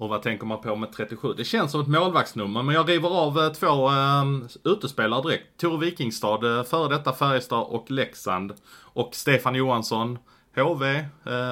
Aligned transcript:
Och 0.00 0.08
vad 0.08 0.22
tänker 0.22 0.46
man 0.46 0.60
på 0.60 0.76
med 0.76 0.92
37? 0.92 1.34
Det 1.36 1.44
känns 1.44 1.72
som 1.72 1.80
ett 1.80 1.88
målvaktsnummer, 1.88 2.62
men 2.62 2.74
jag 2.74 2.88
river 2.88 3.08
av 3.08 3.38
eh, 3.38 3.48
två 3.52 3.88
eh, 3.88 4.24
utespelare 4.64 5.22
direkt. 5.22 5.60
Tore 5.60 5.78
Wikingstad, 5.78 6.58
eh, 6.58 6.64
före 6.64 6.88
detta 6.88 7.12
Färjestad 7.12 7.62
och 7.68 7.90
Leksand. 7.90 8.52
Och 8.82 9.10
Stefan 9.14 9.54
Johansson, 9.54 10.18
HV, 10.56 10.86
eh, 10.90 11.04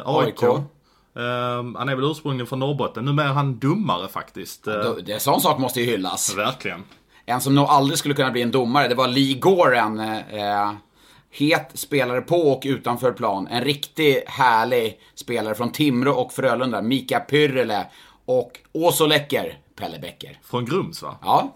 AIK. 0.05 0.43
AIK. 0.43 0.43
Eh, 0.43 1.65
han 1.79 1.88
är 1.88 1.95
väl 1.97 2.05
ursprungligen 2.11 2.47
från 2.47 2.59
Norrbotten. 2.59 3.05
Numera 3.05 3.27
är 3.29 3.33
han 3.33 3.59
domare 3.59 4.09
faktiskt. 4.09 4.66
Eh, 4.66 4.74
Då- 4.74 4.99
Det, 5.07 5.21
sån 5.23 5.41
sak 5.41 5.59
måste 5.59 5.80
ju 5.80 5.87
hyllas. 5.87 6.37
verkligen. 6.37 6.85
En 7.27 7.41
som 7.41 7.55
nog 7.55 7.65
aldrig 7.69 7.99
skulle 7.99 8.15
kunna 8.15 8.30
bli 8.30 8.43
en 8.43 8.51
domare, 8.51 8.88
det 8.88 8.95
var 8.95 9.09
Lee 9.09 9.35
Goren. 9.35 10.01
Eh, 10.01 10.73
het 11.30 11.71
spelare 11.74 12.21
på 12.21 12.37
och 12.37 12.62
utanför 12.66 13.12
plan. 13.12 13.46
En 13.51 13.65
riktigt 13.65 14.29
härlig 14.29 14.99
spelare 15.15 15.55
från 15.55 15.73
Timrå 15.73 16.12
och 16.12 16.33
Frölunda. 16.33 16.83
Mika 16.83 17.21
Pyrrele. 17.21 17.87
Och 18.28 18.59
Åso 18.73 19.06
Läcker, 19.06 19.59
Pelle 19.76 19.98
Bäcker. 19.98 20.38
Från 20.43 20.65
Grums 20.65 21.02
va? 21.02 21.16
Ja, 21.23 21.54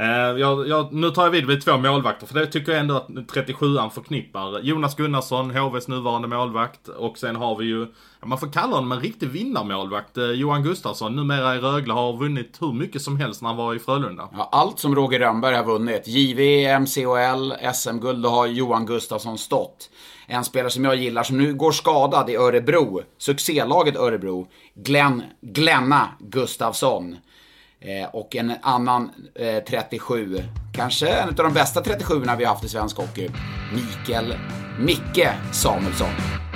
Eh, 0.00 0.40
jag, 0.40 0.68
jag, 0.68 0.92
nu 0.92 1.10
tar 1.10 1.22
jag 1.22 1.30
vid 1.30 1.46
vid 1.46 1.64
två 1.64 1.76
målvakter, 1.76 2.26
för 2.26 2.34
det 2.34 2.46
tycker 2.46 2.72
jag 2.72 2.80
ändå 2.80 2.96
att 2.96 3.08
37an 3.08 3.90
förknippar. 3.90 4.60
Jonas 4.60 4.96
Gunnarsson, 4.96 5.50
HVs 5.50 5.88
nuvarande 5.88 6.28
målvakt. 6.28 6.88
Och 6.88 7.18
sen 7.18 7.36
har 7.36 7.56
vi 7.56 7.64
ju, 7.64 7.86
man 8.24 8.38
får 8.38 8.52
kalla 8.52 8.74
honom 8.74 8.92
en 8.92 9.00
riktig 9.00 9.28
vinnarmålvakt. 9.28 10.16
Eh, 10.16 10.24
Johan 10.24 10.62
Gustafsson, 10.62 11.16
numera 11.16 11.56
i 11.56 11.58
Rögle, 11.58 11.92
har 11.92 12.16
vunnit 12.16 12.56
hur 12.60 12.72
mycket 12.72 13.02
som 13.02 13.16
helst 13.16 13.42
när 13.42 13.48
han 13.48 13.56
var 13.56 13.74
i 13.74 13.78
Frölunda. 13.78 14.28
Ja, 14.32 14.48
allt 14.52 14.78
som 14.78 14.94
Roger 14.94 15.18
Rönnberg 15.18 15.54
har 15.54 15.64
vunnit, 15.64 16.02
JVM, 16.06 16.86
CHL, 16.86 17.72
SM-guld, 17.74 18.22
då 18.22 18.28
har 18.28 18.46
Johan 18.46 18.86
Gustafsson 18.86 19.38
stått. 19.38 19.90
En 20.30 20.44
spelare 20.44 20.70
som 20.70 20.84
jag 20.84 20.96
gillar, 20.96 21.22
som 21.22 21.38
nu 21.38 21.54
går 21.54 21.72
skadad 21.72 22.30
i 22.30 22.36
Örebro, 22.36 23.02
succélaget 23.18 23.96
Örebro, 23.96 24.48
Glenn, 24.74 25.22
Glenna 25.40 26.08
Gustafsson. 26.20 27.16
Eh, 27.80 28.08
och 28.14 28.36
en 28.36 28.52
annan 28.62 29.10
eh, 29.34 29.64
37, 29.64 30.42
kanske 30.74 31.08
en 31.08 31.28
av 31.28 31.34
de 31.34 31.52
bästa 31.52 31.80
37 31.80 32.14
vi 32.20 32.44
har 32.44 32.46
haft 32.46 32.64
i 32.64 32.68
svensk 32.68 32.96
hockey, 32.96 33.28
Mikael 33.74 34.34
Micke 34.78 35.28
Samuelsson. 35.52 36.47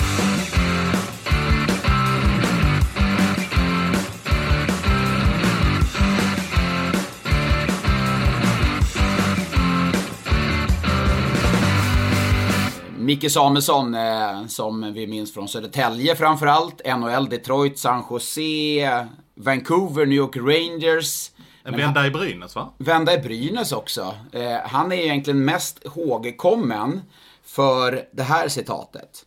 Micke 13.03 13.31
Samuelsson, 13.31 13.95
eh, 13.95 14.47
som 14.47 14.93
vi 14.93 15.07
minns 15.07 15.35
från 15.35 15.49
Södertälje 15.49 16.17
framförallt, 16.17 16.81
NHL, 16.87 17.29
Detroit, 17.29 17.79
San 17.79 18.05
Jose, 18.11 19.07
Vancouver, 19.35 20.07
New 20.07 20.19
York 20.19 20.37
Rangers. 20.37 21.31
En 21.65 21.77
vända 21.77 22.07
i 22.07 22.11
Brynäs 22.11 22.57
va? 22.57 22.73
Vända 22.79 23.15
i 23.15 23.19
Brynäs 23.19 23.73
också. 23.73 24.15
Eh, 24.33 24.59
han 24.65 24.93
är 24.93 24.97
egentligen 24.97 25.45
mest 25.45 25.85
ihågkommen 25.85 27.01
för 27.45 28.05
det 28.13 28.23
här 28.23 28.49
citatet. 28.49 29.27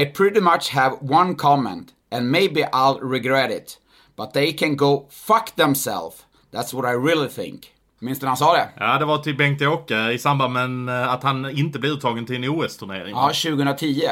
I 0.00 0.06
pretty 0.06 0.40
much 0.40 0.70
have 0.72 0.96
one 1.00 1.34
comment 1.34 1.88
and 2.10 2.30
maybe 2.30 2.68
I'll 2.72 3.10
regret 3.10 3.50
it. 3.50 3.78
But 4.16 4.32
they 4.32 4.52
can 4.52 4.76
go 4.76 5.08
fuck 5.10 5.56
themselves. 5.56 6.24
That's 6.52 6.74
what 6.74 6.84
I 6.84 6.94
really 6.94 7.28
think. 7.28 7.73
Minns 8.04 8.18
du 8.18 8.24
när 8.24 8.28
han 8.28 8.36
sa 8.36 8.52
det? 8.52 8.68
Ja, 8.76 8.98
det 8.98 9.04
var 9.04 9.18
till 9.18 9.36
Bengt-Åke 9.36 10.10
i 10.10 10.18
samband 10.18 10.52
med 10.52 11.02
eh, 11.02 11.12
att 11.12 11.22
han 11.22 11.50
inte 11.50 11.78
blev 11.78 11.92
uttagen 11.92 12.26
till 12.26 12.36
en 12.36 12.50
OS-turnering. 12.50 13.10
Ja, 13.10 13.26
2010. 13.26 14.02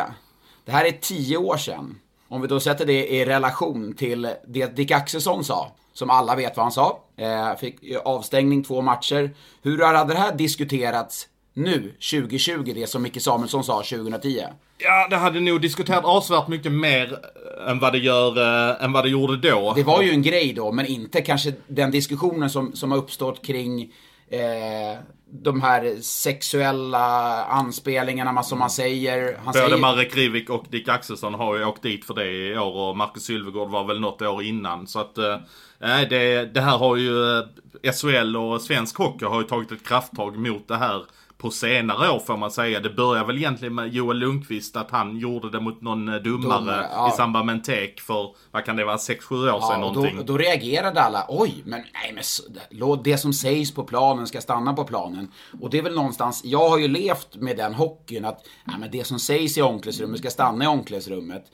Det 0.64 0.72
här 0.72 0.84
är 0.84 0.92
tio 0.92 1.36
år 1.36 1.56
sedan. 1.56 1.98
Om 2.28 2.41
vi 2.41 2.48
då 2.48 2.60
sätter 2.60 2.86
det 2.86 3.08
i 3.12 3.25
relation 3.25 3.94
till 3.94 4.31
det 4.47 4.76
Dick 4.76 4.91
Axelsson 4.91 5.44
sa, 5.44 5.72
som 5.92 6.10
alla 6.10 6.36
vet 6.36 6.56
vad 6.56 6.64
han 6.64 6.72
sa. 6.72 6.98
Eh, 7.16 7.56
fick 7.56 7.76
avstängning 8.04 8.64
två 8.64 8.81
matcher. 8.81 9.31
Hur 9.62 9.82
hade 9.82 10.14
det 10.14 10.20
här 10.20 10.34
diskuterats 10.34 11.28
nu, 11.54 11.94
2020, 12.10 12.72
det 12.74 12.86
som 12.86 13.02
Micke 13.02 13.22
Samuelsson 13.22 13.64
sa 13.64 13.82
2010? 13.82 14.42
Ja, 14.78 15.06
det 15.10 15.16
hade 15.16 15.40
nog 15.40 15.60
diskuterat 15.60 16.04
avsevärt 16.04 16.48
mycket 16.48 16.72
mer 16.72 17.12
eh, 17.12 17.70
än 17.70 17.78
vad 17.78 17.92
det 17.92 17.98
gör, 17.98 18.38
eh, 18.38 18.84
än 18.84 18.92
vad 18.92 19.04
det 19.04 19.10
gjorde 19.10 19.36
då. 19.36 19.72
Det 19.76 19.82
var 19.82 20.02
ju 20.02 20.10
en 20.10 20.22
grej 20.22 20.52
då, 20.52 20.72
men 20.72 20.86
inte 20.86 21.20
kanske 21.20 21.52
den 21.66 21.90
diskussionen 21.90 22.50
som, 22.50 22.72
som 22.76 22.90
har 22.90 22.98
uppstått 22.98 23.46
kring 23.46 23.92
eh, 24.30 24.98
de 25.34 25.62
här 25.62 25.96
sexuella 26.00 27.44
anspelingarna 27.44 28.42
som 28.42 28.58
man 28.58 28.70
säger. 28.70 29.36
Han 29.36 29.44
Både 29.44 29.58
säger 29.58 29.76
Marek 29.76 30.16
Rivik 30.16 30.50
och 30.50 30.64
Dick 30.70 30.88
Axelsson 30.88 31.34
har 31.34 31.56
ju 31.56 31.64
åkt 31.64 31.82
dit 31.82 32.04
för 32.04 32.14
det 32.14 32.30
i 32.30 32.58
år 32.58 32.74
och 32.74 32.96
Marcus 32.96 33.22
Sylvegård 33.22 33.70
var 33.70 33.84
väl 33.84 34.00
något 34.00 34.22
år 34.22 34.42
innan. 34.42 34.86
Så 34.86 35.00
att, 35.00 35.19
eh, 35.19 35.36
nej 35.80 36.06
det, 36.10 36.54
det 36.54 36.60
här 36.60 36.78
har 36.78 36.96
ju 36.96 37.38
eh, 37.38 37.92
SHL 37.92 38.36
och 38.36 38.60
svensk 38.60 38.98
hockey 38.98 39.24
har 39.24 39.40
ju 39.40 39.46
tagit 39.46 39.72
ett 39.72 39.86
krafttag 39.86 40.36
mot 40.36 40.69
det 40.69 40.76
här 40.76 41.02
på 41.42 41.50
senare 41.50 42.10
år 42.10 42.19
får 42.19 42.36
man 42.36 42.50
säga. 42.50 42.80
Det 42.80 42.91
börjar 42.91 43.25
väl 43.25 43.36
egentligen 43.36 43.75
med 43.75 43.94
Joel 43.94 44.19
Lundqvist 44.19 44.76
att 44.76 44.91
han 44.91 45.16
gjorde 45.16 45.50
det 45.50 45.60
mot 45.60 45.80
någon 45.82 46.08
eh, 46.08 46.14
domare, 46.14 46.58
Domare, 46.58 46.86
ja. 46.91 47.08
i 47.08 47.16
samband 47.16 47.47
med 47.47 47.53
en 47.53 47.62
tek 47.62 48.00
för, 48.00 48.34
vad 48.50 48.64
kan 48.64 48.76
det 48.76 48.84
vara, 48.84 48.97
6-7 48.97 49.32
år 49.32 49.44
sedan 49.44 49.52
Ja, 49.60 49.75
och 49.75 49.81
någonting. 49.81 50.16
då, 50.16 50.22
då 50.22 50.38
reagerade 50.38 51.00
alla. 51.00 51.26
Oj, 51.28 51.62
men 51.64 51.81
nej 51.81 52.12
men 52.14 52.22
låt 52.70 53.04
det 53.04 53.19
som 53.19 53.32
sägs 53.32 53.75
på 53.75 53.84
planen 53.84 54.26
ska 54.26 54.41
stanna 54.41 54.72
på 54.72 54.84
planen. 54.84 55.28
Och 55.60 55.70
det 55.70 55.78
är 55.78 55.82
väl 55.82 55.94
någonstans, 55.94 56.41
jag 56.44 56.69
har 56.69 56.78
ju 56.78 56.88
levt 56.88 57.36
med 57.36 57.56
den 57.56 57.75
hockeyn 57.75 58.25
att 58.25 58.47
nej, 58.64 58.76
men 58.81 58.91
det 58.91 59.04
som 59.04 59.19
sägs 59.19 59.58
i 59.58 59.62
omklädningsrummet 59.62 60.19
ska 60.19 60.31
stanna 60.31 60.64
i 60.64 60.66
omklädningsrummet. 60.66 61.44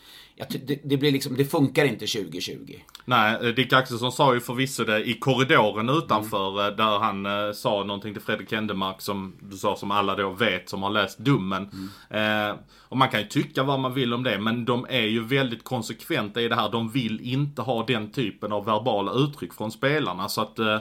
Det, 0.67 0.81
det 0.85 0.97
blir 0.97 1.13
liksom, 1.13 1.37
det 1.37 1.45
funkar 1.45 1.85
inte 1.85 2.07
2020. 2.07 2.75
Nej, 3.05 3.37
eh, 3.43 3.55
Dick 3.55 3.73
Axelsson 3.73 4.13
sa 4.13 4.35
ju 4.35 4.41
förvisso 4.41 4.85
det 4.85 5.09
i 5.09 5.15
korridoren 5.15 5.89
Mm. 5.89 5.99
utanför 5.99 6.69
eh, 6.69 6.77
där 6.77 6.99
han 6.99 7.27
eh, 7.27 7.53
sa 7.53 7.85
någonting 7.85 8.13
till 8.15 8.23
Fredrik 8.23 8.53
Händemark 8.53 9.01
som 9.01 9.37
du 9.41 9.57
sa 9.57 9.77
som 9.77 9.91
alla 9.91 10.17
då 10.17 10.31
vet 10.31 10.69
som 10.69 10.83
har 10.83 10.91
läst 10.91 11.19
Dummen. 11.19 11.71
Mm. 12.11 12.51
Eh, 12.51 12.57
och 12.89 12.97
man 12.97 13.09
kan 13.09 13.21
ju 13.21 13.27
tycka 13.27 13.63
vad 13.63 13.81
man 13.81 13.95
vill 13.95 14.15
om 14.15 14.23
det 14.23 14.39
men 14.39 14.65
de 14.65 14.87
är 14.89 15.07
ju 15.07 15.25
väldigt 15.25 15.65
konsekventa 15.65 16.41
i 16.41 16.49
det 16.49 16.55
här. 16.55 16.71
De 16.71 16.91
vill 16.91 17.21
inte 17.21 17.63
ha 17.63 17.87
den 17.87 18.11
typen 18.13 18.53
av 18.53 18.65
verbala 18.65 19.13
uttryck 19.13 19.55
från 19.55 19.71
spelarna 19.71 20.29
så 20.29 20.41
att 20.41 20.59
eh, 20.59 20.79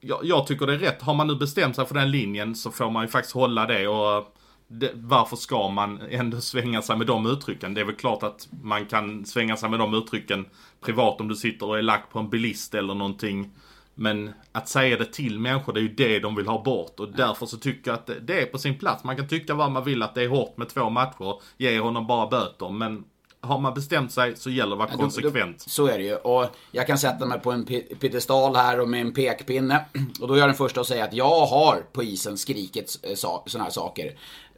jag, 0.00 0.18
jag 0.22 0.46
tycker 0.46 0.66
det 0.66 0.74
är 0.74 0.78
rätt. 0.78 1.02
Har 1.02 1.14
man 1.14 1.26
nu 1.26 1.34
bestämt 1.34 1.76
sig 1.76 1.86
för 1.86 1.94
den 1.94 2.10
linjen 2.10 2.54
så 2.54 2.70
får 2.70 2.90
man 2.90 3.02
ju 3.04 3.08
faktiskt 3.08 3.34
hålla 3.34 3.66
det 3.66 3.88
och 3.88 4.36
det, 4.72 4.90
varför 4.94 5.36
ska 5.36 5.68
man 5.68 6.00
ändå 6.10 6.40
svänga 6.40 6.82
sig 6.82 6.96
med 6.96 7.06
de 7.06 7.26
uttrycken? 7.26 7.74
Det 7.74 7.80
är 7.80 7.84
väl 7.84 7.94
klart 7.94 8.22
att 8.22 8.48
man 8.62 8.86
kan 8.86 9.24
svänga 9.24 9.56
sig 9.56 9.68
med 9.70 9.78
de 9.78 9.94
uttrycken 9.94 10.46
privat 10.80 11.20
om 11.20 11.28
du 11.28 11.34
sitter 11.36 11.66
och 11.68 11.78
är 11.78 11.82
lack 11.82 12.10
på 12.12 12.18
en 12.18 12.30
bilist 12.30 12.74
eller 12.74 12.94
någonting. 12.94 13.50
Men 13.94 14.32
att 14.52 14.68
säga 14.68 14.96
det 14.96 15.12
till 15.12 15.38
människor, 15.38 15.72
det 15.72 15.80
är 15.80 15.82
ju 15.82 15.94
det 15.94 16.18
de 16.18 16.34
vill 16.36 16.46
ha 16.46 16.62
bort. 16.62 17.00
Och 17.00 17.08
därför 17.12 17.46
så 17.46 17.56
tycker 17.56 17.90
jag 17.90 17.98
att 17.98 18.06
det- 18.06 18.20
det 18.20 18.40
är 18.42 18.46
på 18.46 18.58
sin 18.58 18.78
plats. 18.78 19.04
Man 19.04 19.16
kan 19.16 19.28
tycka 19.28 19.54
vad 19.54 19.70
man 19.70 19.84
vill 19.84 20.02
att 20.02 20.14
det 20.14 20.22
är 20.22 20.28
hårt 20.28 20.56
med 20.56 20.68
två 20.68 20.90
matcher. 20.90 21.40
Ge 21.58 21.78
honom 21.80 22.06
bara 22.06 22.26
böter. 22.26 22.68
Men 22.70 23.04
har 23.40 23.58
man 23.58 23.74
bestämt 23.74 24.12
sig 24.12 24.36
så 24.36 24.50
gäller 24.50 24.76
det 24.76 24.82
att 24.84 24.90
vara 24.90 24.96
Då- 24.96 25.02
konsekvent. 25.02 25.58
Då, 25.64 25.70
så 25.70 25.86
är 25.86 25.98
det 25.98 26.04
ju. 26.04 26.14
Och 26.14 26.46
jag 26.70 26.86
kan 26.86 26.98
sätta 26.98 27.26
mig 27.26 27.40
på 27.40 27.52
en 27.52 27.64
pi- 27.66 27.94
piedestal 28.00 28.56
här 28.56 28.80
och 28.80 28.88
med 28.88 29.00
en 29.00 29.12
pekpinne. 29.14 29.84
Och 30.20 30.28
då 30.28 30.34
är 30.34 30.38
jag 30.38 30.48
den 30.48 30.54
första 30.56 30.80
att 30.80 30.86
säga 30.86 31.04
att 31.04 31.12
jag 31.14 31.46
har 31.46 31.84
på 31.92 32.02
isen 32.02 32.38
skrikit 32.38 32.98
eh, 33.02 33.14
såna 33.46 33.64
här 33.64 33.70
saker. 33.70 34.12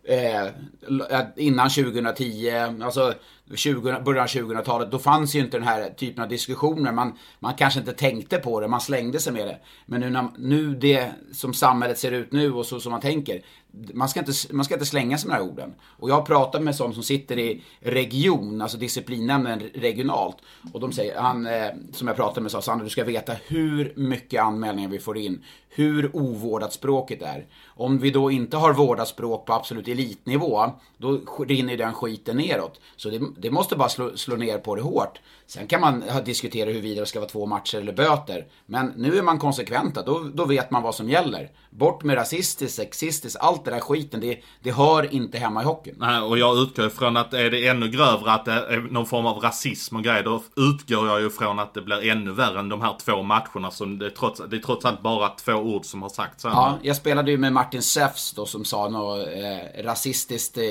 Eh, 0.07 0.45
eh, 1.11 1.25
innan 1.37 1.71
2010, 1.71 2.83
alltså 2.83 3.15
20, 3.55 4.01
början 4.05 4.23
av 4.23 4.29
2000-talet, 4.29 4.91
då 4.91 4.99
fanns 4.99 5.35
ju 5.35 5.41
inte 5.41 5.57
den 5.57 5.67
här 5.67 5.91
typen 5.91 6.23
av 6.23 6.29
diskussioner. 6.29 6.93
Man, 6.93 7.13
man 7.39 7.55
kanske 7.55 7.81
inte 7.81 7.93
tänkte 7.93 8.39
på 8.39 8.61
det, 8.61 8.69
man 8.69 8.81
slängde 8.81 9.21
sig 9.21 9.33
med 9.33 9.47
det. 9.47 9.59
Men 9.87 10.01
nu, 10.01 10.11
när, 10.11 10.29
nu 10.39 10.75
det 10.75 11.11
som 11.33 11.55
samhället 11.55 11.99
ser 11.99 12.13
ut 12.13 12.33
nu 12.33 12.53
och 12.53 12.67
så 12.67 12.81
som 12.81 12.93
man 12.93 13.01
tänker, 13.01 13.43
man 13.95 14.09
ska, 14.09 14.21
inte, 14.21 14.33
man 14.51 14.65
ska 14.65 14.75
inte 14.75 14.87
slänga 14.87 15.19
sig 15.19 15.29
med 15.29 15.39
de 15.39 15.43
här 15.43 15.51
orden. 15.53 15.75
Och 15.83 16.11
jag 16.11 16.15
har 16.15 16.23
pratat 16.23 16.63
med 16.63 16.77
sådana 16.77 16.95
som 16.95 17.03
sitter 17.03 17.39
i 17.39 17.63
region, 17.81 18.63
alltså 18.63 18.79
disciplinnämnden 18.79 19.61
regionalt. 19.75 20.37
Och 20.73 20.81
de 20.81 20.93
säger, 20.93 21.21
han 21.21 21.47
eh, 21.47 21.69
som 21.93 22.09
jag 22.09 22.17
pratade 22.17 22.41
med 22.41 22.51
sa, 22.51 22.63
Sandra 22.63 22.85
du 22.85 22.91
ska 22.91 23.05
veta 23.05 23.33
hur 23.47 23.93
mycket 23.97 24.43
anmälningar 24.43 24.89
vi 24.89 24.99
får 24.99 25.19
in. 25.19 25.45
Hur 25.69 26.17
ovårdat 26.17 26.73
språket 26.73 27.23
är. 27.23 27.47
Om 27.67 27.99
vi 27.99 28.11
då 28.11 28.31
inte 28.31 28.57
har 28.57 28.73
vårdat 28.73 29.09
språk 29.09 29.47
på 29.47 29.53
absolut 29.53 29.89
elitnivå, 29.89 30.71
då 30.99 31.21
rinner 31.49 31.77
den 31.77 31.95
skiten 31.95 32.37
neråt. 32.37 32.81
Så 32.97 33.11
det, 33.11 33.21
det 33.39 33.51
måste 33.51 33.77
bara 33.77 33.89
slå, 33.89 34.17
slå 34.17 34.37
ner 34.37 34.59
på 34.59 34.77
det 34.77 34.83
hårt. 34.83 35.21
Sen 35.47 35.67
kan 35.67 35.81
man 35.81 36.05
diskutera 36.25 36.71
huruvida 36.71 37.01
det 37.01 37.07
ska 37.07 37.21
vara 37.21 37.31
två 37.31 37.47
matcher 37.47 37.79
eller 37.79 37.93
böter. 37.93 38.47
Men 38.67 38.93
nu 38.97 39.19
är 39.19 39.23
man 39.23 39.39
konsekventa, 39.39 40.03
då, 40.03 40.19
då 40.35 40.45
vet 40.45 40.71
man 40.71 40.83
vad 40.83 40.95
som 40.95 41.09
gäller. 41.09 41.51
Bort 41.71 42.03
med 42.03 42.17
rasistiskt, 42.17 42.77
sexistiskt, 42.77 43.41
allt 43.41 43.65
det 43.65 43.71
där 43.71 43.81
skiten. 43.81 44.21
Det, 44.21 44.39
det 44.63 44.71
hör 44.71 45.15
inte 45.15 45.39
hemma 45.39 45.63
i 45.63 45.65
hockeyn. 45.65 45.97
Nej, 45.99 46.21
och 46.21 46.39
jag 46.39 46.59
utgår 46.59 46.87
ifrån 46.87 47.17
att 47.17 47.35
är 47.35 47.51
det 47.51 47.69
ännu 47.69 47.89
grövre, 47.89 48.33
att 48.33 48.45
det 48.45 48.53
är 48.53 48.81
någon 48.91 49.07
form 49.07 49.27
av 49.27 49.39
rasism 49.39 49.97
och 49.97 50.03
grejer, 50.03 50.23
då 50.23 50.43
utgår 50.57 51.09
jag 51.09 51.21
ju 51.21 51.31
från 51.31 51.59
att 51.59 51.75
det 51.75 51.83
blir 51.83 52.11
ännu 52.11 52.33
värre 52.33 52.59
än 52.59 52.69
de 52.69 52.81
här 52.81 52.97
två 53.05 53.23
matcherna. 53.23 53.71
Som 53.71 53.99
det, 53.99 54.07
är 54.07 54.11
trots, 54.11 54.43
det 54.51 54.57
är 54.57 54.61
trots 54.61 54.85
allt 54.85 55.03
bara 55.03 55.29
två 55.29 55.53
ord 55.53 55.85
som 55.85 56.03
har 56.03 56.09
sagts. 56.09 56.45
Ja, 56.45 56.79
jag 56.83 56.97
spelade 56.97 57.31
ju 57.31 57.39
med 57.39 57.53
Martin 57.53 57.83
Sefs 57.83 58.33
då 58.33 58.47
som 58.47 58.65
sa 58.65 58.89
något 58.89 59.29
eh, 59.29 59.83
rasistiskt 59.83 60.59
eh, 60.59 60.65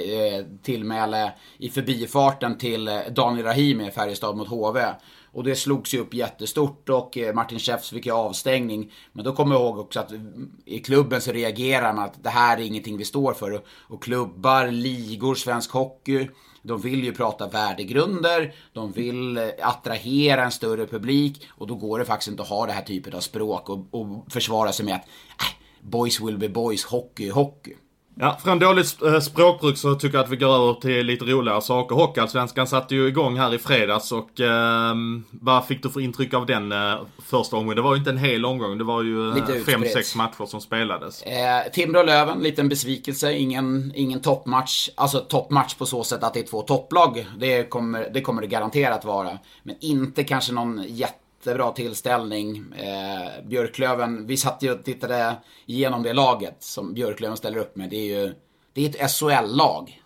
tillmäle 0.64 1.32
i 1.58 1.70
förbifarten 1.70 2.53
till 2.58 2.88
eh, 2.88 3.00
Daniel 3.12 3.46
Rahimi 3.46 3.88
i 3.88 3.92
Färjestad 3.92 4.38
mot 4.38 4.48
HV. 4.48 4.94
Och 5.32 5.44
det 5.44 5.56
slogs 5.56 5.94
ju 5.94 6.00
upp 6.00 6.14
jättestort 6.14 6.90
och 6.90 7.18
eh, 7.18 7.34
Martin 7.34 7.60
Schäfs 7.60 7.90
fick 7.90 8.06
ju 8.06 8.12
avstängning. 8.12 8.92
Men 9.12 9.26
då 9.26 9.34
kommer 9.34 9.56
jag 9.56 9.62
ihåg 9.62 9.80
också 9.80 10.00
att 10.00 10.12
eh, 10.12 10.20
i 10.66 10.80
klubben 10.80 11.22
så 11.22 11.32
reagerar 11.32 11.94
man 11.94 12.06
att 12.06 12.24
det 12.24 12.30
här 12.30 12.58
är 12.58 12.62
ingenting 12.62 12.98
vi 12.98 13.06
står 13.06 13.34
för. 13.34 13.62
Och 13.68 14.04
klubbar, 14.04 14.68
ligor, 14.68 15.36
svensk 15.36 15.72
hockey. 15.72 16.30
De 16.62 16.82
vill 16.82 17.04
ju 17.04 17.14
prata 17.14 17.48
värdegrunder, 17.48 18.54
de 18.74 18.92
vill 18.92 19.52
attrahera 19.62 20.44
en 20.44 20.52
större 20.52 20.88
publik 20.88 21.48
och 21.50 21.68
då 21.68 21.76
går 21.76 22.00
det 22.00 22.06
faktiskt 22.06 22.32
inte 22.32 22.44
att 22.44 22.50
ha 22.50 22.66
det 22.66 22.72
här 22.72 22.82
typet 22.82 23.14
av 23.14 23.20
språk 23.20 23.70
och, 23.70 23.88
och 23.92 24.32
försvara 24.32 24.72
sig 24.72 24.86
med 24.86 24.96
att 24.96 25.02
äh, 25.02 25.90
boys 25.90 26.22
will 26.22 26.38
be 26.38 26.50
boys, 26.50 26.84
hockey 26.84 27.30
hockey. 27.30 27.74
Ja, 28.16 28.38
från 28.44 28.60
dåligt 28.60 29.02
eh, 29.02 29.20
språkbruk 29.20 29.78
så 29.78 29.96
tycker 29.96 30.18
jag 30.18 30.24
att 30.24 30.32
vi 30.32 30.36
går 30.36 30.56
över 30.56 30.74
till 30.74 31.06
lite 31.06 31.26
roligare 31.26 31.62
saker. 31.62 31.96
Hockeyallsvenskan 31.96 32.68
satte 32.68 32.96
ju 32.96 33.08
igång 33.08 33.38
här 33.38 33.54
i 33.54 33.58
fredags 33.58 34.12
och 34.12 34.40
eh, 34.40 34.96
vad 35.32 35.66
fick 35.66 35.84
du 35.84 35.90
för 35.90 36.00
intryck 36.00 36.34
av 36.34 36.46
den 36.46 36.72
eh, 36.72 36.96
första 37.26 37.56
omgången? 37.56 37.76
Det 37.76 37.82
var 37.82 37.94
ju 37.94 38.00
inte 38.00 38.10
en 38.10 38.18
hel 38.18 38.46
omgång, 38.46 38.78
det 38.78 38.84
var 38.84 39.04
ju 39.04 39.30
eh, 39.30 39.64
fem, 39.66 39.84
sex 39.94 40.16
matcher 40.16 40.46
som 40.46 40.62
spelades. 40.62 41.22
Eh, 41.22 41.72
Timrå-Löven, 41.74 42.40
liten 42.40 42.70
besvikelse. 42.70 43.34
Ingen, 43.34 43.92
ingen 43.96 44.22
toppmatch. 44.22 44.90
Alltså 44.96 45.20
toppmatch 45.20 45.76
på 45.76 45.86
så 45.86 46.04
sätt 46.04 46.24
att 46.24 46.34
det 46.34 46.40
är 46.40 46.48
två 46.48 46.62
topplag. 46.62 47.26
Det 47.40 47.70
kommer 47.70 48.10
det, 48.14 48.22
kommer 48.22 48.42
det 48.42 48.48
garanterat 48.48 49.06
vara. 49.06 49.38
Men 49.64 49.76
inte 49.80 50.24
kanske 50.24 50.54
någon 50.54 50.84
jätte 50.88 51.23
jättebra 51.44 51.72
tillställning. 51.72 52.74
Eh, 52.76 53.46
Björklöven, 53.46 54.28
vi 54.28 54.38
satt 54.38 54.64
ju 54.64 54.72
och 54.72 54.84
tittade 54.84 55.36
igenom 55.66 56.04
det 56.04 56.14
laget 56.14 56.58
som 56.60 56.94
Björklöven 56.94 57.38
ställer 57.38 57.58
upp 57.58 57.76
med. 57.76 57.90
Det 57.90 57.96
är 57.96 58.20
ju 58.20 58.34
det 58.76 58.86
är 58.86 58.90
ett 58.90 59.12
SHL-lag. 59.12 60.02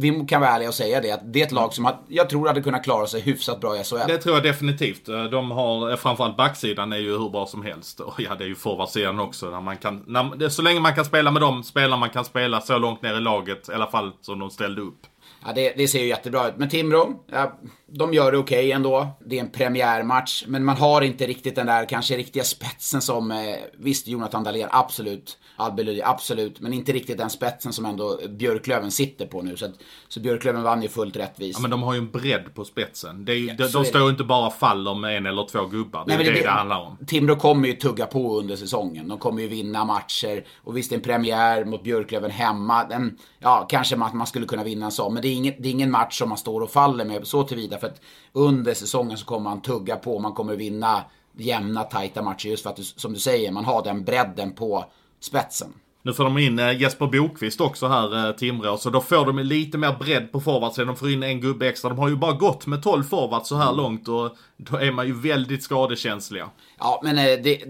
vi 0.00 0.26
kan 0.28 0.40
vara 0.40 0.50
ärliga 0.50 0.68
och 0.68 0.74
säga 0.74 1.00
det, 1.00 1.10
att 1.10 1.32
det 1.32 1.40
är 1.40 1.46
ett 1.46 1.52
lag 1.52 1.74
som 1.74 1.92
jag 2.08 2.30
tror 2.30 2.46
hade 2.46 2.62
kunnat 2.62 2.84
klara 2.84 3.06
sig 3.06 3.20
hyfsat 3.20 3.60
bra 3.60 3.80
i 3.80 3.84
SHL. 3.84 3.96
Det 4.06 4.18
tror 4.18 4.34
jag 4.34 4.44
definitivt. 4.44 5.08
Eh, 5.08 5.24
de 5.24 5.50
har, 5.50 5.90
eh, 5.90 5.96
framförallt 5.96 6.36
backsidan 6.36 6.92
är 6.92 6.96
ju 6.96 7.18
hur 7.18 7.30
bra 7.30 7.46
som 7.46 7.62
helst. 7.62 8.00
Och 8.00 8.14
ja, 8.18 8.34
det 8.34 8.44
är 8.44 8.48
ju 8.48 8.54
forwardsidan 8.54 9.20
också. 9.20 9.50
När 9.50 9.60
man 9.60 9.76
kan, 9.76 10.04
när, 10.06 10.48
så 10.48 10.62
länge 10.62 10.80
man 10.80 10.94
kan 10.94 11.04
spela 11.04 11.30
med 11.30 11.42
de 11.42 11.62
spelar 11.62 11.96
man 11.96 12.10
kan 12.10 12.24
spela 12.24 12.60
så 12.60 12.78
långt 12.78 13.02
ner 13.02 13.14
i 13.14 13.20
laget, 13.20 13.68
i 13.68 13.72
alla 13.72 13.86
fall 13.86 14.12
som 14.20 14.38
de 14.38 14.50
ställde 14.50 14.80
upp. 14.80 15.06
Ja, 15.44 15.52
det, 15.54 15.74
det, 15.76 15.88
ser 15.88 16.00
ju 16.00 16.06
jättebra 16.06 16.48
ut. 16.48 16.54
Men 16.56 16.68
Timrå, 16.68 17.24
ja, 17.32 17.58
de 17.86 18.14
gör 18.14 18.32
det 18.32 18.38
okej 18.38 18.58
okay 18.58 18.72
ändå. 18.72 19.08
Det 19.26 19.36
är 19.36 19.40
en 19.40 19.50
premiärmatch, 19.50 20.44
men 20.46 20.64
man 20.64 20.76
har 20.76 21.02
inte 21.02 21.26
riktigt 21.26 21.56
den 21.56 21.66
där 21.66 21.88
kanske 21.88 22.16
riktiga 22.16 22.44
spetsen 22.44 23.02
som, 23.02 23.30
eh, 23.30 23.38
visst 23.78 24.08
Jonathan 24.08 24.44
Dahlén, 24.44 24.68
absolut. 24.70 25.38
Albeludi, 25.56 26.02
absolut. 26.02 26.60
Men 26.60 26.72
inte 26.72 26.92
riktigt 26.92 27.18
den 27.18 27.30
spetsen 27.30 27.72
som 27.72 27.84
ändå 27.86 28.18
Björklöven 28.28 28.90
sitter 28.90 29.26
på 29.26 29.42
nu. 29.42 29.56
Så, 29.56 29.64
att, 29.64 29.74
så 30.08 30.20
Björklöven 30.20 30.62
vann 30.62 30.82
ju 30.82 30.88
fullt 30.88 31.16
rättvist. 31.16 31.58
Ja, 31.58 31.62
men 31.62 31.70
de 31.70 31.82
har 31.82 31.94
ju 31.94 31.98
en 31.98 32.10
bredd 32.10 32.54
på 32.54 32.64
spetsen. 32.64 33.24
Det 33.24 33.32
är 33.32 33.36
ju, 33.36 33.46
ja, 33.46 33.54
de, 33.58 33.68
de 33.68 33.84
står 33.84 34.02
ju 34.02 34.08
inte 34.08 34.24
bara 34.24 34.46
och 34.46 34.54
faller 34.54 34.94
med 34.94 35.16
en 35.16 35.26
eller 35.26 35.46
två 35.46 35.66
gubbar. 35.66 36.04
Det 36.06 36.12
är 36.12 36.16
Nej, 36.16 36.26
det 36.26 36.32
det, 36.32 36.40
det 36.40 36.50
handlar 36.50 36.80
om. 36.80 36.96
Timrå 37.06 37.36
kommer 37.36 37.68
ju 37.68 37.74
tugga 37.74 38.06
på 38.06 38.38
under 38.38 38.56
säsongen. 38.56 39.08
De 39.08 39.18
kommer 39.18 39.42
ju 39.42 39.48
vinna 39.48 39.84
matcher. 39.84 40.44
Och 40.64 40.76
visst, 40.76 40.92
en 40.92 41.00
premiär 41.00 41.64
mot 41.64 41.82
Björklöven 41.82 42.30
hemma. 42.30 42.84
Den, 42.84 43.18
ja, 43.38 43.66
kanske 43.70 43.96
man, 43.96 44.16
man 44.16 44.26
skulle 44.26 44.46
kunna 44.46 44.64
vinna 44.64 44.86
en 44.86 44.92
sån. 44.92 45.14
Men 45.14 45.22
det 45.22 45.29
är, 45.30 45.36
inget, 45.36 45.62
det 45.62 45.68
är 45.68 45.72
ingen 45.72 45.90
match 45.90 46.18
som 46.18 46.28
man 46.28 46.38
står 46.38 46.60
och 46.60 46.70
faller 46.70 47.04
med 47.04 47.26
så 47.26 47.44
tillvida. 47.44 47.78
För 47.78 47.86
att 47.86 48.00
under 48.32 48.74
säsongen 48.74 49.18
så 49.18 49.26
kommer 49.26 49.50
man 49.50 49.62
tugga 49.62 49.96
på. 49.96 50.18
Man 50.18 50.32
kommer 50.32 50.56
vinna 50.56 51.04
jämna, 51.36 51.84
tajta 51.84 52.22
matcher. 52.22 52.48
Just 52.48 52.62
för 52.62 52.70
att, 52.70 52.78
som 52.78 53.12
du 53.12 53.18
säger, 53.18 53.52
man 53.52 53.64
har 53.64 53.82
den 53.82 54.04
bredden 54.04 54.52
på 54.52 54.84
spetsen. 55.20 55.74
Nu 56.02 56.12
får 56.12 56.24
de 56.24 56.38
in 56.38 56.58
eh, 56.58 56.80
Jesper 56.80 57.06
Bokvist 57.06 57.60
också 57.60 57.88
här, 57.88 58.28
eh, 58.28 58.34
Timrå. 58.34 58.76
Så 58.76 58.90
då 58.90 59.00
får 59.00 59.26
de 59.26 59.38
lite 59.38 59.78
mer 59.78 59.92
bredd 59.92 60.32
på 60.32 60.40
forwardsen. 60.40 60.86
De 60.86 60.96
får 60.96 61.10
in 61.10 61.22
en 61.22 61.40
gubbe 61.40 61.68
extra. 61.68 61.88
De 61.88 61.98
har 61.98 62.08
ju 62.08 62.16
bara 62.16 62.32
gått 62.32 62.66
med 62.66 62.82
12 62.82 63.04
forwards 63.04 63.48
så 63.48 63.56
här 63.56 63.64
mm. 63.64 63.76
långt 63.76 64.08
och 64.08 64.36
då 64.56 64.76
är 64.76 64.92
man 64.92 65.06
ju 65.06 65.20
väldigt 65.20 65.62
skadekänsliga. 65.62 66.50
Ja, 66.78 67.00
men 67.04 67.18
eh, 67.18 67.24
det, 67.24 67.62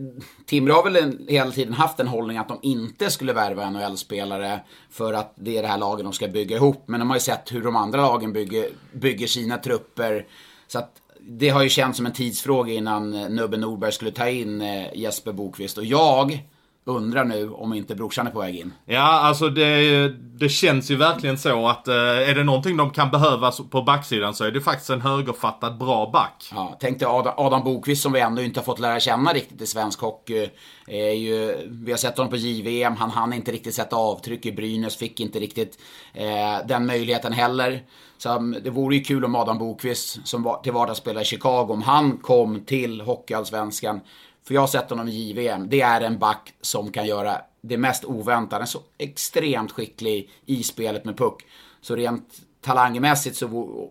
Timrå 0.46 0.74
har 0.74 0.90
väl 0.90 1.18
hela 1.28 1.50
tiden 1.50 1.74
haft 1.74 2.00
en 2.00 2.08
hållning 2.08 2.38
att 2.38 2.48
de 2.48 2.58
inte 2.62 3.10
skulle 3.10 3.32
värva 3.32 3.70
NHL-spelare 3.70 4.60
för 4.90 5.12
att 5.12 5.34
det 5.36 5.58
är 5.58 5.62
det 5.62 5.68
här 5.68 5.78
laget 5.78 6.04
de 6.04 6.12
ska 6.12 6.28
bygga 6.28 6.56
ihop. 6.56 6.84
Men 6.86 7.00
de 7.00 7.10
har 7.10 7.16
ju 7.16 7.20
sett 7.20 7.52
hur 7.52 7.62
de 7.62 7.76
andra 7.76 8.00
lagen 8.00 8.32
bygger, 8.32 8.68
bygger 8.92 9.26
sina 9.26 9.56
trupper. 9.56 10.26
Så 10.68 10.78
att 10.78 10.92
det 11.20 11.48
har 11.48 11.62
ju 11.62 11.68
känts 11.68 11.96
som 11.96 12.06
en 12.06 12.12
tidsfråga 12.12 12.72
innan 12.72 13.10
Nubbe 13.10 13.56
Norberg 13.56 13.92
skulle 13.92 14.10
ta 14.10 14.28
in 14.28 14.60
Jesper 14.94 15.32
Bokvist. 15.32 15.78
Och 15.78 15.84
jag 15.84 16.42
undrar 16.84 17.24
nu 17.24 17.50
om 17.50 17.72
inte 17.72 17.94
brorsan 17.94 18.26
är 18.26 18.30
på 18.30 18.40
väg 18.40 18.56
in. 18.56 18.72
Ja, 18.84 19.00
alltså 19.00 19.48
det, 19.48 20.08
det 20.38 20.48
känns 20.48 20.90
ju 20.90 20.96
verkligen 20.96 21.38
så 21.38 21.68
att 21.68 21.88
eh, 21.88 21.94
är 21.94 22.34
det 22.34 22.44
någonting 22.44 22.76
de 22.76 22.90
kan 22.90 23.10
behöva 23.10 23.52
på 23.70 23.82
backsidan 23.82 24.34
så 24.34 24.44
är 24.44 24.50
det 24.50 24.60
faktiskt 24.60 24.90
en 24.90 25.00
högerfattad 25.00 25.78
bra 25.78 26.10
back. 26.12 26.50
Ja, 26.54 26.76
tänk 26.80 26.98
dig 26.98 27.08
Adam, 27.08 27.34
Adam 27.36 27.64
Bokvist 27.64 28.02
som 28.02 28.12
vi 28.12 28.20
ändå 28.20 28.42
inte 28.42 28.60
har 28.60 28.64
fått 28.64 28.78
lära 28.78 29.00
känna 29.00 29.32
riktigt 29.32 29.62
i 29.62 29.66
svensk 29.66 30.00
hockey. 30.00 30.50
Är 30.86 31.12
ju, 31.12 31.56
vi 31.70 31.90
har 31.90 31.98
sett 31.98 32.16
honom 32.16 32.30
på 32.30 32.36
JVM, 32.36 32.96
han 32.96 33.10
hann 33.10 33.32
inte 33.32 33.52
riktigt 33.52 33.74
sätta 33.74 33.96
avtryck 33.96 34.46
i 34.46 34.52
Brynäs, 34.52 34.96
fick 34.96 35.20
inte 35.20 35.38
riktigt 35.38 35.78
eh, 36.14 36.66
den 36.68 36.86
möjligheten 36.86 37.32
heller. 37.32 37.82
Så 38.18 38.36
um, 38.36 38.56
det 38.62 38.70
vore 38.70 38.96
ju 38.96 39.02
kul 39.02 39.24
om 39.24 39.34
Adam 39.34 39.58
Bokvist, 39.58 40.18
som 40.24 40.42
var, 40.42 40.62
till 40.62 40.72
vardags 40.72 40.98
spelar 40.98 41.20
i 41.20 41.24
Chicago, 41.24 41.72
om 41.72 41.82
han 41.82 42.18
kom 42.18 42.64
till 42.64 43.00
Hockeyallsvenskan 43.00 44.00
för 44.46 44.54
jag 44.54 44.60
har 44.60 44.68
sett 44.68 44.90
honom 44.90 45.08
i 45.08 45.10
JVM. 45.10 45.68
Det 45.68 45.80
är 45.80 46.00
en 46.00 46.18
back 46.18 46.54
som 46.60 46.92
kan 46.92 47.06
göra 47.06 47.40
det 47.60 47.76
mest 47.76 48.04
oväntade. 48.04 48.66
Så 48.66 48.78
extremt 48.98 49.72
skicklig 49.72 50.30
i 50.46 50.62
spelet 50.62 51.04
med 51.04 51.16
puck. 51.16 51.42
Så 51.80 51.96
rent 51.96 52.40
talangmässigt 52.60 53.36
så, 53.36 53.46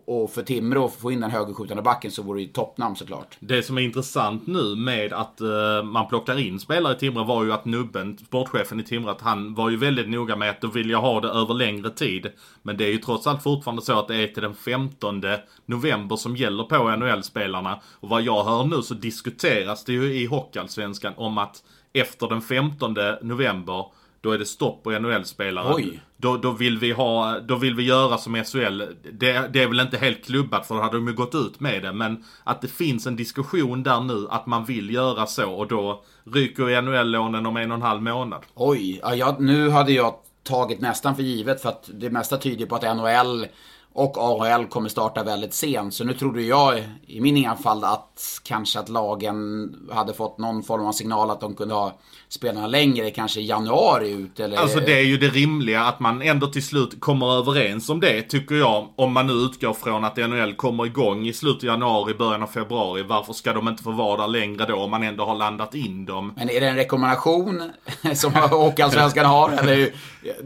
och 0.06 0.30
för 0.30 0.42
Timrå 0.42 0.84
att 0.84 0.94
få 0.94 1.12
in 1.12 1.20
den 1.20 1.30
högerskjutande 1.30 1.82
backen 1.82 2.10
så 2.10 2.22
vore 2.22 2.38
det 2.38 2.42
ju 2.42 2.48
toppnamn 2.48 2.96
såklart. 2.96 3.36
Det 3.40 3.62
som 3.62 3.78
är 3.78 3.82
intressant 3.82 4.46
nu 4.46 4.76
med 4.76 5.12
att 5.12 5.40
uh, 5.40 5.82
man 5.82 6.08
plockar 6.08 6.38
in 6.38 6.60
spelare 6.60 6.96
i 6.96 6.98
Timrå 6.98 7.24
var 7.24 7.44
ju 7.44 7.52
att 7.52 7.64
Nubben, 7.64 8.18
sportchefen 8.18 8.80
i 8.80 8.82
Timrå, 8.82 9.10
att 9.10 9.20
han 9.20 9.54
var 9.54 9.70
ju 9.70 9.76
väldigt 9.76 10.08
noga 10.08 10.36
med 10.36 10.50
att 10.50 10.60
då 10.60 10.68
vill 10.68 10.90
jag 10.90 11.00
ha 11.00 11.20
det 11.20 11.28
över 11.28 11.54
längre 11.54 11.90
tid. 11.90 12.30
Men 12.62 12.76
det 12.76 12.84
är 12.84 12.92
ju 12.92 12.98
trots 12.98 13.26
allt 13.26 13.42
fortfarande 13.42 13.82
så 13.82 13.98
att 13.98 14.08
det 14.08 14.16
är 14.16 14.26
till 14.26 14.42
den 14.42 14.54
15 14.54 15.22
november 15.66 16.16
som 16.16 16.36
gäller 16.36 16.64
på 16.64 16.96
NHL-spelarna. 16.96 17.80
Och 18.00 18.08
vad 18.08 18.22
jag 18.22 18.44
hör 18.44 18.64
nu 18.64 18.82
så 18.82 18.94
diskuteras 18.94 19.84
det 19.84 19.92
ju 19.92 20.14
i 20.14 20.26
Hockeyallsvenskan 20.26 21.12
om 21.16 21.38
att 21.38 21.62
efter 21.92 22.28
den 22.28 22.42
15 22.42 22.96
november 23.22 23.86
då 24.20 24.32
är 24.32 24.38
det 24.38 24.46
stopp 24.46 24.82
på 24.82 24.90
NHL-spelare. 24.90 25.74
Oj! 25.74 26.00
Då, 26.16 26.36
då, 26.36 26.52
vill 26.52 26.78
vi 26.78 26.92
ha, 26.92 27.40
då 27.40 27.56
vill 27.56 27.74
vi 27.74 27.82
göra 27.82 28.18
som 28.18 28.44
SHL. 28.44 28.82
Det, 29.12 29.52
det 29.52 29.62
är 29.62 29.68
väl 29.68 29.80
inte 29.80 29.96
helt 29.96 30.24
klubbat 30.24 30.66
för 30.66 30.74
då 30.74 30.80
hade 30.80 30.96
de 30.96 31.06
ju 31.08 31.14
gått 31.14 31.34
ut 31.34 31.60
med 31.60 31.82
det. 31.82 31.92
Men 31.92 32.24
att 32.44 32.60
det 32.60 32.68
finns 32.68 33.06
en 33.06 33.16
diskussion 33.16 33.82
där 33.82 34.00
nu 34.00 34.26
att 34.30 34.46
man 34.46 34.64
vill 34.64 34.94
göra 34.94 35.26
så 35.26 35.52
och 35.52 35.68
då 35.68 36.04
ryker 36.24 36.82
NHL-lånen 36.82 37.46
om 37.46 37.56
en 37.56 37.70
och 37.70 37.76
en 37.76 37.82
halv 37.82 38.02
månad. 38.02 38.42
Oj, 38.54 39.00
ja, 39.02 39.14
jag, 39.14 39.40
nu 39.40 39.70
hade 39.70 39.92
jag 39.92 40.14
tagit 40.42 40.80
nästan 40.80 41.16
för 41.16 41.22
givet 41.22 41.62
för 41.62 41.68
att 41.68 41.90
det 41.94 42.10
mesta 42.10 42.36
tyder 42.36 42.66
på 42.66 42.76
att 42.76 42.96
NHL 42.96 43.46
och 43.92 44.18
AHL 44.18 44.66
kommer 44.66 44.88
starta 44.88 45.22
väldigt 45.22 45.54
sent. 45.54 45.94
Så 45.94 46.04
nu 46.04 46.14
trodde 46.14 46.42
jag 46.42 46.84
i 47.06 47.20
min 47.20 47.56
fall 47.56 47.84
att 47.84 48.40
kanske 48.42 48.78
att 48.78 48.88
lagen 48.88 49.74
hade 49.92 50.14
fått 50.14 50.38
någon 50.38 50.62
form 50.62 50.86
av 50.86 50.92
signal 50.92 51.30
att 51.30 51.40
de 51.40 51.54
kunde 51.54 51.74
ha 51.74 51.98
spelarna 52.32 52.66
längre, 52.66 53.10
kanske 53.10 53.40
i 53.40 53.46
januari 53.46 54.10
ut 54.10 54.40
eller... 54.40 54.56
Alltså 54.56 54.80
det 54.80 54.98
är 54.98 55.02
ju 55.02 55.16
det 55.16 55.28
rimliga 55.28 55.84
att 55.84 56.00
man 56.00 56.22
ändå 56.22 56.46
till 56.46 56.62
slut 56.62 57.00
kommer 57.00 57.38
överens 57.38 57.88
om 57.88 58.00
det, 58.00 58.22
tycker 58.22 58.54
jag. 58.54 58.88
Om 58.96 59.12
man 59.12 59.26
nu 59.26 59.32
utgår 59.32 59.74
från 59.74 60.04
att 60.04 60.16
NHL 60.16 60.54
kommer 60.54 60.86
igång 60.86 61.26
i 61.26 61.32
slutet 61.32 61.62
av 61.62 61.66
januari, 61.66 62.14
början 62.14 62.42
av 62.42 62.46
februari. 62.46 63.02
Varför 63.02 63.32
ska 63.32 63.52
de 63.52 63.68
inte 63.68 63.82
få 63.82 63.90
vara 63.90 64.20
där 64.20 64.28
längre 64.28 64.66
då 64.66 64.76
om 64.76 64.90
man 64.90 65.02
ändå 65.02 65.24
har 65.24 65.34
landat 65.34 65.74
in 65.74 66.04
dem? 66.06 66.32
Men 66.36 66.50
är 66.50 66.60
det 66.60 66.68
en 66.68 66.76
rekommendation 66.76 67.72
som 68.14 68.32
Hockeyallsvenskan 68.34 69.26
har, 69.26 69.50
eller 69.50 69.74
hur, 69.76 69.92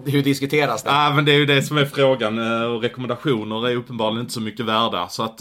hur 0.06 0.22
diskuteras 0.22 0.82
det? 0.82 0.90
Ja, 0.90 1.12
men 1.14 1.24
det 1.24 1.32
är 1.32 1.38
ju 1.38 1.46
det 1.46 1.62
som 1.62 1.78
är 1.78 1.84
frågan. 1.84 2.38
Eh, 2.38 2.62
och 2.62 2.82
rekommendationer 2.82 3.68
är 3.68 3.76
uppenbarligen 3.76 4.20
inte 4.20 4.32
så 4.32 4.40
mycket 4.40 4.66
värda. 4.66 5.08
Så 5.08 5.22
att... 5.22 5.40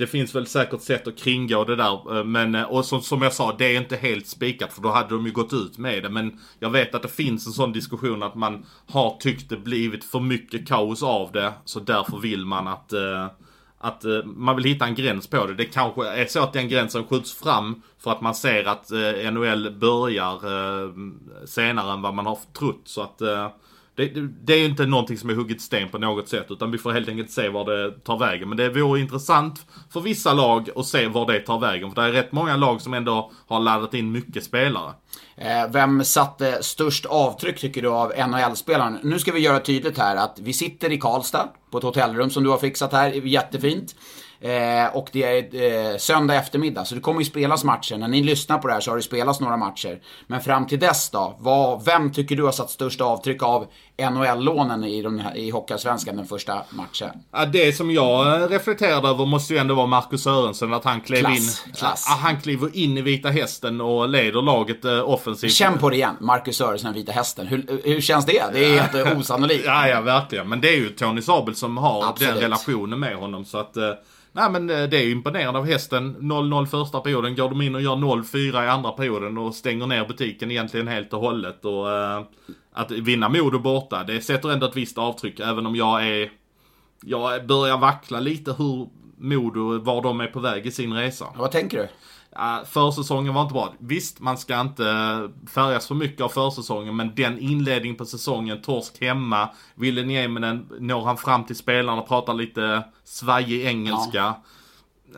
Det 0.00 0.06
finns 0.06 0.34
väl 0.34 0.46
säkert 0.46 0.80
sätt 0.80 1.06
att 1.06 1.18
kringgå 1.18 1.64
det 1.64 1.76
där. 1.76 2.18
Eh, 2.18 2.24
men, 2.24 2.54
eh, 2.54 2.62
och 2.62 2.84
som, 2.84 3.02
som 3.02 3.22
jag 3.22 3.32
sa, 3.32 3.54
det 3.58 3.76
är 3.76 3.80
inte 3.80 3.96
helt 3.96 4.26
spikat 4.26 4.72
för 4.72 4.82
då 4.82 4.88
hade 4.88 5.14
de 5.14 5.26
ju 5.26 5.32
gått 5.32 5.52
ut 5.52 5.78
med 5.78 6.02
det. 6.02 6.08
Men 6.08 6.38
jag 6.58 6.70
vet 6.70 6.94
att 6.94 7.02
det 7.02 7.08
finns 7.08 7.46
en 7.46 7.52
sån 7.52 7.72
diskussion 7.72 8.22
att 8.22 8.34
man 8.34 8.66
har 8.86 9.16
tyckt 9.16 9.48
det 9.48 9.56
blivit 9.56 10.04
för 10.04 10.20
mycket 10.20 10.68
kaos 10.68 11.02
av 11.02 11.32
det. 11.32 11.52
Så 11.64 11.80
därför 11.80 12.18
vill 12.18 12.46
man 12.46 12.68
att, 12.68 12.92
eh, 12.92 13.26
att 13.78 14.04
man 14.24 14.56
vill 14.56 14.64
hitta 14.64 14.86
en 14.86 14.94
gräns 14.94 15.26
på 15.26 15.46
det. 15.46 15.54
Det 15.54 15.64
kanske 15.64 16.08
är 16.08 16.26
så 16.26 16.42
att 16.42 16.52
den 16.52 16.68
gränsen 16.68 17.04
skjuts 17.04 17.34
fram 17.34 17.82
för 17.98 18.10
att 18.10 18.20
man 18.20 18.34
ser 18.34 18.64
att 18.64 18.90
NHL 19.32 19.70
börjar 19.70 21.46
senare 21.46 21.92
än 21.92 22.02
vad 22.02 22.14
man 22.14 22.26
har 22.26 22.38
trott. 22.58 22.82
Så 22.84 23.02
att 23.02 23.22
det, 23.94 24.06
det, 24.06 24.28
det 24.44 24.52
är 24.52 24.58
ju 24.58 24.64
inte 24.64 24.86
någonting 24.86 25.18
som 25.18 25.30
är 25.30 25.34
hugget 25.34 25.60
sten 25.60 25.88
på 25.88 25.98
något 25.98 26.28
sätt 26.28 26.46
utan 26.50 26.70
vi 26.70 26.78
får 26.78 26.92
helt 26.92 27.08
enkelt 27.08 27.30
se 27.30 27.48
var 27.48 27.64
det 27.64 28.04
tar 28.04 28.18
vägen. 28.18 28.48
Men 28.48 28.58
det 28.58 28.68
vore 28.68 29.00
intressant 29.00 29.66
för 29.92 30.00
vissa 30.00 30.32
lag 30.32 30.68
att 30.76 30.86
se 30.86 31.06
var 31.06 31.32
det 31.32 31.40
tar 31.40 31.58
vägen. 31.58 31.90
För 31.90 32.02
det 32.02 32.08
är 32.08 32.12
rätt 32.12 32.32
många 32.32 32.56
lag 32.56 32.80
som 32.80 32.94
ändå 32.94 33.32
har 33.46 33.60
laddat 33.60 33.94
in 33.94 34.12
mycket 34.12 34.44
spelare. 34.44 34.92
Eh, 35.36 35.70
vem 35.72 36.04
satte 36.04 36.62
störst 36.62 37.06
avtryck 37.06 37.58
tycker 37.58 37.82
du 37.82 37.88
av 37.88 38.12
NHL-spelaren? 38.28 38.98
Nu 39.02 39.18
ska 39.18 39.32
vi 39.32 39.40
göra 39.40 39.60
tydligt 39.60 39.98
här 39.98 40.16
att 40.16 40.38
vi 40.40 40.52
sitter 40.52 40.92
i 40.92 40.98
Karlstad 40.98 41.48
på 41.70 41.78
ett 41.78 41.84
hotellrum 41.84 42.30
som 42.30 42.44
du 42.44 42.50
har 42.50 42.58
fixat 42.58 42.92
här, 42.92 43.10
jättefint. 43.10 43.94
Eh, 44.40 44.96
och 44.96 45.08
det 45.12 45.22
är 45.22 45.92
eh, 45.92 45.96
söndag 45.96 46.34
eftermiddag, 46.34 46.84
så 46.84 46.94
det 46.94 47.00
kommer 47.00 47.20
ju 47.20 47.24
spelas 47.24 47.64
matcher. 47.64 47.96
När 47.96 48.08
ni 48.08 48.22
lyssnar 48.22 48.58
på 48.58 48.68
det 48.68 48.74
här 48.74 48.80
så 48.80 48.90
har 48.90 48.96
det 48.96 49.02
spelats 49.02 49.40
några 49.40 49.56
matcher. 49.56 50.00
Men 50.26 50.40
fram 50.40 50.66
till 50.66 50.78
dess 50.78 51.10
då, 51.10 51.36
vad, 51.38 51.84
vem 51.84 52.12
tycker 52.12 52.36
du 52.36 52.44
har 52.44 52.52
satt 52.52 52.70
störst 52.70 53.00
avtryck 53.00 53.42
av 53.42 53.66
NHL-lånen 54.00 54.84
i, 54.84 55.18
här- 55.20 55.36
i 55.36 55.50
Hockeyallsvenskan 55.50 56.16
den 56.16 56.26
första 56.26 56.62
matchen? 56.70 57.10
Ja, 57.32 57.46
det 57.46 57.72
som 57.76 57.90
jag 57.90 58.52
reflekterade 58.52 59.08
över 59.08 59.26
måste 59.26 59.52
ju 59.54 59.58
ändå 59.58 59.74
vara 59.74 59.86
Marcus 59.86 60.22
Sörensen. 60.22 60.74
Att 60.74 60.84
han 60.84 61.00
klev 61.00 61.20
Klass, 61.20 61.66
in. 61.66 61.72
klass. 61.74 62.04
Ja, 62.08 62.14
han 62.22 62.40
kliver 62.40 62.76
in 62.76 62.98
i 62.98 63.02
Vita 63.02 63.28
Hästen 63.28 63.80
och 63.80 64.08
leder 64.08 64.42
laget 64.42 64.84
eh, 64.84 65.08
offensivt. 65.10 65.52
Känn 65.52 65.78
på 65.78 65.90
det 65.90 65.96
igen, 65.96 66.16
Marcus 66.20 66.56
Sörensen, 66.56 66.92
Vita 66.94 67.12
Hästen. 67.12 67.46
Hur, 67.46 67.80
hur 67.84 68.00
känns 68.00 68.26
det? 68.26 68.42
Det 68.52 68.64
är 68.64 68.80
helt 68.80 68.94
eh, 69.06 69.18
osannolikt. 69.18 69.64
Ja, 69.66 69.88
ja, 69.88 70.00
verkligen. 70.00 70.48
Men 70.48 70.60
det 70.60 70.68
är 70.68 70.76
ju 70.76 70.88
Tony 70.88 71.22
Sabel 71.22 71.54
som 71.54 71.76
har 71.76 72.04
Absolut. 72.08 72.34
den 72.34 72.42
relationen 72.42 73.00
med 73.00 73.16
honom. 73.16 73.44
Så 73.44 73.58
att, 73.58 73.76
eh, 73.76 73.90
nej 74.32 74.50
men 74.50 74.70
eh, 74.70 74.82
det 74.82 74.96
är 74.98 75.02
ju 75.02 75.12
imponerande 75.12 75.58
av 75.58 75.66
hästen. 75.66 76.16
0-0 76.20 76.66
första 76.66 77.00
perioden, 77.00 77.36
går 77.36 77.48
de 77.48 77.62
in 77.62 77.74
och 77.74 77.82
gör 77.82 77.96
0-4 77.96 78.64
i 78.64 78.68
andra 78.68 78.90
perioden 78.92 79.38
och 79.38 79.54
stänger 79.54 79.86
ner 79.86 80.04
butiken 80.04 80.50
egentligen 80.50 80.88
helt 80.88 81.12
och 81.12 81.20
hållet. 81.20 81.64
Och 81.64 81.90
eh, 81.92 82.22
att 82.80 82.90
vinna 82.90 83.28
Modo 83.28 83.58
borta, 83.58 84.04
det 84.04 84.20
sätter 84.20 84.50
ändå 84.50 84.66
ett 84.66 84.76
visst 84.76 84.98
avtryck. 84.98 85.40
Även 85.40 85.66
om 85.66 85.76
jag 85.76 86.08
är, 86.08 86.30
jag 87.04 87.46
börjar 87.46 87.78
vackla 87.78 88.20
lite 88.20 88.52
hur 88.52 88.88
Modo, 89.16 89.78
var 89.78 90.02
de 90.02 90.20
är 90.20 90.26
på 90.26 90.40
väg 90.40 90.66
i 90.66 90.70
sin 90.70 90.92
resa. 90.92 91.26
Vad 91.36 91.50
tänker 91.50 91.78
du? 91.78 91.88
Ja, 92.34 92.62
försäsongen 92.66 93.34
var 93.34 93.42
inte 93.42 93.54
bra. 93.54 93.74
Visst, 93.78 94.20
man 94.20 94.38
ska 94.38 94.60
inte 94.60 94.84
färgas 95.54 95.86
för 95.86 95.94
mycket 95.94 96.20
av 96.20 96.28
försäsongen, 96.28 96.96
men 96.96 97.14
den 97.14 97.38
inledningen 97.38 97.96
på 97.96 98.04
säsongen, 98.04 98.62
torsk 98.62 99.00
hemma, 99.00 99.48
Ville 99.74 100.02
Nieminen, 100.02 100.68
når 100.78 101.04
han 101.04 101.16
fram 101.16 101.44
till 101.44 101.56
spelarna 101.56 102.02
och 102.02 102.08
pratar 102.08 102.34
lite 102.34 102.82
svajig 103.04 103.66
engelska. 103.66 104.34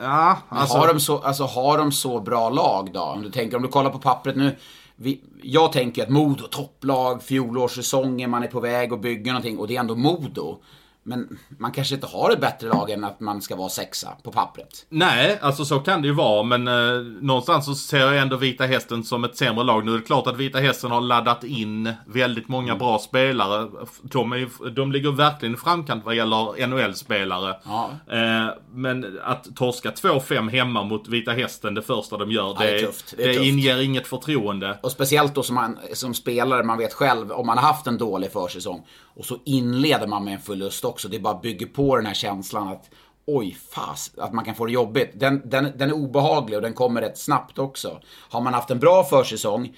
Ja, 0.00 0.38
alltså... 0.48 0.78
har, 0.78 0.88
de 0.88 1.00
så, 1.00 1.18
alltså, 1.18 1.44
har 1.44 1.78
de 1.78 1.92
så 1.92 2.20
bra 2.20 2.50
lag 2.50 2.90
då? 2.92 3.00
Om 3.00 3.22
du 3.22 3.30
tänker, 3.30 3.56
om 3.56 3.62
du 3.62 3.68
kollar 3.68 3.90
på 3.90 3.98
pappret 3.98 4.36
nu. 4.36 4.56
Vi, 5.02 5.20
jag 5.42 5.72
tänker 5.72 6.02
att 6.02 6.08
Modo, 6.08 6.46
topplag, 6.46 7.22
fjolårssäsongen, 7.22 8.30
man 8.30 8.42
är 8.42 8.46
på 8.46 8.60
väg 8.60 8.92
att 8.92 9.02
bygga 9.02 9.32
någonting 9.32 9.58
och 9.58 9.68
det 9.68 9.76
är 9.76 9.80
ändå 9.80 9.96
Modo. 9.96 10.62
Men 11.04 11.38
man 11.58 11.72
kanske 11.72 11.94
inte 11.94 12.06
har 12.06 12.30
ett 12.30 12.40
bättre 12.40 12.68
lag 12.68 12.90
än 12.90 13.04
att 13.04 13.20
man 13.20 13.42
ska 13.42 13.56
vara 13.56 13.68
sexa 13.68 14.08
på 14.22 14.32
pappret. 14.32 14.86
Nej, 14.88 15.38
alltså 15.42 15.64
så 15.64 15.78
kan 15.78 16.02
det 16.02 16.08
ju 16.08 16.14
vara, 16.14 16.42
men 16.42 16.68
eh, 16.68 17.02
någonstans 17.20 17.66
så 17.66 17.74
ser 17.74 17.98
jag 17.98 18.18
ändå 18.18 18.36
Vita 18.36 18.64
Hästen 18.64 19.04
som 19.04 19.24
ett 19.24 19.36
sämre 19.36 19.64
lag. 19.64 19.84
Nu 19.84 19.94
är 19.94 19.98
det 19.98 20.04
klart 20.04 20.26
att 20.26 20.36
Vita 20.36 20.58
Hästen 20.58 20.90
har 20.90 21.00
laddat 21.00 21.44
in 21.44 21.92
väldigt 22.06 22.48
många 22.48 22.76
bra 22.76 22.98
spelare. 22.98 23.68
De, 24.02 24.32
är, 24.32 24.70
de 24.70 24.92
ligger 24.92 25.12
verkligen 25.12 25.54
i 25.54 25.58
framkant 25.58 26.04
vad 26.04 26.14
gäller 26.14 26.66
NHL-spelare. 26.66 27.56
Ja. 27.64 27.90
Eh, 28.06 28.54
men 28.72 29.20
att 29.24 29.56
torska 29.56 29.90
2-5 29.90 30.50
hemma 30.50 30.82
mot 30.82 31.08
Vita 31.08 31.32
Hästen 31.32 31.74
det 31.74 31.82
första 31.82 32.16
de 32.16 32.30
gör, 32.30 32.56
Ja, 32.60 32.66
det, 32.66 32.80
det. 32.80 33.16
Det 33.16 33.26
det 33.26 33.44
inger 33.44 33.82
inget 33.82 34.06
förtroende. 34.06 34.78
Och 34.82 34.92
speciellt 34.92 35.34
då 35.34 35.42
som, 35.42 35.54
man, 35.54 35.78
som 35.92 36.14
spelare, 36.14 36.62
man 36.62 36.78
vet 36.78 36.92
själv 36.92 37.32
om 37.32 37.46
man 37.46 37.58
har 37.58 37.64
haft 37.64 37.86
en 37.86 37.98
dålig 37.98 38.32
försäsong. 38.32 38.86
Och 39.16 39.24
så 39.24 39.38
inleder 39.44 40.06
man 40.06 40.24
med 40.24 40.34
en 40.34 40.40
förlust 40.40 40.84
också. 40.84 41.08
Det 41.08 41.18
bara 41.18 41.38
bygger 41.38 41.66
på 41.66 41.96
den 41.96 42.06
här 42.06 42.14
känslan 42.14 42.68
att 42.68 42.90
oj, 43.26 43.56
fast 43.70 44.18
att 44.18 44.32
man 44.32 44.44
kan 44.44 44.54
få 44.54 44.66
det 44.66 44.72
jobbigt. 44.72 45.10
Den, 45.14 45.42
den, 45.44 45.72
den 45.76 45.90
är 45.90 45.94
obehaglig 45.94 46.56
och 46.56 46.62
den 46.62 46.74
kommer 46.74 47.00
rätt 47.00 47.18
snabbt 47.18 47.58
också. 47.58 48.00
Har 48.28 48.40
man 48.40 48.54
haft 48.54 48.70
en 48.70 48.78
bra 48.78 49.04
försäsong, 49.04 49.76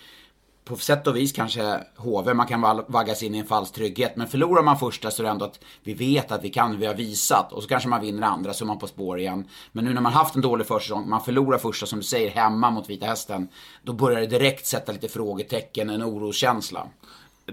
på 0.65 0.77
sätt 0.77 1.07
och 1.07 1.17
vis 1.17 1.33
kanske 1.33 1.81
HV, 1.97 2.35
man 2.35 2.47
kan 2.47 2.85
vaggas 2.89 3.23
in 3.23 3.35
i 3.35 3.39
en 3.39 3.47
falsk 3.47 3.75
trygghet. 3.75 4.17
Men 4.17 4.29
förlorar 4.29 4.63
man 4.63 4.79
första 4.79 5.11
så 5.11 5.23
är 5.23 5.25
det 5.25 5.31
ändå 5.31 5.45
att 5.45 5.61
vi 5.83 5.95
vet 5.95 6.33
att 6.33 6.45
vi 6.45 6.51
kan, 6.51 6.79
vi 6.79 6.87
har 6.87 6.95
visat. 6.95 7.53
Och 7.53 7.63
så 7.63 7.69
kanske 7.69 7.89
man 7.89 8.01
vinner 8.01 8.27
andra 8.27 8.53
så 8.53 8.65
är 8.65 8.67
man 8.67 8.79
på 8.79 8.87
spår 8.87 9.19
igen. 9.19 9.49
Men 9.73 9.85
nu 9.85 9.95
när 9.95 10.01
man 10.01 10.13
haft 10.13 10.35
en 10.35 10.43
dålig 10.43 10.67
försäsong, 10.67 11.09
man 11.09 11.21
förlorar 11.21 11.59
första 11.59 11.87
som 11.87 11.99
du 11.99 12.05
säger 12.05 12.31
hemma 12.31 12.71
mot 12.71 12.91
Vita 12.91 13.07
Hästen. 13.07 13.49
Då 13.83 13.93
börjar 13.93 14.21
det 14.21 14.27
direkt 14.27 14.67
sätta 14.67 14.93
lite 14.93 15.09
frågetecken, 15.09 15.91
en 15.91 16.03
oroskänsla. 16.03 16.87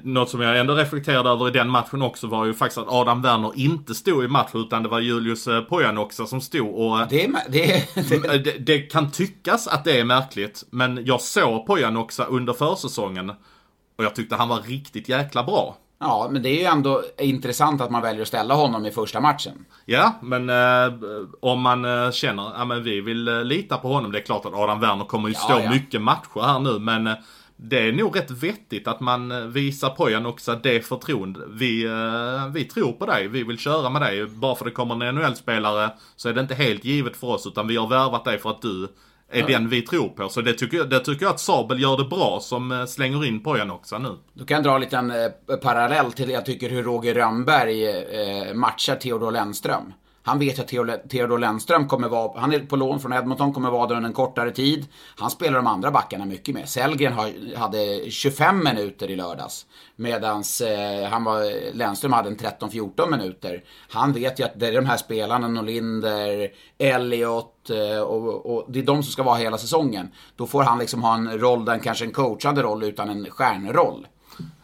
Något 0.04 0.30
som 0.30 0.42
jag 0.42 0.60
ändå 0.60 0.76
reflekterade 0.76 1.30
över 1.30 1.48
i 1.48 1.52
den 1.52 1.70
matchen 1.70 2.02
också 2.02 2.28
var 2.28 2.46
ju 2.46 2.54
faktiskt 2.54 2.78
att 2.78 2.88
Adam 2.90 3.22
Werner 3.22 3.52
inte 3.56 3.96
stod 3.96 4.24
i 4.24 4.28
matchen 4.28 4.62
utan 4.62 4.84
det 4.84 4.90
var 4.90 5.00
Julius 5.00 5.48
eh, 5.48 5.62
Pojanoksa 5.62 6.26
som 6.26 6.42
stod 6.42 6.76
och 6.76 7.00
eh, 7.00 7.08
Det 7.10 7.26
är, 7.26 7.32
det 7.50 7.72
är, 7.72 8.38
det, 8.44 8.52
det, 8.52 8.80
kan 8.80 9.12
tyckas 9.12 9.68
att 9.68 9.84
det 9.84 10.00
är 10.00 10.04
märkligt, 10.04 10.64
men 10.70 11.06
jag 11.06 11.22
såg 11.22 11.68
Pojanoksa 11.68 12.26
under 12.26 12.54
försäsongen 12.54 13.30
och 13.98 14.04
jag 14.04 14.16
tyckte 14.16 14.36
han 14.36 14.50
var 14.50 14.62
riktigt 14.62 15.10
jäkla 15.10 15.44
bra. 15.44 15.78
ja, 16.00 16.30
men 16.32 16.44
det 16.44 16.50
är 16.50 16.60
ju 16.60 16.66
ändå 16.66 17.04
intressant 17.20 17.82
att 17.82 17.92
man 17.92 18.02
väljer 18.02 18.22
att 18.22 18.28
ställa 18.28 18.54
honom 18.54 18.86
i 18.86 18.92
första 18.92 19.20
matchen. 19.20 19.66
Ja, 19.86 20.14
men 20.22 20.50
eh, 20.50 20.94
om 21.40 21.62
man 21.62 21.86
eh, 21.86 22.12
känner 22.12 22.48
att 22.48 22.70
ja, 22.70 22.76
vi 22.76 23.02
vill 23.02 23.28
eh, 23.28 23.44
lita 23.44 23.78
på 23.78 23.88
honom. 23.88 24.12
Det 24.12 24.20
är 24.20 24.24
klart 24.24 24.46
att 24.46 24.54
Adam 24.54 24.80
Werner 24.80 25.06
kommer 25.06 25.30
ju 25.30 25.34
Ja, 25.34 25.40
stå 25.40 25.60
ja. 25.60 25.70
mycket 25.70 26.02
matcher 26.02 26.42
här 26.42 26.60
nu, 26.60 26.80
men 26.80 27.10
det 27.64 27.88
är 27.88 27.92
nog 27.92 28.18
rätt 28.18 28.32
vettigt 28.32 28.88
att 28.88 29.00
man 29.00 29.32
eh, 29.32 29.40
visar 29.40 29.90
Pojanoksa 29.90 30.56
det 30.56 30.86
förtroende. 30.86 31.40
Vi, 31.50 31.86
eh, 31.86 32.48
vi 32.54 32.64
tror 32.64 32.92
på 32.92 33.06
dig, 33.06 33.28
vi 33.28 33.44
vill 33.44 33.58
köra 33.58 33.90
med 33.90 34.02
dig. 34.02 34.26
Bara 34.26 34.56
för 34.56 34.66
det 34.66 34.72
kommer 34.72 35.06
en 35.06 35.16
NHL-spelare 35.16 35.92
så 36.16 36.30
är 36.30 36.34
det 36.34 36.42
inte 36.42 36.56
helt 36.56 36.86
givet 36.86 37.18
för 37.18 37.28
oss, 37.28 37.48
utan 37.48 37.68
vi 37.68 37.78
har 37.78 37.88
värvat 37.88 38.26
dig 38.26 38.40
för 38.40 38.50
att 38.50 38.62
du 38.62 38.88
är 39.32 39.48
den 39.48 39.70
vi 39.70 39.82
tror 39.82 40.10
på. 40.10 40.30
Så 40.30 40.42
det 40.42 40.54
tycker, 40.54 40.78
jag, 40.78 40.90
det 40.90 41.00
tycker 41.00 41.26
jag 41.26 41.34
att 41.34 41.40
Sabel 41.40 41.82
gör 41.82 41.98
det 41.98 42.04
bra 42.04 42.40
som 42.42 42.72
eh, 42.72 42.86
slänger 42.86 43.26
in 43.26 43.44
Pojanoksa 43.44 43.98
nu. 43.98 44.18
Då 44.34 44.46
kan 44.46 44.64
dra 44.64 44.76
en 44.76 44.82
liten 44.82 45.14
parallell 45.62 46.12
till 46.12 46.30
jag 46.30 46.46
tycker 46.46 46.70
hur 46.70 46.84
Roger 46.84 47.14
Rönnberg 47.14 47.86
matchar 48.54 48.96
Theodor 48.96 49.32
Lennström. 49.32 49.94
Han 50.24 50.40
vet 50.40 50.60
att 50.60 50.68
Theodor 51.10 51.38
Lennström 51.38 51.88
kommer 51.88 52.10
vara, 52.10 52.40
han 52.40 52.54
är 52.54 52.60
på 52.60 52.76
lån 52.76 53.00
från 53.00 53.14
Edmonton, 53.14 53.54
kommer 53.54 53.72
vara 53.72 53.88
där 53.88 53.96
under 53.96 54.08
en 54.08 54.14
kortare 54.14 54.52
tid. 54.52 54.88
Han 55.16 55.32
spelar 55.32 55.56
de 55.56 55.68
andra 55.68 55.92
backarna 55.92 56.26
mycket 56.26 56.56
mer. 56.56 56.66
Sellgren 56.66 57.14
hade 57.56 58.12
25 58.12 58.64
minuter 58.64 59.12
i 59.12 59.16
lördags. 59.16 59.66
Medans 59.96 60.62
eh, 60.62 61.10
han 61.10 61.24
var, 61.24 61.74
Lennström 61.74 62.14
hade 62.14 62.30
en 62.30 62.38
13-14 62.38 63.12
minuter. 63.12 63.64
Han 63.90 64.14
vet 64.14 64.40
ju 64.40 64.44
att 64.44 64.60
det 64.60 64.68
är 64.68 64.72
de 64.72 64.86
här 64.86 64.98
spelarna, 64.98 65.48
Norlinder, 65.48 66.50
Elliot 66.78 67.70
eh, 67.70 68.02
och, 68.02 68.56
och 68.56 68.66
det 68.72 68.80
är 68.80 68.84
de 68.84 69.04
som 69.04 69.12
ska 69.12 69.24
vara 69.24 69.38
hela 69.38 69.58
säsongen. 69.58 70.12
Då 70.36 70.48
får 70.48 70.64
han 70.64 70.80
liksom 70.80 71.04
ha 71.04 71.14
en 71.14 71.40
roll, 71.40 71.66
där 71.66 71.80
kanske 71.80 72.06
en 72.06 72.12
coachande 72.12 72.62
roll 72.62 72.84
utan 72.84 73.10
en 73.10 73.26
stjärnroll. 73.30 74.08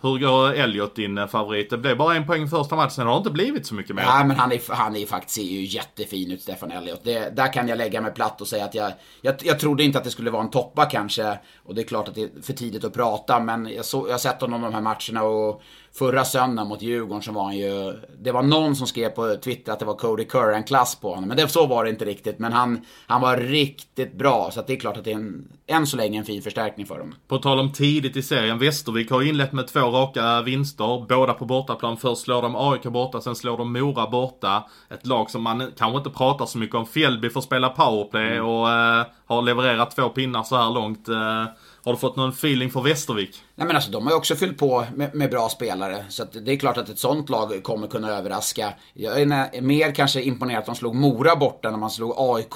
Hur 0.02 0.20
går 0.20 0.54
Elliot 0.54 0.96
din 0.96 1.18
eh, 1.18 1.28
favorit? 1.28 1.70
Det 1.70 1.78
blev 1.78 1.98
bara 1.98 2.16
en 2.16 2.28
poäng 2.28 2.48
första 2.48 2.76
matchen, 2.76 2.92
sen 2.92 3.08
har 3.08 3.14
det 3.14 3.18
inte 3.18 3.30
blivit 3.30 3.66
så 3.66 3.76
mycket 3.76 3.96
mer. 3.96 4.04
Nej, 4.04 4.26
men 4.26 4.38
han 4.38 4.52
är, 4.52 4.74
han 4.74 4.96
är 4.96 5.06
faktiskt 5.06 5.36
ser 5.36 5.44
ju 5.44 5.66
jättefin 5.66 6.32
ut, 6.32 6.42
Stefan 6.42 6.72
Elliot. 6.72 7.04
Det, 7.04 7.36
där 7.36 7.54
kan 7.54 7.68
jag 7.68 7.78
lägga 7.78 8.02
mig 8.02 8.14
platt 8.14 8.42
och 8.42 8.48
säga 8.48 8.66
att 8.66 8.76
jag, 8.76 8.92
jag, 9.22 9.36
jag 9.44 9.60
trodde 9.60 9.84
inte 9.84 9.98
att 9.98 10.04
det 10.04 10.12
skulle 10.12 10.32
vara 10.32 10.44
en 10.44 10.50
toppa 10.50 10.86
kanske. 10.86 11.40
Och 11.64 11.76
det 11.76 11.82
är 11.82 11.86
klart 11.86 12.08
att 12.08 12.16
det 12.16 12.22
är 12.22 12.42
för 12.42 12.54
tidigt 12.54 12.84
att 12.84 12.94
prata, 12.94 13.40
men 13.40 13.70
jag, 13.76 13.86
så, 13.86 14.06
jag 14.08 14.14
har 14.14 14.20
sett 14.20 14.42
honom 14.42 14.62
de 14.62 14.74
här 14.74 14.82
matcherna 14.82 15.24
och 15.24 15.62
förra 15.94 16.26
söndagen 16.26 16.70
mot 16.70 16.82
Djurgården 16.82 17.22
så 17.22 17.32
var 17.32 17.44
han 17.44 17.58
ju... 17.58 17.94
Det 18.20 18.32
var 18.32 18.44
någon 18.44 18.76
som 18.76 18.88
skrev 18.88 19.10
på 19.10 19.36
Twitter 19.36 19.72
att 19.72 19.80
det 19.80 19.86
var 19.86 19.96
Cody 19.96 20.26
Curran-klass 20.26 20.96
på 20.96 21.10
honom. 21.10 21.28
Men 21.28 21.38
det, 21.38 21.48
så 21.48 21.68
var 21.68 21.84
det 21.84 21.90
inte 21.90 22.06
riktigt. 22.06 22.40
Men 22.40 22.54
han, 22.54 22.82
han 23.08 23.22
var 23.22 23.38
riktigt 23.38 24.14
bra, 24.14 24.52
så 24.54 24.64
det 24.68 24.74
är 24.74 24.80
klart 24.80 24.98
att 24.98 25.04
det 25.04 25.12
är 25.12 25.16
en, 25.16 25.48
än 25.68 25.88
så 25.88 25.98
länge 25.98 26.20
en 26.20 26.26
fin 26.26 26.42
förstärkning 26.42 26.86
för 26.86 27.00
dem. 27.00 27.16
På 27.28 27.38
tal 27.38 27.60
om 27.60 27.72
tidigt 27.72 28.16
i 28.18 28.24
serien, 28.24 28.60
Västervik 28.60 29.12
har 29.12 29.22
inlett 29.22 29.54
med 29.54 29.68
två 29.68 29.87
raka 29.92 30.42
vinster, 30.42 31.06
båda 31.10 31.34
på 31.34 31.46
bortaplan. 31.46 31.98
Först 31.98 32.22
slår 32.22 32.42
de 32.42 32.56
AIK 32.56 32.84
borta, 32.84 33.22
sen 33.22 33.36
slår 33.36 33.58
de 33.58 33.74
Mora 33.74 34.08
borta. 34.08 34.64
Ett 34.90 35.06
lag 35.06 35.30
som 35.30 35.44
man 35.44 35.72
kanske 35.78 35.98
inte 35.98 36.10
pratar 36.10 36.46
så 36.46 36.58
mycket 36.58 36.76
om. 36.76 36.86
Fjällby 36.86 37.30
får 37.30 37.42
spela 37.42 37.70
powerplay 37.70 38.40
och 38.40 38.70
eh, 38.70 39.06
har 39.26 39.42
levererat 39.42 39.96
två 39.96 40.10
pinnar 40.10 40.44
så 40.44 40.56
här 40.58 40.72
långt. 40.72 41.10
Eh, 41.10 41.46
har 41.88 41.94
du 41.94 42.00
fått 42.00 42.16
någon 42.16 42.30
feeling 42.30 42.70
för 42.70 42.82
Västervik? 42.82 43.44
Nej 43.56 43.68
men 43.68 43.76
alltså 43.76 43.92
de 43.92 44.04
har 44.04 44.12
ju 44.12 44.18
också 44.18 44.36
fyllt 44.36 44.58
på 44.58 44.86
med, 44.96 45.16
med 45.16 45.30
bra 45.30 45.50
spelare. 45.50 46.06
Så 46.10 46.24
att 46.24 46.46
det 46.46 46.52
är 46.52 46.58
klart 46.58 46.78
att 46.78 46.90
ett 46.90 47.00
sånt 47.00 47.30
lag 47.30 47.64
kommer 47.64 47.88
kunna 47.88 48.18
överraska. 48.18 48.74
Jag 48.94 49.22
är 49.22 49.62
mer 49.62 49.96
kanske 49.96 50.22
imponerad 50.22 50.60
att 50.60 50.66
de 50.66 50.76
slog 50.76 50.96
Mora 50.96 51.36
borta 51.36 51.72
när 51.72 51.78
man 51.78 51.90
slog 51.90 52.14
AIK. 52.18 52.54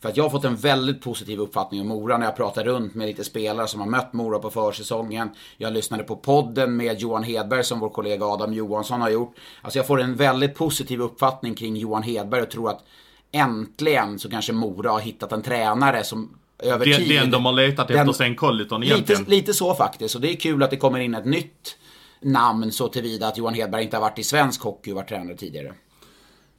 För 0.00 0.08
att 0.08 0.16
jag 0.16 0.24
har 0.24 0.30
fått 0.30 0.44
en 0.44 0.56
väldigt 0.56 1.02
positiv 1.02 1.40
uppfattning 1.40 1.80
om 1.80 1.88
Mora 1.88 2.18
när 2.18 2.26
jag 2.26 2.36
pratar 2.36 2.64
runt 2.64 2.94
med 2.94 3.06
lite 3.06 3.24
spelare 3.24 3.66
som 3.66 3.80
har 3.80 3.88
mött 3.88 4.12
Mora 4.12 4.38
på 4.38 4.50
försäsongen. 4.50 5.30
Jag 5.56 5.72
lyssnade 5.72 6.02
på 6.02 6.16
podden 6.16 6.76
med 6.76 7.00
Johan 7.00 7.24
Hedberg 7.24 7.64
som 7.64 7.80
vår 7.80 7.88
kollega 7.88 8.26
Adam 8.26 8.52
Johansson 8.52 9.00
har 9.00 9.10
gjort. 9.10 9.34
Alltså 9.62 9.78
jag 9.78 9.86
får 9.86 10.00
en 10.00 10.16
väldigt 10.16 10.54
positiv 10.54 11.02
uppfattning 11.02 11.54
kring 11.54 11.76
Johan 11.76 12.02
Hedberg 12.02 12.42
och 12.42 12.50
tror 12.50 12.70
att 12.70 12.84
äntligen 13.32 14.18
så 14.18 14.30
kanske 14.30 14.52
Mora 14.52 14.90
har 14.90 15.00
hittat 15.00 15.32
en 15.32 15.42
tränare 15.42 16.04
som 16.04 16.38
över 16.62 16.86
Den, 16.86 16.96
tid... 16.96 17.20
den 17.20 17.30
de 17.30 17.44
har 17.44 17.52
letat 17.52 17.88
Den- 17.88 17.98
efter 17.98 18.12
sen 18.12 18.34
Colliton 18.36 18.80
Lite, 18.80 18.94
egentligen. 18.94 19.24
lite 19.24 19.54
så 19.54 19.74
faktiskt. 19.74 20.14
Och 20.14 20.20
det 20.20 20.30
är 20.32 20.36
kul 20.36 20.62
att 20.62 20.70
det 20.70 20.76
kommer 20.76 20.98
in 20.98 21.14
ett 21.14 21.24
nytt 21.24 21.76
namn 22.20 22.72
så 22.72 22.88
tillvida 22.88 23.26
att 23.28 23.38
Johan 23.38 23.54
Hedberg 23.54 23.82
inte 23.82 23.96
har 23.96 24.00
varit 24.02 24.18
i 24.18 24.22
svensk 24.24 24.60
hockey 24.62 24.90
och 24.90 24.96
varit 24.96 25.08
tränare 25.08 25.36
tidigare. 25.36 25.72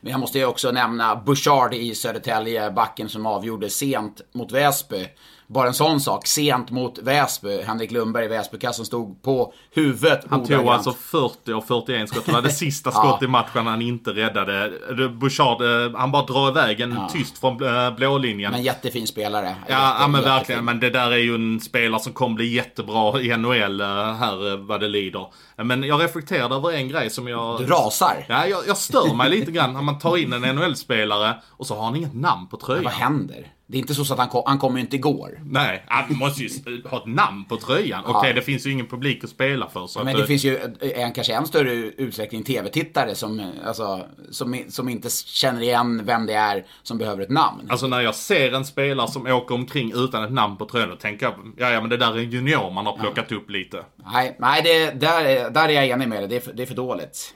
Men 0.01 0.11
jag 0.11 0.19
måste 0.19 0.39
ju 0.39 0.45
också 0.45 0.71
nämna 0.71 1.15
Bouchard 1.15 1.73
i 1.73 1.95
Södertälje, 1.95 2.71
backen 2.71 3.09
som 3.09 3.25
avgjorde 3.25 3.69
sent 3.69 4.21
mot 4.33 4.51
Väsby. 4.51 5.07
Bara 5.53 5.67
en 5.67 5.73
sån 5.73 5.99
sak, 6.01 6.27
sent 6.27 6.71
mot 6.71 6.97
Väsby. 6.99 7.61
Henrik 7.61 7.91
Lundberg 7.91 8.25
i 8.25 8.27
Väsbykassen 8.27 8.85
stod 8.85 9.21
på 9.21 9.53
huvudet 9.71 10.25
Han 10.29 10.45
tog 10.45 10.67
alltså 10.67 10.93
40 10.93 11.53
och 11.53 11.65
41 11.67 12.09
skott. 12.09 12.25
Det 12.25 12.31
var 12.31 12.41
det 12.41 12.49
sista 12.63 12.91
skott 12.91 13.23
i 13.23 13.27
matchen 13.27 13.67
han 13.67 13.81
inte 13.81 14.11
räddade. 14.11 14.71
Bouchard, 15.09 15.61
eh, 15.61 15.97
han 15.99 16.11
bara 16.11 16.25
drar 16.25 16.49
iväg 16.49 16.79
en 16.81 16.99
tyst 17.11 17.37
från 17.37 17.63
eh, 17.63 17.95
blålinjen. 17.95 18.51
Men 18.51 18.63
jättefin 18.63 19.07
spelare. 19.07 19.45
Ja, 19.67 19.73
Jätte- 19.73 19.73
ja 19.99 20.07
men 20.07 20.11
jättefin. 20.21 20.33
verkligen. 20.33 20.65
Men 20.65 20.79
det 20.79 20.89
där 20.89 21.11
är 21.11 21.17
ju 21.17 21.35
en 21.35 21.59
spelare 21.59 22.01
som 22.01 22.13
kommer 22.13 22.35
bli 22.35 22.47
jättebra 22.53 23.21
i 23.21 23.37
NHL 23.37 23.81
eh, 23.81 23.87
här 24.13 24.57
vad 24.67 24.79
det 24.79 24.87
lider. 24.87 25.25
Men 25.57 25.83
jag 25.83 26.03
reflekterade 26.03 26.55
över 26.55 26.71
en 26.71 26.89
grej 26.89 27.09
som 27.09 27.27
jag... 27.27 27.59
Du 27.59 27.65
rasar. 27.65 28.25
Ja, 28.29 28.47
jag, 28.47 28.67
jag 28.67 28.77
stör 28.77 29.13
mig 29.13 29.29
lite 29.29 29.51
grann 29.51 29.73
när 29.73 29.81
man 29.81 29.99
tar 29.99 30.17
in 30.17 30.33
en 30.33 30.55
NHL-spelare 30.55 31.35
och 31.49 31.67
så 31.67 31.75
har 31.75 31.83
han 31.83 31.95
inget 31.95 32.13
namn 32.15 32.47
på 32.47 32.57
tröjan. 32.57 32.83
Vad 32.83 32.93
händer? 32.93 33.47
Det 33.73 33.77
är 33.77 33.79
inte 33.79 33.95
så 33.95 34.13
att 34.13 34.19
han 34.19 34.29
kom, 34.29 34.43
han 34.45 34.57
kom 34.59 34.75
ju 34.75 34.81
inte 34.81 34.95
igår. 34.95 35.39
Nej, 35.45 35.83
han 35.87 36.17
måste 36.17 36.43
ju 36.43 36.49
ha 36.89 36.97
ett 36.97 37.05
namn 37.05 37.45
på 37.45 37.57
tröjan. 37.57 38.03
Okej, 38.05 38.33
det 38.33 38.41
finns 38.41 38.65
ju 38.67 38.71
ingen 38.71 38.87
publik 38.87 39.23
att 39.23 39.29
spela 39.29 39.69
för. 39.69 39.87
Så 39.87 39.99
Men 39.99 40.07
att, 40.07 40.13
det 40.15 40.21
eh, 40.21 40.27
finns 40.27 40.43
ju 40.43 40.59
en, 40.95 41.13
kanske 41.13 41.33
än 41.33 41.47
större 41.47 41.71
utsträckning 41.73 42.43
tv-tittare 42.43 43.15
som, 43.15 43.51
alltså, 43.65 44.05
som, 44.31 44.63
som 44.69 44.89
inte 44.89 45.09
känner 45.25 45.61
igen 45.61 46.01
vem 46.05 46.25
det 46.25 46.33
är 46.33 46.65
som 46.83 46.97
behöver 46.97 47.23
ett 47.23 47.29
namn. 47.29 47.67
Alltså 47.69 47.87
när 47.87 48.01
jag 48.01 48.15
ser 48.15 48.51
en 48.51 48.65
spelare 48.65 49.07
som 49.07 49.27
åker 49.27 49.55
omkring 49.55 49.91
utan 49.95 50.23
ett 50.23 50.31
namn 50.31 50.57
på 50.57 50.65
tröjan, 50.65 50.89
då 50.89 50.95
tänker 50.95 51.25
jag, 51.25 51.33
ja, 51.57 51.69
ja 51.69 51.81
men 51.81 51.89
det 51.89 51.97
där 51.97 52.13
är 52.13 52.17
en 52.17 52.31
junior 52.31 52.71
man 52.71 52.85
har 52.85 52.97
plockat 52.97 53.31
upp 53.31 53.49
lite. 53.49 53.85
Nej, 54.13 54.35
nej 54.39 54.61
det, 54.63 54.99
där, 54.99 55.25
är- 55.25 55.49
där 55.49 55.69
är 55.69 55.73
jag 55.73 55.87
enig 55.87 56.07
med 56.07 56.21
dig. 56.21 56.27
Det 56.27 56.57
det 56.57 56.63
är 56.63 56.67
för 56.67 56.75
dåligt. 56.75 57.33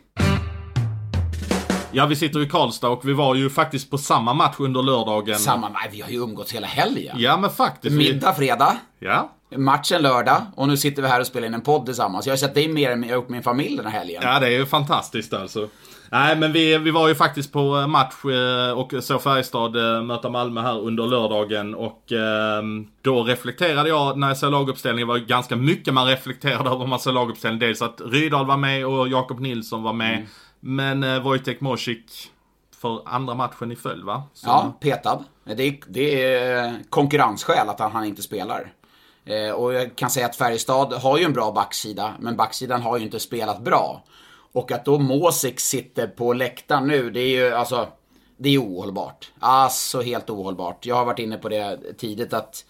Ja, 1.98 2.06
vi 2.06 2.16
sitter 2.16 2.42
i 2.42 2.46
Karlstad 2.50 2.90
och 2.90 3.08
vi 3.10 3.14
var 3.14 3.36
ju 3.36 3.50
faktiskt 3.50 3.92
på 3.92 3.98
samma 3.98 4.34
match 4.34 4.56
under 4.60 4.84
lördagen. 4.84 5.40
Samma, 5.40 5.70
nej, 5.70 5.90
vi 5.92 6.02
har 6.02 6.10
ju 6.10 6.18
umgåtts 6.18 6.54
hela 6.54 6.68
helgen. 6.68 7.16
Ja, 7.20 7.38
men 7.38 7.50
faktiskt. 7.50 7.96
Middag 7.96 8.34
fredag, 8.34 8.78
Ja. 9.00 9.32
matchen 9.56 10.02
lördag 10.02 10.42
och 10.56 10.68
nu 10.68 10.78
sitter 10.78 11.02
vi 11.02 11.08
här 11.08 11.20
och 11.20 11.28
spelar 11.28 11.48
in 11.48 11.54
en 11.54 11.62
podd 11.62 11.86
tillsammans. 11.86 12.26
Jag 12.26 12.32
har 12.32 12.38
sett 12.38 12.56
dig 12.56 12.68
mer 12.68 12.92
än 12.92 13.04
jag 13.04 13.10
har 13.10 13.16
gjort 13.16 13.30
min 13.30 13.44
familj 13.44 13.78
den 13.78 13.86
här 13.86 14.00
helgen. 14.00 14.22
Ja, 14.26 14.40
det 14.40 14.46
är 14.48 14.52
ju 14.52 14.66
fantastiskt 14.66 15.34
alltså. 15.34 15.68
Nej, 16.12 16.36
men 16.36 16.54
vi, 16.54 16.78
vi 16.78 16.92
var 16.92 17.08
ju 17.08 17.16
faktiskt 17.16 17.54
på 17.54 17.78
eh, 17.78 17.88
match 17.88 18.26
eh, 18.26 18.72
och 18.80 18.94
såg 19.04 19.22
Färjestad 19.22 19.76
eh, 19.98 20.04
möta 20.04 20.30
Malmö 20.30 20.62
här 20.62 20.80
under 20.80 21.08
lördagen 21.08 21.76
och 21.76 22.12
eh, 22.12 22.64
då 23.02 23.24
reflekterade 23.24 23.90
jag 23.90 24.18
när 24.18 24.28
jag 24.28 24.38
såg 24.38 24.52
laguppställningen, 24.52 25.08
det 25.08 25.14
var 25.14 25.20
ganska 25.20 25.56
mycket 25.56 25.94
man 25.94 26.08
reflekterade 26.08 26.70
över 26.76 26.86
man 26.88 27.00
såg 27.00 27.14
laguppställningen. 27.14 27.68
Dels 27.68 27.82
att 27.82 28.02
Rydahl 28.06 28.46
var 28.46 28.58
med 28.58 28.86
och 28.86 29.08
Jakob 29.08 29.40
Nilsson 29.40 29.84
var 29.84 29.94
med. 29.94 30.14
Mm. 30.14 30.28
Men 30.68 31.04
eh, 31.04 31.20
Wojtek 31.24 31.62
Mosik 31.62 32.32
för 32.82 33.02
andra 33.06 33.34
matchen 33.34 33.72
i 33.72 33.76
följd 33.76 34.04
va? 34.06 34.24
Så- 34.34 34.48
Ja, 34.48 34.74
petad. 34.80 35.24
Det 35.44 35.64
är, 35.64 35.80
det 35.88 36.24
är 36.34 36.84
konkurrensskäl 36.90 37.70
att 37.70 37.80
han, 37.80 37.92
han 37.92 38.06
inte 38.06 38.22
spelar. 38.22 38.74
Eh, 39.26 39.52
och 39.52 39.74
jag 39.74 39.96
kan 39.96 40.10
säga 40.10 40.26
att 40.26 40.36
Färjestad 40.36 40.94
har 40.94 41.18
ju 41.18 41.24
en 41.24 41.34
bra 41.34 41.52
backsida, 41.52 42.14
men 42.20 42.36
backsidan 42.36 42.82
har 42.82 42.98
ju 42.98 43.04
inte 43.06 43.20
spelat 43.20 43.62
bra. 43.62 44.04
Och 44.54 44.72
att 44.72 44.86
då 44.86 45.00
Mosik 45.00 45.60
sitter 45.60 46.08
på 46.08 46.34
läktaren 46.34 46.88
nu, 46.88 47.10
det 47.12 47.20
är 47.20 47.30
ju 47.30 47.54
alltså... 47.54 47.88
Det 48.40 48.50
är 48.50 48.60
ohållbart. 48.62 49.32
Alltså 49.40 50.02
helt 50.02 50.30
ohållbart. 50.30 50.86
Jag 50.86 50.96
har 50.96 51.06
varit 51.06 51.20
inne 51.20 51.38
på 51.38 51.50
det 51.50 51.80
tidigt 51.98 52.34
att 52.34 52.66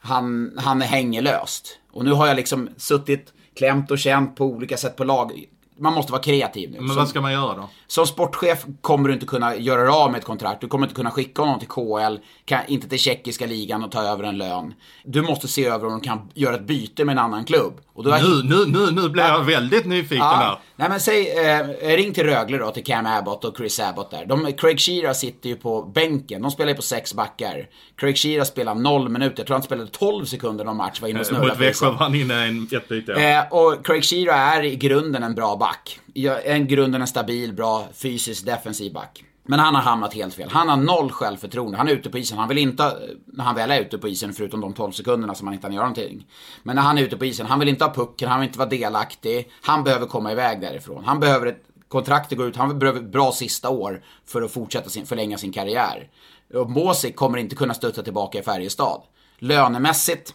han, 0.00 0.52
han 0.58 0.80
hänger 0.80 1.22
löst. 1.22 1.78
Och 1.92 2.04
nu 2.04 2.12
har 2.12 2.26
jag 2.26 2.36
liksom 2.36 2.68
suttit, 2.76 3.32
klämt 3.56 3.90
och 3.90 3.98
känt 3.98 4.36
på 4.36 4.44
olika 4.44 4.76
sätt 4.76 4.96
på 4.96 5.04
lag. 5.04 5.44
Man 5.78 5.92
måste 5.94 6.12
vara 6.12 6.22
kreativ 6.22 6.70
nu. 6.70 6.78
Men 6.80 6.88
Som- 6.88 6.96
vad 6.96 7.08
ska 7.08 7.20
man 7.20 7.32
göra 7.32 7.54
då? 7.56 7.68
som 7.86 8.06
sportchef 8.06 8.64
kommer 8.80 9.08
du 9.08 9.14
inte 9.14 9.26
kunna 9.26 9.56
göra 9.56 9.94
av 9.94 10.10
med 10.12 10.18
ett 10.18 10.24
kontrakt. 10.24 10.60
Du 10.60 10.66
kommer 10.68 10.86
inte 10.86 10.94
kunna 10.94 11.10
skicka 11.10 11.42
honom 11.42 11.58
till 11.58 11.68
KL, 11.68 12.16
kan, 12.44 12.60
inte 12.68 12.88
till 12.88 12.98
tjeckiska 12.98 13.46
ligan 13.46 13.84
och 13.84 13.90
ta 13.92 14.02
över 14.02 14.24
en 14.24 14.38
lön. 14.38 14.74
Du 15.04 15.22
måste 15.22 15.48
se 15.48 15.64
över 15.64 15.86
om 15.86 15.94
du 15.94 16.00
kan 16.00 16.20
göra 16.34 16.54
ett 16.54 16.66
byte 16.66 17.04
med 17.04 17.12
en 17.12 17.18
annan 17.18 17.44
klubb. 17.44 17.72
Har 17.94 18.02
Nu, 18.04 18.42
nu, 18.42 18.64
nu, 18.66 18.90
nu 19.02 19.08
blir 19.08 19.24
jag 19.24 19.44
väldigt 19.44 19.86
nyfiken 19.86 20.24
här. 20.26 20.58
Nej 20.80 20.88
men 20.88 21.00
säg, 21.00 21.38
eh, 21.38 21.96
ring 21.96 22.12
till 22.12 22.24
Rögle 22.24 22.58
då, 22.58 22.70
till 22.70 22.84
Cam 22.84 23.06
Abbott 23.06 23.44
och 23.44 23.56
Chris 23.56 23.80
Abbott 23.80 24.10
där. 24.10 24.26
De, 24.26 24.52
Craig 24.52 24.80
Shearer 24.80 25.12
sitter 25.12 25.48
ju 25.48 25.56
på 25.56 25.82
bänken, 25.82 26.42
de 26.42 26.50
spelar 26.50 26.70
ju 26.70 26.76
på 26.76 26.82
sex 26.82 27.14
backar. 27.14 27.66
Craig 27.96 28.18
Shearer 28.18 28.44
spelar 28.44 28.74
0 28.74 29.08
minuter, 29.08 29.34
jag 29.38 29.46
tror 29.46 29.54
han 29.54 29.62
spelade 29.62 29.90
12 29.90 30.24
sekunder 30.24 30.64
någon 30.64 30.76
match, 30.76 31.00
var 31.00 31.08
inne 31.08 31.20
och 31.20 31.26
snurrade 31.26 31.48
Mot. 31.48 31.60
Växjö 31.60 31.86
var 31.86 31.94
han 31.94 32.14
inne 32.14 32.46
en, 32.46 32.68
ett 32.72 32.88
byte. 32.88 33.12
Ja. 33.12 33.18
Eh, 33.18 33.52
och 33.52 33.86
Craig 33.86 34.04
Shearer 34.04 34.58
är 34.58 34.64
i 34.64 34.76
grunden 34.76 35.22
en 35.22 35.34
bra 35.34 35.56
back. 35.56 36.00
En 36.44 36.66
grunden 36.66 37.00
en 37.00 37.06
stabil, 37.06 37.52
bra, 37.52 37.88
fysisk, 37.94 38.46
defensiv 38.46 38.92
back. 38.92 39.24
Men 39.50 39.58
han 39.58 39.74
har 39.74 39.82
hamnat 39.82 40.14
helt 40.14 40.34
fel. 40.34 40.48
Han 40.50 40.68
har 40.68 40.76
noll 40.76 41.10
självförtroende. 41.10 41.78
Han 41.78 41.88
är 41.88 41.92
ute 41.92 42.10
på 42.10 42.18
isen. 42.18 42.38
Han 42.38 42.48
vill 42.48 42.58
inte, 42.58 42.96
när 43.26 43.44
han 43.44 43.54
väl 43.54 43.70
är 43.70 43.80
ute 43.80 43.98
på 43.98 44.08
isen, 44.08 44.32
förutom 44.32 44.60
de 44.60 44.72
12 44.72 44.92
sekunderna 44.92 45.34
som 45.34 45.46
han 45.46 45.54
inte 45.54 45.62
kan 45.62 45.72
göra 45.72 45.84
någonting. 45.84 46.26
Men 46.62 46.76
när 46.76 46.82
han 46.82 46.98
är 46.98 47.02
ute 47.02 47.16
på 47.16 47.24
isen, 47.24 47.46
han 47.46 47.58
vill 47.58 47.68
inte 47.68 47.84
ha 47.84 47.94
pucken, 47.94 48.28
han 48.28 48.40
vill 48.40 48.48
inte 48.48 48.58
vara 48.58 48.68
delaktig. 48.68 49.50
Han 49.62 49.84
behöver 49.84 50.06
komma 50.06 50.32
iväg 50.32 50.60
därifrån. 50.60 51.04
Han 51.04 51.20
behöver 51.20 51.46
ett 51.46 51.62
kontrakt 51.88 52.32
att 52.32 52.38
gå 52.38 52.44
ut, 52.44 52.56
han 52.56 52.78
behöver 52.78 53.00
ett 53.00 53.12
bra 53.12 53.32
sista 53.32 53.68
år 53.70 54.02
för 54.26 54.42
att 54.42 54.50
fortsätta 54.50 54.90
sin, 54.90 55.06
förlänga 55.06 55.38
sin 55.38 55.52
karriär. 55.52 56.08
Och 56.54 56.70
Måsik 56.70 57.16
kommer 57.16 57.38
inte 57.38 57.56
kunna 57.56 57.74
stötta 57.74 58.02
tillbaka 58.02 58.38
i 58.38 58.42
Färjestad. 58.42 59.02
Lönemässigt, 59.38 60.34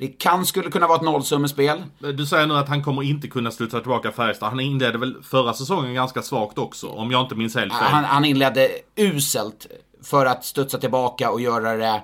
det 0.00 0.08
kan, 0.08 0.46
skulle 0.46 0.70
kunna 0.70 0.86
vara 0.86 0.96
ett 0.96 1.04
nollsummespel. 1.04 1.82
Du 1.98 2.26
säger 2.26 2.46
nu 2.46 2.54
att 2.54 2.68
han 2.68 2.82
kommer 2.82 3.02
inte 3.02 3.28
kunna 3.28 3.50
sluta 3.50 3.80
tillbaka 3.80 4.12
Färjestad. 4.12 4.48
Han 4.48 4.60
inledde 4.60 4.98
väl 4.98 5.22
förra 5.22 5.54
säsongen 5.54 5.94
ganska 5.94 6.22
svagt 6.22 6.58
också, 6.58 6.88
om 6.88 7.10
jag 7.10 7.20
inte 7.20 7.34
minns 7.34 7.54
helt 7.54 7.72
fel. 7.72 7.82
Han, 7.82 8.04
han 8.04 8.24
inledde 8.24 8.68
uselt 8.96 9.66
för 10.02 10.26
att 10.26 10.44
studsa 10.44 10.78
tillbaka 10.78 11.30
och 11.30 11.40
göra 11.40 11.76
det 11.76 12.02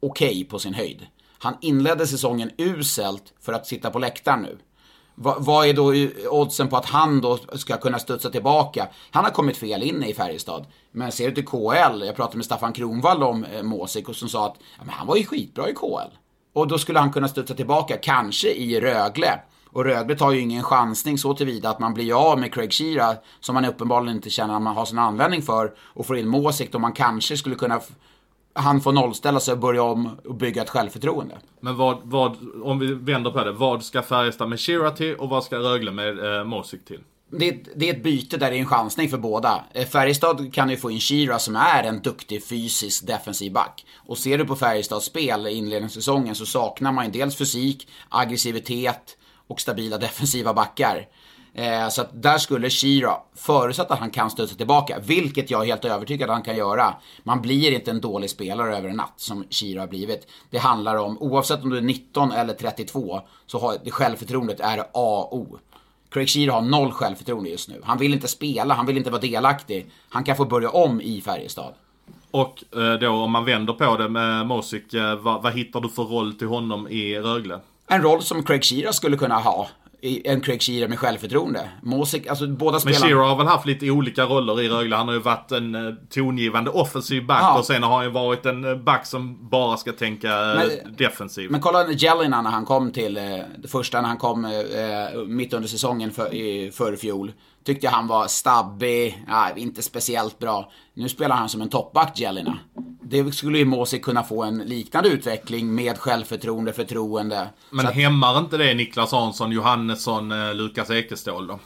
okej 0.00 0.44
på 0.44 0.58
sin 0.58 0.74
höjd. 0.74 1.06
Han 1.38 1.54
inledde 1.60 2.06
säsongen 2.06 2.50
uselt 2.58 3.32
för 3.40 3.52
att 3.52 3.66
sitta 3.66 3.90
på 3.90 3.98
läktaren 3.98 4.42
nu. 4.42 4.58
Va, 5.14 5.36
vad 5.38 5.66
är 5.66 5.74
då 5.74 5.94
oddsen 6.30 6.68
på 6.68 6.76
att 6.76 6.86
han 6.86 7.20
då 7.20 7.38
ska 7.52 7.76
kunna 7.76 7.98
studsa 7.98 8.30
tillbaka? 8.30 8.88
Han 9.10 9.24
har 9.24 9.30
kommit 9.30 9.56
fel 9.56 9.82
in 9.82 10.04
i 10.04 10.14
Färjestad. 10.14 10.66
Men 10.92 11.12
ser 11.12 11.28
du 11.28 11.34
till 11.34 11.46
KL, 11.46 12.02
jag 12.06 12.16
pratade 12.16 12.36
med 12.36 12.46
Staffan 12.46 12.72
Kronvall 12.72 13.22
om 13.22 13.44
eh, 13.44 13.62
Måsik 13.62 14.08
och 14.08 14.16
som 14.16 14.28
sa 14.28 14.46
att 14.46 14.56
ja, 14.78 14.84
men 14.84 14.94
han 14.94 15.06
var 15.06 15.16
ju 15.16 15.24
skitbra 15.24 15.68
i 15.70 15.74
KL. 15.74 16.10
Och 16.58 16.68
då 16.68 16.78
skulle 16.78 16.98
han 16.98 17.12
kunna 17.12 17.28
studsa 17.28 17.54
tillbaka, 17.54 17.96
kanske 17.96 18.48
i 18.48 18.80
Rögle. 18.80 19.40
Och 19.70 19.84
Rögle 19.84 20.16
tar 20.16 20.32
ju 20.32 20.40
ingen 20.40 20.62
chansning 20.62 21.18
så 21.18 21.34
tillvida 21.34 21.70
att 21.70 21.78
man 21.78 21.94
blir 21.94 22.30
av 22.30 22.38
med 22.40 22.54
Craig 22.54 22.72
Shearer 22.72 23.16
som 23.40 23.54
man 23.54 23.64
uppenbarligen 23.64 24.16
inte 24.16 24.30
känner 24.30 24.54
att 24.54 24.62
man 24.62 24.76
har 24.76 24.84
sin 24.84 24.98
användning 24.98 25.42
för 25.42 25.72
och 25.78 26.06
får 26.06 26.18
in 26.18 26.28
Måsik 26.28 26.72
då 26.72 26.78
man 26.78 26.92
kanske 26.92 27.36
skulle 27.36 27.54
kunna 27.54 27.80
han 28.52 28.80
får 28.80 28.92
nollställa 28.92 29.40
sig 29.40 29.52
och 29.52 29.58
börja 29.58 29.82
om 29.82 30.18
och 30.24 30.34
bygga 30.34 30.62
ett 30.62 30.70
självförtroende. 30.70 31.38
Men 31.60 31.76
vad, 31.76 31.98
vad, 32.02 32.36
om 32.62 32.78
vi 32.78 32.94
vänder 32.94 33.30
på 33.30 33.44
det. 33.44 33.52
Vad 33.52 33.84
ska 33.84 34.02
Färjestad 34.02 34.48
med 34.48 34.60
Shira 34.60 34.90
till 34.90 35.14
och 35.14 35.28
vad 35.28 35.44
ska 35.44 35.58
Rögle 35.58 35.90
med 35.90 36.38
eh, 36.38 36.44
Mosik 36.44 36.84
till? 36.84 37.00
Det 37.30 37.48
är, 37.48 37.52
ett- 37.52 37.68
det 37.76 37.88
är 37.90 37.94
ett 37.94 38.02
byte 38.02 38.36
där 38.36 38.50
det 38.50 38.56
är 38.56 38.60
en 38.60 38.66
chansning 38.66 39.08
för 39.08 39.18
båda. 39.18 39.64
Eh, 39.72 39.86
Färjestad 39.86 40.54
kan 40.54 40.70
ju 40.70 40.76
få 40.76 40.90
in 40.90 41.00
Shira 41.00 41.38
som 41.38 41.56
är 41.56 41.82
en 41.84 42.02
duktig 42.02 42.44
fysisk 42.44 43.06
defensiv 43.06 43.52
back. 43.52 43.86
Och 43.96 44.18
ser 44.18 44.38
du 44.38 44.44
på 44.44 44.56
Färjestads 44.56 45.06
spel 45.06 45.46
i 45.46 45.50
inledningssäsongen 45.54 46.34
så 46.34 46.46
saknar 46.46 46.92
man 46.92 47.04
ju 47.04 47.10
dels 47.10 47.36
fysik, 47.36 47.88
aggressivitet 48.08 49.16
och 49.46 49.60
stabila 49.60 49.98
defensiva 50.06 50.54
backar. 50.54 51.06
Eh, 51.54 51.88
så 51.88 52.00
att 52.02 52.22
där 52.22 52.38
skulle 52.38 52.70
Shira, 52.70 53.16
förutsatt 53.34 53.90
att 53.90 53.98
han 53.98 54.10
kan 54.10 54.30
stöta 54.30 54.54
tillbaka, 54.54 54.98
vilket 54.98 55.50
jag 55.50 55.62
är 55.62 55.66
helt 55.66 55.84
övertygad 55.84 56.30
att 56.30 56.34
han 56.36 56.42
kan 56.44 56.56
göra. 56.56 56.94
Man 57.22 57.40
blir 57.42 57.72
inte 57.72 57.90
en 57.90 58.00
dålig 58.00 58.30
spelare 58.30 58.76
över 58.76 58.88
en 58.88 58.96
natt 58.96 59.12
som 59.16 59.44
Shira 59.50 59.80
har 59.80 59.88
blivit. 59.88 60.26
Det 60.50 60.58
handlar 60.58 60.96
om, 60.96 61.18
oavsett 61.18 61.62
om 61.62 61.70
du 61.70 61.76
är 61.76 61.80
19 61.82 62.32
eller 62.32 62.54
32, 62.54 63.20
så 63.46 63.58
har 63.58 63.90
självförtroendet 63.90 64.60
är 64.60 64.78
A 64.78 64.84
och 65.30 65.36
O. 65.36 65.58
Craig 66.10 66.28
Shearer 66.28 66.52
har 66.52 66.62
noll 66.62 66.92
självförtroende 66.92 67.50
just 67.50 67.68
nu. 67.68 67.80
Han 67.84 67.98
vill 67.98 68.14
inte 68.14 68.28
spela, 68.28 68.74
han 68.74 68.86
vill 68.86 68.96
inte 68.96 69.10
vara 69.10 69.20
delaktig. 69.20 69.86
Han 70.08 70.24
kan 70.24 70.36
få 70.36 70.44
börja 70.44 70.70
om 70.70 71.00
i 71.00 71.20
Färjestad. 71.20 71.74
Och 72.30 72.64
eh, 72.76 72.92
då 72.92 73.08
om 73.08 73.30
man 73.30 73.44
vänder 73.44 73.72
på 73.72 73.96
det 73.96 74.08
med 74.08 74.46
Mosik, 74.46 74.94
eh, 74.94 75.16
vad, 75.16 75.42
vad 75.42 75.52
hittar 75.52 75.80
du 75.80 75.88
för 75.88 76.02
roll 76.02 76.34
till 76.34 76.46
honom 76.46 76.88
i 76.88 77.18
Rögle? 77.18 77.60
En 77.86 78.02
roll 78.02 78.22
som 78.22 78.42
Craig 78.42 78.64
Shearer 78.64 78.92
skulle 78.92 79.16
kunna 79.16 79.38
ha. 79.38 79.68
En 80.02 80.40
Craig 80.40 80.62
Shearer 80.62 80.88
med 80.88 80.98
självförtroende. 80.98 81.68
Mosik, 81.82 82.26
alltså 82.26 82.46
båda 82.46 82.72
Men 82.72 82.80
spelarna... 82.80 83.06
Shearer 83.06 83.28
har 83.28 83.36
väl 83.36 83.46
haft 83.46 83.66
lite 83.66 83.90
olika 83.90 84.24
roller 84.24 84.60
i 84.60 84.68
Rögle. 84.68 84.96
Han 84.96 85.06
har 85.08 85.14
ju 85.14 85.20
varit 85.20 85.52
en 85.52 85.74
eh, 85.74 85.94
tongivande 86.10 86.70
offensiv 86.70 87.26
back 87.26 87.42
Ja. 87.42 87.58
och 87.58 87.64
sen 87.64 87.82
har 87.82 87.96
han 87.96 88.04
ju 88.04 88.10
varit 88.10 88.46
en 88.46 88.64
eh, 88.64 88.74
back 88.76 89.06
som 89.06 89.48
bara 89.50 89.76
ska 89.76 89.92
tänka 89.92 90.28
eh, 90.52 90.56
Men- 90.56 90.96
defensiv. 90.96 91.50
Men 91.50 91.60
kolla 91.60 91.92
Jelena 91.92 92.42
när 92.42 92.50
han 92.50 92.64
kom 92.64 92.90
till, 92.92 93.14
det 93.14 93.68
första 93.68 94.00
när 94.00 94.08
han 94.08 94.18
kom 94.18 94.62
mitt 95.26 95.52
under 95.52 95.68
säsongen 95.68 96.10
för, 96.10 96.34
i 96.34 96.70
förfjol. 96.70 97.32
Tyckte 97.64 97.88
han 97.88 98.06
var 98.06 98.26
stabbig, 98.26 99.24
ja, 99.28 99.50
inte 99.56 99.82
speciellt 99.82 100.38
bra. 100.38 100.72
Nu 100.94 101.08
spelar 101.08 101.36
han 101.36 101.48
som 101.48 101.60
en 101.60 101.68
toppback, 101.68 102.20
Jelena. 102.20 102.58
Det 103.02 103.34
skulle 103.34 103.58
ju 103.58 103.64
Måsik 103.64 104.02
kunna 104.02 104.22
få 104.22 104.42
en 104.42 104.58
liknande 104.58 105.08
utveckling 105.08 105.74
med 105.74 105.98
självförtroende, 105.98 106.72
förtroende. 106.72 107.48
Men 107.70 107.86
att 107.86 107.94
hämmar 107.94 108.38
inte 108.38 108.56
det 108.56 108.74
Niklas 108.74 109.12
Hansson, 109.12 109.52
Johannesson, 109.52 110.32
eh, 110.32 110.54
Lukas 110.54 110.90
Ekeståhl 110.90 111.46
då? 111.46 111.58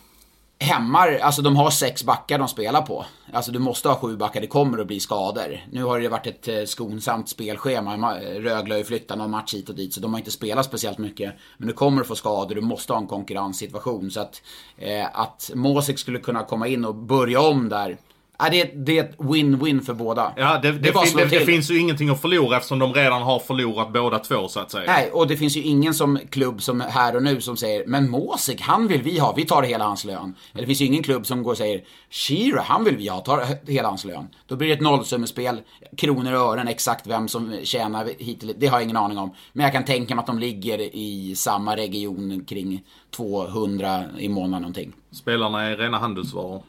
Hämmar, 0.63 1.19
alltså 1.23 1.43
de 1.43 1.57
har 1.57 1.71
sex 1.71 2.05
backar 2.05 2.39
de 2.39 2.49
spelar 2.49 2.83
på. 2.83 3.05
Alltså 3.33 3.53
du 3.53 3.59
måste 3.59 3.89
ha 3.89 3.97
sju 3.97 4.17
backar, 4.17 4.41
det 4.41 4.47
kommer 4.47 4.79
att 4.79 4.87
bli 4.87 5.01
skador. 5.01 5.61
Nu 5.71 5.85
har 5.85 6.01
det 6.01 6.09
varit 6.09 6.27
ett 6.27 6.49
eh, 6.49 6.65
skonsamt 6.65 7.29
spelschema. 7.29 8.19
Rögle 8.21 8.75
har 8.75 8.79
ju 8.79 8.85
flyttat 8.85 9.19
någon 9.19 9.31
match 9.31 9.55
hit 9.55 9.69
och 9.69 9.75
dit, 9.75 9.95
så 9.95 10.01
de 10.01 10.13
har 10.13 10.19
inte 10.19 10.31
spelat 10.31 10.67
speciellt 10.67 10.99
mycket. 10.99 11.35
Men 11.59 11.69
du 11.69 11.75
kommer 11.75 12.01
att 12.01 12.09
få 12.09 12.15
skador, 12.15 12.55
du 12.55 12.61
måste 12.61 12.93
ha 12.93 13.01
en 13.01 13.07
konkurrenssituation. 13.07 14.11
Så 14.11 14.21
att, 14.21 14.43
eh, 14.77 15.07
att 15.13 15.51
Måsik 15.55 15.99
skulle 15.99 16.19
kunna 16.19 16.45
komma 16.45 16.67
in 16.67 16.85
och 16.85 16.95
börja 16.95 17.41
om 17.41 17.69
där, 17.69 17.97
ja, 18.45 18.51
det, 18.51 18.61
är- 18.61 18.71
det 18.75 18.99
är 18.99 19.05
ett 19.05 19.17
win-win 19.19 19.81
för 19.81 19.95
båda. 19.95 20.33
Ja, 20.37 20.59
det, 20.63 20.73
det, 20.73 20.97
att 20.97 21.09
fin, 21.09 21.17
det, 21.19 21.25
det 21.25 21.41
finns 21.41 21.71
ju 21.71 21.79
ingenting 21.79 22.09
att 22.09 22.21
förlora 22.21 22.57
eftersom 22.57 22.79
de 22.79 22.95
redan 22.95 23.23
har 23.23 23.39
förlorat 23.39 23.93
båda 23.93 24.19
två 24.19 24.49
så 24.49 24.61
att 24.61 24.71
säga. 24.71 24.85
Nej, 24.93 25.11
och 25.13 25.27
det 25.27 25.37
finns 25.37 25.57
ju 25.57 25.63
ingen 25.63 25.95
som 25.95 26.19
klubb 26.31 26.63
som 26.63 26.81
här 26.81 27.17
och 27.17 27.23
nu 27.23 27.41
som 27.41 27.57
säger 27.57 27.87
Men 27.87 28.11
Måsik, 28.11 28.61
han 28.61 28.89
vill 28.89 29.03
vi 29.03 29.19
ha, 29.19 29.33
vi 29.37 29.45
tar 29.45 29.63
hela 29.63 29.85
hans 29.85 30.05
lön. 30.05 30.35
Eller 30.53 30.63
det 30.63 30.67
finns 30.67 30.81
ju 30.81 30.85
ingen 30.87 31.03
klubb 31.03 31.27
som 31.27 31.43
går 31.43 31.51
och 31.51 31.57
säger 31.57 31.81
Shira, 32.11 32.61
han 32.67 32.85
vill 32.85 32.97
vi 32.97 33.09
ha, 33.09 33.19
tar 33.21 33.45
hela 33.73 33.89
hans 33.89 34.05
lön. 34.05 34.27
Då 34.47 34.57
blir 34.57 34.69
det 34.69 34.75
ett 34.75 34.81
nollsummespel, 34.81 35.61
kronor 35.97 36.33
och 36.33 36.41
ören, 36.41 36.69
exakt 36.69 37.07
vem 37.07 37.29
som 37.29 37.57
tjänar 37.63 38.09
hit 38.19 38.43
eller 38.43 38.55
Det 38.59 38.67
har 38.67 38.77
jag 38.79 38.85
ingen 38.85 38.97
aning 38.97 39.19
om. 39.19 39.35
Men 39.53 39.65
jag 39.65 39.73
kan 39.73 39.85
tänka 39.85 40.15
mig 40.15 40.21
att 40.21 40.27
de 40.27 40.39
ligger 40.39 40.79
i 40.97 41.35
samma 41.37 41.77
region 41.77 42.45
kring 42.49 42.83
200 43.17 44.05
i 44.19 44.29
månaden 44.29 44.63
någonting. 44.63 44.93
Spelarna 45.13 45.63
är 45.63 45.77
rena 45.77 45.99
handelsvaror. 45.99 46.63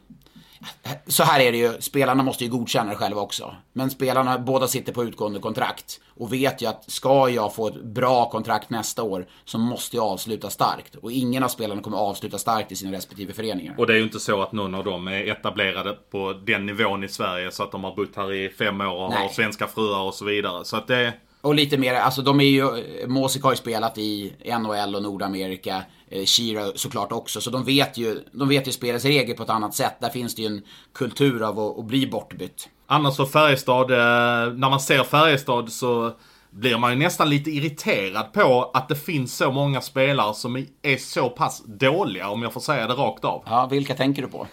Så 1.08 1.23
här 1.23 1.39
är 1.39 1.52
det 1.52 1.58
ju, 1.58 1.82
spelarna 1.82 2.23
måste 2.23 2.43
ju 2.43 2.49
godkänna 2.49 2.89
det 2.89 2.95
själva 2.95 3.21
också. 3.21 3.56
Men 3.73 3.89
spelarna, 3.89 4.39
båda 4.39 4.67
sitter 4.67 4.93
på 4.93 5.04
utgående 5.04 5.39
kontrakt. 5.39 5.99
Och 6.15 6.34
vet 6.34 6.62
ju 6.62 6.65
att 6.65 6.91
ska 6.91 7.30
jag 7.30 7.56
få 7.56 7.67
ett 7.67 7.84
bra 7.84 8.30
kontrakt 8.30 8.69
nästa 8.69 9.04
år 9.04 9.26
så 9.45 9.58
måste 9.58 9.95
jag 9.95 10.06
avsluta 10.06 10.49
starkt. 10.49 10.95
Och 10.95 11.12
ingen 11.12 11.43
av 11.43 11.47
spelarna 11.47 11.82
kommer 11.82 11.97
avsluta 11.97 12.38
starkt 12.38 12.71
i 12.71 12.76
sina 12.76 12.91
respektive 12.91 13.34
föreningar. 13.34 13.76
Och 13.78 13.88
det 13.88 13.93
är 13.93 13.97
ju 13.97 14.04
inte 14.04 14.19
så 14.19 14.41
att 14.41 14.52
någon 14.52 14.76
av 14.76 14.84
dem 14.84 15.08
är 15.08 15.32
etablerade 15.32 15.97
på 16.12 16.34
den 16.34 16.65
nivån 16.65 17.04
i 17.04 17.08
Sverige 17.08 17.52
så 17.52 17.63
att 17.63 17.71
de 17.71 17.84
har 17.84 17.95
bott 17.95 18.15
här 18.15 18.34
i 18.34 18.49
fem 18.49 18.82
år 18.82 18.86
och 18.86 19.13
har 19.13 19.19
Nej. 19.19 19.30
svenska 19.30 19.67
fruar 19.67 20.02
och 20.02 20.13
så 20.13 20.26
vidare. 20.26 20.65
Så 20.65 20.78
att 20.78 20.88
det... 20.88 21.13
Och 21.41 21.56
lite 21.56 21.78
mer, 21.78 21.93
alltså 21.93 22.21
de 22.21 22.39
är 22.39 22.43
ju, 22.43 22.67
Måsik 23.08 23.43
har 23.43 23.52
ju 23.52 23.58
spelat 23.58 23.97
i 23.97 24.34
NHL 24.60 24.95
och 24.95 25.04
Nordamerika, 25.04 25.84
Shira 26.26 26.71
såklart 26.76 27.12
också, 27.12 27.41
så 27.41 27.49
de 27.49 27.63
vet 27.63 27.97
ju, 27.97 28.23
de 28.32 28.49
vet 28.49 28.67
ju 28.67 28.71
spelets 28.71 29.06
regler 29.06 29.36
på 29.36 29.43
ett 29.43 29.49
annat 29.49 29.76
sätt. 29.76 29.95
Där 30.02 30.10
finns 30.10 30.36
det 30.36 30.41
ju 30.41 30.47
en 30.47 30.62
kultur 30.93 31.43
av 31.43 31.60
att, 31.60 31.80
att 31.80 31.86
bli 31.86 32.08
bortbytt. 32.08 32.69
Annars 32.88 33.15
så 33.15 33.26
Färjestad, 33.26 33.91
eh, 33.91 34.54
när 34.54 34.69
man 34.69 34.80
ser 34.80 35.04
Färjestad 35.04 35.71
så 35.71 36.13
blir 36.49 36.78
man 36.78 36.91
ju 36.91 36.97
nästan 36.97 37.30
lite 37.30 37.52
irriterad 37.52 38.34
på 38.34 38.71
att 38.73 38.89
det 38.89 38.95
finns 38.95 39.38
så 39.38 39.52
många 39.52 39.82
spelare 39.82 40.34
som 40.34 40.65
är 40.82 40.97
så 40.97 41.30
pass 41.30 41.63
dåliga, 41.65 42.30
om 42.30 42.43
jag 42.43 42.54
får 42.54 42.62
säga 42.62 42.88
det 42.88 42.93
rakt 42.93 43.26
av. 43.26 43.43
Ja, 43.45 43.67
vilka 43.71 43.95
tänker 43.95 44.21
du 44.21 44.28
på? 44.28 44.47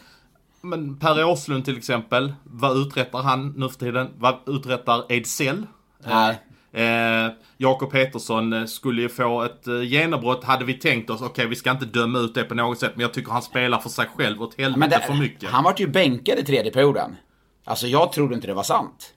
Men 0.60 0.98
Per 0.98 1.24
Åslund 1.24 1.64
till 1.64 1.78
exempel, 1.78 2.34
vad 2.44 2.76
uträttar 2.76 3.22
han 3.22 3.54
nu 3.56 3.68
för 3.68 3.78
tiden? 3.78 4.10
Vad 4.18 4.38
uträttar 4.46 5.04
Ejdsell? 5.08 5.66
Nej. 6.06 6.38
Eh, 6.72 7.32
Jakob 7.56 7.90
Petersson 7.90 8.52
eh, 8.52 8.64
skulle 8.64 9.02
ju 9.02 9.08
få 9.08 9.42
ett 9.42 9.66
eh, 9.66 9.82
genombrott, 9.82 10.44
hade 10.44 10.64
vi 10.64 10.74
tänkt 10.74 11.10
oss. 11.10 11.22
Okej, 11.22 11.46
vi 11.46 11.56
ska 11.56 11.70
inte 11.70 11.86
döma 11.86 12.18
ut 12.18 12.34
det 12.34 12.44
på 12.44 12.54
något 12.54 12.78
sätt, 12.78 12.92
men 12.94 13.02
jag 13.02 13.14
tycker 13.14 13.32
han 13.32 13.42
spelar 13.42 13.78
för 13.78 13.88
sig 13.88 14.06
själv 14.16 14.42
åt 14.42 14.58
helvete 14.58 14.78
Men 14.78 14.90
det, 14.90 15.00
för 15.00 15.14
mycket. 15.14 15.50
han 15.50 15.64
vart 15.64 15.80
ju 15.80 15.86
bänkad 15.86 16.38
i 16.38 16.44
tredje 16.44 16.72
perioden. 16.72 17.16
Alltså 17.64 17.86
jag 17.86 18.12
trodde 18.12 18.34
inte 18.34 18.46
det 18.46 18.54
var 18.54 18.62
sant. 18.62 19.14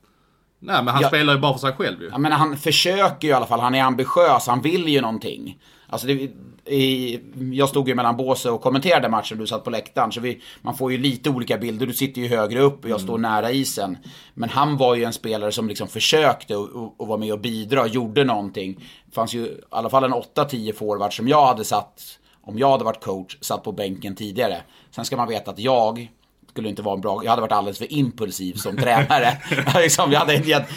Nej, 0.65 0.83
men 0.83 0.87
han 0.87 1.01
Ja. 1.01 1.07
spelar 1.07 1.33
ju 1.33 1.39
bara 1.39 1.53
för 1.53 1.59
sig 1.59 1.73
själv 1.73 2.01
ju. 2.01 2.09
Jag 2.09 2.21
menar, 2.21 2.37
han 2.37 2.57
försöker 2.57 3.27
ju 3.27 3.31
i 3.31 3.33
alla 3.33 3.45
fall, 3.45 3.59
han 3.59 3.75
är 3.75 3.83
ambitiös, 3.83 4.47
han 4.47 4.61
vill 4.61 4.87
ju 4.87 5.01
någonting. 5.01 5.57
Alltså 5.87 6.07
det, 6.07 6.31
i, 6.65 7.19
jag 7.53 7.69
stod 7.69 7.87
ju 7.87 7.95
mellan 7.95 8.17
båse 8.17 8.49
och 8.49 8.61
kommenterade 8.61 9.09
matchen, 9.09 9.37
du 9.37 9.47
satt 9.47 9.63
på 9.63 9.69
läktaren. 9.69 10.11
Så 10.11 10.21
vi, 10.21 10.41
man 10.61 10.75
får 10.75 10.91
ju 10.91 10.97
lite 10.97 11.29
olika 11.29 11.57
bilder, 11.57 11.85
du 11.85 11.93
sitter 11.93 12.21
ju 12.21 12.27
högre 12.27 12.59
upp 12.61 12.83
och 12.83 12.89
jag 12.89 13.01
står 13.01 13.17
nära 13.17 13.51
isen. 13.51 13.97
Men 14.33 14.49
han 14.49 14.77
var 14.77 14.95
ju 14.95 15.03
en 15.03 15.13
spelare 15.13 15.51
som 15.51 15.67
liksom 15.67 15.87
försökte 15.87 16.55
och, 16.55 16.69
och, 16.69 17.01
och 17.01 17.07
var 17.07 17.17
med 17.17 17.33
och 17.33 17.39
bidra 17.39 17.81
och 17.81 17.87
gjorde 17.87 18.23
någonting. 18.23 18.75
Det 19.05 19.15
fanns 19.15 19.33
ju 19.33 19.45
i 19.45 19.61
alla 19.69 19.89
fall 19.89 20.03
en 20.03 20.13
8-10 20.13 20.73
forward 20.73 21.15
som 21.15 21.27
jag 21.27 21.45
hade 21.45 21.63
satt, 21.63 22.01
om 22.43 22.57
jag 22.59 22.71
hade 22.71 22.83
varit 22.83 23.03
coach, 23.03 23.37
satt 23.41 23.63
på 23.63 23.71
bänken 23.71 24.15
tidigare. 24.15 24.61
Sen 24.91 25.05
ska 25.05 25.17
man 25.17 25.27
veta 25.27 25.51
att 25.51 25.59
jag 25.59 26.07
skulle 26.53 26.69
inte 26.69 26.81
vara 26.81 26.95
en 26.95 27.01
bra, 27.01 27.23
jag 27.23 27.29
hade 27.29 27.41
varit 27.41 27.51
alldeles 27.51 27.77
för 27.77 27.93
impulsiv 27.93 28.53
som 28.53 28.77
tränare. 28.77 29.37
liksom, 29.81 30.11
jag 30.11 30.19
hade 30.19 30.35
gett 30.35 30.69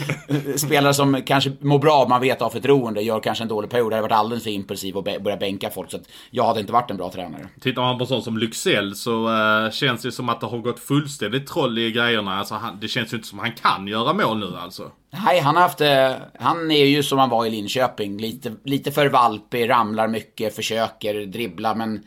spelare 0.60 0.94
som 0.94 1.22
kanske 1.22 1.52
mår 1.60 1.78
bra, 1.78 2.06
man 2.08 2.20
vet 2.20 2.42
av 2.42 2.50
förtroende, 2.50 3.02
gör 3.02 3.20
kanske 3.20 3.44
en 3.44 3.48
dålig 3.48 3.70
period. 3.70 3.92
Jag 3.92 3.96
hade 3.96 4.08
varit 4.08 4.18
alldeles 4.18 4.44
för 4.44 4.50
impulsiv 4.50 4.96
och 4.96 5.04
be- 5.04 5.18
börjat 5.20 5.40
bänka 5.40 5.70
folk. 5.70 5.90
Så 5.90 5.96
att 5.96 6.02
jag 6.30 6.44
hade 6.44 6.60
inte 6.60 6.72
varit 6.72 6.90
en 6.90 6.96
bra 6.96 7.10
tränare. 7.10 7.48
Tittar 7.60 7.82
man 7.82 7.98
på 7.98 8.06
sånt 8.06 8.24
som 8.24 8.38
Lycksell 8.38 8.94
så 8.94 9.28
eh, 9.28 9.70
känns 9.70 10.02
det 10.02 10.12
som 10.12 10.28
att 10.28 10.40
det 10.40 10.46
har 10.46 10.58
gått 10.58 10.80
fullständigt 10.80 11.46
troll 11.46 11.78
i 11.78 11.92
grejerna. 11.92 12.38
Alltså, 12.38 12.54
han, 12.54 12.78
det 12.80 12.88
känns 12.88 13.12
ju 13.12 13.16
inte 13.16 13.28
som 13.28 13.38
han 13.38 13.52
kan 13.52 13.86
göra 13.86 14.12
mål 14.12 14.38
nu 14.38 14.56
alltså. 14.58 14.90
Nej, 15.24 15.40
han 15.40 15.54
har 15.56 15.62
haft, 15.62 15.80
eh, 15.80 16.12
han 16.38 16.70
är 16.70 16.84
ju 16.84 17.02
som 17.02 17.18
han 17.18 17.30
var 17.30 17.46
i 17.46 17.50
Linköping. 17.50 18.18
Lite, 18.18 18.52
lite 18.64 18.92
för 18.92 19.08
valpig, 19.08 19.70
ramlar 19.70 20.08
mycket, 20.08 20.56
försöker 20.56 21.26
dribbla, 21.26 21.74
men 21.74 22.02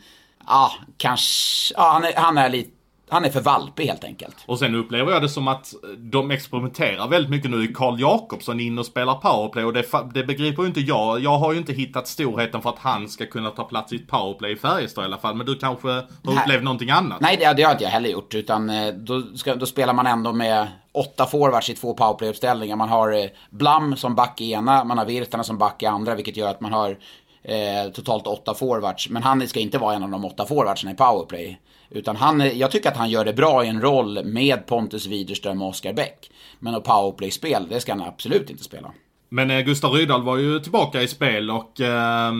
ja, 0.46 0.70
kanske, 0.96 1.74
ja, 1.76 1.90
han 1.92 2.04
är, 2.04 2.12
han 2.16 2.38
är 2.38 2.48
lite, 2.50 2.70
han 3.10 3.24
är 3.24 3.30
för 3.30 3.40
valpig 3.40 3.86
helt 3.86 4.04
enkelt. 4.04 4.36
Och 4.46 4.58
sen 4.58 4.74
upplever 4.74 5.12
jag 5.12 5.22
det 5.22 5.28
som 5.28 5.48
att 5.48 5.74
de 5.98 6.30
experimenterar 6.30 7.08
väldigt 7.08 7.30
mycket 7.30 7.50
nu. 7.50 7.66
Karl 7.66 8.00
Jakobsson 8.00 8.60
in 8.60 8.78
och 8.78 8.86
spelar 8.86 9.14
powerplay 9.14 9.64
och 9.64 9.72
det, 9.72 9.84
det 10.14 10.24
begriper 10.24 10.62
ju 10.62 10.68
inte 10.68 10.80
jag. 10.80 11.20
Jag 11.20 11.38
har 11.38 11.52
ju 11.52 11.58
inte 11.58 11.72
hittat 11.72 12.08
storheten 12.08 12.62
för 12.62 12.70
att 12.70 12.78
han 12.78 13.08
ska 13.08 13.26
kunna 13.26 13.50
ta 13.50 13.64
plats 13.64 13.92
i 13.92 13.96
ett 13.96 14.06
powerplay 14.06 14.52
i 14.52 14.56
Färjestad 14.56 15.04
i 15.04 15.06
alla 15.06 15.18
fall. 15.18 15.34
Men 15.34 15.46
du 15.46 15.54
kanske 15.56 15.88
har 15.88 16.06
Nej. 16.22 16.38
upplevt 16.38 16.62
någonting 16.62 16.90
annat? 16.90 17.20
Nej, 17.20 17.36
det, 17.36 17.52
det 17.52 17.62
har 17.62 17.72
inte 17.72 17.84
jag 17.84 17.90
heller 17.90 18.10
gjort. 18.10 18.34
Utan 18.34 18.70
eh, 18.70 18.94
då, 18.94 19.22
ska, 19.34 19.54
då 19.54 19.66
spelar 19.66 19.92
man 19.92 20.06
ändå 20.06 20.32
med 20.32 20.68
åtta 20.92 21.26
forwards 21.26 21.70
i 21.70 21.74
två 21.74 21.94
powerplay-uppställningar. 21.94 22.76
Man 22.76 22.88
har 22.88 23.12
eh, 23.12 23.30
Blam 23.50 23.96
som 23.96 24.14
back 24.14 24.40
i 24.40 24.52
ena, 24.52 24.84
man 24.84 24.98
har 24.98 25.04
Virtanen 25.04 25.44
som 25.44 25.58
back 25.58 25.82
i 25.82 25.86
andra, 25.86 26.14
vilket 26.14 26.36
gör 26.36 26.50
att 26.50 26.60
man 26.60 26.72
har 26.72 26.96
eh, 27.42 27.92
totalt 27.92 28.26
åtta 28.26 28.54
forwards. 28.54 29.08
Men 29.08 29.22
han 29.22 29.48
ska 29.48 29.60
inte 29.60 29.78
vara 29.78 29.94
en 29.94 30.02
av 30.02 30.10
de 30.10 30.24
åtta 30.24 30.46
forwardsen 30.46 30.90
i 30.90 30.94
powerplay. 30.94 31.60
Utan 31.90 32.16
han, 32.16 32.58
jag 32.58 32.70
tycker 32.70 32.88
att 32.90 32.96
han 32.96 33.10
gör 33.10 33.24
det 33.24 33.32
bra 33.32 33.64
i 33.64 33.68
en 33.68 33.80
roll 33.80 34.24
med 34.24 34.66
Pontus 34.66 35.06
Widerström 35.06 35.62
och 35.62 35.68
Oskar 35.68 35.92
Bäck. 35.92 36.30
Men 36.58 36.74
att 36.74 36.84
powerplay-spel, 36.84 37.66
det 37.68 37.80
ska 37.80 37.92
han 37.92 38.02
absolut 38.02 38.50
inte 38.50 38.64
spela. 38.64 38.92
Men 39.32 39.50
eh, 39.50 39.60
Gustav 39.60 39.92
Rydahl 39.92 40.22
var 40.22 40.36
ju 40.36 40.58
tillbaka 40.58 41.02
i 41.02 41.08
spel 41.08 41.50
och 41.50 41.80
eh, 41.80 42.32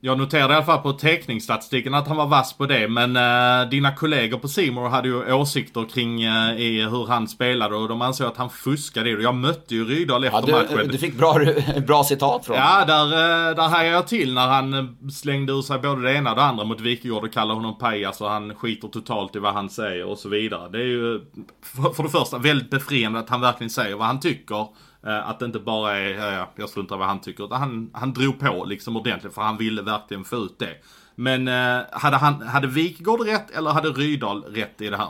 jag 0.00 0.18
noterade 0.18 0.52
i 0.52 0.56
alla 0.56 0.64
fall 0.66 0.78
på 0.82 0.92
teckningsstatistiken 0.92 1.94
att 1.94 2.08
han 2.08 2.16
var 2.16 2.26
vass 2.26 2.52
på 2.52 2.66
det. 2.66 2.88
Men 2.88 3.16
eh, 3.16 3.70
dina 3.70 3.92
kollegor 3.94 4.38
på 4.38 4.48
Simor 4.48 4.88
hade 4.88 5.08
ju 5.08 5.32
åsikter 5.32 5.88
kring 5.88 6.22
eh, 6.22 6.60
i 6.60 6.82
hur 6.90 7.06
han 7.06 7.28
spelade 7.28 7.76
och 7.76 7.88
de 7.88 8.02
ansåg 8.02 8.26
att 8.26 8.36
han 8.36 8.50
fuskade. 8.50 9.16
Och 9.16 9.22
jag 9.22 9.34
mötte 9.34 9.74
ju 9.74 9.84
Rydahl 9.84 10.24
Ja, 10.24 10.38
efter 10.38 10.52
matchen. 10.52 10.78
du, 10.78 10.92
du 10.92 10.98
fick 10.98 11.18
bra, 11.18 11.38
bra 11.86 12.04
citat 12.04 12.46
från 12.46 12.56
Ja, 12.56 12.84
där, 12.86 13.04
eh, 13.04 13.56
där 13.56 13.68
hajade 13.68 13.94
jag 13.96 14.08
till 14.08 14.34
när 14.34 14.46
han 14.46 14.74
eh, 14.74 14.84
slängde 15.10 15.52
ur 15.52 15.62
sig 15.62 15.78
både 15.78 16.02
det 16.02 16.14
ena 16.14 16.30
och 16.30 16.36
det 16.36 16.42
andra 16.42 16.64
mot 16.64 16.80
Wikegård 16.80 17.24
och 17.24 17.32
kallade 17.32 17.54
honom 17.54 17.78
pajas 17.78 18.20
och 18.20 18.30
han 18.30 18.54
skiter 18.54 18.88
totalt 18.88 19.36
i 19.36 19.38
vad 19.38 19.54
han 19.54 19.70
säger 19.70 20.04
och 20.04 20.18
så 20.18 20.28
vidare. 20.28 20.68
Det 20.68 20.78
är 20.78 20.86
ju 20.86 21.20
för, 21.62 21.90
för 21.92 22.02
det 22.02 22.08
första 22.08 22.38
väldigt 22.38 22.70
befriande 22.70 23.18
att 23.18 23.28
han 23.28 23.40
verkligen 23.40 23.70
säger 23.70 23.96
vad 23.96 24.06
han 24.06 24.20
tycker. 24.20 24.66
Eh, 25.06 25.28
att 25.28 25.38
det 25.38 25.46
inte 25.46 25.58
bara 25.58 25.96
är, 25.96 26.46
jag 26.56 26.68
struntar 26.68 26.96
i 26.96 26.98
vad 26.98 27.08
han 27.08 27.20
tycker. 27.20 27.44
Utan 27.44 27.60
han, 27.60 27.90
han 27.92 28.12
drog 28.12 28.38
på 28.38 28.64
liksom 28.64 28.96
ordentligt 28.96 29.34
för 29.34 29.42
han 29.42 29.56
ville 29.56 29.82
verkligen 29.82 30.24
få 30.24 30.36
ut 30.36 30.58
det. 30.58 30.74
Men 31.14 31.48
eh, 31.48 31.84
hade, 31.90 32.16
han, 32.16 32.42
hade 32.42 32.66
Wikegård 32.66 33.20
rätt 33.20 33.50
eller 33.50 33.70
hade 33.70 33.88
Rydahl 33.88 34.44
rätt 34.44 34.80
i 34.80 34.88
det 34.88 34.96
här? 34.96 35.08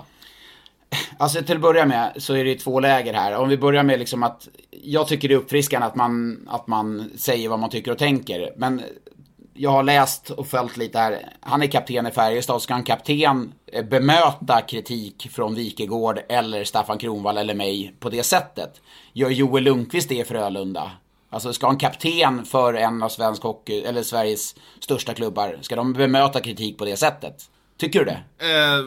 Alltså 1.19 1.43
till 1.43 1.57
att 1.57 1.63
börja 1.63 1.87
med 1.87 2.13
så 2.17 2.35
är 2.35 2.45
det 2.45 2.51
ju 2.51 2.59
två 2.59 2.81
läger 2.81 3.15
här. 3.15 3.37
Om 3.37 3.49
vi 3.49 3.59
börjar 3.59 3.83
med 3.83 3.99
liksom 3.99 4.23
att 4.23 4.49
jag 4.71 5.09
tycker 5.09 5.29
det 5.29 5.35
är 5.35 5.39
uppfriskande 5.39 5.87
att 5.87 5.95
man, 5.95 6.39
att 6.49 6.67
man 6.67 7.11
säger 7.17 7.49
vad 7.49 7.59
man 7.59 7.71
tycker 7.71 7.91
och 7.91 7.99
tänker. 7.99 8.53
Men 8.57 8.83
jag 9.59 9.71
har 9.71 9.83
läst 9.83 10.31
och 10.31 10.47
följt 10.47 10.77
lite 10.77 10.99
här. 10.99 11.33
Han 11.41 11.63
är 11.63 11.67
kapten 11.67 12.07
i 12.07 12.11
Färjestad. 12.11 12.63
Ska 12.63 12.75
en 12.75 12.85
kapten 12.85 13.53
eh, 13.73 13.85
bemöta 13.85 14.61
kritik 14.61 15.29
från 15.33 15.55
Wikegård 15.55 16.21
eller 16.29 16.65
Staffan 16.65 16.99
Kronwall 16.99 17.39
eller 17.39 17.55
mig 17.55 17.95
på 18.01 18.11
det 18.11 18.23
sättet? 18.23 18.81
Gör 19.13 19.31
Joel 19.31 19.65
Lundqvist 19.65 20.09
det 20.09 20.19
i 20.19 20.25
Frölunda? 20.25 20.91
Alltså 21.31 21.53
ska 21.53 21.69
en 21.69 21.79
kapten 21.79 22.45
för 22.45 22.75
en 22.75 23.03
av 23.03 23.09
svensk 23.09 23.43
hockey, 23.43 23.81
eller 23.81 24.03
Sveriges 24.03 24.55
största 24.81 25.15
klubbar, 25.15 25.59
ska 25.61 25.77
de 25.77 25.93
bemöta 25.93 26.41
kritik 26.41 26.79
på 26.79 26.85
det 26.85 26.97
sättet? 26.97 27.35
Tycker 27.79 27.99
du 27.99 28.05
det? 28.05 28.23
Eh, 28.39 28.85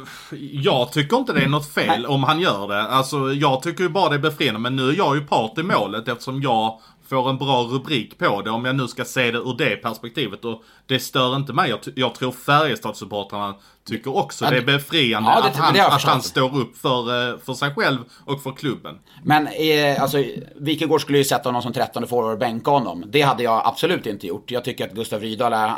jag 0.51 0.91
tycker 0.91 1.17
inte 1.17 1.33
det 1.33 1.43
är 1.43 1.47
något 1.47 1.73
fel 1.73 2.05
om 2.05 2.23
han 2.23 2.39
gör 2.39 2.67
det. 2.67 2.81
Alltså 2.81 3.33
jag 3.33 3.61
tycker 3.61 3.83
ju 3.83 3.89
bara 3.89 4.09
det 4.09 4.15
är 4.15 4.19
befriande. 4.19 4.59
Men 4.59 4.75
nu 4.75 4.89
är 4.89 4.97
jag 4.97 5.15
ju 5.15 5.27
part 5.27 5.57
i 5.57 5.63
målet 5.63 6.07
eftersom 6.07 6.41
jag 6.41 6.79
får 7.09 7.29
en 7.29 7.37
bra 7.37 7.63
rubrik 7.63 8.17
på 8.17 8.41
det. 8.41 8.49
Om 8.49 8.65
jag 8.65 8.75
nu 8.75 8.87
ska 8.87 9.05
se 9.05 9.31
det 9.31 9.37
ur 9.37 9.55
det 9.57 9.75
perspektivet. 9.75 10.45
Och 10.45 10.63
det 10.85 10.99
stör 10.99 11.35
inte 11.35 11.53
mig. 11.53 11.69
Jag, 11.69 11.79
jag 11.95 12.15
tror 12.15 12.31
Färjestadsupportrarna 12.31 13.55
tycker 13.87 14.17
också 14.17 14.45
Ja, 14.45 14.51
det 14.51 14.57
är 14.57 14.61
befriande 14.61 15.29
Ja, 15.29 15.41
det- 15.41 15.47
att, 15.47 15.55
han, 15.55 15.79
att 15.79 16.03
han 16.03 16.21
står 16.21 16.57
upp 16.57 16.77
för, 16.77 17.31
eh, 17.31 17.37
för 17.45 17.53
sig 17.53 17.73
själv 17.75 17.97
och 18.25 18.43
för 18.43 18.51
klubben. 18.51 18.95
Men 19.23 19.47
eh, 19.47 20.01
alltså, 20.01 20.23
Wikegård 20.55 21.01
skulle 21.01 21.17
ju 21.17 21.23
sätta 21.23 21.49
honom 21.49 21.61
som 21.61 21.73
13 21.73 22.07
forward 22.07 22.33
och 22.33 22.39
bänka 22.39 22.71
honom. 22.71 23.03
Det 23.07 23.21
hade 23.21 23.43
jag 23.43 23.61
absolut 23.65 24.05
inte 24.05 24.27
gjort. 24.27 24.51
Jag 24.51 24.63
tycker 24.65 24.85
att 24.87 24.93
Gustav 24.93 25.21
Rydahl 25.21 25.53
är... 25.53 25.71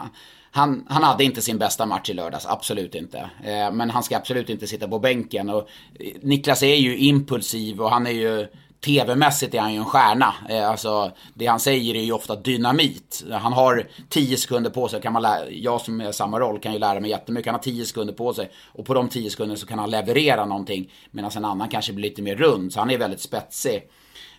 Han, 0.53 0.85
han 0.89 1.03
hade 1.03 1.23
inte 1.23 1.41
sin 1.41 1.57
bästa 1.57 1.85
match 1.85 2.09
i 2.09 2.13
lördags, 2.13 2.45
absolut 2.45 2.95
inte. 2.95 3.17
Eh, 3.43 3.71
men 3.71 3.89
han 3.89 4.03
ska 4.03 4.17
absolut 4.17 4.49
inte 4.49 4.67
sitta 4.67 4.87
på 4.87 4.99
bänken. 4.99 5.49
Och, 5.49 5.67
eh, 5.99 6.07
Niklas 6.21 6.63
är 6.63 6.75
ju 6.75 6.97
impulsiv 6.97 7.81
och 7.81 7.89
han 7.91 8.07
är 8.07 8.11
ju... 8.11 8.47
TV-mässigt 8.85 9.55
är 9.55 9.59
han 9.59 9.73
ju 9.73 9.79
en 9.79 9.85
stjärna. 9.85 10.33
Eh, 10.49 10.69
alltså, 10.69 11.11
det 11.33 11.45
han 11.45 11.59
säger 11.59 11.95
är 11.95 12.03
ju 12.03 12.11
ofta 12.11 12.35
dynamit. 12.35 13.23
Han 13.31 13.53
har 13.53 13.87
10 14.09 14.37
sekunder 14.37 14.69
på 14.69 14.87
sig. 14.87 15.01
Kan 15.01 15.13
man 15.13 15.21
lära, 15.21 15.49
jag 15.49 15.81
som 15.81 16.01
är 16.01 16.11
samma 16.11 16.39
roll 16.39 16.59
kan 16.59 16.73
ju 16.73 16.79
lära 16.79 16.99
mig 16.99 17.09
jättemycket. 17.09 17.45
Han 17.45 17.55
har 17.55 17.63
10 17.63 17.85
sekunder 17.85 18.13
på 18.13 18.33
sig. 18.33 18.51
Och 18.73 18.85
på 18.85 18.93
de 18.93 19.09
10 19.09 19.29
sekunderna 19.29 19.57
så 19.57 19.65
kan 19.67 19.79
han 19.79 19.89
leverera 19.89 20.45
någonting. 20.45 20.91
Medan 21.11 21.31
en 21.35 21.45
annan 21.45 21.69
kanske 21.69 21.93
blir 21.93 22.09
lite 22.09 22.21
mer 22.21 22.35
rund. 22.35 22.73
Så 22.73 22.79
han 22.79 22.89
är 22.89 22.97
väldigt 22.97 23.21
spetsig. 23.21 23.83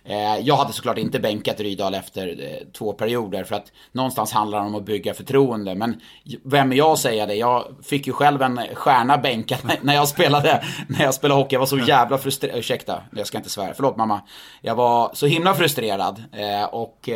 Eh, 0.05 0.39
jag 0.39 0.55
hade 0.55 0.73
såklart 0.73 0.97
inte 0.97 1.19
bänkat 1.19 1.59
Rydahl 1.59 1.93
efter 1.93 2.27
eh, 2.27 2.67
två 2.73 2.93
perioder 2.93 3.43
för 3.43 3.55
att 3.55 3.71
någonstans 3.91 4.31
handlar 4.31 4.59
det 4.59 4.65
om 4.65 4.75
att 4.75 4.85
bygga 4.85 5.13
förtroende. 5.13 5.75
Men 5.75 6.01
vem 6.43 6.71
är 6.71 6.75
jag 6.75 6.91
att 6.91 6.99
säga 6.99 7.25
det? 7.25 7.35
Jag 7.35 7.65
fick 7.83 8.07
ju 8.07 8.13
själv 8.13 8.41
en 8.41 8.57
eh, 8.57 8.75
stjärna 8.75 9.17
bänkad 9.17 9.59
när 9.81 9.93
jag 9.93 10.07
spelade, 10.07 10.63
när 10.87 11.03
jag 11.03 11.13
spelade 11.13 11.41
hockey. 11.41 11.55
Jag 11.55 11.59
var 11.59 11.67
så 11.67 11.77
jävla 11.77 12.17
frustrerad. 12.17 12.57
Ursäkta, 12.57 13.01
jag 13.11 13.27
ska 13.27 13.37
inte 13.37 13.49
svära. 13.49 13.73
Förlåt 13.73 13.97
mamma. 13.97 14.21
Jag 14.61 14.75
var 14.75 15.11
så 15.13 15.25
himla 15.25 15.53
frustrerad. 15.53 16.23
Och 16.71 17.09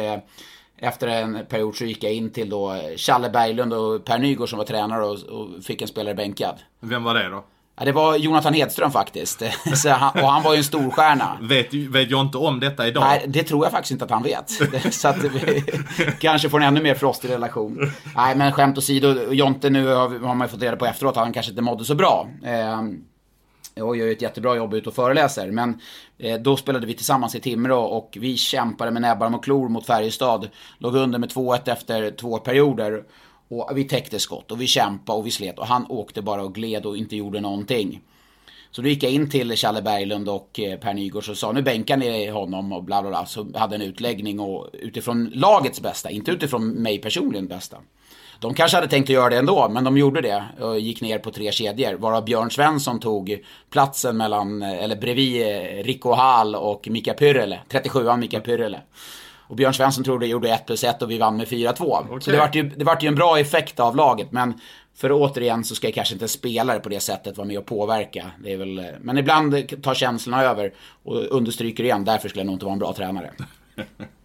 efter 0.78 1.08
en 1.08 1.46
period 1.46 1.76
så 1.76 1.86
gick 1.86 2.04
jag 2.04 2.14
in 2.14 2.30
till 2.30 2.50
då 2.50 2.82
Challe 2.98 3.30
Berglund 3.30 3.74
och 3.74 4.06
Per 4.06 4.20
Nygård 4.20 4.50
som 4.50 4.58
var 4.58 4.66
tränare 4.66 5.06
och, 5.06 5.24
och 5.24 5.64
fick 5.64 5.82
en 5.82 5.88
spelare 5.88 6.16
bänkad. 6.16 6.56
Vem 6.80 7.04
var 7.04 7.14
det 7.14 7.30
då? 7.30 7.44
Ja, 7.80 7.86
det 7.86 7.92
var 7.92 8.16
Jonathan 8.16 8.54
Hedström 8.54 8.92
faktiskt. 8.92 9.42
Han, 9.86 10.24
och 10.24 10.30
han 10.30 10.44
var 10.44 10.54
ju 10.54 10.58
en 10.58 10.64
storstjärna. 10.64 11.38
Vet, 11.42 11.74
vet 11.74 12.12
jag 12.12 12.22
inte 12.22 12.38
om 12.38 12.60
detta 12.60 12.88
idag. 12.88 13.04
Nej, 13.04 13.26
det 13.28 13.44
tror 13.44 13.66
jag 13.66 13.72
faktiskt 13.72 13.92
inte 13.92 14.06
att 14.06 14.12
han 14.12 14.24
vet. 14.24 14.50
Så 14.94 15.08
att 15.08 15.24
vi 15.24 15.64
kanske 16.20 16.50
får 16.50 16.60
en 16.60 16.68
ännu 16.68 16.82
mer 16.82 16.96
frostig 16.96 17.30
relation. 17.30 17.92
Nej, 18.16 18.36
men 18.36 18.52
skämt 18.52 18.78
åsido. 18.78 19.34
Jonte 19.34 19.70
nu 19.70 19.88
har, 19.88 20.10
man 20.10 20.42
ju 20.42 20.48
fått 20.48 20.62
reda 20.62 20.78
på 20.78 20.86
efteråt 20.86 21.18
att 21.18 21.24
han 21.24 21.34
kanske 21.34 21.52
inte 21.52 21.62
mådde 21.62 21.86
så 21.86 21.96
bra. 21.96 22.28
Eh, 22.44 22.82
och 23.84 23.98
gör 23.98 24.06
ju 24.06 24.12
ett 24.12 24.22
jättebra 24.22 24.56
jobb 24.56 24.74
ute 24.74 24.90
och 24.90 24.96
föreläser. 24.96 25.52
Men 25.52 25.80
eh, 26.18 26.40
då 26.40 26.58
spelade 26.58 26.88
vi 26.88 26.94
tillsammans 26.94 27.36
i 27.36 27.40
Timrå 27.40 27.80
och 27.80 28.18
vi 28.22 28.38
kämpade 28.38 28.92
med 28.92 29.02
näbbar 29.02 29.36
och 29.36 29.44
klor 29.44 29.70
mot 29.70 29.86
Färjestad. 29.86 30.50
Låg 30.78 30.96
under 30.96 31.20
med 31.20 31.30
2-1 31.30 31.72
efter 31.72 32.12
två 32.12 32.38
perioder. 32.38 33.04
Och 33.50 33.78
vi 33.78 33.84
täckte 33.84 34.20
skott 34.20 34.52
och 34.52 34.62
vi 34.62 34.68
kämpade 34.68 35.20
och 35.20 35.26
vi 35.26 35.32
slet. 35.32 35.60
Och 35.60 35.68
han 35.68 35.86
åkte 35.90 36.22
bara 36.22 36.44
och 36.44 36.56
gled 36.56 36.86
och 36.86 36.98
inte 36.98 37.16
gjorde 37.16 37.42
någonting. 37.42 38.02
Så 38.72 38.82
då 38.82 38.88
gick 38.88 39.04
jag 39.04 39.12
in 39.12 39.30
till 39.30 39.56
Challe 39.56 39.82
Berglund 39.82 40.30
och 40.30 40.60
eh, 40.60 40.80
Per 40.80 40.94
Nygårds 40.94 41.30
och 41.30 41.38
sa 41.38 41.52
nu 41.52 41.62
bänkar 41.62 41.98
ni 41.98 42.28
honom 42.28 42.74
och 42.74 42.84
bla 42.84 43.02
bla 43.02 43.10
bla. 43.10 43.26
Så 43.26 43.48
hade 43.56 43.76
en 43.76 43.82
utläggning 43.82 44.40
och 44.40 44.70
utifrån 44.74 45.32
lagets 45.34 45.82
bästa, 45.82 46.10
inte 46.10 46.32
utifrån 46.32 46.70
mig 46.70 46.98
personligen 46.98 47.48
bästa. 47.48 47.78
De 48.40 48.54
kanske 48.54 48.78
hade 48.78 48.88
tänkt 48.88 49.06
att 49.06 49.14
göra 49.14 49.30
det 49.30 49.38
ändå, 49.38 49.70
men 49.70 49.84
de 49.84 49.98
gjorde 49.98 50.22
det 50.22 50.44
och 50.60 50.80
gick 50.80 51.02
ner 51.02 51.20
på 51.20 51.32
tre 51.32 51.52
kedjor. 51.52 51.94
Varav 51.94 52.26
Björn 52.26 52.52
Svensson 52.52 53.00
tog 53.00 53.44
platsen 53.70 54.18
mellan, 54.18 54.62
eh, 54.62 54.84
eller 54.84 54.96
bredvid 54.96 55.42
eh, 55.42 55.84
Rico 55.84 56.14
Hall 56.14 56.56
och 56.56 56.88
Mika 56.92 57.14
Pyrrele. 57.14 57.60
37an 57.70 58.18
Mika 58.18 58.40
Pyrrele. 58.40 58.82
Och 59.48 59.56
Björn 59.56 59.74
Svensson 59.74 60.04
tror 60.04 60.20
det 60.20 60.28
gjorde 60.28 60.50
1 60.50 60.66
plus 60.66 60.84
1 60.84 61.02
och 61.02 61.12
vi 61.12 61.18
vann 61.18 61.38
med 61.38 61.48
4-2. 61.48 62.20
Så 62.20 62.32
det 62.32 62.38
vart, 62.38 62.56
ju, 62.56 62.70
det 62.70 62.86
vart 62.86 63.04
ju 63.04 63.08
en 63.08 63.16
bra 63.16 63.40
effekt 63.40 63.80
av 63.80 63.96
laget. 63.96 64.32
Men 64.32 64.54
för 64.96 65.12
återigen 65.12 65.64
så 65.64 65.76
ska 65.76 65.92
kanske 65.92 66.14
inte 66.14 66.28
spelare 66.28 66.80
på 66.80 66.90
det 66.90 67.00
sättet 67.00 67.38
vara 67.38 67.48
med 67.48 67.58
och 67.58 67.66
påverka. 67.66 68.32
Det 68.44 68.54
är 68.54 68.58
väl, 68.58 68.88
men 69.02 69.18
ibland 69.18 69.82
tar 69.84 69.94
känslorna 69.94 70.44
över 70.44 70.74
och 71.04 71.16
understryker 71.16 71.84
igen. 71.84 72.06
Därför 72.06 72.30
skulle 72.30 72.40
jag 72.40 72.46
nog 72.46 72.56
inte 72.56 72.66
vara 72.66 72.74
en 72.74 72.80
bra 72.80 72.94
tränare. 72.94 73.32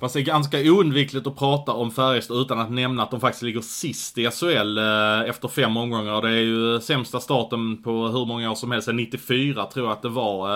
Fast 0.00 0.14
det 0.14 0.20
är 0.20 0.24
ganska 0.24 0.58
oundvikligt 0.58 1.26
att 1.26 1.36
prata 1.36 1.72
om 1.72 1.90
Färjestad 1.90 2.36
utan 2.36 2.58
att 2.58 2.70
nämna 2.70 3.02
att 3.02 3.10
de 3.10 3.20
faktiskt 3.20 3.42
ligger 3.42 3.60
sist 3.60 4.18
i 4.18 4.30
SHL 4.30 4.78
eh, 4.78 5.30
efter 5.30 5.48
fem 5.48 5.76
omgångar. 5.76 6.22
Det 6.22 6.28
är 6.28 6.42
ju 6.42 6.80
sämsta 6.80 7.20
starten 7.20 7.82
på 7.82 8.08
hur 8.08 8.26
många 8.26 8.50
år 8.50 8.54
som 8.54 8.70
helst, 8.70 8.86
sen 8.86 8.96
94 8.96 9.66
tror 9.66 9.86
jag 9.86 9.92
att 9.92 10.02
det 10.02 10.08
var. 10.08 10.48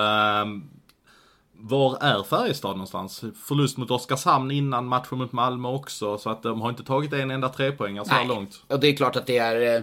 Var 1.68 1.98
är 2.00 2.22
Färjestad 2.22 2.70
någonstans? 2.70 3.24
Förlust 3.46 3.76
mot 3.76 3.90
Oskarshamn 3.90 4.50
innan 4.50 4.86
matchen 4.86 5.18
mot 5.18 5.32
Malmö 5.32 5.68
också. 5.68 6.18
Så 6.18 6.30
att 6.30 6.42
de 6.42 6.60
har 6.60 6.70
inte 6.70 6.84
tagit 6.84 7.12
en 7.12 7.30
enda 7.30 7.48
trepoängare 7.48 8.04
så 8.04 8.14
här 8.14 8.24
långt. 8.24 8.62
Och 8.68 8.80
det 8.80 8.88
är 8.88 8.96
klart 8.96 9.16
att 9.16 9.26
det 9.26 9.38
är... 9.38 9.76
eh, 9.76 9.82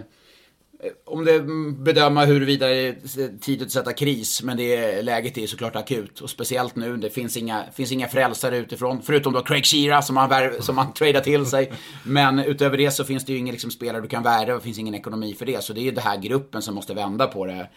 Om 1.06 1.24
det 1.24 1.40
bedöma 1.78 2.24
huruvida 2.24 2.66
det 2.66 2.74
är 2.74 3.38
tidigt 3.40 3.66
att 3.66 3.72
sätta 3.72 3.92
kris, 3.92 4.42
men 4.42 4.56
det 4.56 5.02
läget 5.02 5.38
är 5.38 5.46
såklart 5.46 5.76
akut. 5.76 6.20
Och 6.20 6.30
speciellt 6.30 6.76
nu, 6.76 6.96
det 6.96 7.10
finns 7.10 7.36
inga, 7.36 7.64
finns 7.74 7.92
inga 7.92 8.08
frälsare 8.08 8.56
utifrån. 8.56 9.02
Förutom 9.02 9.32
då 9.32 9.40
Craig 9.42 9.64
Shearer 9.66 10.00
som 10.00 10.14
man, 10.14 10.28
värv, 10.28 10.60
som 10.60 10.76
man 10.76 10.92
tradar 10.92 11.20
till 11.20 11.46
sig. 11.46 11.72
Men 12.04 12.38
utöver 12.38 12.76
det 12.76 12.90
så 12.90 13.04
finns 13.04 13.24
det 13.24 13.32
ju 13.32 13.38
ingen 13.38 13.52
liksom, 13.52 13.70
spelare 13.70 14.02
du 14.02 14.08
kan 14.08 14.22
värva, 14.22 14.54
det 14.54 14.60
finns 14.60 14.78
ingen 14.78 14.94
ekonomi 14.94 15.34
för 15.38 15.46
det. 15.46 15.64
Så 15.64 15.72
det 15.72 15.80
är 15.80 15.84
ju 15.84 15.90
den 15.90 16.04
här 16.04 16.16
gruppen 16.16 16.62
som 16.62 16.74
måste 16.74 16.94
vända 16.94 17.26
på 17.26 17.46
det. 17.46 17.68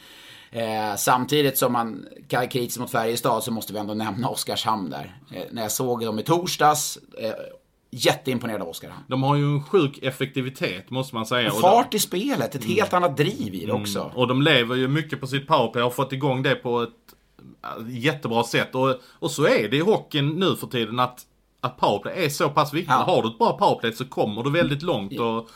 Eh, 0.58 0.96
samtidigt 0.96 1.58
som 1.58 1.74
man 1.74 2.06
kan 2.28 2.42
ha 2.42 2.50
kritisk 2.50 2.80
mot 2.80 2.92
Färjestad 2.92 3.44
så 3.44 3.52
måste 3.52 3.74
vi 3.74 3.80
ändå 3.80 3.94
nämna 3.94 4.30
Oskarshamn 4.30 4.90
där. 4.90 5.18
Eh, 5.32 5.44
när 5.52 5.62
jag 5.62 5.72
såg 5.72 6.06
dem 6.06 6.20
i 6.20 6.24
torsdags, 6.24 6.98
eh, 7.18 7.32
jätteimponerad 7.92 8.62
av 8.62 8.68
Oskarshamn. 8.68 9.04
De 9.08 9.24
har 9.24 9.36
ju 9.36 9.44
en 9.44 9.64
sjuk 9.64 10.00
effektivitet 10.04 10.90
måste 10.90 11.16
man 11.16 11.26
säga. 11.26 11.52
Och 11.52 11.62
Fart 11.62 11.94
i 11.94 12.00
spelet, 12.00 12.56
ett 12.56 12.66
helt 12.66 12.94
annat 12.94 13.18
driv 13.18 13.56
i 13.56 13.66
det 13.66 13.72
också. 13.72 14.00
Mm. 14.00 14.16
Och 14.16 14.28
de 14.28 14.42
lever 14.42 14.76
ju 14.76 14.88
mycket 14.88 15.20
på 15.20 15.28
sitt 15.28 15.48
powerplay 15.48 15.84
och 15.84 15.90
har 15.90 15.96
fått 15.96 16.14
igång 16.14 16.44
det 16.44 16.56
på 16.56 16.82
ett 16.82 16.90
äh, 17.64 17.98
jättebra 17.98 18.44
sätt. 18.44 18.76
Och, 18.76 18.96
och 19.20 19.32
så 19.32 19.48
är 19.48 19.70
det 19.70 19.78
i 19.78 19.82
hockeyn 19.82 20.30
nu 20.30 20.56
för 20.56 20.68
tiden 20.68 21.00
att, 21.00 21.22
att 21.62 21.78
powerplay 21.78 22.26
är 22.26 22.30
så 22.30 22.50
pass 22.50 22.74
viktigt. 22.74 22.94
Ja. 22.94 23.04
Har 23.04 23.22
du 23.22 23.30
ett 23.30 23.38
bra 23.38 23.58
powerplay 23.58 23.94
så 23.94 24.06
kommer 24.06 24.44
du 24.44 24.52
väldigt 24.52 24.82
långt. 24.82 25.20
Och, 25.20 25.50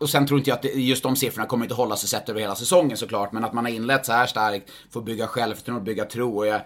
och 0.00 0.10
sen 0.10 0.26
tror 0.26 0.38
inte 0.38 0.50
jag 0.50 0.56
att 0.56 0.62
det, 0.62 0.68
just 0.68 1.02
de 1.02 1.16
siffrorna 1.16 1.46
kommer 1.46 1.64
inte 1.64 1.74
hålla 1.74 1.96
sig 1.96 2.08
sett 2.08 2.28
över 2.28 2.40
hela 2.40 2.54
säsongen 2.54 2.96
såklart. 2.96 3.32
Men 3.32 3.44
att 3.44 3.52
man 3.52 3.64
har 3.64 3.72
inlett 3.72 4.06
så 4.06 4.12
här 4.12 4.26
starkt, 4.26 4.70
får 4.90 5.02
bygga 5.02 5.26
självförtroende, 5.26 5.84
bygga 5.84 6.04
tro. 6.04 6.36
Och 6.36 6.46
jag, 6.46 6.60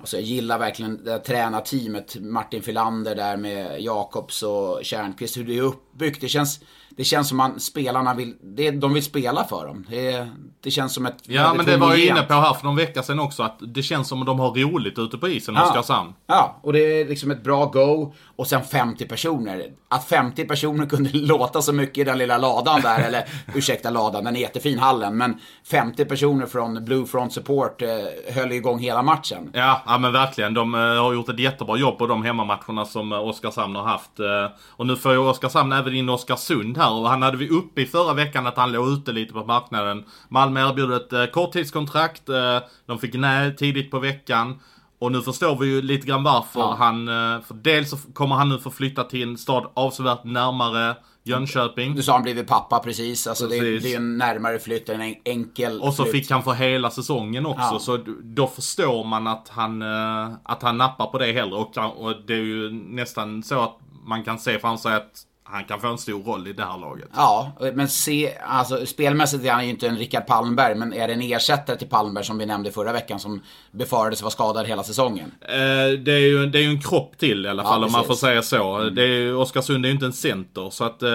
alltså 0.00 0.16
jag 0.16 0.24
gillar 0.24 0.58
verkligen 0.58 1.04
det 1.04 1.10
här 1.10 1.18
tränarteamet, 1.18 2.16
Martin 2.20 2.62
Filander 2.62 3.14
där 3.14 3.36
med 3.36 3.80
Jakobs 3.80 4.42
och 4.42 4.80
Kärnqvist, 4.82 5.36
hur 5.36 5.44
det 5.44 5.58
är 5.58 5.62
uppbyggt. 5.62 6.20
Det 6.20 6.28
känns, 6.28 6.60
det 6.90 7.04
känns 7.04 7.28
som 7.28 7.40
att 7.40 7.62
spelarna 7.62 8.14
vill, 8.14 8.36
det, 8.42 8.70
de 8.70 8.94
vill 8.94 9.04
spela 9.04 9.44
för 9.44 9.66
dem. 9.66 9.86
Det, 9.90 10.28
det 10.62 10.70
känns 10.70 10.94
som 10.94 11.06
ett 11.06 11.16
ja 11.22 11.54
men 11.54 11.66
det 11.66 11.76
var 11.76 11.90
jag 11.90 12.00
inne 12.06 12.22
på 12.22 12.34
här 12.34 12.54
för 12.54 12.64
någon 12.64 12.76
vecka 12.76 13.02
sedan 13.02 13.20
också. 13.20 13.42
Att 13.42 13.58
det 13.60 13.82
känns 13.82 14.08
som 14.08 14.20
att 14.20 14.26
de 14.26 14.38
har 14.40 14.50
roligt 14.54 14.98
ute 14.98 15.18
på 15.18 15.28
isen, 15.28 15.54
Ja. 15.54 15.66
Oskarshamn. 15.68 16.14
Ja, 16.26 16.60
och 16.62 16.72
det 16.72 16.78
är 17.00 17.08
liksom 17.08 17.30
ett 17.30 17.44
bra 17.44 17.66
go. 17.66 18.12
Och 18.36 18.46
sen 18.46 18.62
50 18.64 19.06
personer. 19.06 19.72
Att 19.88 20.04
50 20.08 20.44
personer 20.44 20.86
kunde 20.86 21.10
låta 21.18 21.62
så 21.62 21.72
mycket 21.72 21.98
i 21.98 22.04
den 22.04 22.18
lilla 22.18 22.38
ladan 22.38 22.80
där, 22.80 22.98
eller 22.98 23.24
ursäkta 23.54 23.90
ladan, 23.90 24.24
den 24.24 24.36
är 24.36 24.40
jättefin 24.40 24.78
hallen. 24.78 25.16
Men 25.16 25.38
50 25.64 26.04
personer 26.04 26.46
från 26.46 26.84
Blue 26.84 27.06
Front 27.06 27.32
Support 27.32 27.82
eh, 27.82 27.88
höll 28.34 28.52
igång 28.52 28.78
hela 28.78 29.02
matchen. 29.02 29.50
Ja, 29.54 29.82
ja 29.90 29.98
men 29.98 30.12
verkligen. 30.12 30.54
De 30.54 30.74
eh, 30.74 30.80
har 30.80 31.12
gjort 31.12 31.28
ett 31.28 31.38
jättebra 31.38 31.76
jobb 31.76 31.98
på 31.98 32.06
de 32.06 32.22
hemmamatcherna 32.24 32.84
som 32.84 33.12
eh, 33.12 33.18
Oskarshamn 33.18 33.76
har 33.76 33.82
haft. 33.82 34.20
Eh, 34.20 34.46
och 34.70 34.86
nu 34.86 34.96
får 34.96 35.12
ju 35.12 35.18
Oskarshamn 35.18 35.72
även 35.72 35.94
in 35.94 36.08
Oskarsund 36.08 36.78
här. 36.78 36.92
Och 36.92 37.08
han 37.08 37.22
hade 37.22 37.36
vi 37.36 37.48
uppe 37.48 37.80
i 37.80 37.86
förra 37.86 38.14
veckan 38.14 38.46
att 38.46 38.56
han 38.56 38.72
låg 38.72 38.88
ute 38.88 39.12
lite 39.12 39.32
på 39.32 39.44
marknaden. 39.44 40.04
Malmö 40.28 40.68
erbjuder 40.68 41.24
ett 41.24 41.32
korttidskontrakt. 41.32 42.22
De 42.86 42.98
fick 43.00 43.14
nej 43.14 43.56
tidigt 43.56 43.90
på 43.90 43.98
veckan. 43.98 44.60
Och 44.98 45.12
nu 45.12 45.22
förstår 45.22 45.56
vi 45.56 45.66
ju 45.66 45.82
lite 45.82 46.06
grann 46.06 46.22
varför 46.22 46.60
Ja. 46.60 46.74
han... 46.78 47.06
För 47.42 47.54
dels 47.54 47.90
så 47.90 47.96
kommer 48.12 48.36
han 48.36 48.48
nu 48.48 48.58
få 48.58 48.70
flytta 48.70 49.04
till 49.04 49.22
en 49.28 49.38
stad 49.38 49.70
avsevärt 49.74 50.24
närmare 50.24 50.96
Jönköping. 51.30 51.94
Du 51.94 52.02
sa 52.02 52.12
han 52.12 52.22
blivit 52.22 52.46
pappa 52.46 52.78
precis. 52.78 53.26
Alltså 53.26 53.46
det, 53.46 53.58
Precis. 53.58 53.82
det 53.82 53.92
är 53.92 53.96
en 53.96 54.18
närmare 54.18 54.58
flytt, 54.58 54.88
en 54.88 55.00
en- 55.00 55.14
enkel 55.24 55.80
Och 55.80 55.94
så 55.94 56.02
flytt. 56.02 56.12
fick 56.12 56.30
han 56.30 56.42
för 56.42 56.52
hela 56.52 56.90
säsongen 56.90 57.46
också. 57.46 57.68
Ja. 57.72 57.78
Så 57.78 57.96
då 58.22 58.46
förstår 58.46 59.04
man 59.04 59.26
att 59.26 59.48
han, 59.48 59.82
eh, 59.82 60.28
att 60.42 60.62
han 60.62 60.78
nappar 60.78 61.06
på 61.06 61.18
det 61.18 61.32
hellre. 61.32 61.54
Och, 61.56 61.76
och 62.04 62.14
det 62.26 62.32
är 62.34 62.38
ju 62.38 62.70
nästan 62.72 63.42
så 63.42 63.60
att 63.60 63.76
man 64.06 64.24
kan 64.24 64.38
se 64.38 64.58
framför 64.58 64.82
sig 64.82 64.96
att 64.96 65.26
han 65.52 65.64
kan 65.64 65.80
få 65.80 65.86
en 65.88 65.98
stor 65.98 66.22
roll 66.22 66.48
i 66.48 66.52
det 66.52 66.64
här 66.64 66.78
laget. 66.78 67.08
Ja, 67.16 67.52
men 67.74 67.88
se, 67.88 68.32
alltså, 68.46 68.86
spelmässigt 68.86 69.44
är 69.44 69.50
han 69.52 69.64
ju 69.64 69.70
inte 69.70 69.88
en 69.88 69.96
Rickard 69.96 70.26
Palmberg, 70.26 70.74
men 70.74 70.92
är 70.92 71.08
det 71.08 71.14
en 71.14 71.22
ersättare 71.22 71.76
till 71.76 71.88
Palmberg 71.88 72.24
som 72.24 72.38
vi 72.38 72.46
nämnde 72.46 72.72
förra 72.72 72.92
veckan 72.92 73.20
som 73.20 73.40
befarades 73.72 74.22
vara 74.22 74.30
skadad 74.30 74.66
hela 74.66 74.82
säsongen? 74.82 75.32
Eh, 75.40 75.98
det, 76.04 76.12
är 76.12 76.18
ju, 76.28 76.46
det 76.46 76.58
är 76.58 76.62
ju 76.62 76.68
en 76.70 76.80
kropp 76.82 77.18
till 77.18 77.46
i 77.46 77.48
alla 77.48 77.62
fall 77.62 77.80
Ja, 77.80 77.86
om 77.86 77.92
man 77.92 78.04
får 78.04 78.14
säga 78.14 78.42
så. 78.42 78.78
Det 78.78 79.02
är, 79.02 79.06
ju- 79.06 79.34
Oskarsund 79.34 79.84
är 79.84 79.88
ju 79.88 79.94
inte 79.94 80.06
en 80.06 80.12
center. 80.12 80.70
Så 80.70 80.84
att, 80.84 81.02
eh, 81.02 81.10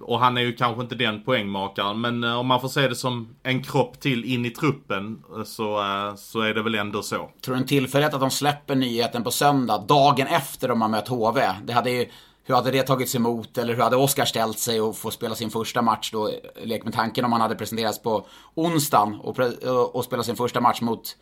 och 0.00 0.18
han 0.20 0.36
är 0.36 0.40
ju 0.42 0.52
kanske 0.52 0.82
inte 0.82 0.94
den 0.94 1.22
poängmakaren. 1.22 2.00
Men 2.00 2.24
eh, 2.24 2.38
om 2.38 2.46
man 2.46 2.60
får 2.60 2.68
se 2.68 2.88
det 2.88 2.94
som 2.94 3.34
en 3.42 3.62
kropp 3.62 4.00
till 4.00 4.24
in 4.24 4.44
i 4.46 4.50
truppen 4.50 5.18
eh, 5.36 5.44
så, 5.44 5.78
eh, 5.80 6.14
så 6.16 6.40
är 6.40 6.54
det 6.54 6.62
väl 6.62 6.74
ändå 6.74 7.02
så. 7.02 7.30
Tror 7.44 7.54
du 7.54 7.60
en 7.60 7.66
tillfällighet 7.66 8.14
att 8.14 8.20
de 8.20 8.30
släpper 8.30 8.74
nyheten 8.74 9.24
på 9.24 9.30
söndag, 9.30 9.84
dagen 9.88 10.26
efter 10.26 10.68
de 10.68 10.82
har 10.82 10.88
mött 10.88 11.08
HV? 11.08 11.40
Det 11.64 11.72
hade 11.72 11.90
ju, 11.90 12.06
hur 12.46 12.54
hade 12.54 12.70
det 12.70 12.82
tagits 12.82 13.14
emot? 13.14 13.58
Eller 13.58 13.74
hur 13.74 13.82
hade 13.82 13.96
Oskar 13.96 14.24
ställt 14.24 14.58
sig 14.58 14.80
och 14.80 14.96
få 14.96 15.10
spela 15.10 15.34
sin 15.34 15.50
första 15.50 15.82
match 15.82 16.10
då? 16.12 16.30
Lek 16.64 16.84
med 16.84 16.94
tanken 16.94 17.24
om 17.24 17.32
han 17.32 17.40
hade 17.40 17.54
presenterats 17.54 18.02
på 18.02 18.26
onsdagen 18.54 19.14
och, 19.22 19.36
pre- 19.36 19.66
och 19.66 20.04
spela 20.04 20.22
sin 20.22 20.36
första 20.36 20.60
match 20.60 20.80
mot 20.80 21.16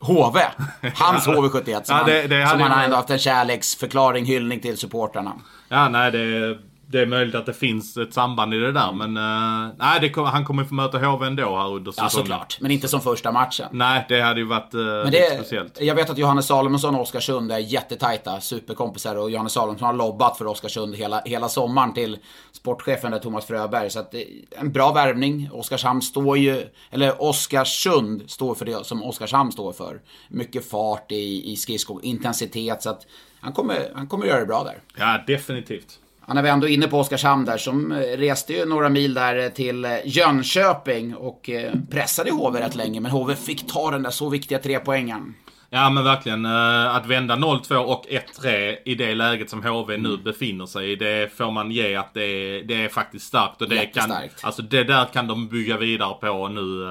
HV. 0.00 0.40
Hans 0.94 1.26
HV71 1.26 1.82
som, 1.82 1.96
Ja, 1.96 2.04
det- 2.06 2.26
det 2.26 2.42
han, 2.42 2.50
som 2.50 2.60
han 2.60 2.84
ändå 2.84 2.96
haft 2.96 3.10
en 3.10 3.18
kärleksförklaring, 3.18 4.24
hyllning 4.24 4.60
till 4.60 4.78
supportrarna. 4.78 5.32
Ja, 5.68 5.88
nej 5.88 6.10
det, 6.10 6.58
det 6.92 7.00
är 7.00 7.06
möjligt 7.06 7.34
att 7.34 7.46
det 7.46 7.52
finns 7.52 7.96
ett 7.96 8.14
samband 8.14 8.54
i 8.54 8.58
det 8.58 8.72
där. 8.72 8.92
Men 8.92 9.16
eh, 9.16 9.74
nej, 9.78 10.12
kom, 10.12 10.24
han 10.24 10.44
kommer 10.44 10.64
få 10.64 10.74
möta 10.74 10.98
HV 10.98 11.26
ändå 11.26 11.56
här 11.56 11.68
under 11.72 11.94
Ja, 11.96 12.02
säsongen. 12.04 12.10
såklart. 12.26 12.58
Men 12.60 12.70
inte 12.70 12.88
som 12.88 13.00
första 13.00 13.32
matchen. 13.32 13.66
Nej, 13.72 14.04
det 14.08 14.20
hade 14.20 14.40
ju 14.40 14.46
varit 14.46 14.74
eh, 14.74 14.80
Men 14.80 15.10
det, 15.10 15.34
speciellt. 15.34 15.80
jag 15.80 15.94
vet 15.94 16.10
att 16.10 16.18
Johannes 16.18 16.46
Salomonsson 16.46 16.94
och 16.94 17.00
Oskarsund 17.00 17.52
är 17.52 17.58
jättetajta 17.58 18.40
superkompisar 18.40 19.16
och 19.16 19.30
Johannes 19.30 19.52
Salomonsson 19.52 19.86
har 19.86 19.92
lobbat 19.94 20.38
för 20.38 20.46
Oskarsund 20.46 20.94
hela, 20.96 21.20
hela 21.24 21.48
sommaren 21.48 21.94
till 21.94 22.18
sportchefen 22.52 23.10
där 23.10 23.18
Thomas 23.18 23.44
Fröberg. 23.46 23.90
Så 23.90 23.98
att 24.00 24.14
är 24.14 24.24
en 24.58 24.72
bra 24.72 24.92
värvning. 24.92 25.48
Oskarshamn 25.52 26.02
står 26.02 26.38
ju, 26.38 26.66
eller 26.90 27.22
Oskarsund 27.22 28.30
står 28.30 28.54
för 28.54 28.64
det 28.64 28.86
som 28.86 29.02
Oskarshamn 29.02 29.52
står 29.52 29.72
för. 29.72 30.00
Mycket 30.28 30.70
fart 30.70 31.12
i, 31.12 31.52
i 31.52 31.56
skridsko, 31.56 32.00
intensitet. 32.02 32.82
Så 32.82 32.90
att 32.90 33.06
han 33.40 33.52
kommer, 33.52 33.92
han 33.94 34.06
kommer 34.06 34.26
göra 34.26 34.40
det 34.40 34.46
bra 34.46 34.64
där. 34.64 34.80
Ja, 34.96 35.18
definitivt. 35.26 35.98
Han 36.30 36.38
är 36.38 36.42
vi 36.42 36.48
ändå 36.48 36.68
inne 36.68 36.86
på 36.88 36.98
Oskarshamn 36.98 37.44
där 37.44 37.56
som 37.58 37.92
eh, 37.92 37.96
reste 37.98 38.52
ju 38.52 38.64
några 38.64 38.88
mil 38.88 39.14
där 39.14 39.38
eh, 39.44 39.48
till 39.48 39.84
eh, 39.84 39.90
Jönköping 40.04 41.14
och 41.16 41.50
pressade 41.90 42.30
HV 42.30 42.60
rätt 42.60 42.74
länge. 42.74 43.00
Men 43.00 43.10
HV 43.10 43.36
fick 43.36 43.72
ta 43.72 43.90
den 43.90 44.02
där 44.02 44.10
så 44.10 44.28
viktiga 44.28 44.58
trepoängaren. 44.58 45.34
Ja 45.70 45.90
men 45.90 46.04
verkligen. 46.04 46.46
Att 46.46 47.06
vända 47.06 47.36
0-2 47.36 47.74
och 47.74 48.06
1-3 48.42 48.76
i 48.84 48.94
det 48.94 49.14
läget 49.14 49.50
som 49.50 49.62
HV 49.62 49.96
nu 49.96 50.08
Mm. 50.08 50.22
befinner 50.22 50.66
sig 50.66 50.92
i. 50.92 50.96
Det 50.96 51.36
får 51.36 51.50
man 51.50 51.70
ge 51.70 51.96
att 51.96 52.14
det 52.14 52.24
är, 52.24 52.62
det 52.64 52.84
är 52.84 52.88
faktiskt 52.88 53.26
starkt. 53.26 53.62
Och 53.62 53.68
det 53.68 53.86
kan, 53.86 54.12
alltså 54.42 54.62
det 54.62 54.84
där 54.84 55.04
kan 55.04 55.26
de 55.26 55.48
bygga 55.48 55.76
vidare 55.76 56.14
på 56.14 56.48
nu 56.48 56.84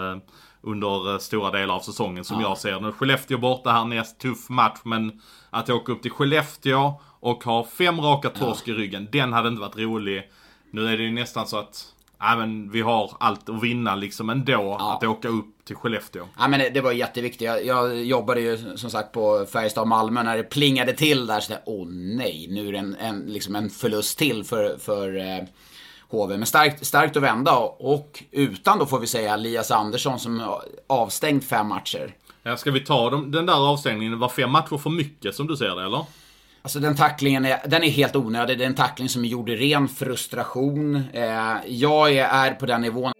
under 0.61 1.17
stora 1.17 1.51
delar 1.51 1.75
av 1.75 1.79
säsongen 1.79 2.23
som 2.23 2.41
jag 2.41 2.57
ser 2.57 2.79
det. 2.79 2.91
Skellefteå 2.91 3.37
borta 3.37 3.71
här 3.71 3.85
näst 3.85 4.19
tuff 4.19 4.49
match 4.49 4.79
men 4.83 5.11
att 5.49 5.69
åka 5.69 5.91
upp 5.91 6.01
till 6.01 6.11
Skellefteå 6.11 7.01
och 7.19 7.43
ha 7.43 7.63
fem 7.63 8.01
raka 8.01 8.29
torsk 8.29 8.67
i 8.67 8.73
ryggen. 8.73 9.07
Den 9.11 9.33
hade 9.33 9.47
inte 9.47 9.61
varit 9.61 9.77
rolig. 9.77 10.31
Nu 10.71 10.87
är 10.87 10.97
det 10.97 11.03
ju 11.03 11.11
nästan 11.11 11.47
så 11.47 11.57
att 11.57 11.93
Ja, 12.21 12.35
men 12.35 12.71
vi 12.71 12.81
har 12.81 13.11
allt 13.19 13.49
att 13.49 13.63
vinna 13.63 13.95
liksom 13.95 14.29
ändå. 14.29 14.77
Att 14.79 15.03
åka 15.03 15.27
upp 15.27 15.65
till 15.65 15.75
Skellefteå. 15.75 16.27
Ja, 16.39 16.47
men 16.47 16.59
det, 16.59 16.69
det 16.69 16.81
var 16.81 16.91
jätteviktigt. 16.91 17.41
Jag, 17.41 17.65
jag 17.65 18.03
jobbade 18.03 18.41
ju 18.41 18.77
som 18.77 18.89
sagt 18.89 19.11
på 19.11 19.45
Färjestad 19.51 19.81
och 19.81 19.87
Malmö 19.87 20.23
när 20.23 20.37
det 20.37 20.43
plingade 20.43 20.93
till 20.93 21.27
där. 21.27 21.39
Så 21.39 21.51
jag, 21.51 21.59
åh 21.65 21.87
nej, 21.89 22.47
nu 22.49 22.67
är 22.67 22.71
det 22.71 22.77
en, 22.77 22.95
en, 22.95 23.19
liksom 23.19 23.55
en 23.55 23.69
förlust 23.69 24.17
till 24.17 24.43
för, 24.43 24.77
för 24.77 25.17
eh, 25.17 25.43
HV. 26.09 26.37
Men 26.37 26.45
starkt, 26.45 26.85
starkt 26.85 27.17
att 27.17 27.23
vända 27.23 27.57
och, 27.57 28.23
utan 28.31 28.79
då 28.79 28.85
får 28.85 28.99
vi 28.99 29.07
säga 29.07 29.33
Elias 29.33 29.71
Andersson 29.71 30.19
som 30.19 30.55
avstängd 30.87 31.43
fem 31.43 31.67
matcher. 31.67 32.15
Ja, 32.43 32.57
ska 32.57 32.71
vi 32.71 32.79
ta 32.79 33.09
dem, 33.09 33.31
den 33.31 33.45
där 33.45 33.71
avstängningen? 33.71 34.19
Var 34.19 34.29
fem 34.29 34.51
matcher 34.51 34.77
för 34.77 34.89
mycket 34.89 35.35
som 35.35 35.47
du 35.47 35.57
ser 35.57 35.75
det 35.75 35.85
eller? 35.85 36.05
Alltså 36.61 36.79
den 36.79 36.95
tacklingen 36.95 37.45
är, 37.45 37.59
den 37.65 37.83
är 37.83 37.89
helt 37.89 38.15
onödig. 38.15 38.57
Det 38.57 38.63
är 38.63 38.67
en 38.67 38.75
tackling 38.75 39.09
som 39.09 39.25
gjorde 39.25 39.55
ren 39.55 39.87
frustration. 39.87 40.95
Eh, 41.13 41.55
jag 41.67 42.13
är, 42.13 42.25
är 42.25 42.51
på 42.51 42.65
den 42.65 42.81
nivån. 42.81 43.11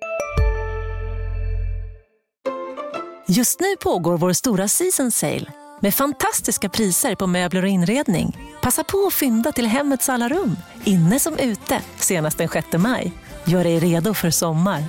Just 3.27 3.59
nu 3.59 3.75
pågår 3.83 4.17
vår 4.17 4.33
stora 4.33 4.67
season 4.67 5.11
sale 5.11 5.45
med 5.81 5.93
fantastiska 5.93 6.69
priser 6.69 7.15
på 7.15 7.27
möbler 7.27 7.63
och 7.63 7.69
inredning. 7.69 8.37
Passa 8.61 8.83
på 8.83 9.05
att 9.07 9.13
fynda 9.13 9.51
till 9.51 9.67
hemmets 9.67 10.09
alla 10.09 10.29
rum, 10.29 10.55
inne 10.83 11.19
som 11.19 11.37
ute, 11.37 11.81
senast 11.97 12.37
den 12.37 12.49
6 12.49 12.67
maj. 12.73 13.11
Gör 13.43 13.63
dig 13.63 13.79
redo 13.79 14.13
för 14.13 14.29
sommar. 14.29 14.83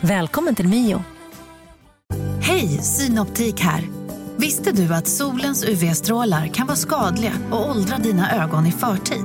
Välkommen 0.00 0.54
till 0.54 0.68
Mio. 0.68 1.04
Hej, 2.42 2.68
Synoptik 2.68 3.60
här. 3.60 3.99
Visste 4.40 4.72
du 4.72 4.94
att 4.94 5.08
solens 5.08 5.64
UV-strålar 5.64 6.46
kan 6.46 6.66
vara 6.66 6.76
skadliga 6.76 7.32
och 7.52 7.70
åldra 7.70 7.96
dina 7.96 8.42
ögon 8.44 8.66
i 8.66 8.72
förtid? 8.72 9.24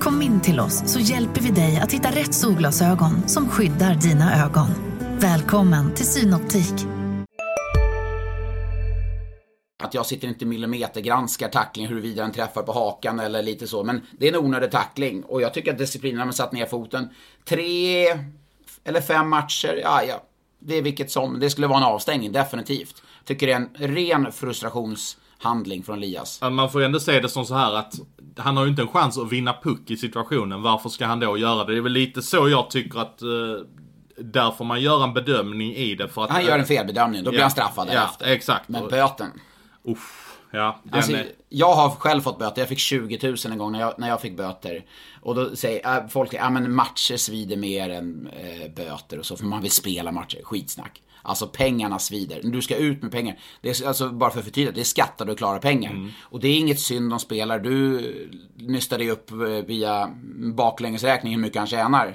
Kom 0.00 0.22
in 0.22 0.40
till 0.40 0.60
oss 0.60 0.92
så 0.92 1.00
hjälper 1.00 1.40
vi 1.40 1.50
dig 1.50 1.80
att 1.82 1.92
hitta 1.92 2.10
rätt 2.10 2.34
solglasögon 2.34 3.28
som 3.28 3.48
skyddar 3.48 3.94
dina 3.94 4.44
ögon. 4.44 4.66
Välkommen 5.18 5.94
till 5.94 6.06
Synoptik. 6.06 6.74
Att 9.82 9.94
jag 9.94 10.06
sitter 10.06 10.28
inte 10.28 10.46
millimetergranskar 10.46 11.48
tacklingen 11.48 11.90
huruvida 11.90 12.22
den 12.22 12.32
träffar 12.32 12.62
på 12.62 12.72
hakan 12.72 13.20
eller 13.20 13.42
lite 13.42 13.66
så. 13.66 13.84
Men 13.84 14.00
det 14.18 14.28
är 14.28 14.32
en 14.32 14.44
onödig 14.44 14.70
tackling. 14.70 15.22
Och 15.22 15.42
jag 15.42 15.54
tycker 15.54 15.72
att 15.72 15.78
disciplinen 15.78 16.20
har 16.20 16.32
satt 16.32 16.52
ner 16.52 16.66
foten. 16.66 17.08
Tre 17.44 18.06
eller 18.84 19.00
fem 19.00 19.28
matcher, 19.28 19.80
ja 19.82 20.02
ja. 20.02 20.22
Det 20.58 20.74
är 20.74 20.82
vilket 20.82 21.10
som. 21.10 21.40
Det 21.40 21.50
skulle 21.50 21.66
vara 21.66 21.78
en 21.78 21.84
avstängning, 21.84 22.32
definitivt. 22.32 23.02
Tycker 23.26 23.46
det 23.46 23.52
är 23.52 23.56
en 23.56 23.94
ren 23.94 24.32
frustrationshandling 24.32 25.82
från 25.82 25.98
Elias. 25.98 26.38
Ja, 26.42 26.50
Man 26.50 26.70
får 26.70 26.80
ju 26.80 26.84
ändå 26.84 27.00
se 27.00 27.20
det 27.20 27.28
som 27.28 27.44
så 27.44 27.54
här 27.54 27.74
att 27.74 27.94
han 28.36 28.56
har 28.56 28.64
ju 28.64 28.70
inte 28.70 28.82
en 28.82 28.88
chans 28.88 29.18
att 29.18 29.32
vinna 29.32 29.54
puck 29.62 29.90
i 29.90 29.96
situationen. 29.96 30.62
Varför 30.62 30.88
ska 30.88 31.06
han 31.06 31.20
då 31.20 31.38
göra 31.38 31.64
det? 31.64 31.72
Det 31.72 31.78
är 31.78 31.82
väl 31.82 31.92
lite 31.92 32.22
så 32.22 32.48
jag 32.48 32.70
tycker 32.70 32.98
att 32.98 33.22
eh, 33.22 33.28
där 34.18 34.50
får 34.50 34.64
man 34.64 34.80
göra 34.80 35.04
en 35.04 35.14
bedömning 35.14 35.74
i 35.74 35.94
det. 35.94 36.08
För 36.08 36.24
att, 36.24 36.30
Han 36.30 36.44
gör 36.44 36.58
en 36.58 36.66
felbedömning, 36.66 37.24
då 37.24 37.30
blir 37.30 37.40
Ja, 37.40 37.44
han 37.44 37.50
straffad 37.50 37.88
ja, 37.88 37.92
därefter. 37.92 38.26
exakt. 38.26 38.68
Men 38.68 38.88
böten. 38.88 39.30
Uff, 39.84 40.38
ja, 40.50 40.80
Alltså, 40.92 41.12
är... 41.12 41.26
jag 41.48 41.74
har 41.74 41.90
själv 41.90 42.20
fått 42.20 42.38
böter. 42.38 42.62
Jag 42.62 42.68
fick 42.68 42.78
20 42.78 43.18
000 43.28 43.36
en 43.44 43.58
gång 43.58 43.72
när 43.72 43.80
jag, 43.80 43.94
när 43.98 44.08
jag 44.08 44.20
fick 44.20 44.36
böter. 44.36 44.84
Och 45.20 45.34
då 45.34 45.56
säger 45.56 45.96
äh, 45.96 46.08
folk 46.08 46.34
att 46.34 46.52
men 46.52 46.74
matcher 46.74 47.16
svider 47.16 47.56
mer 47.56 47.90
än 47.90 48.28
äh, 48.32 48.70
böter 48.74 49.18
och 49.18 49.26
så, 49.26 49.36
för 49.36 49.44
man 49.44 49.62
vill 49.62 49.70
spela 49.70 50.12
matcher. 50.12 50.40
Skitsnack. 50.42 51.02
Alltså 51.26 51.46
pengarna 51.46 51.98
svider. 51.98 52.40
Du 52.42 52.62
ska 52.62 52.76
ut 52.76 53.02
med 53.02 53.12
pengar. 53.12 53.38
Det 53.60 53.80
är, 53.80 53.86
alltså, 53.88 54.08
bara 54.08 54.30
för 54.30 54.38
att 54.38 54.44
förtydliga, 54.44 54.74
det 54.74 54.80
är 54.80 54.84
skattar 54.84 55.30
och 55.30 55.38
klara 55.38 55.58
pengar. 55.58 55.90
Mm. 55.90 56.10
Och 56.20 56.40
det 56.40 56.48
är 56.48 56.58
inget 56.58 56.80
synd 56.80 57.12
om 57.12 57.18
spelare. 57.18 57.58
Du 57.58 58.00
nystar 58.56 58.98
dig 58.98 59.10
upp 59.10 59.30
eh, 59.30 59.38
via 59.66 60.10
baklängesräkning 60.54 61.32
hur 61.34 61.40
mycket 61.40 61.58
han 61.58 61.66
tjänar. 61.66 62.14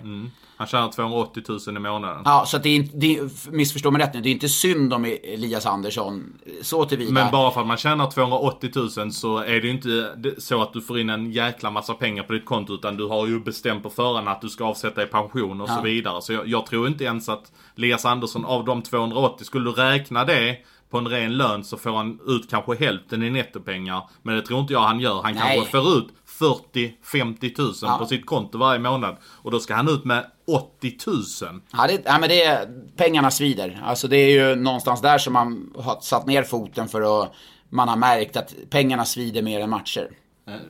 Han 0.61 0.67
tjänar 0.67 0.91
280 0.91 1.43
000 1.67 1.77
i 1.77 1.79
månaden. 1.79 2.21
Ja, 2.25 2.43
så 2.47 2.57
att 2.57 2.63
det 2.63 2.69
är 2.69 2.75
inte, 2.75 3.29
missförstå 3.51 3.91
mig 3.91 4.01
rätt 4.01 4.13
nu, 4.13 4.21
det 4.21 4.29
är 4.29 4.31
inte 4.31 4.49
synd 4.49 4.93
om 4.93 5.05
Elias 5.05 5.65
Andersson. 5.65 6.33
Så 6.61 6.85
tillvida. 6.85 7.11
Men 7.11 7.31
bara 7.31 7.51
för 7.51 7.61
att 7.61 7.67
man 7.67 7.77
tjänar 7.77 8.11
280 8.11 8.69
000 8.97 9.11
så 9.11 9.37
är 9.37 9.61
det 9.61 9.67
ju 9.67 9.69
inte 9.69 10.15
så 10.37 10.61
att 10.61 10.73
du 10.73 10.81
får 10.81 10.99
in 10.99 11.09
en 11.09 11.31
jäkla 11.31 11.71
massa 11.71 11.93
pengar 11.93 12.23
på 12.23 12.33
ditt 12.33 12.45
konto. 12.45 12.73
Utan 12.73 12.97
du 12.97 13.07
har 13.07 13.27
ju 13.27 13.39
bestämt 13.39 13.83
på 13.83 13.89
förhand 13.89 14.27
att 14.27 14.41
du 14.41 14.49
ska 14.49 14.65
avsätta 14.65 15.03
i 15.03 15.05
pension 15.05 15.61
och 15.61 15.69
så 15.69 15.81
vidare. 15.81 16.21
Så 16.21 16.33
jag, 16.33 16.47
jag 16.47 16.65
tror 16.65 16.87
inte 16.87 17.03
ens 17.03 17.29
att 17.29 17.51
Elias 17.77 18.05
Andersson 18.05 18.45
av 18.45 18.65
de 18.65 18.81
280, 18.81 19.45
skulle 19.45 19.65
du 19.65 19.71
räkna 19.71 20.25
det 20.25 20.57
på 20.89 20.97
en 20.97 21.07
ren 21.07 21.37
lön 21.37 21.63
så 21.63 21.77
får 21.77 21.91
han 21.91 22.19
ut 22.27 22.49
kanske 22.49 22.75
hälften 22.75 23.23
i 23.23 23.29
nettopengar. 23.29 24.09
Men 24.21 24.35
det 24.35 24.41
tror 24.41 24.59
inte 24.59 24.73
jag 24.73 24.81
han 24.81 24.99
gör. 24.99 25.21
Han 25.23 25.33
Nej. 25.33 25.55
kanske 25.55 25.71
får 25.71 25.97
ut 25.97 26.07
40-50 26.39 27.87
000 27.89 27.99
på 27.99 28.05
sitt 28.05 28.25
konto 28.25 28.57
varje 28.57 28.79
månad. 28.79 29.17
Och 29.23 29.51
då 29.51 29.59
ska 29.59 29.75
han 29.75 29.89
ut 29.89 30.05
med 30.05 30.25
80 30.53 30.97
000. 31.07 31.61
Ja, 31.71 31.87
det, 31.87 32.01
ja, 32.05 32.17
men 32.19 32.29
det 32.29 32.43
är, 32.43 32.67
pengarna 32.95 33.31
svider. 33.31 33.81
Alltså 33.83 34.07
det 34.07 34.17
är 34.17 34.31
ju 34.31 34.55
någonstans 34.55 35.01
där 35.01 35.17
som 35.17 35.33
man 35.33 35.73
har 35.77 35.99
satt 36.01 36.27
ner 36.27 36.43
foten 36.43 36.87
för 36.87 37.23
att 37.23 37.33
man 37.69 37.87
har 37.87 37.97
märkt 37.97 38.37
att 38.37 38.55
pengarna 38.69 39.05
svider 39.05 39.41
mer 39.41 39.59
än 39.59 39.69
matcher. 39.69 40.09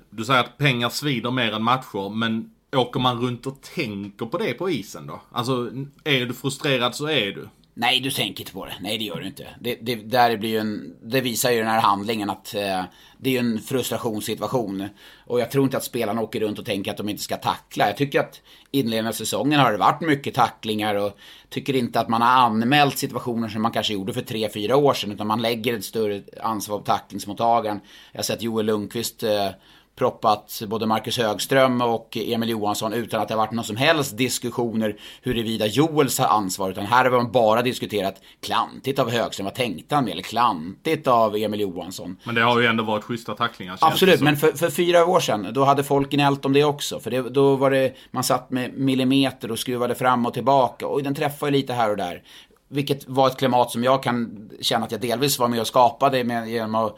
Du 0.10 0.26
säger 0.26 0.40
att 0.40 0.58
pengar 0.58 0.90
svider 0.90 1.32
mer 1.32 1.54
än 1.54 1.64
matcher, 1.64 2.10
men 2.10 2.52
åker 2.76 3.00
man 3.00 3.22
runt 3.22 3.48
och 3.48 3.62
tänker 3.62 4.26
på 4.26 4.38
det 4.38 4.54
på 4.54 4.70
isen 4.70 5.08
då? 5.08 5.22
Alltså, 5.32 5.72
är 6.04 6.26
du 6.26 6.34
frustrerad 6.34 6.96
så 6.96 7.10
är 7.10 7.32
du. 7.32 7.50
Nej, 7.74 8.00
du 8.00 8.12
tänker 8.12 8.42
inte 8.42 8.54
på 8.54 8.66
det. 8.66 8.74
Nej, 8.82 8.98
det 8.98 9.04
gör 9.04 9.20
du 9.20 9.28
inte. 9.28 9.48
Det, 9.60 9.76
det, 9.82 9.96
där 9.96 10.38
blir 10.38 10.50
ju 10.50 10.58
en, 10.58 10.96
det 11.02 11.22
visar 11.22 11.52
ju 11.52 11.58
den 11.58 11.68
här 11.68 11.82
handlingen 11.82 12.30
att 12.30 12.56
eh, 12.56 12.84
det 13.18 13.30
är 13.30 13.34
ju 13.34 13.38
en 13.38 13.60
frustrationssituation. 13.62 14.88
Och 15.26 15.40
jag 15.40 15.52
tror 15.52 15.64
inte 15.64 15.78
att 15.78 15.84
spelarna 15.84 16.22
åker 16.22 16.40
runt 16.40 16.60
och 16.60 16.66
tänker 16.66 16.92
att 16.92 16.98
de 16.98 17.10
inte 17.10 17.24
ska 17.24 17.38
tackla. 17.38 17.88
Jag 17.88 17.98
tycker 17.98 18.20
att 18.20 18.42
inledningen 18.72 19.08
av 19.08 19.12
säsongen 19.12 19.60
har 19.60 19.72
det 19.72 19.78
varit 19.78 20.02
mycket 20.02 20.34
tacklingar 20.34 20.96
och 20.96 21.18
tycker 21.50 21.76
inte 21.76 22.00
att 22.00 22.10
man 22.10 22.22
har 22.22 22.30
anmält 22.30 22.98
situationer 22.98 23.48
som 23.50 23.62
man 23.62 23.72
kanske 23.72 23.94
gjorde 23.94 24.14
för 24.14 24.22
tre 24.22 24.50
fyra 24.50 24.76
år 24.76 24.94
sedan. 24.94 25.12
Utan 25.12 25.28
man 25.28 25.42
lägger 25.42 25.78
ett 25.78 25.86
större 25.86 26.22
ansvar 26.42 26.80
på 26.80 26.86
tacklingsmottagaren. 26.86 27.80
Jag 28.12 28.20
har 28.20 28.24
sett 28.24 28.42
Joel 28.42 28.66
Lundqvist 28.66 29.24
eh, 29.24 29.50
proppat 29.96 30.62
både 30.68 30.86
Marcus 30.86 31.18
Högström 31.18 31.82
och 31.82 32.18
Emil 32.18 32.50
Johansson 32.50 32.94
utan 32.94 33.22
att 33.22 33.28
det 33.28 33.34
har 33.34 33.40
varit 33.40 33.52
någon 33.52 33.66
som 33.66 33.76
helst 33.76 34.18
diskussioner 34.18 34.96
huruvida 35.22 35.66
Joels 35.66 36.20
har 36.20 36.28
ansvar. 36.28 36.72
Utan 36.72 36.86
här 36.86 37.04
har 37.06 37.12
man 37.12 37.32
bara 37.32 37.62
diskuterat 37.62 38.22
klantigt 38.42 39.00
av 39.00 39.12
Högström, 39.12 39.46
vad 39.46 39.54
tänkte 39.54 39.96
han 39.96 40.04
med? 40.04 40.12
Eller 40.12 40.24
klantigt 40.24 41.08
av 41.08 41.36
Emil 41.36 41.60
Johansson. 41.60 42.18
Men 42.24 42.36
det 42.36 42.42
har 42.42 42.60
ju 42.60 42.66
ändå 42.66 42.84
varit 42.84 43.04
schyssta 43.04 43.36
tacklingar. 43.36 43.78
Absolut, 43.82 44.22
men 44.22 44.38
för, 44.38 44.52
för 44.52 44.70
fyra 44.70 45.06
år 45.06 45.20
sedan, 45.20 45.48
då 45.54 45.64
hade 45.64 45.84
folk 45.84 46.12
gnällt 46.12 46.46
om 46.46 46.54
det 46.54 46.64
också. 46.64 47.00
För 47.00 47.12
det, 47.12 47.22
då 47.22 47.56
var 47.56 47.72
det, 47.72 47.94
man 48.12 48.24
satt 48.24 48.52
med 48.52 48.74
millimeter 48.74 49.52
och 49.52 49.60
skruvade 49.60 49.96
fram 49.96 50.26
och 50.26 50.34
tillbaka. 50.34 50.88
Och 50.88 51.04
den 51.04 51.16
träffade 51.16 51.52
lite 51.52 51.74
här 51.74 51.90
och 51.90 51.98
där. 51.98 52.24
Vilket 52.70 53.08
var 53.08 53.28
ett 53.28 53.38
klimat 53.38 53.72
som 53.72 53.84
jag 53.84 54.04
kan 54.04 54.50
känna 54.62 54.86
att 54.86 54.92
jag 54.92 55.02
delvis 55.02 55.40
var 55.40 55.48
med 55.48 55.62
och 55.62 55.68
skapade 55.68 56.24
med, 56.24 56.50
genom 56.50 56.76
att 56.76 56.98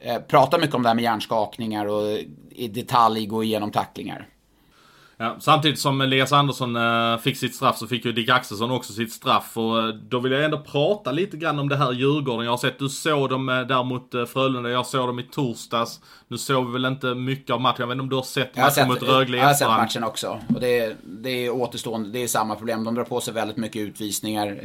eh, 0.00 0.18
prata 0.18 0.58
mycket 0.58 0.74
om 0.74 0.82
det 0.82 0.88
här 0.88 0.94
med 0.94 1.04
hjärnskakningar 1.04 1.86
och 1.86 2.18
i 2.50 2.68
detalj 2.68 3.26
gå 3.26 3.44
igenom 3.44 3.70
tacklingar. 3.70 4.26
Ja, 5.16 5.36
samtidigt 5.40 5.78
som 5.78 6.00
Elias 6.00 6.32
Andersson 6.32 6.76
eh, 6.76 7.18
fick 7.18 7.36
sitt 7.36 7.54
straff 7.54 7.78
så 7.78 7.86
fick 7.86 8.04
ju 8.04 8.12
Dick 8.12 8.28
Axelsson 8.28 8.70
också 8.70 8.92
sitt 8.92 9.12
straff. 9.12 9.56
Och 9.56 9.78
eh, 9.78 9.88
då 9.88 10.18
vill 10.18 10.32
jag 10.32 10.44
ändå 10.44 10.58
prata 10.58 11.12
lite 11.12 11.36
grann 11.36 11.58
om 11.58 11.68
det 11.68 11.76
här 11.76 11.92
Djurgården. 11.92 12.44
Jag 12.44 12.52
har 12.52 12.58
sett, 12.58 12.78
du 12.78 12.88
såg 12.88 13.30
dem 13.30 13.46
där 13.46 13.84
mot 13.84 14.10
Frölunda, 14.32 14.70
jag 14.70 14.86
såg 14.86 15.06
dem 15.06 15.18
i 15.18 15.22
torsdags. 15.22 16.00
Nu 16.28 16.38
såg 16.38 16.66
vi 16.66 16.72
väl 16.72 16.84
inte 16.84 17.14
mycket 17.14 17.54
av 17.54 17.60
matchen. 17.60 17.76
Jag 17.78 17.86
vet 17.86 17.94
inte 17.94 18.02
om 18.02 18.08
du 18.08 18.16
har 18.16 18.22
sett 18.22 18.50
Jag 18.54 18.62
har 18.62 18.66
matchen 18.66 18.74
sett, 18.74 18.88
mot 18.88 19.02
Rögle 19.02 19.36
jag 19.36 19.46
har 19.46 19.54
sett 19.54 19.68
matchen 19.68 20.04
också. 20.04 20.40
Och 20.54 20.60
det, 20.60 20.96
det 21.02 21.46
är 21.46 21.50
återstående, 21.50 22.08
det 22.08 22.22
är 22.22 22.26
samma 22.26 22.56
problem. 22.56 22.84
De 22.84 22.94
drar 22.94 23.04
på 23.04 23.20
sig 23.20 23.34
väldigt 23.34 23.56
mycket 23.56 23.80
utvisningar. 23.80 24.60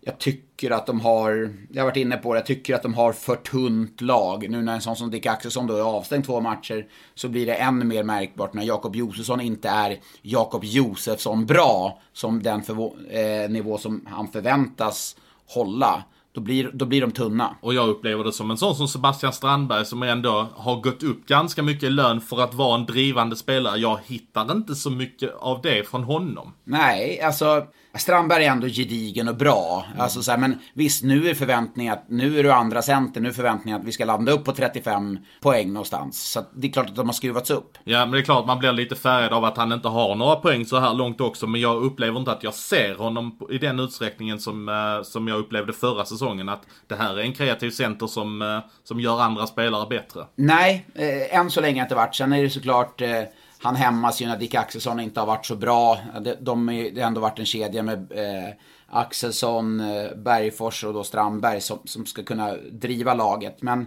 Jag 0.00 0.18
tycker 0.18 0.70
att 0.70 0.86
de 0.86 1.00
har, 1.00 1.54
jag 1.70 1.82
har 1.82 1.86
varit 1.86 1.96
inne 1.96 2.16
på 2.16 2.32
det, 2.34 2.38
jag 2.38 2.46
tycker 2.46 2.74
att 2.74 2.82
de 2.82 2.94
har 2.94 3.12
för 3.12 3.36
tunt 3.36 4.00
lag. 4.00 4.50
Nu 4.50 4.62
när 4.62 4.74
en 4.74 4.80
sån 4.80 4.96
som 4.96 5.10
Dick 5.10 5.26
Axelsson 5.26 5.66
då 5.66 5.76
är 5.76 5.80
avstängd 5.80 6.26
två 6.26 6.40
matcher 6.40 6.86
så 7.14 7.28
blir 7.28 7.46
det 7.46 7.54
ännu 7.54 7.84
mer 7.84 8.02
märkbart 8.02 8.54
när 8.54 8.62
Jakob 8.62 8.96
Josefsson 8.96 9.40
inte 9.40 9.68
är 9.68 10.00
Jakob 10.22 10.64
Josefsson 10.64 11.46
bra 11.46 12.00
som 12.12 12.42
den 12.42 12.62
eh, 13.10 13.50
nivå 13.50 13.78
som 13.78 14.06
han 14.06 14.28
förväntas 14.28 15.16
hålla. 15.46 16.04
Då 16.32 16.40
blir, 16.40 16.70
då 16.74 16.86
blir 16.86 17.00
de 17.00 17.10
tunna. 17.10 17.56
Och 17.60 17.74
jag 17.74 17.88
upplever 17.88 18.24
det 18.24 18.32
som 18.32 18.50
en 18.50 18.56
sån 18.56 18.74
som 18.74 18.88
Sebastian 18.88 19.32
Strandberg 19.32 19.84
som 19.84 20.02
ändå 20.02 20.48
har 20.54 20.80
gått 20.80 21.02
upp 21.02 21.26
ganska 21.26 21.62
mycket 21.62 21.82
i 21.82 21.90
lön 21.90 22.20
för 22.20 22.40
att 22.40 22.54
vara 22.54 22.74
en 22.74 22.86
drivande 22.86 23.36
spelare. 23.36 23.78
Jag 23.78 23.98
hittar 24.06 24.52
inte 24.52 24.74
så 24.74 24.90
mycket 24.90 25.34
av 25.38 25.62
det 25.62 25.88
från 25.88 26.04
honom. 26.04 26.52
Nej, 26.64 27.20
alltså 27.20 27.66
Strandberg 27.94 28.44
är 28.44 28.50
ändå 28.50 28.66
gedigen 28.66 29.28
och 29.28 29.36
bra. 29.36 29.84
Mm. 29.86 30.00
Alltså, 30.00 30.22
så 30.22 30.30
här, 30.30 30.38
men 30.38 30.58
visst, 30.74 31.04
nu 31.04 31.28
är 31.28 31.34
förväntningen 31.34 31.92
att 31.92 32.04
nu 32.08 32.38
är 32.38 32.42
du 32.42 32.52
andra 32.52 32.82
center, 32.82 33.20
nu 33.20 33.28
är 33.28 33.32
förväntningen 33.32 33.80
att 33.80 33.86
vi 33.86 33.92
ska 33.92 34.04
landa 34.04 34.32
upp 34.32 34.44
på 34.44 34.52
35 34.52 35.18
poäng 35.40 35.72
någonstans. 35.72 36.22
Så 36.22 36.38
att 36.38 36.50
det 36.54 36.68
är 36.68 36.72
klart 36.72 36.88
att 36.88 36.96
de 36.96 37.06
har 37.06 37.12
skruvats 37.12 37.50
upp. 37.50 37.78
Ja, 37.84 37.98
men 37.98 38.10
det 38.10 38.18
är 38.18 38.22
klart 38.22 38.46
man 38.46 38.58
blir 38.58 38.72
lite 38.72 38.96
färgad 38.96 39.32
av 39.32 39.44
att 39.44 39.56
han 39.56 39.72
inte 39.72 39.88
har 39.88 40.14
några 40.14 40.36
poäng 40.36 40.66
så 40.66 40.78
här 40.78 40.94
långt 40.94 41.20
också. 41.20 41.46
Men 41.46 41.60
jag 41.60 41.82
upplever 41.82 42.18
inte 42.18 42.32
att 42.32 42.42
jag 42.42 42.54
ser 42.54 42.94
honom 42.94 43.38
i 43.50 43.58
den 43.58 43.80
utsträckningen 43.80 44.40
som, 44.40 44.68
eh, 44.68 45.02
som 45.02 45.28
jag 45.28 45.38
upplevde 45.38 45.72
förra 45.72 46.04
säsongen. 46.04 46.48
Att 46.48 46.62
det 46.86 46.94
här 46.94 47.18
är 47.18 47.22
en 47.22 47.32
kreativ 47.32 47.70
center 47.70 48.06
som, 48.06 48.42
eh, 48.42 48.58
som 48.84 49.00
gör 49.00 49.20
andra 49.20 49.46
spelare 49.46 49.86
bättre. 49.88 50.26
Nej, 50.34 50.86
eh, 50.94 51.38
än 51.38 51.50
så 51.50 51.60
länge 51.60 51.72
har 51.72 51.80
det 51.80 51.86
inte 51.86 51.94
varit. 51.94 52.14
Sen 52.14 52.32
är 52.32 52.42
det 52.42 52.50
såklart, 52.50 53.00
eh, 53.00 53.22
han 53.62 53.76
hämmas 53.76 54.22
ju 54.22 54.26
när 54.26 54.36
Dick 54.36 54.54
Axelsson 54.54 55.00
inte 55.00 55.20
har 55.20 55.26
varit 55.26 55.46
så 55.46 55.56
bra. 55.56 55.98
De, 56.20 56.34
de, 56.40 56.68
är- 56.68 56.90
det 56.90 57.00
har 57.00 57.06
ändå 57.08 57.20
varit 57.20 57.38
en 57.38 57.46
kedja 57.46 57.82
med 57.82 58.12
eh, 58.12 58.54
Axelsson, 58.88 59.80
eh, 59.80 60.16
Bergfors 60.16 60.84
och 60.84 60.94
då 60.94 61.04
Strandberg 61.04 61.60
som, 61.60 61.78
som 61.84 62.06
ska 62.06 62.22
kunna 62.22 62.56
driva 62.72 63.14
laget. 63.14 63.62
Men 63.62 63.86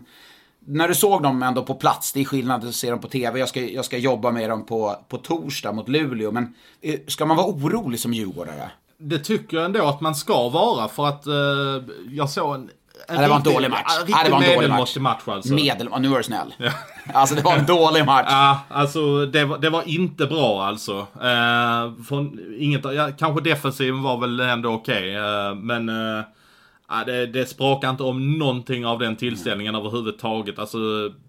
när 0.66 0.88
du 0.88 0.96
såg 0.96 1.24
dem 1.24 1.44
ändå 1.44 1.64
på 1.64 1.76
plats, 1.76 2.14
det 2.14 2.20
är 2.22 2.26
skillnad 2.26 2.68
att 2.68 2.76
se 2.76 2.90
dem 2.90 3.00
på 3.00 3.08
TV. 3.08 3.40
Jag 3.40 3.50
ska, 3.50 3.62
jag 3.62 3.86
ska 3.86 3.98
jobba 3.98 4.32
med 4.32 4.50
dem 4.50 4.66
på, 4.66 4.96
på 5.08 5.18
torsdag 5.18 5.72
mot 5.72 5.90
Luleå. 5.90 6.32
Men 6.32 6.54
eh, 6.82 7.00
ska 7.08 7.26
man 7.26 7.38
vara 7.38 7.48
orolig 7.48 8.00
som 8.00 8.14
djurgårdare? 8.14 8.72
Det 8.98 9.20
tycker 9.20 9.58
jag 9.58 9.66
ändå 9.66 9.86
att 9.86 10.02
man 10.02 10.16
ska 10.16 10.50
vara 10.50 10.88
för 10.88 11.06
att 11.08 11.28
eh, 11.28 11.34
jag 12.10 12.30
såg 12.30 12.56
en 12.56 12.70
det 13.08 13.28
var 13.28 13.36
en 13.36 13.44
dålig 13.44 13.70
match. 13.70 13.80
En 14.02 14.12
Ja, 14.12 14.18
det 14.24 14.30
riktigt 14.30 14.32
var 14.32 14.42
en 14.42 14.56
dålig 14.56 14.70
match. 14.70 14.96
medelmåttig 14.96 15.02
match 15.02 15.22
alltså. 15.26 15.54
Medel, 15.54 15.90
nu 16.00 16.08
var 16.08 16.18
du 16.18 16.24
snäll. 16.24 16.54
Alltså 17.14 17.36
det 17.36 17.42
var 17.42 17.56
en 17.58 17.66
dålig 17.66 18.06
match. 18.06 18.28
Ja, 18.30 18.60
alltså 18.70 19.26
det 19.26 19.46
var, 19.46 19.58
det 19.58 19.70
var 19.70 19.84
inte 19.90 20.26
bra 20.26 20.66
alltså. 20.66 21.08
Eh, 21.22 22.04
från, 22.08 22.40
inget, 22.60 22.86
ja, 22.96 23.10
kanske 23.20 23.44
defensiven 23.44 24.04
var 24.04 24.18
väl 24.18 24.40
ändå 24.40 24.70
okej. 24.70 25.16
eh, 25.16 25.56
men 25.56 25.90
eh, 25.90 26.24
det, 27.06 27.26
det 27.26 27.46
sprakar 27.50 27.90
inte 27.90 28.04
om 28.04 28.38
någonting 28.38 28.86
av 28.86 29.00
den 29.00 29.16
tillställningen 29.16 29.76
överhuvudtaget. 29.76 30.60
Alltså, 30.60 30.78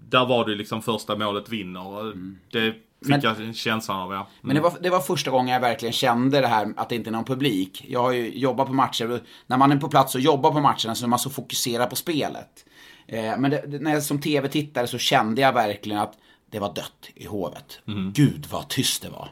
där 0.09 0.25
var 0.27 0.45
det 0.45 0.51
ju 0.51 0.59
liksom 0.59 0.83
första 0.83 1.17
målet 1.17 1.49
vinner. 1.49 2.13
Det 2.53 2.75
fick 3.05 3.23
Men- 3.25 3.47
jag 3.47 3.57
känslan 3.57 3.99
av 4.01 4.13
ja. 4.13 4.27
Men 4.41 4.57
det 4.57 4.63
var, 4.63 4.73
det 4.81 4.91
var 4.91 5.01
första 5.01 5.31
gången 5.31 5.53
jag 5.55 5.61
verkligen 5.61 5.93
kände 5.93 6.41
det 6.41 6.47
här 6.47 6.73
att 6.77 6.89
det 6.89 6.95
inte 6.95 7.11
är 7.11 7.13
någon 7.13 7.25
publik. 7.25 7.85
Jag 7.89 8.03
har 8.03 8.13
ju 8.13 8.39
jobbat 8.39 8.67
på 8.67 8.73
matcher. 8.73 9.21
När 9.47 9.57
man 9.57 9.73
är 9.73 9.77
på 9.77 9.89
plats 9.89 10.15
och 10.15 10.21
jobbar 10.21 10.51
på 10.53 10.61
matcherna 10.61 10.95
så 10.95 11.05
är 11.05 11.09
man 11.09 11.19
så 11.19 11.31
fokuserad 11.31 11.91
på 11.91 11.97
spelet. 11.97 12.65
Eh, 13.07 13.39
men 13.39 13.51
det, 13.51 13.81
när 13.81 13.95
jag 13.95 14.03
som 14.03 14.21
tv-tittare 14.21 14.87
så 14.87 14.99
kände 14.99 15.41
jag 15.41 15.53
verkligen 15.53 15.99
att 16.01 16.15
det 16.51 16.59
var 16.59 16.75
dött 16.75 17.11
i 17.15 17.27
hovet. 17.27 17.81
Gud 18.13 18.47
vad 18.51 18.69
tyst 18.69 19.03
det 19.03 19.09
var. 19.09 19.29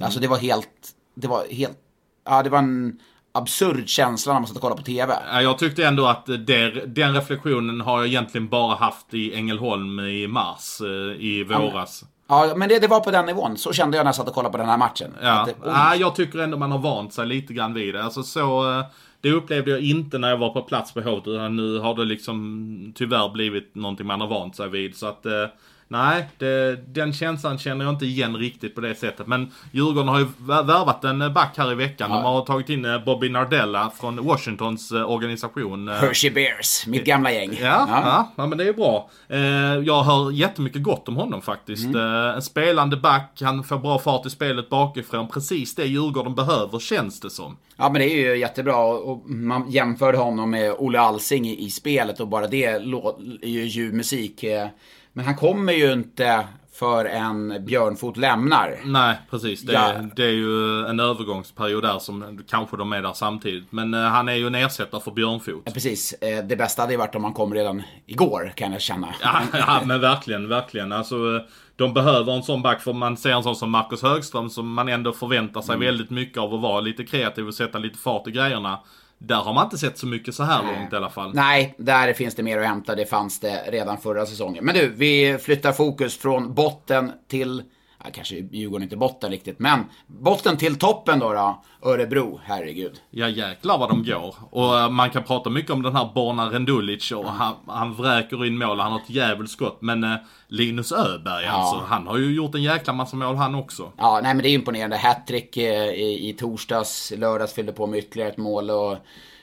Alltså 0.00 0.20
det 0.20 0.28
var 0.28 0.38
helt, 0.38 0.68
det 1.14 1.28
var 1.28 1.46
helt, 1.50 1.78
ja 2.24 2.42
det 2.42 2.50
var 2.50 2.58
en 2.58 3.00
absurd 3.32 3.88
känsla 3.88 4.32
när 4.32 4.40
man 4.40 4.46
satt 4.46 4.56
och 4.56 4.62
kollade 4.62 4.80
på 4.82 4.86
tv. 4.86 5.14
Ja, 5.32 5.42
Jag 5.42 5.58
tyckte 5.58 5.86
ändå 5.86 6.06
att 6.06 6.26
det, 6.26 6.86
den 6.86 7.14
reflektionen 7.14 7.80
har 7.80 7.98
jag 7.98 8.06
egentligen 8.06 8.48
bara 8.48 8.76
haft 8.76 9.14
i 9.14 9.34
Ängelholm 9.34 10.00
i 10.00 10.26
mars 10.26 10.80
eh, 10.80 11.24
i 11.24 11.44
våras. 11.44 12.04
Ja, 12.04 12.08
men 12.56 12.68
det, 12.68 12.78
det 12.78 12.88
var 12.88 13.00
på 13.00 13.10
den 13.10 13.26
nivån. 13.26 13.56
Så 13.56 13.72
kände 13.72 13.96
jag 13.96 14.04
när 14.04 14.08
jag 14.08 14.14
satt 14.14 14.28
och 14.28 14.34
kollade 14.34 14.52
på 14.52 14.58
den 14.58 14.68
här 14.68 14.76
matchen. 14.76 15.14
Ja, 15.22 15.46
det, 15.46 15.54
ja, 15.64 15.94
jag 15.94 16.14
tycker 16.14 16.38
ändå 16.38 16.56
man 16.56 16.72
har 16.72 16.78
vant 16.78 17.12
sig 17.12 17.26
lite 17.26 17.52
grann 17.52 17.74
vid 17.74 17.94
det. 17.94 18.04
Alltså 18.04 18.22
så, 18.22 18.78
eh, 18.78 18.84
det 19.20 19.30
upplevde 19.32 19.70
jag 19.70 19.80
inte 19.80 20.18
när 20.18 20.30
jag 20.30 20.36
var 20.36 20.50
på 20.50 20.62
plats 20.62 20.94
på 20.94 21.00
Hovet, 21.00 21.26
utan 21.26 21.56
nu 21.56 21.78
har 21.78 21.94
det 21.94 22.04
liksom 22.04 22.92
tyvärr 22.94 23.28
blivit 23.28 23.74
någonting 23.74 24.06
man 24.06 24.20
har 24.20 24.28
vant 24.28 24.56
sig 24.56 24.68
vid. 24.68 24.96
Så 24.96 25.06
att, 25.06 25.26
eh, 25.26 25.46
nej, 25.88 26.28
det, 26.38 26.76
den 26.94 27.12
känslan 27.12 27.58
känner 27.58 27.84
jag 27.84 27.94
inte 27.94 28.06
igen 28.06 28.36
riktigt 28.36 28.74
på 28.74 28.80
det 28.80 28.94
sättet. 28.94 29.26
Men 29.26 29.52
Djurgården 29.72 30.08
har 30.08 30.18
ju 30.18 30.24
vär- 30.38 30.62
värvat 30.66 31.04
en 31.04 31.18
back 31.34 31.54
här 31.58 31.72
i 31.72 31.74
veckan. 31.74 32.10
De 32.10 32.22
har 32.24 32.44
tagit 32.44 32.68
in 32.68 32.84
eh, 32.84 33.04
Bobby 33.04 33.28
Nardella 33.28 33.90
från 34.00 34.24
Washingtons 34.26 34.92
eh, 34.92 35.10
organisation. 35.10 35.88
eh, 35.88 35.94
Hershey 35.94 36.30
Bears, 36.30 36.86
mitt 36.86 37.04
gamla 37.04 37.32
gäng. 37.32 37.58
Ja, 37.60 37.86
ja. 37.90 38.32
ja, 38.36 38.46
men 38.46 38.58
det 38.58 38.68
är 38.68 38.72
bra. 38.72 39.10
Jag 39.84 40.02
hör 40.02 40.30
jättemycket 40.30 40.82
gott 40.82 41.08
om 41.08 41.16
honom 41.16 41.42
faktiskt. 41.42 41.84
Mm. 41.86 42.00
En 42.34 42.42
spelande 42.42 42.96
back, 42.96 43.38
han 43.40 43.64
får 43.64 43.78
bra 43.78 43.98
fart 43.98 44.26
i 44.26 44.30
spelet 44.30 44.68
bakifrån. 44.68 45.28
Precis 45.28 45.74
det 45.74 45.84
Djurgården 45.84 46.34
behöver 46.34 46.78
känns 46.78 47.20
det 47.20 47.30
som. 47.30 47.56
Ja 47.76 47.88
men 47.88 48.00
det 48.00 48.08
är 48.08 48.16
ju 48.16 48.36
jättebra 48.38 48.76
och 48.76 49.30
man 49.30 49.70
jämförde 49.70 50.18
honom 50.18 50.50
med 50.50 50.74
Olle 50.78 51.00
Alsing 51.00 51.46
i, 51.48 51.64
i 51.66 51.70
spelet 51.70 52.20
och 52.20 52.28
bara 52.28 52.46
det 52.46 52.64
är 52.64 52.80
ju 53.48 53.64
ljuv 53.64 53.94
musik. 53.94 54.44
Eh. 55.16 55.18
Men 55.18 55.24
han 55.24 55.36
kommer 55.36 55.72
ju 55.72 55.92
inte 55.92 56.46
för 56.72 57.04
en 57.04 57.64
Björnfot 57.64 58.16
lämnar. 58.16 58.76
Nej, 58.84 59.16
precis. 59.30 59.62
Det, 59.62 59.72
Ja. 59.72 59.92
det 60.16 60.24
är 60.24 60.30
ju 60.30 60.86
en 60.86 61.00
övergångsperiod 61.00 61.82
där 61.82 61.98
som 61.98 62.40
kanske 62.50 62.76
de 62.76 62.92
är 62.92 63.02
där 63.02 63.12
samtidigt. 63.12 63.72
Men 63.72 63.94
eh, 63.94 64.00
han 64.00 64.28
är 64.28 64.32
ju 64.34 64.46
en 64.46 64.54
ersättare 64.54 65.00
för 65.00 65.10
Björnfot. 65.10 65.62
Ja, 65.64 65.72
precis, 65.72 66.12
Eh, 66.20 66.44
det 66.44 66.56
bästa 66.56 66.82
hade 66.82 66.92
ju 66.92 66.98
varit 66.98 67.14
om 67.14 67.24
han 67.24 67.32
kom 67.32 67.54
redan 67.54 67.82
igår 68.06 68.52
kan 68.56 68.72
jag 68.72 68.80
känna. 68.80 69.08
Ja, 69.22 69.40
ja, 69.52 69.80
men 69.84 70.00
verkligen, 70.00 70.48
verkligen. 70.48 70.92
Alltså, 70.92 71.16
de 71.76 71.94
behöver 71.94 72.32
en 72.32 72.42
sån 72.42 72.62
back 72.62 72.80
för 72.82 72.92
man 72.92 73.16
ser 73.16 73.30
en 73.30 73.42
sån 73.42 73.56
som 73.56 73.70
Marcus 73.70 74.02
Högström 74.02 74.50
som 74.50 74.72
man 74.74 74.88
ändå 74.88 75.12
förväntar 75.12 75.60
sig 75.62 75.74
Mm. 75.74 75.86
väldigt 75.86 76.10
mycket 76.10 76.38
av 76.38 76.54
att 76.54 76.60
vara 76.60 76.80
lite 76.80 77.04
kreativ 77.04 77.46
och 77.46 77.54
sätta 77.54 77.78
lite 77.78 77.98
fart 77.98 78.26
i 78.26 78.30
grejerna. 78.30 78.78
Där 79.18 79.36
har 79.36 79.54
man 79.54 79.64
inte 79.64 79.78
sett 79.78 79.98
så 79.98 80.06
mycket 80.06 80.34
så 80.34 80.42
här 80.42 80.62
långt 80.62 80.92
i 80.92 80.96
alla 80.96 81.10
fall. 81.10 81.34
Nej, 81.34 81.74
där 81.78 82.12
finns 82.12 82.34
det 82.34 82.42
mer 82.42 82.58
att 82.58 82.66
hämta. 82.66 82.94
Det 82.94 83.06
fanns 83.06 83.40
det 83.40 83.64
redan 83.68 83.98
förra 83.98 84.26
säsongen. 84.26 84.64
Men 84.64 84.74
du, 84.74 84.88
vi 84.88 85.38
flyttar 85.38 85.72
fokus 85.72 86.18
från 86.18 86.54
botten 86.54 87.12
till, 87.28 87.62
ja, 88.06 88.12
kanske 88.12 88.34
Djurgården 88.34 88.82
inte 88.82 88.96
botten 88.96 89.30
riktigt, 89.30 89.58
men 89.58 89.84
botten 90.06 90.56
till 90.56 90.78
toppen 90.78 91.18
då 91.18 91.32
då. 91.32 91.62
Örebro, 91.82 92.40
herregud. 92.44 93.00
Ja 93.10 93.28
jäklar 93.28 93.78
vad 93.78 93.88
de 93.88 94.04
går. 94.04 94.34
Och 94.50 94.78
eh, 94.78 94.90
man 94.90 95.10
kan 95.10 95.22
prata 95.22 95.50
mycket 95.50 95.70
om 95.70 95.82
den 95.82 95.96
här 95.96 96.10
Borna 96.14 96.50
Rendulic 96.50 97.12
och 97.12 97.24
han, 97.24 97.54
han 97.66 97.94
vräker 97.94 98.44
in 98.46 98.58
mål, 98.58 98.80
han 98.80 98.92
har 98.92 98.98
ett 98.98 99.10
djävulskt 99.10 99.52
skott. 99.52 99.78
Men 99.80 100.04
eh, 100.04 100.14
Linus 100.48 100.92
Öberg 100.92 101.46
alltså, 101.46 101.84
han 101.88 102.06
har 102.06 102.18
ju 102.18 102.34
gjort 102.34 102.54
en 102.54 102.62
jäkla 102.62 102.92
massa 102.92 103.16
mål 103.16 103.36
han 103.36 103.54
också. 103.54 103.92
Ja, 103.98 104.20
nej 104.22 104.34
men 104.34 104.42
det 104.42 104.48
är 104.48 104.54
imponerande. 104.54 104.96
Hattrick 104.96 105.56
eh, 105.56 105.88
i, 105.88 106.28
i 106.28 106.32
torsdags, 106.32 107.12
lördags 107.16 107.52
fyllde 107.52 107.72
på 107.72 107.86
med 107.86 107.98
ytterligare 107.98 108.30
ett 108.30 108.36
mål 108.38 108.70
och 108.70 108.96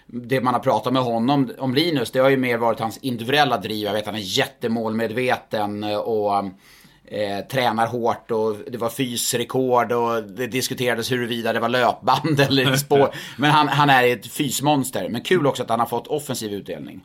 det 0.06 0.42
man 0.42 0.54
har 0.54 0.62
pratat 0.62 0.94
med 0.94 1.02
honom 1.02 1.52
om 1.60 1.76
Linus, 1.76 2.12
det 2.12 2.20
har 2.20 2.30
ju 2.30 2.38
mer 2.38 2.58
varit 2.58 2.80
hans 2.80 2.98
individuella 2.98 3.58
driv. 3.58 3.86
Jag 3.86 3.94
vet 3.94 4.06
han 4.06 4.16
är 4.16 4.38
jättemålmedveten 4.38 5.84
och 5.84 6.44
eh, 7.06 7.48
tränar 7.48 7.88
hårt 7.88 8.32
och 8.32 8.56
det 8.72 8.78
var 8.78 8.90
fysrekord 8.90 9.92
och 9.92 10.24
det 10.24 10.48
diskuterades 10.48 11.12
huruvida 11.12 11.54
det 11.54 11.60
var 11.60 11.70
löpband 11.70 12.40
eller 12.48 12.76
spår. 12.76 13.10
Men 13.38 13.52
han, 13.52 13.68
han 13.68 13.90
är 13.90 14.08
ett 14.08 14.28
fysmonster. 14.28 15.10
Men 15.10 15.22
kul 15.22 15.48
också 15.48 15.64
att 15.64 15.70
han 15.70 15.80
har 15.80 15.88
fått 15.88 16.08
offensiv 16.08 16.54
utdelning. 16.54 17.02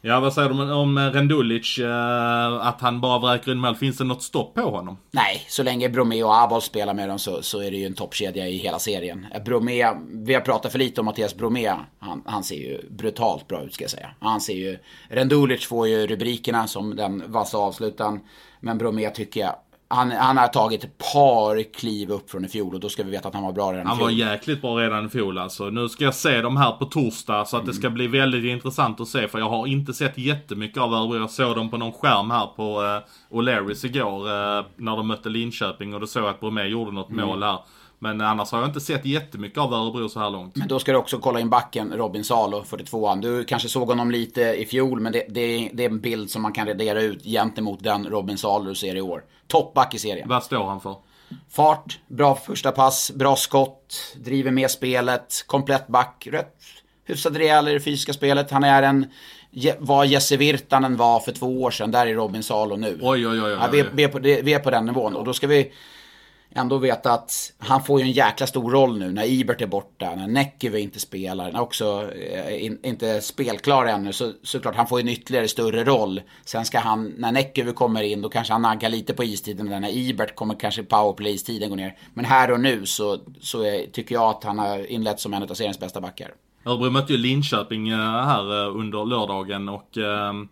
Ja, 0.00 0.20
vad 0.20 0.32
säger 0.32 0.48
du 0.48 0.54
om, 0.54 0.70
om 0.70 0.98
Rendulic? 0.98 1.78
Eh, 1.78 2.66
att 2.66 2.80
han 2.80 3.00
bara 3.00 3.18
vräker 3.18 3.52
in 3.52 3.58
mål. 3.58 3.76
Finns 3.76 3.98
det 3.98 4.04
något 4.04 4.22
stopp 4.22 4.54
på 4.54 4.60
honom? 4.60 4.98
Nej, 5.10 5.44
så 5.48 5.62
länge 5.62 5.88
Bromé 5.88 6.22
och 6.22 6.42
Abol 6.42 6.62
spelar 6.62 6.94
med 6.94 7.08
dem 7.08 7.18
så, 7.18 7.42
så 7.42 7.62
är 7.62 7.70
det 7.70 7.76
ju 7.76 7.86
en 7.86 7.94
toppkedja 7.94 8.48
i 8.48 8.56
hela 8.56 8.78
serien. 8.78 9.26
Bromé, 9.44 9.84
vi 10.12 10.34
har 10.34 10.40
pratat 10.40 10.72
för 10.72 10.78
lite 10.78 11.00
om 11.00 11.04
Mattias 11.04 11.36
Bromé. 11.36 11.72
Han, 11.98 12.22
han 12.26 12.44
ser 12.44 12.56
ju 12.56 12.80
brutalt 12.90 13.48
bra 13.48 13.62
ut 13.62 13.74
ska 13.74 13.84
jag 13.84 13.90
säga. 13.90 14.10
Han 14.20 14.40
ser 14.40 14.54
ju... 14.54 14.78
Rendulic 15.08 15.66
får 15.66 15.88
ju 15.88 16.06
rubrikerna 16.06 16.66
som 16.66 16.96
den 16.96 17.22
vassa 17.26 17.58
avslutaren. 17.58 18.20
Men 18.66 18.78
Bromé 18.78 19.10
tycker 19.10 19.40
jag 19.40 19.54
han, 19.88 20.10
han, 20.10 20.36
har 20.36 20.48
tagit 20.48 20.84
ett 20.84 20.98
par 21.12 21.72
kliv 21.72 22.10
upp 22.10 22.30
från 22.30 22.44
i 22.44 22.48
fjol 22.48 22.74
och 22.74 22.80
då 22.80 22.88
ska 22.88 23.02
vi 23.02 23.10
veta 23.10 23.28
att 23.28 23.34
han 23.34 23.44
var 23.44 23.52
bra 23.52 23.72
redan 23.72 23.86
Han 23.86 23.96
i 23.96 23.98
fjol. 23.98 24.04
var 24.04 24.10
jäkligt 24.10 24.60
bra 24.62 24.78
redan 24.78 25.06
i 25.06 25.08
fjol 25.08 25.38
alltså. 25.38 25.70
Nu 25.70 25.88
ska 25.88 26.04
jag 26.04 26.14
se 26.14 26.40
dem 26.40 26.56
här 26.56 26.72
på 26.72 26.84
torsdag 26.84 27.44
så 27.44 27.56
att 27.56 27.62
mm. 27.62 27.72
det 27.72 27.80
ska 27.80 27.90
bli 27.90 28.06
väldigt 28.06 28.44
intressant 28.44 29.00
att 29.00 29.08
se. 29.08 29.28
För 29.28 29.38
jag 29.38 29.48
har 29.48 29.66
inte 29.66 29.94
sett 29.94 30.18
jättemycket 30.18 30.78
av 30.78 30.94
Örebro. 30.94 31.16
Jag 31.16 31.30
såg 31.30 31.56
dem 31.56 31.70
på 31.70 31.76
någon 31.76 31.92
skärm 31.92 32.30
här 32.30 32.46
på 32.46 32.82
uh, 32.82 33.38
O'Larrys 33.38 33.86
igår 33.86 34.26
uh, 34.26 34.64
när 34.76 34.96
de 34.96 35.06
mötte 35.06 35.28
Linköping 35.28 35.94
och 35.94 36.00
då 36.00 36.06
såg 36.06 36.22
jag 36.22 36.30
att 36.30 36.40
Bromé 36.40 36.64
gjorde 36.64 36.92
något 36.92 37.10
mm. 37.10 37.26
mål 37.26 37.42
här. 37.42 37.58
Men 37.98 38.20
annars 38.20 38.52
har 38.52 38.58
jag 38.58 38.68
inte 38.68 38.80
sett 38.80 39.04
jättemycket 39.04 39.58
av 39.58 39.74
Örebro 39.74 40.08
så 40.08 40.20
här 40.20 40.30
långt. 40.30 40.56
Men 40.56 40.68
då 40.68 40.78
ska 40.78 40.92
du 40.92 40.98
också 40.98 41.18
kolla 41.18 41.40
in 41.40 41.50
backen, 41.50 41.92
Robin 41.92 42.24
Salo, 42.24 42.62
42an. 42.62 43.20
Du 43.20 43.44
kanske 43.44 43.68
såg 43.68 43.88
honom 43.88 44.10
lite 44.10 44.40
i 44.40 44.66
fjol, 44.66 45.00
men 45.00 45.12
det, 45.12 45.24
det, 45.28 45.70
det 45.72 45.84
är 45.84 45.90
en 45.90 46.00
bild 46.00 46.30
som 46.30 46.42
man 46.42 46.52
kan 46.52 46.66
radera 46.66 47.02
ut 47.02 47.24
gentemot 47.24 47.82
den 47.82 48.06
Robin 48.06 48.38
Salo 48.38 48.64
du 48.64 48.74
ser 48.74 48.96
i 48.96 49.00
år. 49.00 49.24
Toppback 49.46 49.94
i 49.94 49.98
serien. 49.98 50.28
Vad 50.28 50.44
står 50.44 50.64
han 50.64 50.80
för? 50.80 50.96
Fart, 51.50 51.98
bra 52.08 52.34
första 52.34 52.72
pass, 52.72 53.10
bra 53.14 53.36
skott, 53.36 54.14
driver 54.16 54.50
med 54.50 54.70
spelet, 54.70 55.44
komplett 55.46 55.88
back, 55.88 56.28
rätt 56.30 56.56
hyfsat 57.06 57.36
rejäl 57.36 57.68
i 57.68 57.72
det 57.72 57.80
fysiska 57.80 58.12
spelet. 58.12 58.50
Han 58.50 58.64
är 58.64 58.82
en, 58.82 59.06
vad 59.78 60.06
Jesse 60.06 60.36
Virtanen 60.36 60.96
var 60.96 61.20
för 61.20 61.32
två 61.32 61.62
år 61.62 61.70
sedan, 61.70 61.90
där 61.90 62.06
är 62.06 62.14
Robin 62.14 62.42
Salo 62.42 62.76
nu. 62.76 62.98
Oj, 63.02 63.26
oj, 63.26 63.28
oj. 63.28 63.40
oj, 63.40 63.52
oj. 63.52 63.58
Ja, 63.60 63.68
vi, 63.72 63.84
vi, 63.92 64.04
är 64.04 64.08
på, 64.08 64.18
vi 64.18 64.54
är 64.54 64.58
på 64.58 64.70
den 64.70 64.86
nivån 64.86 65.16
och 65.16 65.24
då 65.24 65.32
ska 65.32 65.46
vi 65.46 65.72
ändå 66.56 66.78
veta 66.78 67.12
att 67.12 67.52
han 67.58 67.84
får 67.84 68.00
ju 68.00 68.06
en 68.06 68.12
jäkla 68.12 68.46
stor 68.46 68.70
roll 68.70 68.98
nu 68.98 69.12
när 69.12 69.24
Ibert 69.24 69.62
är 69.62 69.66
borta, 69.66 70.14
när 70.14 70.26
Näckivi 70.26 70.80
inte 70.80 71.00
spelar, 71.00 71.52
när 71.52 71.60
också 71.60 72.10
eh, 72.12 72.64
in, 72.64 72.78
inte 72.82 73.20
spelklar 73.20 73.86
ännu, 73.86 74.12
så 74.12 74.32
såklart 74.42 74.76
han 74.76 74.86
får 74.86 75.00
en 75.00 75.08
ytterligare 75.08 75.48
större 75.48 75.84
roll. 75.84 76.20
Sen 76.44 76.64
ska 76.64 76.78
han, 76.78 77.14
när 77.16 77.32
Näckivi 77.32 77.72
kommer 77.72 78.02
in, 78.02 78.22
då 78.22 78.28
kanske 78.28 78.52
han 78.52 78.62
naggar 78.62 78.88
lite 78.88 79.14
på 79.14 79.24
istiden, 79.24 79.66
när 79.66 79.96
Ibert 79.96 80.34
kommer 80.34 80.54
kanske 80.54 80.82
powerplay-istiden 80.82 81.68
går 81.68 81.76
ner. 81.76 81.96
Men 82.14 82.24
här 82.24 82.50
och 82.50 82.60
nu 82.60 82.86
så, 82.86 83.18
så 83.40 83.62
är, 83.62 83.86
tycker 83.86 84.14
jag 84.14 84.30
att 84.30 84.44
han 84.44 84.58
har 84.58 84.90
inlett 84.90 85.20
som 85.20 85.34
en 85.34 85.42
av 85.42 85.54
seriens 85.54 85.80
bästa 85.80 86.00
backar. 86.00 86.30
Örebro 86.64 86.90
mötte 86.90 87.12
ju 87.12 87.18
Linköping 87.18 87.88
eh, 87.88 87.98
här 87.98 88.64
eh, 88.64 88.76
under 88.76 89.04
lördagen 89.04 89.68
och 89.68 89.98
ehm, 89.98 90.48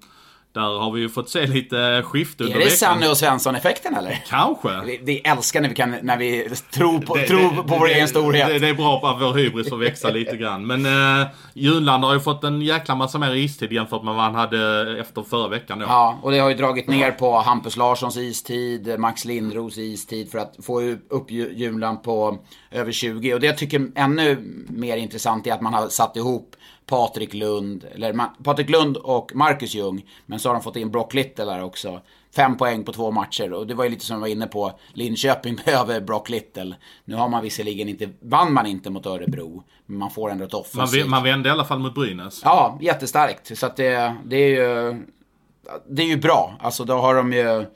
där 0.55 0.79
har 0.79 0.91
vi 0.91 1.01
ju 1.01 1.09
fått 1.09 1.29
se 1.29 1.47
lite 1.47 2.03
skifte 2.05 2.45
under 2.45 2.61
Är 2.61 2.65
det 2.65 2.71
Sanne 2.71 3.09
och 3.09 3.17
Svensson-effekten 3.17 3.95
eller? 3.95 4.25
Kanske. 4.29 4.81
Vi, 4.87 5.01
vi, 5.03 5.19
älskar 5.19 5.61
när 5.61 5.69
vi, 5.69 5.75
kan, 5.75 5.97
när 6.03 6.17
vi 6.17 6.49
tror 6.75 6.99
på, 6.99 7.17
det, 7.17 7.27
tror 7.27 7.51
det, 7.51 7.57
på 7.57 7.79
vår 7.79 7.89
egen 7.89 8.09
storhet. 8.09 8.49
Det, 8.49 8.59
det, 8.59 8.69
är 8.69 8.75
bra 8.75 8.97
att 8.97 9.23
vår 9.23 9.35
hybris 9.35 9.69
får 9.69 9.77
växa 9.77 10.11
lite 10.11 10.37
grann. 10.37 10.67
Men 10.67 10.87
eh, 11.21 11.27
Junland 11.55 12.05
har 12.05 12.15
ju 12.15 12.21
fått 12.21 12.45
en 12.45 12.63
jäkla 12.63 12.95
massa 12.95 13.19
mer 13.19 13.35
istid 13.35 13.73
jämfört 13.73 14.03
med 14.03 14.15
vad 14.15 14.25
han 14.25 14.35
hade 14.35 15.01
efter 15.01 15.23
förra 15.23 15.49
veckan. 15.49 15.79
Då. 15.79 15.85
Ja, 15.89 16.19
och 16.23 16.31
det 16.31 16.39
har 16.39 16.49
ju 16.49 16.55
dragit 16.55 16.89
ner 16.89 17.11
på 17.11 17.39
Hampus 17.39 17.77
Larssons 17.77 18.17
istid, 18.17 18.99
Max 18.99 19.25
Lindros 19.25 19.79
istid 19.79 20.31
för 20.31 20.39
att 20.39 20.57
få 20.63 20.81
upp 21.09 21.31
Junland 21.31 22.03
på 22.03 22.39
över 22.71 22.93
20. 22.93 23.35
Och 23.35 23.41
det 23.41 23.47
jag 23.47 23.59
tycker 23.59 23.91
ännu 23.95 24.39
mer 24.69 24.97
intressant 24.97 25.47
är 25.47 25.53
att 25.53 25.61
man 25.61 25.75
har 25.75 25.89
satt 25.89 26.17
ihop 26.17 26.57
Patrik 26.87 27.35
Lund, 27.35 27.85
eller 27.95 28.43
Patrik 28.43 28.71
Lund 28.71 28.97
och 28.97 29.33
Marcus 29.35 29.75
Ljung. 29.75 30.05
Men 30.27 30.39
så 30.39 30.49
har 30.49 30.55
de 30.55 30.63
fått 30.63 30.77
in 30.77 30.91
Brock 30.91 31.15
Little 31.15 31.45
där 31.45 31.63
också. 31.63 32.01
Fem 32.37 32.57
poäng 32.57 32.85
på 32.85 32.93
två 32.93 33.11
matcher 33.11 33.53
och 33.53 33.67
det 33.67 33.75
var 33.75 33.85
ju 33.85 33.91
lite 33.91 34.05
som 34.05 34.15
jag 34.15 34.21
var 34.21 34.29
inne 34.29 34.47
på. 34.47 34.79
Linköping 34.93 35.57
behöver 35.65 36.01
Brock 36.01 36.29
Little. 36.29 36.77
Nu 37.05 37.15
har 37.15 37.29
man 37.29 37.43
visserligen 37.43 37.89
inte, 37.89 38.09
vann 38.21 38.53
man 38.53 38.67
inte 38.67 38.91
mot 38.91 39.07
Örebro. 39.07 39.63
Men 39.87 39.99
man 39.99 40.11
får 40.11 40.31
ändå 40.31 40.45
ett 40.45 40.55
offensivt. 40.55 41.01
Man, 41.01 41.11
man 41.11 41.23
vände 41.23 41.49
i 41.49 41.53
alla 41.53 41.65
fall 41.65 41.79
mot 41.79 41.95
Brynäs. 41.95 42.41
Ja, 42.45 42.79
jättestarkt. 42.81 43.59
Så 43.59 43.67
att 43.67 43.77
det, 43.77 44.17
det 44.25 44.37
är 44.37 44.49
ju, 44.49 45.03
det 45.89 46.03
är 46.03 46.07
ju 46.07 46.17
bra. 46.17 46.55
Alltså 46.61 46.85
då 46.85 46.95
har 46.95 47.15
de 47.15 47.33
ju 47.33 47.67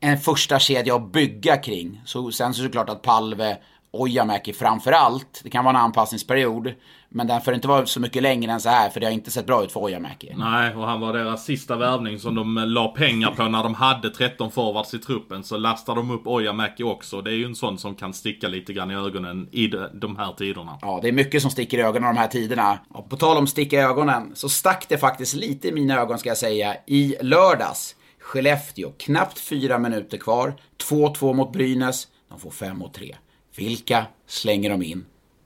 en 0.00 0.18
första 0.18 0.58
kedja 0.58 0.96
att 0.96 1.12
bygga 1.12 1.56
kring. 1.56 2.02
Så, 2.04 2.32
sen 2.32 2.54
så 2.54 2.62
är 2.62 2.64
det 2.64 2.72
klart 2.72 2.88
att 2.88 3.02
Palve 3.02 3.58
Ojamäki 4.00 4.52
framför 4.52 4.92
allt. 4.92 5.40
Det 5.42 5.50
kan 5.50 5.64
vara 5.64 5.78
en 5.78 5.84
anpassningsperiod. 5.84 6.72
Men 7.08 7.26
den 7.26 7.40
får 7.40 7.54
inte 7.54 7.68
vara 7.68 7.86
så 7.86 8.00
mycket 8.00 8.22
längre 8.22 8.52
än 8.52 8.60
så 8.60 8.68
här 8.68 8.90
för 8.90 9.00
det 9.00 9.06
har 9.06 9.12
inte 9.12 9.30
sett 9.30 9.46
bra 9.46 9.64
ut 9.64 9.72
för 9.72 9.80
Ojamäki. 9.80 10.34
Nej, 10.36 10.74
och 10.74 10.86
han 10.86 11.00
var 11.00 11.12
deras 11.12 11.44
sista 11.44 11.76
värvning 11.76 12.18
som 12.18 12.34
de 12.34 12.54
la 12.54 12.88
pengar 12.88 13.30
på 13.30 13.42
när 13.42 13.62
de 13.62 13.74
hade 13.74 14.10
13 14.10 14.50
forwards 14.50 14.94
i 14.94 14.98
truppen. 14.98 15.44
Så 15.44 15.56
lastar 15.56 15.94
de 15.94 16.10
upp 16.10 16.26
Ojamäki 16.26 16.82
också. 16.82 17.22
Det 17.22 17.30
är 17.30 17.34
ju 17.34 17.44
en 17.44 17.54
sån 17.54 17.78
som 17.78 17.94
kan 17.94 18.14
sticka 18.14 18.48
lite 18.48 18.72
grann 18.72 18.90
i 18.90 18.94
ögonen 18.94 19.48
i 19.52 19.66
de 19.92 20.16
här 20.16 20.32
tiderna. 20.32 20.78
Ja, 20.82 20.98
det 21.02 21.08
är 21.08 21.12
mycket 21.12 21.42
som 21.42 21.50
sticker 21.50 21.78
i 21.78 21.82
ögonen 21.82 22.14
de 22.14 22.20
här 22.20 22.28
tiderna. 22.28 22.78
Och 22.88 23.10
på 23.10 23.16
tal 23.16 23.36
om 23.36 23.46
sticka 23.46 23.76
i 23.76 23.82
ögonen 23.82 24.32
så 24.34 24.48
stack 24.48 24.88
det 24.88 24.98
faktiskt 24.98 25.34
lite 25.34 25.68
i 25.68 25.72
mina 25.72 26.00
ögon 26.00 26.18
ska 26.18 26.28
jag 26.28 26.38
säga 26.38 26.76
i 26.86 27.16
lördags. 27.22 27.96
Skellefteå, 28.20 28.92
knappt 28.98 29.38
fyra 29.38 29.78
minuter 29.78 30.18
kvar. 30.18 30.54
2-2 30.90 31.34
mot 31.34 31.52
Brynäs. 31.52 32.08
De 32.28 32.40
får 32.40 32.50
5 32.50 32.78
mot 32.78 32.94
3. 32.94 33.14
Vilka 33.56 34.06
slänger 34.26 34.70
de 34.70 34.82
in 34.82 35.04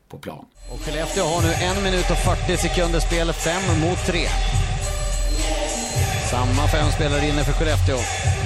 på 0.08 0.18
plan? 0.18 0.44
Och 0.72 0.80
Skellefteå 0.80 1.24
har 1.24 1.42
nu 1.42 1.52
en 1.52 1.82
minut 1.84 2.11
och 2.11 2.18
40 2.46 2.56
sekunder 2.56 3.00
spel, 3.00 3.32
5 3.32 3.80
mot 3.80 4.06
3. 4.06 4.18
Samma 6.31 6.68
fem 6.68 6.91
spelare 6.91 7.26
inne 7.26 7.45
för 7.45 7.53
Skellefteå. 7.53 7.97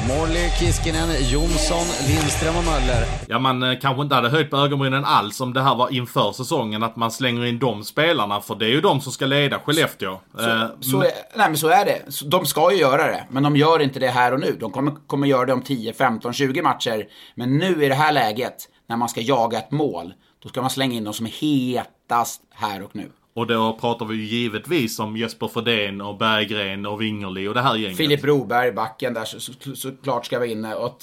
Morley, 0.09 0.51
Kiskinen, 0.51 1.09
Jonsson, 1.20 1.87
Lindström 2.09 2.57
och 2.57 2.64
Möller. 2.64 3.07
Ja, 3.28 3.39
man 3.39 3.62
eh, 3.62 3.78
kanske 3.80 4.03
inte 4.03 4.14
hade 4.14 4.28
höjt 4.28 4.51
på 4.51 4.57
ögonbrynen 4.57 5.05
alls 5.05 5.41
om 5.41 5.53
det 5.53 5.62
här 5.62 5.74
var 5.74 5.93
inför 5.93 6.32
säsongen. 6.32 6.82
Att 6.82 6.97
man 6.97 7.11
slänger 7.11 7.45
in 7.45 7.59
de 7.59 7.85
spelarna. 7.85 8.41
För 8.41 8.55
det 8.55 8.64
är 8.66 8.70
ju 8.70 8.80
de 8.80 9.01
som 9.01 9.12
ska 9.12 9.26
leda 9.26 9.59
Skellefteå. 9.59 10.20
Så, 10.35 10.51
eh, 10.51 10.66
så 10.80 11.03
är, 11.03 11.11
nej, 11.37 11.49
men 11.49 11.57
så 11.57 11.68
är 11.68 11.85
det. 11.85 12.28
De 12.30 12.47
ska 12.47 12.72
ju 12.72 12.78
göra 12.78 13.07
det. 13.07 13.26
Men 13.30 13.43
de 13.43 13.57
gör 13.57 13.82
inte 13.82 14.01
det 14.01 14.09
här 14.09 14.32
och 14.32 14.41
nu. 14.41 14.57
De 14.61 14.72
kommer, 14.72 14.93
kommer 15.07 15.26
göra 15.26 15.47
det 15.47 15.53
om 15.53 15.62
10, 15.62 15.93
15, 15.93 16.32
20 16.32 16.62
matcher. 16.62 17.05
Men 17.35 17.59
nu 17.59 17.85
i 17.85 17.89
det 17.89 17.95
här 17.95 18.12
läget, 18.12 18.57
när 18.89 18.97
man 18.97 19.09
ska 19.09 19.20
jaga 19.20 19.59
ett 19.59 19.70
mål. 19.70 20.14
Då 20.43 20.49
ska 20.49 20.61
man 20.61 20.70
slänga 20.70 20.95
in 20.95 21.05
de 21.05 21.14
som 21.14 21.26
är 21.26 21.30
hetast 21.30 22.41
här 22.55 22.82
och 22.82 22.97
nu. 22.97 23.11
Och 23.35 23.47
då 23.47 23.78
pratar 23.80 24.07
vi 24.07 24.16
ju 24.16 24.24
givetvis 24.24 24.99
om 24.99 25.16
Jesper 25.16 25.49
Fredén 25.49 26.01
och 26.01 26.18
Berggren 26.18 26.87
och 26.87 27.01
Wingerli 27.01 27.49
och 27.49 27.55
det 27.55 27.61
här 27.61 27.76
gänget. 27.76 27.97
Filip 27.97 28.22
Broberg, 28.22 28.72
backen 28.72 29.14
där, 29.14 29.24
såklart 29.24 29.76
så, 29.76 29.91
så 30.05 30.20
ska 30.22 30.39
vara 30.39 30.49
inne. 30.49 30.74
Och 30.74 30.99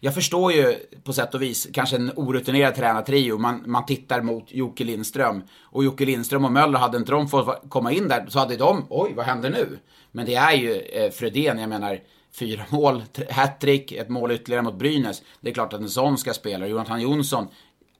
jag 0.00 0.14
förstår 0.14 0.52
ju 0.52 0.74
på 1.04 1.12
sätt 1.12 1.34
och 1.34 1.42
vis 1.42 1.68
kanske 1.72 1.96
en 1.96 2.12
orutinerad 2.16 2.74
tränartrio. 2.74 3.38
Man, 3.38 3.62
man 3.66 3.86
tittar 3.86 4.22
mot 4.22 4.52
Jocke 4.52 4.84
Lindström. 4.84 5.42
Och 5.62 5.84
Jocke 5.84 6.04
Lindström 6.04 6.44
och 6.44 6.52
Möller, 6.52 6.78
hade 6.78 6.98
inte 6.98 7.12
de 7.12 7.28
fått 7.28 7.62
komma 7.68 7.92
in 7.92 8.08
där 8.08 8.26
så 8.28 8.38
hade 8.38 8.56
de, 8.56 8.86
oj 8.90 9.12
vad 9.16 9.26
händer 9.26 9.50
nu? 9.50 9.78
Men 10.12 10.26
det 10.26 10.34
är 10.34 10.52
ju 10.52 10.76
eh, 10.76 11.10
Fredén, 11.10 11.58
jag 11.58 11.68
menar, 11.68 11.98
fyra 12.34 12.64
mål, 12.68 13.02
hattrick, 13.30 13.92
ett 13.92 14.08
mål 14.08 14.30
ytterligare 14.30 14.62
mot 14.62 14.78
Brynäs. 14.78 15.22
Det 15.40 15.50
är 15.50 15.54
klart 15.54 15.72
att 15.72 15.80
en 15.80 15.88
sån 15.88 16.18
ska 16.18 16.32
spela. 16.32 16.66
Jonathan 16.66 17.00
Jonsson, 17.00 17.48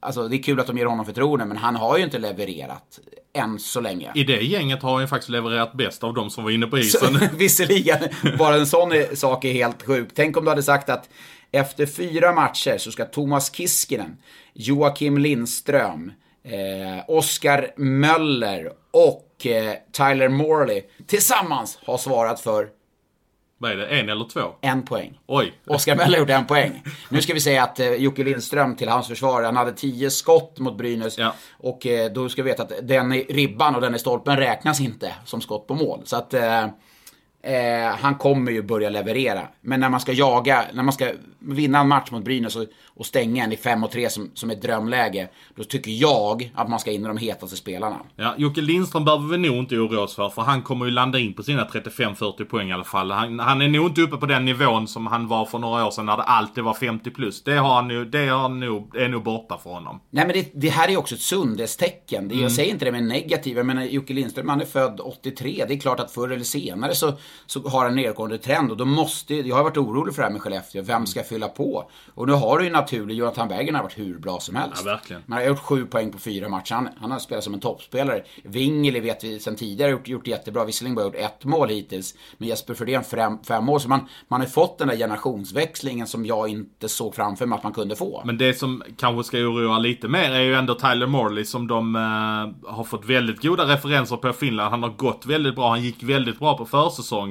Alltså 0.03 0.27
det 0.27 0.35
är 0.35 0.43
kul 0.43 0.59
att 0.59 0.67
de 0.67 0.77
ger 0.77 0.85
honom 0.85 1.05
förtroende, 1.05 1.45
men 1.45 1.57
han 1.57 1.75
har 1.75 1.97
ju 1.97 2.03
inte 2.03 2.17
levererat 2.17 2.99
än 3.33 3.59
så 3.59 3.81
länge. 3.81 4.11
I 4.15 4.23
det 4.23 4.41
gänget 4.41 4.81
har 4.81 4.91
han 4.91 5.01
ju 5.01 5.07
faktiskt 5.07 5.29
levererat 5.29 5.73
bäst 5.73 6.03
av 6.03 6.13
de 6.13 6.29
som 6.29 6.43
var 6.43 6.51
inne 6.51 6.67
på 6.67 6.77
isen. 6.79 7.19
Så, 7.19 7.27
visserligen, 7.37 7.99
bara 8.37 8.55
en 8.55 8.67
sån 8.67 8.91
sak 9.13 9.45
är 9.45 9.53
helt 9.53 9.83
sjuk. 9.83 10.09
Tänk 10.15 10.37
om 10.37 10.43
du 10.43 10.49
hade 10.49 10.63
sagt 10.63 10.89
att 10.89 11.09
efter 11.51 11.85
fyra 11.85 12.33
matcher 12.33 12.77
så 12.77 12.91
ska 12.91 13.05
Thomas 13.05 13.55
Kiskinen, 13.55 14.17
Joakim 14.53 15.17
Lindström, 15.17 16.11
eh, 16.43 17.03
Oskar 17.07 17.71
Möller 17.77 18.71
och 18.91 19.45
eh, 19.45 19.73
Tyler 19.91 20.29
Morley 20.29 20.81
tillsammans 21.07 21.79
ha 21.85 21.97
svarat 21.97 22.39
för 22.39 22.67
vad 23.63 23.71
är 23.71 23.77
det? 23.77 23.85
En 23.85 24.09
eller 24.09 24.25
två? 24.25 24.41
En 24.61 24.83
poäng. 24.83 25.19
Oj. 25.27 25.53
Oskar 25.67 25.95
Möller 25.95 26.17
gjorde 26.17 26.33
en 26.33 26.45
poäng. 26.45 26.83
Nu 27.09 27.21
ska 27.21 27.33
vi 27.33 27.39
säga 27.39 27.63
att 27.63 27.79
eh, 27.79 27.93
Jocke 27.93 28.23
Lindström 28.23 28.75
till 28.75 28.89
hans 28.89 29.07
försvar, 29.07 29.43
han 29.43 29.55
hade 29.55 29.71
tio 29.71 30.09
skott 30.09 30.59
mot 30.59 30.77
Brynäs. 30.77 31.17
Ja. 31.17 31.33
Och 31.57 31.87
eh, 31.87 32.11
då 32.11 32.29
ska 32.29 32.43
vi 32.43 32.49
veta 32.49 32.63
att 32.63 32.73
den 32.81 33.13
i 33.13 33.23
ribban 33.29 33.75
och 33.75 33.81
den 33.81 33.95
i 33.95 33.99
stolpen 33.99 34.37
räknas 34.37 34.81
inte 34.81 35.13
som 35.25 35.41
skott 35.41 35.67
på 35.67 35.75
mål. 35.75 36.01
Så 36.05 36.15
att 36.15 36.33
eh, 36.33 36.67
Eh, 37.45 37.95
han 37.99 38.15
kommer 38.15 38.51
ju 38.51 38.61
börja 38.61 38.89
leverera. 38.89 39.47
Men 39.61 39.79
när 39.79 39.89
man 39.89 39.99
ska 39.99 40.11
jaga, 40.11 40.65
när 40.73 40.83
man 40.83 40.93
ska 40.93 41.11
vinna 41.39 41.79
en 41.79 41.87
match 41.87 42.11
mot 42.11 42.23
Brynäs 42.23 42.55
och, 42.55 42.65
och 42.95 43.05
stänga 43.05 43.43
en 43.43 43.51
i 43.51 43.57
5 43.57 43.85
3 43.91 44.09
som, 44.09 44.31
som 44.33 44.51
är 44.51 44.55
drömläge. 44.55 45.29
Då 45.55 45.63
tycker 45.63 45.91
jag 45.91 46.51
att 46.55 46.69
man 46.69 46.79
ska 46.79 46.91
in 46.91 47.03
i 47.03 47.07
de 47.07 47.17
hetaste 47.17 47.55
spelarna. 47.55 47.95
Ja, 48.15 48.33
Jocke 48.37 48.61
Lindström 48.61 49.05
behöver 49.05 49.27
vi 49.27 49.37
nog 49.37 49.55
inte 49.55 49.75
oroa 49.75 50.01
oss 50.01 50.15
för. 50.15 50.29
För 50.29 50.41
han 50.41 50.61
kommer 50.61 50.85
ju 50.85 50.91
landa 50.91 51.19
in 51.19 51.33
på 51.33 51.43
sina 51.43 51.65
35-40 51.65 52.43
poäng 52.45 52.69
i 52.69 52.73
alla 52.73 52.83
fall. 52.83 53.11
Han, 53.11 53.39
han, 53.39 53.61
är 53.61 53.67
nog 53.67 53.85
inte 53.85 54.01
uppe 54.01 54.17
på 54.17 54.25
den 54.25 54.45
nivån 54.45 54.87
som 54.87 55.07
han 55.07 55.27
var 55.27 55.45
för 55.45 55.59
några 55.59 55.85
år 55.85 55.91
sedan 55.91 56.05
när 56.05 56.17
det 56.17 56.23
alltid 56.23 56.63
var 56.63 56.73
50 56.73 57.11
plus. 57.11 57.43
Det, 57.43 57.55
har 57.55 57.75
han 57.75 57.87
nu, 57.87 58.05
det 58.05 58.27
har 58.27 58.39
han 58.39 58.59
nog, 58.59 58.95
är 58.95 59.09
nog 59.09 59.23
borta 59.23 59.57
för 59.57 59.69
honom. 59.69 59.99
Nej 60.09 60.25
men 60.27 60.33
det, 60.33 60.51
det 60.53 60.69
här 60.69 60.87
är 60.87 60.91
ju 60.91 60.97
också 60.97 61.15
ett 61.15 61.21
sundhetstecken. 61.21 62.25
Mm. 62.25 62.39
Jag 62.39 62.51
säger 62.51 62.71
inte 62.71 62.85
det 62.85 62.91
med 62.91 63.03
negativa, 63.03 63.63
men 63.63 63.87
Jocke 63.91 64.13
Lindström 64.13 64.49
han 64.49 64.61
är 64.61 64.65
född 64.65 64.99
83. 64.99 65.65
Det 65.67 65.73
är 65.73 65.79
klart 65.79 65.99
att 65.99 66.11
förr 66.11 66.29
eller 66.29 66.43
senare 66.43 66.95
så 66.95 67.13
så 67.45 67.69
har 67.69 67.85
en 67.85 67.95
nedgående 67.95 68.37
trend 68.37 68.71
och 68.71 68.77
då 68.77 68.85
måste, 68.85 69.35
jag 69.35 69.55
har 69.55 69.63
varit 69.63 69.77
orolig 69.77 70.15
för 70.15 70.21
det 70.21 70.25
här 70.25 70.33
med 70.33 70.41
Skellefteå, 70.41 70.81
vem 70.81 71.05
ska 71.05 71.23
fylla 71.23 71.47
på? 71.47 71.89
Och 72.15 72.27
nu 72.27 72.33
har 72.33 72.57
du 72.57 72.65
ju 72.65 72.71
naturligt, 72.71 73.17
Jonathan 73.17 73.47
Bergen 73.47 73.75
har 73.75 73.83
varit 73.83 73.97
hur 73.97 74.19
bra 74.19 74.39
som 74.39 74.55
helst. 74.55 74.81
Ja, 74.85 74.91
verkligen. 74.91 75.21
Man 75.25 75.37
har 75.37 75.45
gjort 75.45 75.59
sju 75.59 75.85
poäng 75.85 76.11
på 76.11 76.19
fyra 76.19 76.49
matcher, 76.49 76.75
han, 76.75 76.89
han 77.01 77.11
har 77.11 77.19
spelat 77.19 77.43
som 77.43 77.53
en 77.53 77.59
toppspelare. 77.59 78.23
Wingeli 78.43 78.99
vet 78.99 79.23
vi 79.23 79.39
sedan 79.39 79.55
tidigare 79.55 79.91
gjort, 79.91 80.07
gjort 80.07 80.27
jättebra, 80.27 80.65
visserligen 80.65 80.95
bara 80.95 81.05
gjort 81.05 81.15
ett 81.15 81.45
mål 81.45 81.69
hittills, 81.69 82.15
men 82.37 82.47
Jesper 82.47 82.73
Fredén 82.73 83.03
fem, 83.03 83.37
fem 83.47 83.65
mål, 83.65 83.79
så 83.79 83.89
man, 83.89 84.07
man 84.27 84.41
har 84.41 84.47
fått 84.47 84.77
den 84.77 84.87
där 84.87 84.97
generationsväxlingen 84.97 86.07
som 86.07 86.25
jag 86.25 86.49
inte 86.49 86.89
såg 86.89 87.15
framför 87.15 87.45
mig 87.45 87.57
att 87.57 87.63
man 87.63 87.73
kunde 87.73 87.95
få. 87.95 88.21
Men 88.25 88.37
det 88.37 88.53
som 88.53 88.83
kanske 88.97 89.23
ska 89.23 89.37
oroa 89.37 89.79
lite 89.79 90.07
mer 90.07 90.31
är 90.31 90.41
ju 90.41 90.53
ändå 90.53 90.75
Tyler 90.75 91.07
Morley 91.07 91.45
som 91.45 91.67
de 91.67 91.95
eh, 91.95 92.71
har 92.75 92.83
fått 92.83 93.05
väldigt 93.05 93.41
goda 93.41 93.65
referenser 93.65 94.17
på 94.17 94.33
Finland. 94.33 94.69
Han 94.69 94.83
har 94.83 94.89
gått 94.89 95.25
väldigt 95.25 95.55
bra, 95.55 95.69
han 95.69 95.83
gick 95.83 96.03
väldigt 96.03 96.39
bra 96.39 96.57
på 96.57 96.65
försäsongen. 96.65 97.22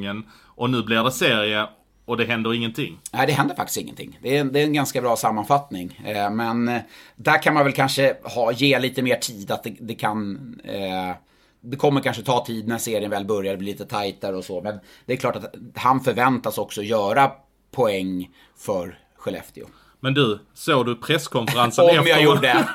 Och 0.44 0.70
nu 0.70 0.82
blir 0.82 1.04
det 1.04 1.12
serie 1.12 1.66
och 2.04 2.16
det 2.16 2.24
händer 2.24 2.54
ingenting. 2.54 2.98
Nej, 3.12 3.26
det 3.26 3.32
händer 3.32 3.54
faktiskt 3.54 3.78
ingenting. 3.78 4.18
Det 4.22 4.38
är, 4.38 4.44
det 4.44 4.60
är 4.60 4.64
en 4.64 4.72
ganska 4.72 5.00
bra 5.00 5.16
sammanfattning. 5.16 6.00
Eh, 6.04 6.30
men 6.30 6.68
eh, 6.68 6.80
där 7.16 7.42
kan 7.42 7.54
man 7.54 7.64
väl 7.64 7.72
kanske 7.72 8.16
ha, 8.24 8.52
ge 8.52 8.78
lite 8.78 9.02
mer 9.02 9.16
tid 9.16 9.50
att 9.50 9.62
det, 9.62 9.76
det 9.80 9.94
kan... 9.94 10.60
Eh, 10.64 11.16
det 11.64 11.76
kommer 11.76 12.00
kanske 12.00 12.22
ta 12.22 12.44
tid 12.44 12.68
när 12.68 12.78
serien 12.78 13.10
väl 13.10 13.24
börjar, 13.24 13.56
bli 13.56 13.66
lite 13.66 13.84
tajtare 13.84 14.36
och 14.36 14.44
så. 14.44 14.60
Men 14.60 14.78
det 15.06 15.12
är 15.12 15.16
klart 15.16 15.36
att 15.36 15.54
han 15.74 16.00
förväntas 16.00 16.58
också 16.58 16.82
göra 16.82 17.30
poäng 17.70 18.30
för 18.56 18.98
Skellefteå. 19.16 19.66
Men 20.04 20.14
du, 20.14 20.38
såg 20.54 20.86
du 20.86 20.94
presskonferensen 20.94 21.84
Om 21.90 21.90
efter? 21.90 22.10
jag 22.10 22.22
gjorde. 22.22 22.66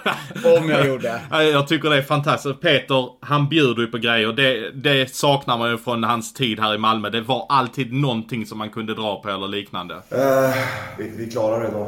Om 0.60 0.70
jag 0.70 0.88
gjorde. 0.92 1.22
Ja, 1.32 1.44
Jag 1.44 1.68
tycker 1.68 1.90
det 1.90 1.98
är 1.98 2.02
fantastiskt. 2.02 2.62
Peter, 2.62 3.10
han 3.22 3.50
bjuder 3.50 3.82
ju 3.82 3.88
på 3.88 3.98
grejer. 3.98 4.34
Det, 4.34 4.72
det 4.72 5.16
saknar 5.16 5.58
man 5.58 5.72
ju 5.72 5.78
från 5.78 6.04
hans 6.04 6.34
tid 6.34 6.60
här 6.60 6.76
i 6.76 6.78
Malmö. 6.78 7.10
Det 7.10 7.22
var 7.22 7.46
alltid 7.50 7.94
någonting 7.94 8.46
som 8.46 8.58
man 8.58 8.70
kunde 8.70 8.94
dra 8.96 9.22
på 9.22 9.30
eller 9.30 9.48
liknande. 9.48 9.96
Eh, 10.10 10.56
vi, 10.98 11.10
vi 11.18 11.32
klarar 11.32 11.62
det 11.64 11.68
idag. 11.68 11.88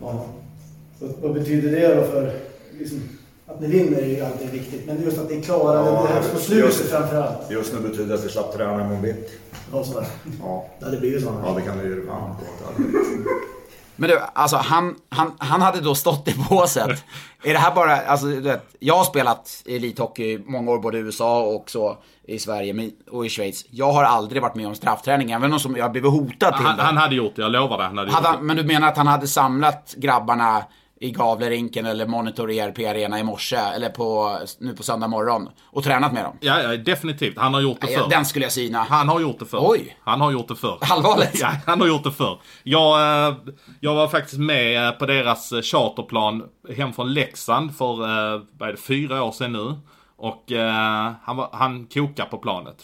Ja. 0.00 0.26
Så 0.98 1.08
vad 1.22 1.34
betyder 1.34 1.70
det 1.70 1.94
då 1.94 2.02
för... 2.04 2.32
Liksom, 2.78 2.98
att 3.46 3.60
ni 3.60 3.66
vinner 3.68 3.98
är 4.02 4.06
ju 4.06 4.20
alltid 4.24 4.50
viktigt, 4.50 4.86
men 4.86 5.02
just 5.02 5.18
att 5.18 5.30
ni 5.30 5.42
klarar 5.42 6.02
det 6.02 6.08
här 6.08 6.22
på 6.32 6.38
slutet 6.38 6.90
framförallt. 6.90 7.50
just 7.50 7.72
nu 7.72 7.80
betyder 7.88 8.06
det 8.08 8.14
att 8.14 8.24
vi 8.24 8.28
slapp 8.28 8.56
träna 8.56 8.74
imorgon 8.74 9.02
bitti. 9.02 9.28
Ja, 9.72 9.84
så. 9.84 10.04
Ja. 10.40 10.66
Ja, 10.80 10.86
det 10.88 10.96
blir 11.00 11.10
ju 11.10 11.20
så. 11.20 11.32
ja, 11.46 11.52
det 11.56 11.62
kan 11.62 11.78
vi 11.80 11.88
ju 11.88 12.06
fan 12.06 12.36
Men 13.96 14.10
du, 14.10 14.20
alltså 14.32 14.56
han, 14.56 14.94
han, 15.08 15.32
han 15.38 15.62
hade 15.62 15.80
då 15.80 15.94
stått 15.94 16.28
i 16.28 16.34
båset. 16.50 17.04
är 17.44 17.52
det 17.52 17.58
här 17.58 17.74
bara, 17.74 17.96
alltså 17.96 18.26
du 18.26 18.40
vet, 18.40 18.66
jag 18.78 18.96
har 18.96 19.04
spelat 19.04 19.62
elithockey 19.66 20.38
många 20.46 20.70
år 20.70 20.78
både 20.78 20.98
i 20.98 21.00
USA 21.00 21.42
och 21.42 21.70
så 21.70 21.96
i 22.26 22.38
Sverige 22.38 22.90
och 23.10 23.26
i 23.26 23.28
Schweiz. 23.28 23.64
Jag 23.70 23.92
har 23.92 24.04
aldrig 24.04 24.42
varit 24.42 24.54
med 24.54 24.66
om 24.66 24.74
straffträning, 24.74 25.30
även 25.30 25.52
om 25.52 25.60
som 25.60 25.76
jag 25.76 25.92
blivit 25.92 26.10
hotad 26.10 26.56
till 26.56 26.66
Han, 26.66 26.76
det. 26.76 26.82
han 26.82 26.96
hade 26.96 27.14
gjort 27.14 27.36
det, 27.36 27.42
jag 27.42 27.52
lovar 27.52 27.78
det. 27.78 27.84
Han 27.84 27.98
hade 27.98 28.12
Hade 28.12 28.28
gjort 28.28 28.36
han, 28.36 28.46
men 28.46 28.56
du 28.56 28.64
menar 28.64 28.88
att 28.88 28.96
han 28.96 29.06
hade 29.06 29.26
samlat 29.26 29.94
grabbarna 29.96 30.64
i 31.04 31.10
Gavlerinken 31.10 31.86
eller 31.86 32.06
Monitor 32.06 32.50
ERP 32.50 32.78
Arena 32.78 33.18
i 33.18 33.22
morse, 33.22 33.56
eller 33.56 33.88
på, 33.88 34.38
nu 34.58 34.76
på 34.76 34.82
söndag 34.82 35.08
morgon, 35.08 35.48
och 35.64 35.84
tränat 35.84 36.12
med 36.12 36.24
dem? 36.24 36.36
Ja, 36.40 36.62
ja, 36.62 36.76
definitivt. 36.76 37.38
Han 37.38 37.54
har 37.54 37.60
gjort 37.60 37.80
det 37.80 37.92
Ja, 37.92 37.98
förr. 37.98 38.10
Den 38.10 38.24
skulle 38.24 38.44
jag 38.44 38.52
syna. 38.52 38.78
Han 38.78 39.08
har 39.08 39.20
gjort 39.20 39.38
det 39.38 39.44
förr. 39.44 39.58
Oj. 39.62 39.96
Han 40.04 40.20
har 40.20 40.32
gjort 40.32 40.48
det 40.48 40.56
förr. 40.56 40.78
Allvarligt? 40.80 41.40
Ja, 41.40 41.52
han 41.66 41.80
har 41.80 41.88
gjort 41.88 42.04
det 42.04 42.10
förr. 42.10 42.40
Jag, 42.62 43.28
eh, 43.28 43.36
jag 43.80 43.94
var 43.94 44.08
faktiskt 44.08 44.38
med 44.38 44.88
eh, 44.88 44.92
på 44.92 45.06
deras 45.06 45.52
eh, 45.52 45.62
charterplan 45.62 46.42
hem 46.76 46.92
från 46.92 47.12
Leksand 47.12 47.76
för, 47.76 47.96
vad 48.58 48.68
är 48.68 48.72
det, 48.72 48.78
fyra 48.78 49.22
år 49.22 49.32
sedan 49.32 49.52
nu. 49.52 49.74
Och 50.16 50.52
han, 51.22 51.36
var, 51.36 51.48
han 51.52 51.86
kokade 51.86 52.28
på 52.30 52.38
planet. 52.38 52.76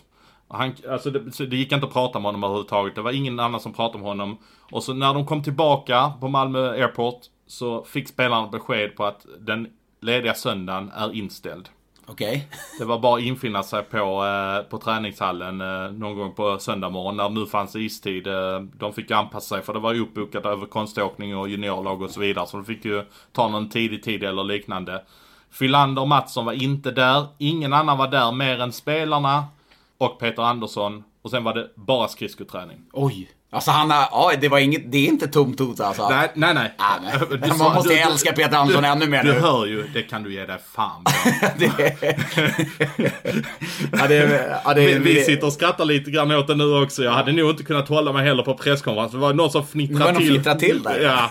Han, 0.49 0.75
alltså 0.91 1.11
det, 1.11 1.47
det 1.47 1.57
gick 1.57 1.73
inte 1.73 1.87
att 1.87 1.93
prata 1.93 2.19
med 2.19 2.27
honom 2.27 2.45
överhuvudtaget. 2.45 2.95
Det 2.95 3.03
var 3.03 3.13
ingen 3.13 3.41
annan 3.41 3.61
som 3.61 3.73
pratade 3.73 3.99
med 3.99 4.09
honom. 4.09 4.39
Och 4.73 4.83
så 4.83 4.93
när 4.93 5.15
de 5.15 5.27
kom 5.27 5.43
tillbaka 5.43 6.13
på 6.21 6.29
Malmö 6.29 6.71
Airport 6.71 7.21
så 7.51 7.85
fick 7.85 8.09
spelarna 8.09 8.49
besked 8.49 8.97
på 8.97 9.05
att 9.05 9.27
den 9.39 9.69
lediga 10.01 10.35
söndagen 10.35 10.91
är 10.97 11.15
inställd. 11.15 11.69
Okej. 12.07 12.49
Det 12.79 12.85
var 12.85 12.99
bara 12.99 13.17
att 13.17 13.23
infinna 13.23 13.63
sig 13.63 13.83
på, 13.83 14.25
eh, 14.25 14.71
på 14.71 14.79
träningshallen 14.79 15.61
eh, 15.61 15.93
någon 15.93 16.19
gång 16.19 16.35
på 16.35 16.59
söndag 16.59 16.91
morgon 16.91 17.17
när 17.17 17.29
nu 17.29 17.47
fanns 17.47 17.77
istid. 17.77 18.27
Eh, 18.27 18.61
de 18.61 18.93
fick 18.93 19.11
anpassa 19.11 19.55
sig 19.55 19.65
för 19.65 19.73
det 19.73 19.79
var 19.79 19.93
ju 19.93 20.01
uppbokat 20.01 20.47
över 20.47 20.67
konståkning 20.67 21.37
och 21.37 21.49
juniorlag 21.49 22.03
och 22.03 22.11
så 22.11 22.21
vidare. 22.21 22.47
Så 22.47 22.57
de 22.57 22.67
fick 22.67 22.85
ju 22.85 23.05
ta 23.33 23.49
någon 23.49 23.69
tidig 23.69 24.03
tid 24.03 24.25
eller 24.25 24.45
liknande. 24.45 25.05
Fylander 25.51 26.03
och 26.03 26.09
Mattsson 26.09 26.45
var 26.45 26.53
inte 26.53 26.91
där. 26.91 27.27
Ingen 27.39 27.73
annan 27.73 27.99
var 27.99 28.09
där 28.09 28.33
mer 28.33 28.61
än 28.61 28.73
spelarna 28.73 29.45
och 29.99 30.19
Peter 30.21 30.43
Andersson. 30.43 31.05
Och 31.23 31.31
sen 31.31 31.45
var 31.45 31.55
det 31.55 31.71
bara 31.75 32.09
skridskoträning. 32.09 32.79
Oj. 32.93 33.31
Alltså 33.53 33.71
han 33.71 33.91
har, 33.91 34.09
ja 34.13 34.33
det 34.41 34.49
var 34.49 34.59
inget, 34.59 34.93
det 34.93 34.99
är 34.99 35.07
inte 35.09 35.29
tomt 35.29 35.59
hot 35.61 35.81
alltså. 35.81 36.09
Nej, 36.09 36.31
nej, 36.35 36.55
nej. 36.55 36.75
Ah, 36.79 36.95
nej. 37.03 37.13
Du 37.31 37.49
Man 37.49 37.59
måste 37.75 37.89
du- 37.95 37.99
älska 37.99 38.33
Peter 38.33 38.57
Andersson 38.57 38.83
du, 38.83 38.89
ännu 38.89 39.07
mer 39.07 39.25
Du 39.25 39.33
nu. 39.33 39.39
hör 39.41 39.67
ju, 39.67 39.85
det 39.95 40.03
kan 40.03 40.23
du 40.23 40.33
ge 40.35 40.47
dig 40.47 40.59
fan 40.75 41.05
ja, 43.93 44.07
det, 44.09 44.19
är- 44.19 44.61
ja, 44.65 44.75
det, 44.75 44.99
Vi, 44.99 45.25
sitter 45.25 45.47
och 45.47 45.53
skrattar 45.53 45.85
lite 45.85 46.11
grann 46.11 46.31
åt 46.31 46.47
det 46.47 46.55
nu 46.55 46.83
också. 46.83 47.03
Jag 47.05 47.13
hade 47.13 47.33
nog 47.33 47.51
inte 47.51 47.63
kunnat 47.63 47.89
hålla 47.89 48.13
mig 48.13 48.25
heller 48.27 48.43
på 48.43 48.55
presskonferensen. 48.55 49.21
Det 49.21 49.27
var 49.27 49.35
någon 49.35 49.51
som 49.51 49.61
Det 49.61 49.65
var 49.65 49.71
fnittrade 49.87 50.13
någon 50.13 50.23
till. 50.23 50.31
fnittrade 50.31 50.61
till 50.61 50.83
där. 50.83 51.01
Ja. 51.01 51.31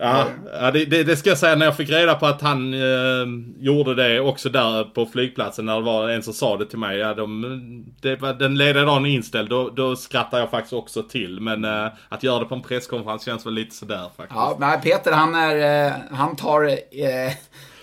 Ja, 0.00 0.26
ja 0.60 0.70
det, 0.70 0.84
det, 0.84 1.04
det 1.04 1.16
ska 1.16 1.28
jag 1.28 1.38
säga 1.38 1.54
när 1.56 1.66
jag 1.66 1.76
fick 1.76 1.90
reda 1.90 2.14
på 2.14 2.26
att 2.26 2.42
han 2.42 2.74
eh, 2.74 3.26
gjorde 3.58 3.94
det 3.94 4.20
också 4.20 4.48
där 4.48 4.84
på 4.84 5.06
flygplatsen 5.06 5.66
när 5.66 5.74
det 5.74 5.80
var 5.82 6.08
en 6.08 6.22
som 6.22 6.32
sa 6.32 6.56
det 6.56 6.66
till 6.66 6.78
mig. 6.78 6.98
Ja, 6.98 7.14
de, 7.14 7.84
det 8.02 8.16
var, 8.16 8.32
den 8.34 8.58
lediga 8.58 8.84
dagen 8.84 9.06
är 9.06 9.10
inställd. 9.10 9.50
Då, 9.50 9.70
då 9.70 9.96
skrattar 9.96 10.38
jag 10.38 10.50
faktiskt 10.50 10.72
också 10.72 11.02
till. 11.02 11.40
Men 11.40 11.64
eh, 11.64 11.86
att 12.08 12.22
göra 12.22 12.38
det 12.38 12.44
på 12.44 12.54
en 12.54 12.62
presskonferens 12.62 13.24
känns 13.24 13.46
väl 13.46 13.54
lite 13.54 13.74
sådär 13.74 14.02
faktiskt. 14.16 14.30
Ja, 14.34 14.56
nej, 14.60 14.78
Peter 14.82 15.12
han 15.12 15.34
är, 15.34 15.86
eh, 15.86 15.92
han 16.10 16.36
tar, 16.36 16.64
eh, 16.68 17.32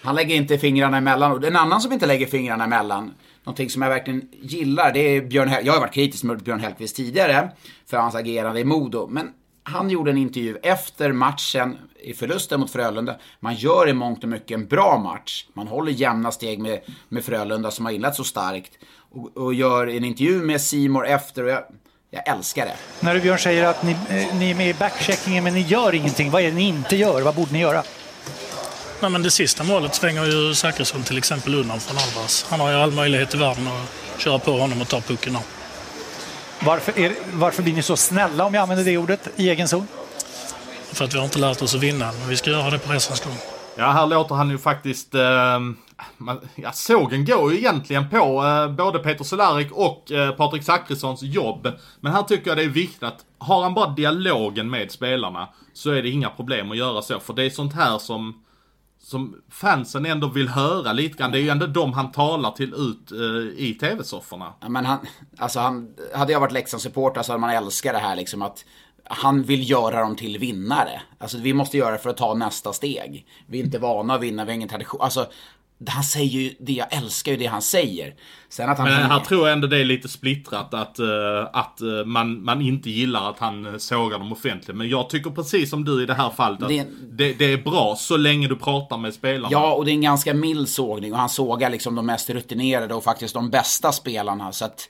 han 0.03 0.15
lägger 0.15 0.35
inte 0.35 0.57
fingrarna 0.57 0.97
emellan. 0.97 1.31
Och 1.31 1.43
en 1.43 1.55
annan 1.55 1.81
som 1.81 1.91
inte 1.93 2.05
lägger 2.05 2.25
fingrarna 2.25 2.63
emellan, 2.63 3.13
någonting 3.43 3.69
som 3.69 3.81
jag 3.81 3.89
verkligen 3.89 4.21
gillar, 4.41 4.91
det 4.93 4.99
är 4.99 5.21
Björn 5.21 5.49
Hell- 5.49 5.65
Jag 5.65 5.73
har 5.73 5.79
varit 5.79 5.93
kritisk 5.93 6.23
mot 6.23 6.41
Björn 6.45 6.59
Hellkvist 6.59 6.95
tidigare 6.95 7.49
för 7.89 7.97
hans 7.97 8.15
agerande 8.15 8.59
i 8.59 8.63
Modo. 8.63 9.07
Men 9.07 9.29
han 9.63 9.89
gjorde 9.89 10.11
en 10.11 10.17
intervju 10.17 10.57
efter 10.63 11.11
matchen 11.11 11.77
i 12.05 12.13
förlusten 12.13 12.59
mot 12.59 12.71
Frölunda. 12.71 13.15
Man 13.39 13.55
gör 13.55 13.89
i 13.89 13.93
mångt 13.93 14.23
och 14.23 14.29
mycket 14.29 14.51
en 14.51 14.67
bra 14.67 14.97
match. 14.97 15.45
Man 15.53 15.67
håller 15.67 15.91
jämna 15.91 16.31
steg 16.31 16.59
med, 16.59 16.79
med 17.09 17.25
Frölunda 17.25 17.71
som 17.71 17.85
har 17.85 17.91
inlett 17.91 18.15
så 18.15 18.23
starkt. 18.23 18.71
Och, 19.11 19.37
och 19.37 19.53
gör 19.53 19.87
en 19.87 20.03
intervju 20.03 20.41
med 20.41 20.61
Simor 20.61 21.07
efter 21.07 21.43
och 21.43 21.49
jag, 21.49 21.63
jag 22.09 22.27
älskar 22.27 22.65
det. 22.65 22.75
När 22.99 23.13
du 23.13 23.21
Björn 23.21 23.39
säger 23.39 23.65
att 23.65 23.83
ni, 23.83 23.91
eh, 23.91 24.35
ni 24.35 24.51
är 24.51 24.55
med 24.55 24.69
i 24.69 24.73
backcheckingen 24.73 25.43
men 25.43 25.53
ni 25.53 25.61
gör 25.61 25.95
ingenting, 25.95 26.31
vad 26.31 26.41
är 26.41 26.47
det 26.47 26.55
ni 26.55 26.67
inte 26.67 26.95
gör? 26.95 27.21
Vad 27.21 27.35
borde 27.35 27.53
ni 27.53 27.59
göra? 27.59 27.83
Nej, 29.01 29.11
men 29.11 29.23
det 29.23 29.31
sista 29.31 29.63
målet 29.63 29.95
svänger 29.95 30.25
ju 30.25 30.53
Zachrisson 30.53 31.03
till 31.03 31.17
exempel 31.17 31.55
undan 31.55 31.79
från 31.79 31.97
Alvarez. 31.97 32.45
Han 32.49 32.59
har 32.59 32.71
ju 32.71 32.75
all 32.75 32.91
möjlighet 32.91 33.33
i 33.33 33.37
världen 33.37 33.67
att 33.67 34.21
köra 34.21 34.39
på 34.39 34.51
honom 34.51 34.81
och 34.81 34.87
ta 34.87 35.01
pucken 35.01 35.35
av. 35.35 35.43
Varför, 36.59 36.99
är, 36.99 37.13
varför 37.33 37.63
blir 37.63 37.73
ni 37.73 37.81
så 37.81 37.97
snälla 37.97 38.45
om 38.45 38.53
jag 38.53 38.61
använder 38.61 38.85
det 38.85 38.97
ordet 38.97 39.29
i 39.35 39.49
egen 39.49 39.67
zon? 39.67 39.87
För 40.95 41.05
att 41.05 41.13
vi 41.13 41.17
har 41.17 41.25
inte 41.25 41.39
lärt 41.39 41.61
oss 41.61 41.75
att 41.75 41.83
vinna, 41.83 42.11
men 42.19 42.29
vi 42.29 42.37
ska 42.37 42.49
göra 42.49 42.69
det 42.69 42.79
på 42.79 42.93
resans 42.93 43.23
gång. 43.23 43.33
Ja, 43.77 43.91
här 43.91 44.07
låter 44.07 44.35
han 44.35 44.49
ju 44.49 44.57
faktiskt... 44.57 45.15
Eh, 45.15 45.59
man, 46.17 46.39
ja, 46.55 46.71
sågen 46.71 47.25
går 47.25 47.51
ju 47.51 47.57
egentligen 47.57 48.09
på 48.09 48.43
eh, 48.45 48.71
både 48.75 48.99
Peter 48.99 49.23
Cehlárik 49.23 49.71
och 49.71 50.11
eh, 50.11 50.31
Patrik 50.31 50.63
Zachrissons 50.63 51.21
jobb. 51.21 51.67
Men 51.99 52.11
här 52.11 52.23
tycker 52.23 52.47
jag 52.47 52.57
det 52.57 52.63
är 52.63 52.69
viktigt 52.69 53.03
att 53.03 53.25
har 53.37 53.63
han 53.63 53.73
bara 53.73 53.89
dialogen 53.89 54.69
med 54.69 54.91
spelarna 54.91 55.49
så 55.73 55.91
är 55.91 56.03
det 56.03 56.09
inga 56.09 56.29
problem 56.29 56.71
att 56.71 56.77
göra 56.77 57.01
så. 57.01 57.19
För 57.19 57.33
det 57.33 57.43
är 57.43 57.49
sånt 57.49 57.73
här 57.73 57.97
som, 57.97 58.43
som 58.99 59.35
fansen 59.51 60.05
ändå 60.05 60.27
vill 60.27 60.49
höra 60.49 60.93
lite 60.93 61.17
grann. 61.17 61.31
Det 61.31 61.39
är 61.39 61.43
ju 61.43 61.49
ändå 61.49 61.67
de 61.67 61.93
han 61.93 62.11
talar 62.11 62.51
till 62.51 62.73
ut 62.73 63.11
eh, 63.11 63.65
i 63.65 63.77
tv-sofforna. 63.79 64.53
Ja, 64.61 64.69
men 64.69 64.85
han, 64.85 64.99
alltså 65.37 65.59
han, 65.59 65.87
hade 66.15 66.31
jag 66.31 66.39
varit 66.39 66.53
Leksandssupporter 66.53 67.21
så 67.21 67.31
hade 67.31 67.41
man 67.41 67.49
älskat 67.49 67.93
det 67.93 67.99
här 67.99 68.15
liksom 68.15 68.41
att 68.41 68.65
han 69.05 69.43
vill 69.43 69.69
göra 69.69 69.99
dem 69.99 70.15
till 70.15 70.37
vinnare. 70.37 71.01
Alltså 71.17 71.37
vi 71.37 71.53
måste 71.53 71.77
göra 71.77 71.91
det 71.91 71.97
för 71.97 72.09
att 72.09 72.17
ta 72.17 72.33
nästa 72.33 72.73
steg. 72.73 73.25
Vi 73.47 73.59
är 73.59 73.63
inte 73.63 73.79
vana 73.79 74.13
att 74.13 74.21
vinna, 74.21 74.45
vi 74.45 74.51
har 74.51 74.55
ingen 74.55 74.69
tradition. 74.69 75.01
Alltså, 75.01 75.27
han 75.87 76.03
säger 76.03 76.39
ju 76.39 76.53
det, 76.59 76.73
jag 76.73 76.93
älskar 76.93 77.31
ju 77.31 77.37
det 77.37 77.45
han 77.45 77.61
säger. 77.61 78.13
Sen 78.49 78.69
att 78.69 78.77
han... 78.77 78.87
Men 78.89 79.11
här 79.11 79.19
tror 79.19 79.49
ändå 79.49 79.67
det 79.67 79.77
är 79.79 79.83
lite 79.85 80.07
splittrat 80.07 80.73
att, 80.73 80.99
eh, 80.99 81.05
att 81.53 81.81
eh, 81.81 81.87
man, 82.05 82.43
man 82.43 82.61
inte 82.61 82.89
gillar 82.89 83.29
att 83.29 83.39
han 83.39 83.65
eh, 83.65 83.77
sågar 83.77 84.19
dem 84.19 84.31
offentligt. 84.31 84.77
Men 84.77 84.89
jag 84.89 85.09
tycker 85.09 85.29
precis 85.29 85.69
som 85.69 85.83
du 85.85 86.03
i 86.03 86.05
det 86.05 86.13
här 86.13 86.29
fallet 86.29 86.61
att 86.63 86.69
Det- 86.69 86.87
det, 87.11 87.33
det 87.33 87.53
är 87.53 87.57
bra 87.57 87.95
så 87.97 88.17
länge 88.17 88.47
du 88.47 88.55
pratar 88.55 88.97
med 88.97 89.13
spelarna. 89.13 89.47
Ja, 89.51 89.73
och 89.73 89.85
det 89.85 89.91
är 89.91 89.93
en 89.93 90.01
ganska 90.01 90.33
mild 90.33 90.69
sågning 90.69 91.13
och 91.13 91.19
han 91.19 91.29
sågar 91.29 91.69
liksom 91.69 91.95
de 91.95 92.05
mest 92.05 92.29
rutinerade 92.29 92.93
och 92.93 93.03
faktiskt 93.03 93.33
de 93.33 93.49
bästa 93.49 93.91
spelarna. 93.91 94.51
Så 94.51 94.65
att 94.65 94.89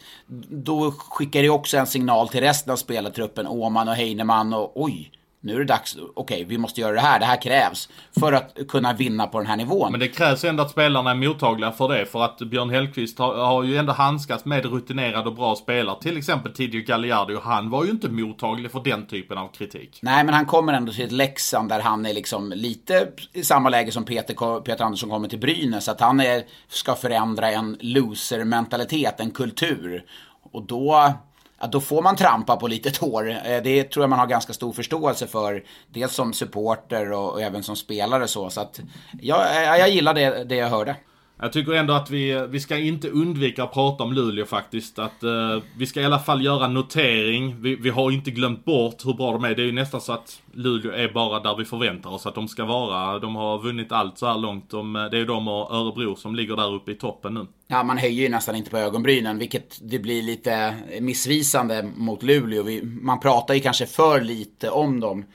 då 0.50 0.92
skickar 0.92 1.42
det 1.42 1.50
också 1.50 1.78
en 1.78 1.88
signal 1.88 2.30
till 2.30 2.42
resten 2.42 2.74
av 2.74 2.78
spelartruppen, 2.78 3.48
Åman 3.48 3.88
och 3.88 3.96
Heinemann 3.96 4.54
och 4.54 4.72
oj, 4.84 5.12
nu 5.46 5.56
är 5.56 5.60
det 5.60 5.66
dags, 5.66 5.98
okej, 6.16 6.46
vi 6.48 6.58
måste 6.58 6.82
göra 6.82 6.94
det 6.94 7.00
här, 7.00 7.20
det 7.20 7.26
här 7.26 7.42
krävs 7.42 7.90
för 8.20 8.34
att 8.34 8.58
kunna 8.68 8.94
vinna 8.94 9.28
på 9.28 9.38
den 9.38 9.48
här 9.48 9.58
nivån. 9.58 9.92
Men 9.92 10.00
det 10.00 10.08
krävs 10.08 10.44
ändå 10.44 10.64
att 10.64 10.72
spelarna 10.72 11.12
är 11.12 11.16
mottagliga 11.16 11.72
för 11.72 11.90
det. 11.90 12.06
För 12.06 12.24
att 12.24 12.38
Björn 12.38 12.70
Hellkvist 12.70 13.20
har, 13.20 13.36
har 13.36 13.64
ju 13.64 13.78
ändå 13.78 13.94
handskats 13.94 14.46
med 14.46 14.66
rutinerade 14.66 15.30
och 15.30 15.36
bra 15.36 15.56
spelare. 15.56 16.02
Till 16.02 16.18
exempel 16.18 16.54
Tidio 16.54 16.86
Galliardi. 16.86 17.36
Och 17.36 17.42
han 17.42 17.70
var 17.70 17.84
ju 17.84 17.92
inte 17.92 18.10
mottaglig 18.10 18.72
för 18.72 18.84
den 18.84 19.08
typen 19.08 19.38
av 19.38 19.48
kritik. 19.48 20.00
Nej, 20.02 20.24
men 20.24 20.34
han 20.34 20.46
kommer 20.46 20.74
ändå 20.74 20.92
till 20.92 21.06
ett 21.06 21.12
Leksand 21.12 21.70
där 21.70 21.80
han 21.80 22.06
är 22.06 22.14
liksom 22.14 22.54
lite 22.56 23.08
i 23.34 23.44
samma 23.44 23.70
läge 23.70 23.92
som 23.92 24.06
Peter, 24.06 24.60
Peter 24.60 24.86
Andersson 24.86 25.10
kommer 25.10 25.28
till 25.28 25.40
Brynäs. 25.40 25.90
Att 25.90 26.02
han 26.02 26.20
är, 26.20 26.44
ska 26.68 26.96
förändra 26.96 27.52
en 27.52 27.78
loser-mentalitet, 27.80 29.20
en 29.20 29.32
kultur. 29.32 30.06
Och 30.52 30.68
då 30.68 31.14
ja, 31.62 31.68
då 31.68 31.82
får 31.82 32.02
man 32.02 32.16
trampa 32.16 32.56
på 32.56 32.68
lite 32.68 32.92
tår. 32.92 33.30
Eh, 33.30 33.62
det 33.64 33.84
tror 33.84 34.04
jag 34.04 34.10
man 34.10 34.20
har 34.20 34.28
ganska 34.28 34.54
stor 34.54 34.74
förståelse 34.74 35.28
för. 35.28 35.64
Dels 35.88 36.14
som 36.14 36.34
supporter 36.34 37.12
och, 37.12 37.32
och 37.32 37.42
även 37.42 37.64
som 37.64 37.76
spelare 37.76 38.28
så. 38.28 38.50
Så 38.50 38.62
att 38.62 38.80
ja, 39.22 39.54
jag 39.78 39.90
gillar 39.90 40.14
det, 40.14 40.44
det 40.44 40.56
jag 40.56 40.70
hörde. 40.70 40.96
Jag 41.40 41.54
tycker 41.54 41.72
ändå 41.72 41.94
att 41.94 42.10
vi, 42.10 42.48
vi 42.50 42.60
ska 42.60 42.78
inte 42.78 43.10
undvika 43.10 43.64
att 43.64 43.74
prata 43.74 44.04
om 44.04 44.14
Luleå 44.14 44.46
faktiskt. 44.46 45.00
Att 45.00 45.24
eh, 45.24 45.60
vi 45.78 45.86
ska 45.86 46.02
i 46.02 46.06
alla 46.06 46.20
fall 46.20 46.46
göra 46.46 46.68
notering. 46.68 47.62
Vi, 47.62 47.76
vi 47.76 47.90
har 47.90 48.12
inte 48.12 48.32
glömt 48.32 48.66
bort 48.66 49.06
hur 49.06 49.14
bra 49.14 49.32
de 49.32 49.44
är. 49.44 49.56
Det 49.56 49.62
är 49.62 49.66
ju 49.66 49.72
nästan 49.72 50.02
så 50.02 50.14
att 50.14 50.42
Luleå 50.54 50.92
är 50.92 51.14
bara 51.14 51.40
där 51.40 51.56
vi 51.56 51.66
förväntar 51.66 52.10
oss 52.10 52.26
att 52.26 52.36
de 52.36 52.48
ska 52.48 52.66
vara. 52.66 53.20
De 53.20 53.36
har 53.36 53.60
vunnit 53.60 53.92
allt 53.92 54.18
så 54.18 54.26
här 54.26 54.38
långt. 54.38 54.70
De, 54.70 54.94
det 54.94 55.18
är 55.18 55.20
ju 55.20 55.26
de 55.26 55.48
och 55.48 55.76
Örebro 55.76 56.16
som 56.16 56.36
ligger 56.36 56.56
där 56.56 56.74
uppe 56.74 56.92
i 56.92 56.96
toppen 56.96 57.34
nu. 57.34 57.48
Ja, 57.68 57.84
man 57.84 57.98
höjer 57.98 58.24
ju 58.24 58.30
nästan 58.30 58.56
inte 58.56 58.70
på 58.70 58.78
ögonbrynen, 58.78 59.38
vilket 59.38 59.80
det 59.82 60.00
blir 60.00 60.22
lite 60.22 60.76
missvisande 61.02 61.92
mot 61.96 62.24
Luleå. 62.24 62.64
Vi, 62.64 62.84
man 62.84 63.20
pratar 63.20 63.54
ju 63.54 63.60
kanske 63.60 63.86
för 63.86 64.22
lite 64.22 64.70
om 64.70 65.00
dem. 65.00 65.26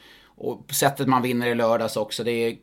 Och 0.40 0.74
sättet 0.74 1.08
man 1.08 1.22
vinner 1.22 1.46
i 1.46 1.54
lördags 1.54 1.96
också. 1.96 2.24
Det 2.24 2.30
är 2.30 2.56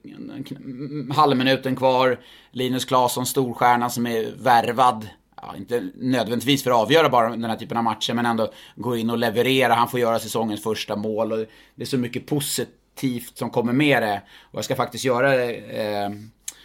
halvminuten 1.14 1.76
kvar. 1.76 2.20
Linus 2.52 2.86
Claesson, 2.86 3.26
storstjärna 3.26 3.90
som 3.90 4.08
är 4.08 4.34
värvad. 4.38 5.08
Ja, 5.42 5.56
inte 5.58 5.90
nödvändigtvis 5.96 6.64
för 6.64 6.72
att 6.72 6.78
avgöra 6.78 7.10
bara 7.10 7.30
den 7.30 7.44
här 7.44 7.56
typen 7.56 7.78
av 7.78 7.84
matcher, 7.84 8.14
men 8.14 8.26
ändå 8.26 8.52
gå 8.76 8.98
in 8.98 9.10
och 9.10 9.18
leverera. 9.18 9.74
Han 9.74 9.88
får 9.88 10.00
göra 10.00 10.20
säsongens 10.20 10.64
första 10.64 10.96
mål. 10.96 11.32
Och 11.32 11.38
det 11.76 11.84
är 11.84 11.86
så 11.86 11.98
mycket 11.98 12.26
positivt 12.26 13.38
som 13.38 13.50
kommer 13.50 13.74
med 13.74 14.04
det. 14.04 14.22
Och 14.42 14.58
jag 14.58 14.66
ska 14.66 14.76
faktiskt 14.76 15.06
göra 15.06 15.44
eh, 15.52 16.10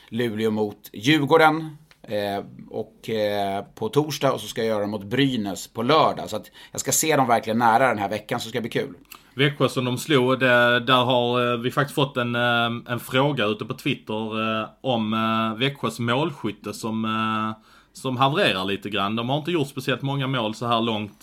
Luleå 0.08 0.50
mot 0.50 0.90
Djurgården. 0.92 1.76
Eh, 2.02 2.44
och 2.70 3.10
eh, 3.10 3.64
på 3.74 3.88
torsdag 3.88 4.32
och 4.32 4.40
så 4.40 4.46
ska 4.46 4.60
jag 4.60 4.68
göra 4.68 4.80
det 4.80 4.86
mot 4.86 5.04
Brynäs 5.04 5.68
på 5.68 5.82
lördag. 5.82 6.30
Så 6.30 6.36
att 6.36 6.50
jag 6.70 6.80
ska 6.80 6.92
se 6.92 7.16
dem 7.16 7.26
verkligen 7.28 7.58
nära 7.58 7.88
den 7.88 7.98
här 7.98 8.08
veckan 8.08 8.40
så 8.40 8.48
ska 8.48 8.58
det 8.58 8.62
bli 8.62 8.70
kul. 8.70 8.94
Växjö 9.34 9.68
som 9.68 9.84
de 9.84 9.98
slog, 9.98 10.38
det, 10.38 10.80
där 10.80 11.04
har 11.04 11.52
eh, 11.52 11.58
vi 11.58 11.70
faktiskt 11.70 11.94
fått 11.94 12.16
en, 12.16 12.34
eh, 12.34 12.92
en 12.92 13.00
fråga 13.00 13.44
ute 13.44 13.64
på 13.64 13.74
Twitter 13.74 14.60
eh, 14.60 14.68
om 14.80 15.12
Växjös 15.58 15.98
målskytte 15.98 16.72
som, 16.72 17.54
som 17.92 18.16
havererar 18.16 18.64
lite 18.64 18.90
grann. 18.90 19.16
De 19.16 19.28
har 19.28 19.38
inte 19.38 19.50
gjort 19.50 19.68
speciellt 19.68 20.02
många 20.02 20.26
mål 20.26 20.54
så 20.54 20.66
här 20.66 20.80
långt. 20.80 21.22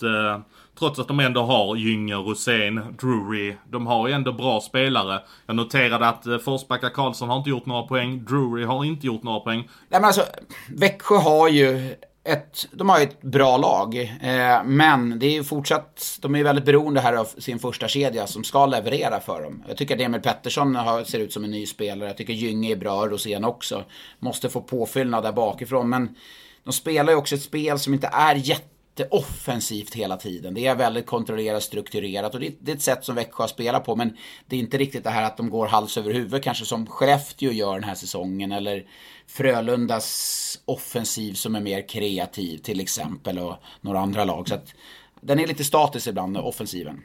Trots 0.78 0.98
att 0.98 1.08
de 1.08 1.20
ändå 1.20 1.42
har 1.42 1.76
Gynge, 1.76 2.14
Rosén, 2.14 2.80
Drury. 3.00 3.56
De 3.70 3.86
har 3.86 4.08
ju 4.08 4.14
ändå 4.14 4.32
bra 4.32 4.60
spelare. 4.60 5.20
Jag 5.46 5.56
noterade 5.56 6.08
att 6.08 6.26
Forsbacka 6.44 6.90
Karlsson 6.90 7.28
har 7.28 7.36
inte 7.36 7.50
gjort 7.50 7.66
några 7.66 7.82
poäng. 7.82 8.24
Drury 8.24 8.64
har 8.64 8.84
inte 8.84 9.06
gjort 9.06 9.22
några 9.22 9.40
poäng. 9.40 9.68
Nej 9.88 10.00
men 10.00 10.04
alltså, 10.04 10.22
Växjö 10.68 11.16
har 11.16 11.48
ju 11.48 11.94
ett, 12.24 12.68
de 12.72 12.88
har 12.88 12.98
ju 12.98 13.04
ett 13.04 13.22
bra 13.22 13.56
lag, 13.56 13.98
eh, 14.22 14.64
men 14.64 15.18
det 15.18 15.26
är 15.26 15.32
ju 15.32 15.44
fortsatt, 15.44 16.18
de 16.20 16.34
är 16.34 16.38
ju 16.38 16.44
väldigt 16.44 16.64
beroende 16.64 17.00
här 17.00 17.12
av 17.12 17.24
sin 17.24 17.58
första 17.58 17.88
kedja 17.88 18.26
som 18.26 18.44
ska 18.44 18.66
leverera 18.66 19.20
för 19.20 19.42
dem. 19.42 19.64
Jag 19.68 19.76
tycker 19.76 19.94
att 19.94 20.00
Emil 20.00 20.20
Pettersson 20.20 20.74
har, 20.74 21.04
ser 21.04 21.18
ut 21.18 21.32
som 21.32 21.44
en 21.44 21.50
ny 21.50 21.66
spelare, 21.66 22.08
jag 22.08 22.16
tycker 22.16 22.32
Gynge 22.32 22.72
är 22.72 22.76
bra, 22.76 23.06
Rosén 23.06 23.44
också. 23.44 23.84
Måste 24.18 24.48
få 24.48 24.60
påfyllnad 24.60 25.22
där 25.22 25.32
bakifrån, 25.32 25.88
men 25.88 26.16
de 26.64 26.72
spelar 26.72 27.12
ju 27.12 27.18
också 27.18 27.34
ett 27.34 27.42
spel 27.42 27.78
som 27.78 27.94
inte 27.94 28.10
är 28.12 28.34
jätteoffensivt 28.34 29.94
hela 29.94 30.16
tiden. 30.16 30.54
Det 30.54 30.66
är 30.66 30.74
väldigt 30.74 31.06
kontrollerat, 31.06 31.62
strukturerat 31.62 32.34
och 32.34 32.40
det, 32.40 32.54
det 32.60 32.72
är 32.72 32.76
ett 32.76 32.82
sätt 32.82 33.04
som 33.04 33.14
Växjö 33.14 33.48
spelar 33.48 33.80
på. 33.80 33.96
Men 33.96 34.16
det 34.46 34.56
är 34.56 34.60
inte 34.60 34.78
riktigt 34.78 35.04
det 35.04 35.10
här 35.10 35.22
att 35.22 35.36
de 35.36 35.50
går 35.50 35.66
hals 35.66 35.98
över 35.98 36.12
huvud 36.12 36.42
kanske 36.42 36.64
som 36.64 36.86
Skellefteå 36.86 37.52
gör 37.52 37.74
den 37.74 37.84
här 37.84 37.94
säsongen. 37.94 38.52
Eller 38.52 38.84
Frölundas 39.32 40.58
offensiv 40.64 41.32
som 41.34 41.54
är 41.54 41.60
mer 41.60 41.88
kreativ 41.88 42.58
till 42.58 42.80
exempel 42.80 43.38
och 43.38 43.56
några 43.80 43.98
andra 43.98 44.24
lag. 44.24 44.48
Så 44.48 44.54
att 44.54 44.74
den 45.20 45.40
är 45.40 45.46
lite 45.46 45.64
statisk 45.64 46.06
ibland, 46.06 46.36
offensiven. 46.36 47.02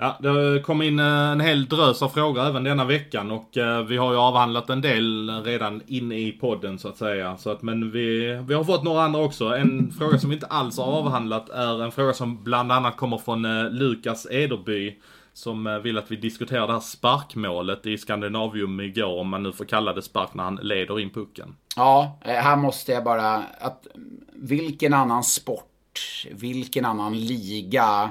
Ja, 0.00 0.18
det 0.20 0.60
kom 0.60 0.82
in 0.82 0.98
eh, 0.98 1.06
en 1.06 1.40
hel 1.40 1.66
drös 1.66 2.02
av 2.02 2.08
frågor 2.08 2.46
även 2.46 2.64
denna 2.64 2.84
veckan 2.84 3.30
och 3.30 3.56
eh, 3.56 3.84
vi 3.84 3.96
har 3.96 4.12
ju 4.12 4.18
avhandlat 4.18 4.70
en 4.70 4.80
del 4.80 5.30
redan 5.44 5.82
inne 5.86 6.18
i 6.18 6.32
podden 6.32 6.78
så 6.78 6.88
att 6.88 6.96
säga. 6.96 7.36
Så 7.36 7.50
att, 7.50 7.62
men 7.62 7.90
vi, 7.90 8.26
vi 8.48 8.54
har 8.54 8.64
fått 8.64 8.84
några 8.84 9.02
andra 9.02 9.20
också. 9.20 9.44
En 9.44 9.92
fråga 9.98 10.18
som 10.18 10.30
vi 10.30 10.34
inte 10.36 10.46
alls 10.46 10.78
har 10.78 10.84
avhandlat 10.84 11.48
är 11.48 11.82
en 11.82 11.92
fråga 11.92 12.12
som 12.12 12.44
bland 12.44 12.72
annat 12.72 12.96
kommer 12.96 13.18
från 13.18 13.44
eh, 13.44 13.70
Lukas 13.70 14.26
Ederby. 14.30 14.96
Som 15.38 15.80
vill 15.82 15.98
att 15.98 16.10
vi 16.10 16.16
diskuterar 16.16 16.66
det 16.66 16.72
här 16.72 16.80
sparkmålet 16.80 17.86
i 17.86 17.98
Skandinavium 17.98 18.80
igår, 18.80 19.20
om 19.20 19.28
man 19.28 19.42
nu 19.42 19.52
får 19.52 19.64
kalla 19.64 19.92
det 19.92 20.02
spark 20.02 20.34
när 20.34 20.44
han 20.44 20.58
leder 20.62 21.00
in 21.00 21.10
pucken. 21.10 21.56
Ja, 21.76 22.18
här 22.20 22.56
måste 22.56 22.92
jag 22.92 23.04
bara, 23.04 23.34
att 23.60 23.86
vilken 24.32 24.94
annan 24.94 25.24
sport, 25.24 26.26
vilken 26.30 26.84
annan 26.84 27.20
liga 27.20 28.10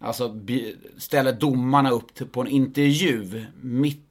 Alltså 0.00 0.34
ställer 0.98 1.32
domarna 1.32 1.90
upp 1.90 2.32
på 2.32 2.40
en 2.40 2.46
intervju 2.46 3.44
mitt 3.60 4.02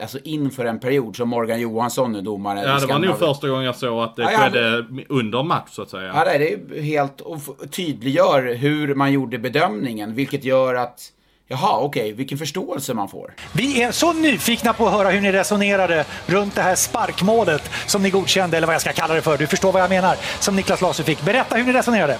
Alltså 0.00 0.18
inför 0.24 0.64
en 0.64 0.80
period 0.80 1.16
som 1.16 1.28
Morgan 1.28 1.60
Johansson 1.60 2.14
är 2.14 2.22
domare. 2.22 2.60
Ja, 2.60 2.80
det 2.80 2.86
var 2.86 2.98
nog 2.98 3.18
första 3.18 3.48
gången 3.48 3.64
jag 3.64 3.76
såg 3.76 4.02
att 4.02 4.16
det 4.16 4.22
ja, 4.22 4.38
skedde 4.38 4.86
ja, 4.90 5.04
under 5.08 5.42
match 5.42 5.70
så 5.70 5.82
att 5.82 5.90
säga. 5.90 6.12
Ja, 6.14 6.24
det 6.24 6.52
är 6.52 6.82
helt 6.82 7.20
och 7.20 7.40
tydliggör 7.70 8.54
hur 8.54 8.94
man 8.94 9.12
gjorde 9.12 9.38
bedömningen, 9.38 10.14
vilket 10.14 10.44
gör 10.44 10.74
att 10.74 11.12
Jaha, 11.52 11.78
okej, 11.78 12.02
okay, 12.02 12.12
vilken 12.12 12.38
förståelse 12.38 12.94
man 12.94 13.08
får. 13.08 13.34
Vi 13.52 13.82
är 13.82 13.92
så 13.92 14.12
nyfikna 14.12 14.72
på 14.72 14.86
att 14.86 14.92
höra 14.92 15.10
hur 15.10 15.20
ni 15.20 15.32
resonerade 15.32 16.04
runt 16.26 16.54
det 16.54 16.62
här 16.62 16.74
sparkmålet 16.74 17.70
som 17.86 18.02
ni 18.02 18.10
godkände, 18.10 18.56
eller 18.56 18.66
vad 18.66 18.74
jag 18.74 18.80
ska 18.80 18.92
kalla 18.92 19.14
det 19.14 19.22
för. 19.22 19.38
Du 19.38 19.46
förstår 19.46 19.72
vad 19.72 19.82
jag 19.82 19.90
menar, 19.90 20.16
som 20.40 20.56
Niklas 20.56 20.80
Laser 20.80 21.04
fick. 21.04 21.22
Berätta 21.22 21.56
hur 21.56 21.64
ni 21.64 21.72
resonerade. 21.72 22.18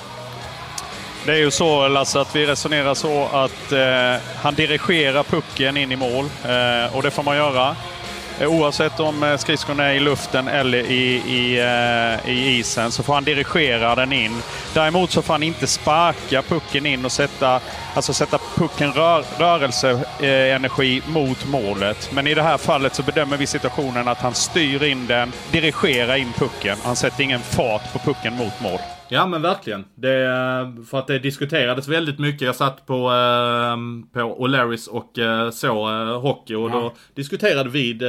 Det 1.27 1.33
är 1.33 1.37
ju 1.37 1.51
så 1.51 1.89
Lasse 1.89 2.21
att 2.21 2.37
vi 2.37 2.47
resonerar 2.47 2.95
så 2.95 3.25
att 3.33 3.73
eh, 3.73 4.23
han 4.43 4.55
dirigerar 4.55 5.23
pucken 5.23 5.77
in 5.77 5.93
i 5.93 5.97
mål 5.97 6.25
eh, 6.45 6.97
och 6.97 7.03
det 7.03 7.11
får 7.11 7.23
man 7.23 7.37
göra. 7.37 7.77
Eh, 8.41 8.49
oavsett 8.49 9.01
om 9.01 9.23
eh, 9.23 9.37
skridskon 9.37 9.81
är 9.81 9.93
i 9.93 10.01
luften 10.01 10.49
eller 10.49 10.79
i, 10.79 11.23
i, 11.27 11.61
eh, 11.61 12.31
i 12.31 12.59
isen 12.59 12.93
så 12.93 13.03
får 13.03 13.15
han 13.15 13.25
dirigera 13.25 13.95
den 13.95 14.13
in. 14.13 14.43
Däremot 14.75 15.11
så 15.11 15.23
får 15.23 15.35
han 15.35 15.43
inte 15.43 15.67
sparka 15.67 16.43
pucken 16.43 16.87
in 16.87 17.05
och 17.05 17.13
sätta, 17.13 17.61
alltså 17.95 18.13
sätta 18.13 18.39
pucken 18.57 18.93
rör, 18.93 19.25
rörelseenergi 19.39 21.03
mot 21.09 21.47
målet. 21.47 22.11
Men 22.15 22.27
i 22.27 22.35
det 22.35 22.43
här 22.43 22.59
fallet 22.59 22.95
så 22.95 23.03
bedömer 23.03 23.37
vi 23.37 23.47
situationen 23.47 24.09
att 24.09 24.19
han 24.19 24.35
styr 24.35 24.83
in 24.83 25.07
den, 25.07 25.33
dirigerar 25.53 26.17
in 26.17 26.33
pucken. 26.33 26.79
Han 26.85 26.97
sätter 26.97 27.23
ingen 27.23 27.41
fart 27.41 27.93
på 27.93 27.99
pucken 27.99 28.37
mot 28.37 28.61
mål. 28.61 28.81
Ja 29.13 29.27
men 29.27 29.43
verkligen. 29.43 29.85
Det, 29.95 30.27
för 30.91 30.99
att 30.99 31.07
det 31.07 31.19
diskuterades 31.19 31.89
väldigt 31.89 32.19
mycket. 32.19 32.41
Jag 32.41 32.57
satt 32.57 32.87
på, 32.87 32.95
eh, 32.95 33.77
på 34.13 34.47
O'Larrys 34.47 34.89
och 34.89 35.19
eh, 35.19 35.51
såg 35.51 35.89
eh, 35.89 36.21
hockey 36.21 36.55
och 36.55 36.71
ja. 36.71 36.75
då 36.75 36.93
diskuterade 37.15 37.71
vi 37.71 37.93
vid, 37.93 38.03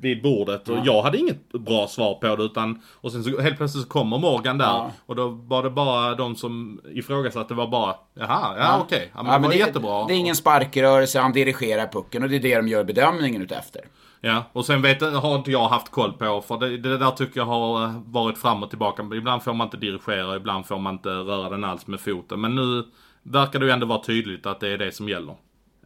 vid 0.00 0.22
bordet 0.22 0.68
och 0.68 0.76
ja. 0.76 0.82
jag 0.84 1.02
hade 1.02 1.18
inget 1.18 1.52
bra 1.52 1.86
svar 1.86 2.14
på 2.14 2.36
det 2.36 2.42
utan 2.42 2.82
och 2.92 3.12
sen 3.12 3.24
så 3.24 3.40
helt 3.40 3.56
plötsligt 3.56 3.82
så 3.82 3.88
kommer 3.88 4.18
Morgan 4.18 4.58
där 4.58 4.66
ja. 4.66 4.90
och 5.06 5.16
då 5.16 5.28
var 5.28 5.62
det 5.62 5.70
bara 5.70 6.14
de 6.14 6.36
som 6.36 6.80
ifrågasatte 6.94 7.54
var 7.54 7.66
bara 7.66 7.94
jaha, 8.14 8.28
ja, 8.28 8.54
ja. 8.58 8.80
okej, 8.80 8.96
okay. 8.96 9.08
Ja, 9.14 9.22
men, 9.22 9.32
ja, 9.32 9.38
men 9.38 9.42
det 9.42 9.46
var 9.46 9.52
det, 9.52 9.58
jättebra. 9.58 10.06
Det 10.06 10.14
är 10.14 10.16
ingen 10.16 10.36
sparkrörelse, 10.36 11.20
han 11.20 11.32
dirigerar 11.32 11.86
pucken 11.86 12.22
och 12.22 12.28
det 12.28 12.36
är 12.36 12.40
det 12.40 12.56
de 12.56 12.68
gör 12.68 12.84
bedömningen 12.84 13.42
utefter. 13.42 13.82
Ja, 14.20 14.44
och 14.52 14.66
sen 14.66 14.82
vet, 14.82 15.02
har 15.02 15.36
inte 15.36 15.50
jag 15.50 15.68
haft 15.68 15.90
koll 15.90 16.12
på 16.12 16.40
för 16.40 16.58
det, 16.58 16.78
det 16.78 16.98
där 16.98 17.10
tycker 17.10 17.40
jag 17.40 17.46
har 17.46 17.94
varit 18.06 18.38
fram 18.38 18.62
och 18.62 18.70
tillbaka. 18.70 19.02
Ibland 19.14 19.42
får 19.42 19.52
man 19.52 19.66
inte 19.66 19.76
dirigera, 19.76 20.36
ibland 20.36 20.66
får 20.66 20.78
man 20.78 20.94
inte 20.94 21.08
röra 21.08 21.50
den 21.50 21.64
alls 21.64 21.86
med 21.86 22.00
foten. 22.00 22.40
Men 22.40 22.54
nu 22.54 22.84
verkar 23.22 23.58
det 23.58 23.66
ju 23.66 23.72
ändå 23.72 23.86
vara 23.86 24.02
tydligt 24.02 24.46
att 24.46 24.60
det 24.60 24.68
är 24.68 24.78
det 24.78 24.92
som 24.92 25.08
gäller. 25.08 25.34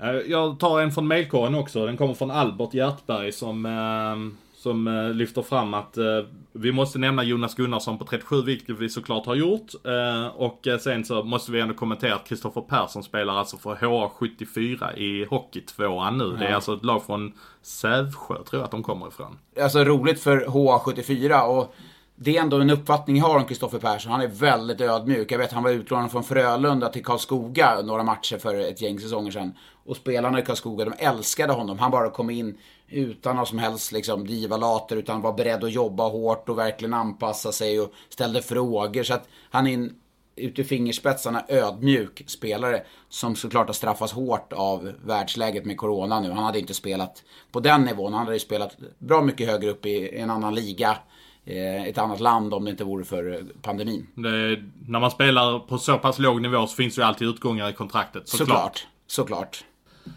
Eh, 0.01 0.11
jag 0.11 0.61
tar 0.61 0.81
en 0.81 0.93
från 0.93 1.07
mailkorgen 1.07 1.55
också. 1.55 1.87
Den 1.87 1.97
kommer 1.97 2.14
från 2.14 2.31
Albert 2.31 2.75
Hjärtberg 2.75 3.33
som 3.33 3.66
eh, 3.66 4.43
som 4.64 4.88
eh, 4.88 5.10
lyfter 5.10 5.42
fram 5.42 5.74
att 5.74 5.96
eh, 5.96 6.04
vi 6.52 6.72
måste 6.72 6.98
nämna 6.98 7.22
Jonas 7.22 7.54
Gunnarsson 7.54 7.98
på 7.98 8.04
37, 8.04 8.42
vilket 8.42 8.78
vi 8.78 8.88
såklart 8.88 9.26
har 9.26 9.34
gjort. 9.34 9.72
Eh, 9.84 10.26
och 10.26 10.66
eh, 10.66 10.78
sen 10.78 11.04
så 11.04 11.22
måste 11.22 11.52
vi 11.52 11.60
ändå 11.60 11.74
kommentera 11.74 12.14
att 12.14 12.28
Kristoffer 12.28 12.60
Persson 12.60 13.02
spelar 13.02 13.34
alltså 13.34 13.56
för 13.56 13.74
HA74 13.74 14.96
i 14.96 15.24
Hockeytvåan 15.24 16.18
nu. 16.18 16.24
Ja. 16.24 16.36
Det 16.38 16.46
är 16.46 16.54
alltså 16.54 16.74
ett 16.74 16.84
lag 16.84 17.06
från 17.06 17.32
Sävsjö, 17.62 18.34
tror 18.34 18.60
jag 18.60 18.64
att 18.64 18.70
de 18.70 18.82
kommer 18.82 19.08
ifrån. 19.08 19.38
Alltså 19.60 19.84
roligt 19.84 20.20
för 20.20 20.40
HA74 20.40 21.42
och 21.42 21.74
det 22.16 22.36
är 22.36 22.42
ändå 22.42 22.60
en 22.60 22.70
uppfattning 22.70 23.16
jag 23.16 23.24
har 23.24 23.38
om 23.38 23.44
Kristoffer 23.44 23.78
Persson. 23.78 24.12
Han 24.12 24.20
är 24.20 24.28
väldigt 24.28 24.80
ödmjuk. 24.80 25.32
Jag 25.32 25.38
vet 25.38 25.52
han 25.52 25.62
var 25.62 25.70
utlånad 25.70 26.12
från 26.12 26.24
Frölunda 26.24 26.88
till 26.88 27.04
Karlskoga 27.04 27.82
några 27.82 28.02
matcher 28.02 28.38
för 28.38 28.54
ett 28.54 28.80
gäng 28.82 29.00
säsonger 29.00 29.30
sedan. 29.30 29.54
Och 29.84 29.96
spelarna 29.96 30.38
i 30.38 30.42
Karlskoga, 30.42 30.84
de 30.84 30.94
älskade 30.98 31.52
honom. 31.52 31.78
Han 31.78 31.90
bara 31.90 32.10
kom 32.10 32.30
in 32.30 32.58
utan 32.95 33.36
något 33.36 33.49
som 33.49 33.59
helst 33.59 33.92
liksom, 33.92 34.26
divalater, 34.26 34.97
utan 34.97 35.22
var 35.22 35.32
beredd 35.32 35.64
att 35.64 35.72
jobba 35.72 36.09
hårt 36.09 36.49
och 36.49 36.59
verkligen 36.59 36.95
anpassa 36.95 37.53
sig 37.53 37.80
och 37.80 37.92
ställde 38.09 38.42
frågor. 38.42 39.03
Så 39.03 39.14
att 39.14 39.28
han 39.51 39.66
är 39.66 39.74
en 39.74 39.95
ut 40.36 40.59
i 40.59 40.64
fingerspetsarna 40.64 41.45
ödmjuk 41.49 42.24
spelare 42.26 42.82
som 43.09 43.36
såklart 43.36 43.66
har 43.66 43.74
straffats 43.74 44.12
hårt 44.12 44.53
av 44.53 44.92
världsläget 45.05 45.64
med 45.64 45.76
Corona 45.76 46.20
nu. 46.20 46.30
Han 46.30 46.45
hade 46.45 46.59
inte 46.59 46.74
spelat 46.74 47.22
på 47.53 47.61
den 47.61 47.82
nivån. 47.82 48.12
Han 48.12 48.24
hade 48.24 48.36
ju 48.36 48.40
spelat 48.40 48.76
bra 48.99 49.22
mycket 49.22 49.49
högre 49.49 49.70
upp 49.70 49.86
i 49.86 50.18
en 50.18 50.30
annan 50.30 50.55
liga 50.55 50.97
eh, 51.45 51.84
ett 51.84 51.99
annat 51.99 52.20
land 52.20 52.55
om 52.55 52.64
det 52.64 52.70
inte 52.70 52.84
vore 52.84 53.05
för 53.05 53.47
pandemin. 53.62 54.07
Det, 54.14 54.62
när 54.88 55.01
man 55.01 55.11
spelar 55.11 55.59
på 55.59 55.78
så 55.78 55.99
pass 55.99 56.18
låg 56.18 56.42
nivå 56.42 56.66
så 56.66 56.76
finns 56.76 56.95
det 56.95 57.01
ju 57.01 57.07
alltid 57.07 57.28
utgångar 57.28 57.70
i 57.70 57.72
kontraktet. 57.72 58.28
Såklart. 58.28 58.49
såklart. 58.49 58.86
såklart. 59.07 59.64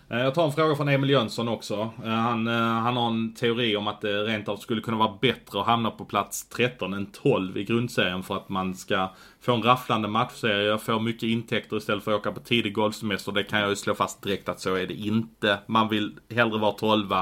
Eh, 0.10 0.20
jag 0.20 0.36
tar 0.36 0.46
en 0.46 0.52
fråga 0.52 0.76
från 0.76 0.90
Emil 0.90 1.10
Jönsson 1.10 1.48
också. 1.48 1.90
Eh, 2.04 2.10
han, 2.10 2.48
eh, 2.48 2.54
han 2.54 2.98
har 2.98 3.08
en 3.08 3.34
teori 3.34 3.76
om 3.76 3.88
att 3.88 4.02
det 4.02 4.24
rent 4.24 4.50
av 4.50 4.58
skulle 4.58 4.82
kunna 4.82 4.98
vara 4.98 5.18
bättre 5.22 5.60
att 5.60 5.66
hamna 5.66 5.92
på 5.92 6.06
plats 6.06 6.50
13 6.50 6.94
än 6.94 7.06
12 7.06 7.58
i 7.58 7.64
grundserien 7.64 8.24
för 8.24 8.36
att 8.36 8.50
man 8.50 8.76
ska 8.76 9.12
få 9.42 9.54
en 9.54 9.64
rafflande 9.64 10.08
matchserie, 10.08 10.78
få 10.78 11.00
mycket 11.00 11.24
intäkter 11.24 11.78
istället 11.78 12.04
för 12.04 12.12
att 12.12 12.20
åka 12.20 12.32
på 12.32 12.40
tidig 12.40 12.74
golfsemester. 12.74 13.32
Det 13.32 13.44
kan 13.44 13.60
jag 13.60 13.70
ju 13.70 13.76
slå 13.76 13.96
fast 13.96 14.22
direkt 14.22 14.50
att 14.50 14.60
så 14.60 14.76
är 14.76 14.88
det 14.88 14.94
inte. 14.94 15.60
Man 15.68 15.90
vill 15.90 16.20
hellre 16.30 16.60
vara 16.60 16.72
12 16.72 17.14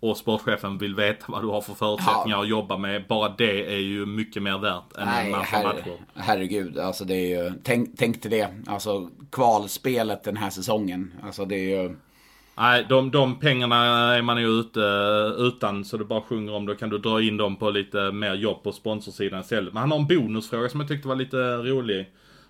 och 0.00 0.16
sportchefen 0.16 0.78
vill 0.78 0.94
veta 0.94 1.24
vad 1.28 1.42
du 1.42 1.46
har 1.46 1.60
för 1.60 1.74
förutsättningar 1.74 2.36
ja. 2.36 2.42
att 2.42 2.48
jobba 2.48 2.76
med. 2.76 3.06
Bara 3.06 3.28
det 3.28 3.74
är 3.74 3.78
ju 3.78 4.06
mycket 4.06 4.42
mer 4.42 4.58
värt 4.58 4.96
än 4.98 5.06
Nej, 5.06 5.26
en 5.26 5.30
massa 5.30 5.56
herre, 5.56 5.66
matcher. 5.66 5.96
Herregud, 6.14 6.78
alltså 6.78 7.04
det 7.04 7.14
är 7.14 7.44
ju, 7.44 7.52
tänk, 7.62 7.90
tänk 7.96 8.20
till 8.20 8.30
det. 8.30 8.48
Alltså 8.66 9.10
kvalspelet 9.30 10.24
den 10.24 10.36
här 10.36 10.50
säsongen. 10.50 11.14
Alltså 11.22 11.44
det 11.44 11.56
är 11.56 11.82
ju... 11.82 11.96
Nej, 12.56 12.86
de, 12.88 13.10
de 13.10 13.38
pengarna 13.38 13.76
är 14.16 14.22
man 14.22 14.40
ju 14.40 14.48
ute 14.48 14.80
utan 15.38 15.84
så 15.84 15.96
det 15.96 16.04
bara 16.04 16.20
sjunger 16.20 16.54
om. 16.54 16.66
Då 16.66 16.74
kan 16.74 16.90
du 16.90 16.98
dra 16.98 17.22
in 17.22 17.36
dem 17.36 17.56
på 17.56 17.70
lite 17.70 18.12
mer 18.12 18.34
jobb 18.34 18.62
på 18.62 18.72
sponsorsidan 18.72 19.40
istället. 19.40 19.72
Men 19.72 19.80
han 19.80 19.90
har 19.90 19.98
en 19.98 20.06
bonusfråga 20.06 20.68
som 20.68 20.80
jag 20.80 20.88
tyckte 20.88 21.08
var 21.08 21.16
lite 21.16 21.36
rolig. 21.56 22.06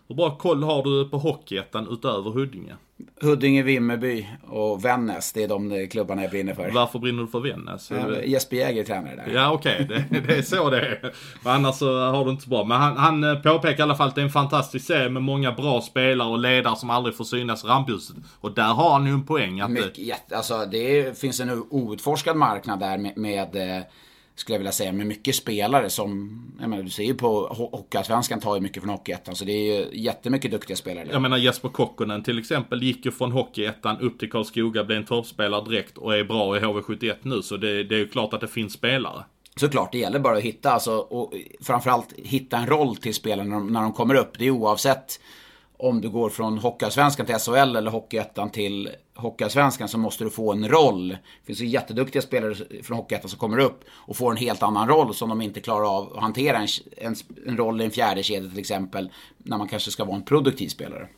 Hur 0.08 0.14
bra 0.14 0.36
koll 0.36 0.62
har 0.62 0.82
du 0.82 1.08
på 1.08 1.18
Hockeyettan 1.18 1.88
utöver 1.90 2.30
Huddinge? 2.30 2.74
Huddinge, 3.20 3.62
Vimmerby 3.62 4.28
och 4.46 4.84
Vännäs. 4.84 5.32
Det 5.32 5.42
är 5.42 5.48
de 5.48 5.88
klubbarna 5.90 6.22
jag 6.22 6.30
brinner 6.30 6.54
för. 6.54 6.70
Varför 6.70 6.98
brinner 6.98 7.22
du 7.22 7.28
för 7.28 7.40
Vännäs? 7.40 7.90
Ja, 7.90 8.22
Jesper 8.22 8.56
Jäger 8.56 8.84
tränar 8.84 9.16
där. 9.16 9.32
Ja 9.34 9.52
okej, 9.52 9.84
okay. 9.84 10.04
det, 10.10 10.20
det, 10.20 10.38
är 10.38 10.42
så 10.42 10.70
det 10.70 10.80
är. 10.80 11.12
Men 11.44 11.52
annars 11.52 11.74
så 11.74 12.00
har 12.00 12.24
du 12.24 12.30
inte 12.30 12.42
så 12.42 12.50
bra. 12.50 12.64
Men 12.64 12.80
han, 12.80 12.96
han 12.96 13.24
eh, 13.24 13.34
påpekar 13.34 13.78
i 13.78 13.82
alla 13.82 13.94
fall 13.94 14.08
att 14.08 14.14
det 14.14 14.20
är 14.20 14.24
en 14.24 14.30
fantastisk 14.30 14.86
serie 14.86 15.08
med 15.08 15.22
många 15.22 15.52
bra 15.52 15.80
spelare 15.80 16.28
och 16.28 16.38
ledare 16.38 16.76
som 16.76 16.90
aldrig 16.90 17.16
får 17.16 17.24
synas 17.24 17.64
i 17.64 17.66
rampljuset. 17.66 18.16
Och 18.40 18.52
där 18.52 18.68
har 18.68 18.90
han 18.90 19.06
ju 19.06 19.12
en 19.12 19.26
poäng. 19.26 19.60
Att 19.60 19.70
Mycket, 19.70 20.32
alltså 20.32 20.66
det 20.70 21.18
finns 21.18 21.40
en 21.40 21.62
outforskad 21.70 22.36
marknad 22.36 22.80
där 22.80 22.98
med, 22.98 23.16
med 23.16 23.76
eh, 23.76 23.82
skulle 24.38 24.54
jag 24.54 24.58
vilja 24.58 24.72
säga, 24.72 24.92
med 24.92 25.06
mycket 25.06 25.34
spelare 25.34 25.90
som, 25.90 26.40
jag 26.60 26.70
menar, 26.70 26.82
du 26.82 26.90
ser 26.90 27.02
ju 27.02 27.14
på 27.14 27.46
Hockeyallsvenskan 27.72 28.40
tar 28.40 28.54
ju 28.54 28.60
mycket 28.60 28.82
från 28.82 28.90
Hockeyettan, 28.90 29.36
så 29.36 29.44
det 29.44 29.52
är 29.52 29.78
ju 29.78 29.86
jättemycket 29.92 30.50
duktiga 30.50 30.76
spelare. 30.76 31.04
Där. 31.04 31.12
Jag 31.12 31.22
menar 31.22 31.36
Jesper 31.36 31.68
Kokkonen 31.68 32.22
till 32.22 32.38
exempel 32.38 32.82
gick 32.82 33.04
ju 33.04 33.10
från 33.10 33.32
Hockeyettan 33.32 34.00
upp 34.00 34.18
till 34.18 34.30
Karlskoga, 34.30 34.84
blev 34.84 34.98
en 34.98 35.04
toppspelare 35.04 35.64
direkt 35.64 35.98
och 35.98 36.16
är 36.16 36.24
bra 36.24 36.56
i 36.56 36.60
HV71 36.60 37.14
nu, 37.22 37.42
så 37.42 37.56
det, 37.56 37.84
det 37.84 37.94
är 37.94 37.98
ju 37.98 38.08
klart 38.08 38.34
att 38.34 38.40
det 38.40 38.48
finns 38.48 38.72
spelare. 38.72 39.24
Såklart, 39.56 39.92
det 39.92 39.98
gäller 39.98 40.18
bara 40.18 40.36
att 40.36 40.42
hitta, 40.42 40.70
alltså, 40.70 40.96
och 40.96 41.32
framförallt 41.60 42.14
hitta 42.16 42.56
en 42.56 42.66
roll 42.66 42.96
till 42.96 43.14
spelarna 43.14 43.50
när 43.50 43.56
de, 43.56 43.72
när 43.72 43.82
de 43.82 43.92
kommer 43.92 44.14
upp. 44.14 44.38
Det 44.38 44.46
är 44.46 44.50
oavsett 44.50 45.20
om 45.76 46.00
du 46.00 46.08
går 46.08 46.30
från 46.30 46.58
Hockeyallsvenskan 46.58 47.26
till 47.26 47.34
SHL 47.34 47.76
eller 47.76 47.90
Hockeyettan 47.90 48.50
till 48.50 48.90
Hockeyallsvenskan 49.18 49.88
så 49.88 49.98
måste 49.98 50.24
du 50.24 50.30
få 50.30 50.52
en 50.52 50.68
roll. 50.68 51.08
Det 51.08 51.46
finns 51.46 51.60
ju 51.60 51.66
jätteduktiga 51.66 52.22
spelare 52.22 52.54
från 52.82 52.96
Hockeyettan 52.96 53.30
som 53.30 53.38
kommer 53.38 53.58
upp 53.58 53.84
och 53.90 54.16
får 54.16 54.30
en 54.30 54.36
helt 54.36 54.62
annan 54.62 54.88
roll 54.88 55.14
som 55.14 55.28
de 55.28 55.42
inte 55.42 55.60
klarar 55.60 55.96
av 55.96 56.12
att 56.12 56.22
hantera. 56.22 56.58
En, 56.58 56.68
en, 56.96 57.14
en 57.46 57.56
roll 57.56 57.80
i 57.80 57.84
en 57.84 57.90
fjärde 57.90 58.22
kedja 58.22 58.50
till 58.50 58.58
exempel, 58.58 59.10
när 59.38 59.58
man 59.58 59.68
kanske 59.68 59.90
ska 59.90 60.04
vara 60.04 60.16
en 60.16 60.22
produktiv 60.22 60.68
spelare. 60.68 61.08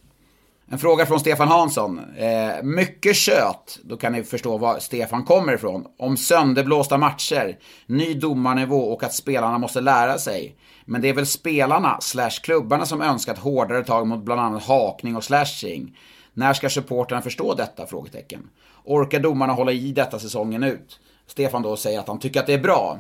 En 0.73 0.79
fråga 0.79 1.07
från 1.07 1.21
Stefan 1.21 1.49
Hansson. 1.49 2.01
Eh, 2.17 2.63
mycket 2.63 3.17
kött, 3.17 3.79
då 3.83 3.97
kan 3.97 4.13
ni 4.13 4.23
förstå 4.23 4.59
var 4.59 4.79
Stefan 4.79 5.25
kommer 5.25 5.55
ifrån. 5.55 5.87
Om 5.99 6.17
sönderblåsta 6.17 6.99
matcher, 6.99 7.59
ny 7.87 8.15
domarnivå 8.15 8.93
och 8.93 9.03
att 9.03 9.15
spelarna 9.15 9.59
måste 9.59 9.81
lära 9.81 10.19
sig. 10.19 10.57
Men 10.85 11.03
det 11.03 11.09
är 11.09 11.15
väl 11.15 11.27
spelarna, 11.27 11.99
slash 12.01 12.31
klubbarna, 12.43 12.87
som 12.87 13.03
önskat 13.03 13.39
hårdare 13.39 13.85
tag 13.85 14.07
mot 14.07 14.25
bland 14.25 14.41
annat 14.41 14.63
hakning 14.63 15.17
och 15.17 15.25
slashing. 15.25 15.97
När 16.33 16.53
ska 16.53 16.71
supporterna 16.71 17.23
förstå 17.23 17.55
detta? 17.55 17.87
Frågetecken. 17.87 18.51
Orkar 18.85 19.21
domarna 19.21 19.53
hålla 19.53 19.73
i 19.73 19.93
detta 19.93 20.19
säsongen 20.19 20.63
ut? 20.63 21.01
Stefan 21.27 21.63
då 21.63 21.77
säger 21.77 21.99
att 21.99 22.09
han 22.09 22.19
tycker 22.19 22.41
att 22.41 22.47
det 22.47 22.55
är 22.55 22.61
bra. 22.61 22.99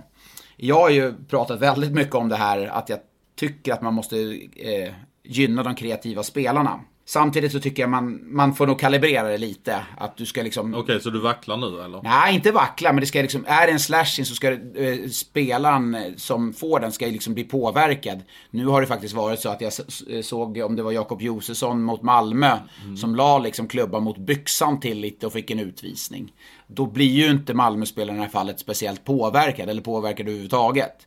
Jag 0.57 0.81
har 0.81 0.91
ju 0.91 1.14
pratat 1.28 1.61
väldigt 1.61 1.93
mycket 1.93 2.14
om 2.14 2.28
det 2.28 2.37
här, 2.37 2.66
att 2.66 2.89
jag 2.89 2.99
tycker 3.37 3.72
att 3.72 3.83
man 3.83 3.95
måste 3.95 4.16
eh, 4.57 4.93
gynna 5.22 5.62
de 5.62 5.74
kreativa 5.74 6.22
spelarna. 6.22 6.81
Samtidigt 7.11 7.53
så 7.53 7.61
tycker 7.61 7.83
jag 7.83 7.91
man, 7.91 8.35
man 8.35 8.55
får 8.55 8.67
nog 8.67 8.79
kalibrera 8.79 9.29
det 9.29 9.39
lite. 9.39 9.85
Att 9.99 10.17
du 10.17 10.27
ska 10.27 10.43
liksom... 10.43 10.75
Okej, 10.75 10.83
okay, 10.83 11.01
så 11.01 11.11
du 11.11 11.21
vacklar 11.21 11.57
nu 11.57 11.85
eller? 11.85 12.03
Nej, 12.03 12.35
inte 12.35 12.53
vackla, 12.53 12.93
men 12.93 13.01
det 13.01 13.07
ska 13.07 13.23
liksom, 13.23 13.45
är 13.49 13.67
det 13.67 13.73
en 13.73 13.81
slashing 13.81 14.25
så 14.25 14.35
ska 14.35 14.53
eh, 14.53 15.09
spelaren 15.13 16.15
som 16.17 16.53
får 16.53 16.81
den 16.81 16.93
ska 16.93 17.07
liksom 17.07 17.35
bli 17.35 17.45
påverkad. 17.45 18.23
Nu 18.51 18.67
har 18.67 18.81
det 18.81 18.87
faktiskt 18.87 19.15
varit 19.15 19.41
så 19.41 19.49
att 19.49 19.61
jag 19.61 19.73
eh, 20.11 20.23
såg, 20.23 20.59
om 20.59 20.77
det 20.77 20.83
var 20.83 20.93
Jakob 20.93 21.23
Josefsson 21.23 21.83
mot 21.83 22.03
Malmö, 22.03 22.59
mm. 22.85 22.97
som 22.97 23.15
la 23.15 23.39
liksom 23.39 23.69
klubban 23.69 24.03
mot 24.03 24.19
byxan 24.19 24.81
till 24.81 25.01
lite 25.01 25.27
och 25.27 25.33
fick 25.33 25.51
en 25.51 25.59
utvisning. 25.59 26.33
Då 26.67 26.87
blir 26.87 27.13
ju 27.13 27.31
inte 27.31 27.55
Malmö-spelaren 27.55 28.17
i 28.17 28.19
det 28.19 28.25
här 28.25 28.33
fallet 28.33 28.61
speciellt 28.61 29.05
påverkad, 29.05 29.69
eller 29.69 29.83
påverkad 29.83 30.27
överhuvudtaget 30.27 31.07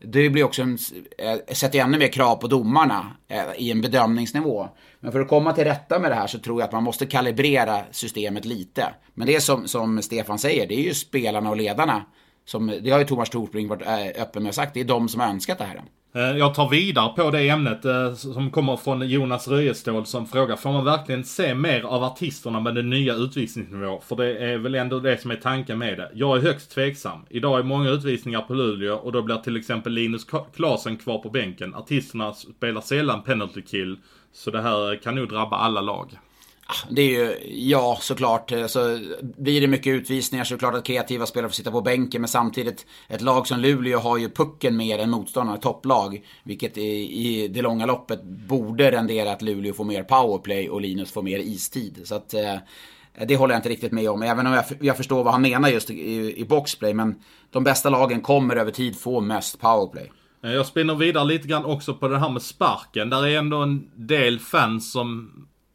det 0.00 0.30
blir 0.30 0.44
också 0.44 0.62
en, 0.62 0.78
eh, 1.18 1.54
sätter 1.54 1.78
ännu 1.78 1.98
mer 1.98 2.08
krav 2.08 2.36
på 2.36 2.46
domarna 2.46 3.16
eh, 3.28 3.42
i 3.56 3.70
en 3.70 3.80
bedömningsnivå. 3.80 4.68
Men 5.00 5.12
för 5.12 5.20
att 5.20 5.28
komma 5.28 5.52
till 5.52 5.64
rätta 5.64 5.98
med 5.98 6.10
det 6.10 6.14
här 6.14 6.26
så 6.26 6.38
tror 6.38 6.60
jag 6.60 6.66
att 6.66 6.72
man 6.72 6.82
måste 6.82 7.06
kalibrera 7.06 7.80
systemet 7.90 8.44
lite. 8.44 8.94
Men 9.14 9.26
det 9.26 9.34
är 9.34 9.40
som, 9.40 9.68
som 9.68 10.02
Stefan 10.02 10.38
säger, 10.38 10.66
det 10.66 10.74
är 10.74 10.82
ju 10.82 10.94
spelarna 10.94 11.50
och 11.50 11.56
ledarna. 11.56 12.04
Som, 12.44 12.66
det 12.82 12.90
har 12.90 12.98
ju 12.98 13.04
Thomas 13.04 13.30
Torsbring 13.30 13.68
varit 13.68 13.82
eh, 13.82 14.22
öppen 14.22 14.42
med 14.42 14.50
och 14.50 14.54
sagt, 14.54 14.74
det 14.74 14.80
är 14.80 14.84
de 14.84 15.08
som 15.08 15.20
har 15.20 15.28
önskat 15.28 15.58
det 15.58 15.64
här. 15.64 15.82
Eh, 16.12 16.36
jag 16.36 16.54
tar 16.54 16.68
vidare 16.68 17.12
på 17.16 17.30
det 17.30 17.48
ämnet 17.48 17.84
eh, 17.84 18.14
som 18.14 18.50
kommer 18.50 18.76
från 18.76 19.08
Jonas 19.08 19.48
Röjestål 19.48 20.06
som 20.06 20.26
frågar, 20.26 20.56
får 20.56 20.72
man 20.72 20.84
verkligen 20.84 21.24
se 21.24 21.54
mer 21.54 21.82
av 21.82 22.04
artisterna 22.04 22.60
med 22.60 22.74
den 22.74 22.90
nya 22.90 23.14
utvisningsnivå? 23.14 24.00
För 24.00 24.16
det 24.16 24.38
är 24.38 24.58
väl 24.58 24.74
ändå 24.74 25.00
det 25.00 25.20
som 25.20 25.30
är 25.30 25.36
tanken 25.36 25.78
med 25.78 25.98
det. 25.98 26.10
Jag 26.14 26.36
är 26.36 26.42
högst 26.42 26.70
tveksam. 26.70 27.20
Idag 27.28 27.58
är 27.58 27.62
många 27.62 27.90
utvisningar 27.90 28.40
på 28.40 28.54
Luleå 28.54 28.94
och 28.94 29.12
då 29.12 29.22
blir 29.22 29.36
till 29.36 29.56
exempel 29.56 29.92
Linus 29.92 30.26
Klasen 30.56 30.96
kvar 30.96 31.18
på 31.18 31.30
bänken. 31.30 31.74
Artisterna 31.74 32.34
spelar 32.34 32.80
sällan 32.80 33.22
penalty 33.22 33.62
kill. 33.62 33.96
Så 34.32 34.50
det 34.50 34.62
här 34.62 35.02
kan 35.02 35.14
nog 35.14 35.28
drabba 35.28 35.56
alla 35.56 35.80
lag. 35.80 36.18
Ah, 36.70 36.86
det 36.90 37.02
är 37.02 37.10
ju, 37.10 37.36
ja 37.70 37.98
såklart. 38.00 38.52
Eh, 38.52 38.66
så 38.66 38.98
blir 39.20 39.60
det 39.60 39.66
mycket 39.66 39.90
utvisningar 39.90 40.44
så 40.44 40.54
är 40.54 40.56
det 40.56 40.60
klart 40.60 40.74
att 40.74 40.84
kreativa 40.84 41.26
spelare 41.26 41.48
får 41.48 41.54
sitta 41.54 41.70
på 41.70 41.80
bänken. 41.80 42.20
Men 42.20 42.28
samtidigt, 42.28 42.86
ett 43.08 43.20
lag 43.20 43.46
som 43.46 43.60
Luleå 43.60 43.98
har 43.98 44.18
ju 44.18 44.30
pucken 44.30 44.76
mer 44.76 44.98
än 44.98 45.10
motståndarna, 45.10 45.58
topplag. 45.58 46.24
Vilket 46.44 46.78
i, 46.78 47.26
i 47.26 47.48
det 47.48 47.62
långa 47.62 47.86
loppet 47.86 48.22
borde 48.24 48.90
rendera 48.90 49.32
att 49.32 49.42
Luleå 49.42 49.74
får 49.74 49.84
mer 49.84 50.02
powerplay 50.02 50.68
och 50.68 50.80
Linus 50.80 51.12
får 51.12 51.22
mer 51.22 51.38
istid. 51.38 52.00
Så 52.04 52.14
att 52.14 52.34
eh, 52.34 52.54
det 53.26 53.36
håller 53.36 53.54
jag 53.54 53.58
inte 53.58 53.68
riktigt 53.68 53.92
med 53.92 54.10
om. 54.10 54.22
Även 54.22 54.46
om 54.46 54.52
jag, 54.52 54.64
jag 54.80 54.96
förstår 54.96 55.24
vad 55.24 55.32
han 55.32 55.42
menar 55.42 55.68
just 55.68 55.90
i, 55.90 56.34
i 56.36 56.44
boxplay. 56.44 56.94
Men 56.94 57.22
de 57.50 57.64
bästa 57.64 57.90
lagen 57.90 58.20
kommer 58.20 58.56
över 58.56 58.70
tid 58.70 58.98
få 58.98 59.20
mest 59.20 59.60
powerplay. 59.60 60.12
Jag 60.40 60.66
spinner 60.66 60.94
vidare 60.94 61.24
lite 61.24 61.48
grann 61.48 61.64
också 61.64 61.94
på 61.94 62.08
det 62.08 62.18
här 62.18 62.30
med 62.30 62.42
sparken. 62.42 63.10
Där 63.10 63.26
är 63.26 63.38
ändå 63.38 63.62
en 63.62 63.90
del 63.94 64.38
fans 64.38 64.92
som 64.92 65.30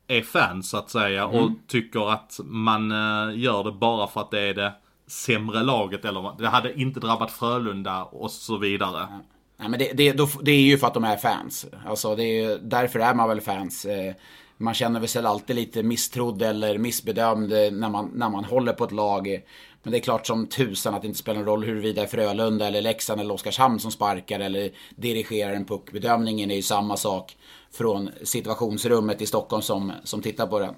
är 0.07 0.21
fans 0.21 0.69
så 0.69 0.77
att 0.77 0.89
säga 0.89 1.23
mm. 1.23 1.35
och 1.35 1.51
tycker 1.67 2.11
att 2.11 2.39
man 2.43 2.91
uh, 2.91 3.39
gör 3.39 3.63
det 3.63 3.71
bara 3.71 4.07
för 4.07 4.21
att 4.21 4.31
det 4.31 4.41
är 4.41 4.53
det 4.53 4.73
sämre 5.07 5.63
laget 5.63 6.05
eller 6.05 6.31
det 6.37 6.47
hade 6.47 6.79
inte 6.79 6.99
drabbat 6.99 7.31
Frölunda 7.31 8.03
och 8.03 8.31
så 8.31 8.57
vidare. 8.57 9.07
Ja. 9.09 9.19
Nej, 9.57 9.69
men 9.69 9.79
det, 9.79 9.93
det, 9.93 10.11
då, 10.11 10.29
det 10.41 10.51
är 10.51 10.61
ju 10.61 10.77
för 10.77 10.87
att 10.87 10.93
de 10.93 11.03
är 11.03 11.17
fans. 11.17 11.65
Alltså 11.85 12.15
det 12.15 12.23
är, 12.23 12.59
därför 12.61 12.99
är 12.99 13.13
man 13.13 13.29
väl 13.29 13.41
fans. 13.41 13.85
Eh, 13.85 14.13
man 14.57 14.73
känner 14.73 14.99
väl 14.99 15.09
sig 15.09 15.25
alltid 15.25 15.55
lite 15.55 15.83
misstrodd 15.83 16.41
eller 16.41 16.77
missbedömd 16.77 17.49
när 17.49 17.89
man, 17.89 18.11
när 18.13 18.29
man 18.29 18.43
håller 18.43 18.73
på 18.73 18.83
ett 18.83 18.91
lag. 18.91 19.41
Men 19.83 19.91
det 19.91 19.97
är 19.97 20.01
klart 20.01 20.27
som 20.27 20.47
tusan 20.47 20.93
att 20.93 21.01
det 21.01 21.07
inte 21.07 21.19
spelar 21.19 21.39
någon 21.39 21.47
roll 21.47 21.63
huruvida 21.63 22.01
det 22.01 22.07
är 22.07 22.11
Frölunda 22.11 22.67
eller 22.67 22.81
Leksand 22.81 23.21
eller 23.21 23.33
Oskarshamn 23.33 23.79
som 23.79 23.91
sparkar 23.91 24.39
eller 24.39 24.71
dirigerar 24.95 25.53
en 25.53 25.65
puck. 25.65 25.91
Bedömningen 25.91 26.51
är 26.51 26.55
ju 26.55 26.61
samma 26.61 26.97
sak 26.97 27.37
från 27.71 28.09
situationsrummet 28.23 29.21
i 29.21 29.25
Stockholm 29.25 29.61
som, 29.61 29.91
som 30.03 30.21
tittar 30.21 30.47
på 30.47 30.59
den. 30.59 30.75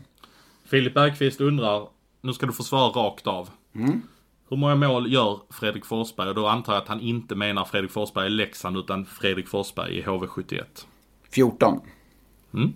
Filip 0.66 0.94
Bergqvist 0.94 1.42
undrar, 1.42 1.88
nu 2.22 2.34
ska 2.34 2.46
du 2.46 2.54
få 2.54 2.64
svara 2.64 2.90
rakt 2.90 3.28
av. 3.28 3.50
Mm. 3.76 4.02
Hur 4.50 4.58
många 4.58 4.76
mål 4.76 5.14
gör 5.14 5.40
Fredrik 5.50 5.86
Forsberg? 5.86 6.30
Och 6.30 6.36
då 6.36 6.48
antar 6.48 6.74
jag 6.74 6.82
att 6.82 6.88
han 6.88 7.02
inte 7.02 7.36
menar 7.36 7.66
Fredrik 7.66 7.92
Forsberg 7.92 8.28
i 8.28 8.30
Leksand 8.30 8.78
utan 8.78 9.06
Fredrik 9.06 9.48
Forsberg 9.48 9.98
i 9.98 10.04
HV71. 10.04 10.64
14. 11.32 11.80
Mm. 12.54 12.74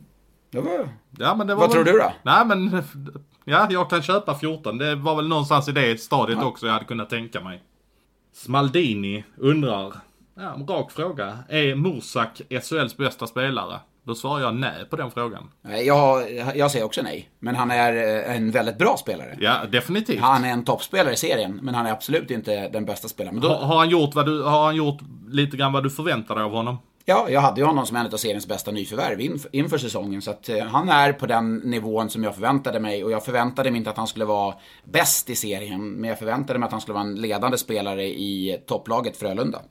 Det 0.51 0.61
var... 0.61 0.89
Ja, 1.17 1.35
men 1.35 1.47
det 1.47 1.55
var 1.55 1.61
Vad 1.61 1.71
tror 1.71 1.83
väl... 1.83 1.93
du 1.93 1.99
då? 1.99 2.13
Nej 2.23 2.45
men, 2.45 2.83
ja 3.45 3.67
jag 3.69 3.89
kan 3.89 4.01
köpa 4.01 4.35
14. 4.35 4.77
Det 4.77 4.95
var 4.95 5.15
väl 5.15 5.27
någonstans 5.27 5.67
i 5.69 5.71
det 5.71 6.01
stadiet 6.01 6.43
också 6.43 6.65
jag 6.65 6.73
hade 6.73 6.85
kunnat 6.85 7.09
tänka 7.09 7.41
mig. 7.41 7.63
Smaldini 8.33 9.23
undrar, 9.37 9.93
ja 10.35 10.53
en 10.53 10.67
rak 10.67 10.91
fråga. 10.91 11.37
Är 11.49 11.75
Mursak 11.75 12.41
SHLs 12.49 12.97
bästa 12.97 13.27
spelare? 13.27 13.79
Då 14.03 14.15
svarar 14.15 14.41
jag 14.41 14.55
nej 14.55 14.85
på 14.89 14.95
den 14.95 15.11
frågan. 15.11 15.51
Jag, 15.85 16.31
jag 16.55 16.71
säger 16.71 16.85
också 16.85 17.01
nej. 17.01 17.29
Men 17.39 17.55
han 17.55 17.71
är 17.71 17.93
eh, 17.93 18.35
en 18.35 18.51
väldigt 18.51 18.77
bra 18.77 18.97
spelare. 18.97 19.37
Ja, 19.39 19.57
definitivt. 19.71 20.21
Han 20.21 20.45
är 20.45 20.49
en 20.49 20.65
toppspelare 20.65 21.13
i 21.13 21.17
serien, 21.17 21.59
men 21.63 21.75
han 21.75 21.85
är 21.85 21.91
absolut 21.91 22.31
inte 22.31 22.69
den 22.69 22.85
bästa 22.85 23.07
spelaren. 23.07 23.39
Då, 23.39 23.47
Har, 23.47 23.55
har, 23.55 23.77
han 23.77 23.89
gjort 23.89 24.15
vad 24.15 24.25
du, 24.25 24.43
har 24.43 24.65
han 24.65 24.75
gjort 24.75 24.99
lite 25.27 25.57
grann 25.57 25.73
vad 25.73 25.83
du 25.83 25.89
förväntar 25.89 26.35
dig 26.35 26.43
av 26.43 26.51
honom? 26.51 26.77
Ja, 27.09 27.29
jag 27.29 27.41
hade 27.41 27.61
ju 27.61 27.67
honom 27.67 27.85
som 27.85 27.95
en 27.95 28.05
av 28.05 28.17
seriens 28.17 28.47
bästa 28.47 28.71
nyförvärv 28.71 29.21
inf 29.21 29.45
inför 29.51 29.77
säsongen. 29.77 30.21
Så 30.21 30.31
att 30.31 30.49
eh, 30.49 30.65
han 30.65 30.89
är 30.89 31.13
på 31.13 31.25
den 31.25 31.55
nivån 31.55 32.09
som 32.09 32.23
jag 32.23 32.35
förväntade 32.35 32.79
mig. 32.79 33.03
Och 33.03 33.11
jag 33.11 33.25
förväntade 33.25 33.71
mig 33.71 33.77
inte 33.77 33.89
att 33.89 33.97
han 33.97 34.07
skulle 34.07 34.25
vara 34.25 34.55
bäst 34.83 35.29
i 35.29 35.35
serien. 35.35 35.91
Men 35.91 36.09
jag 36.09 36.19
förväntade 36.19 36.59
mig 36.59 36.65
att 36.65 36.71
han 36.71 36.81
skulle 36.81 36.93
vara 36.93 37.03
en 37.03 37.15
ledande 37.15 37.57
spelare 37.57 38.03
i 38.03 38.57
topplaget 38.67 39.17
Frölunda. 39.17 39.61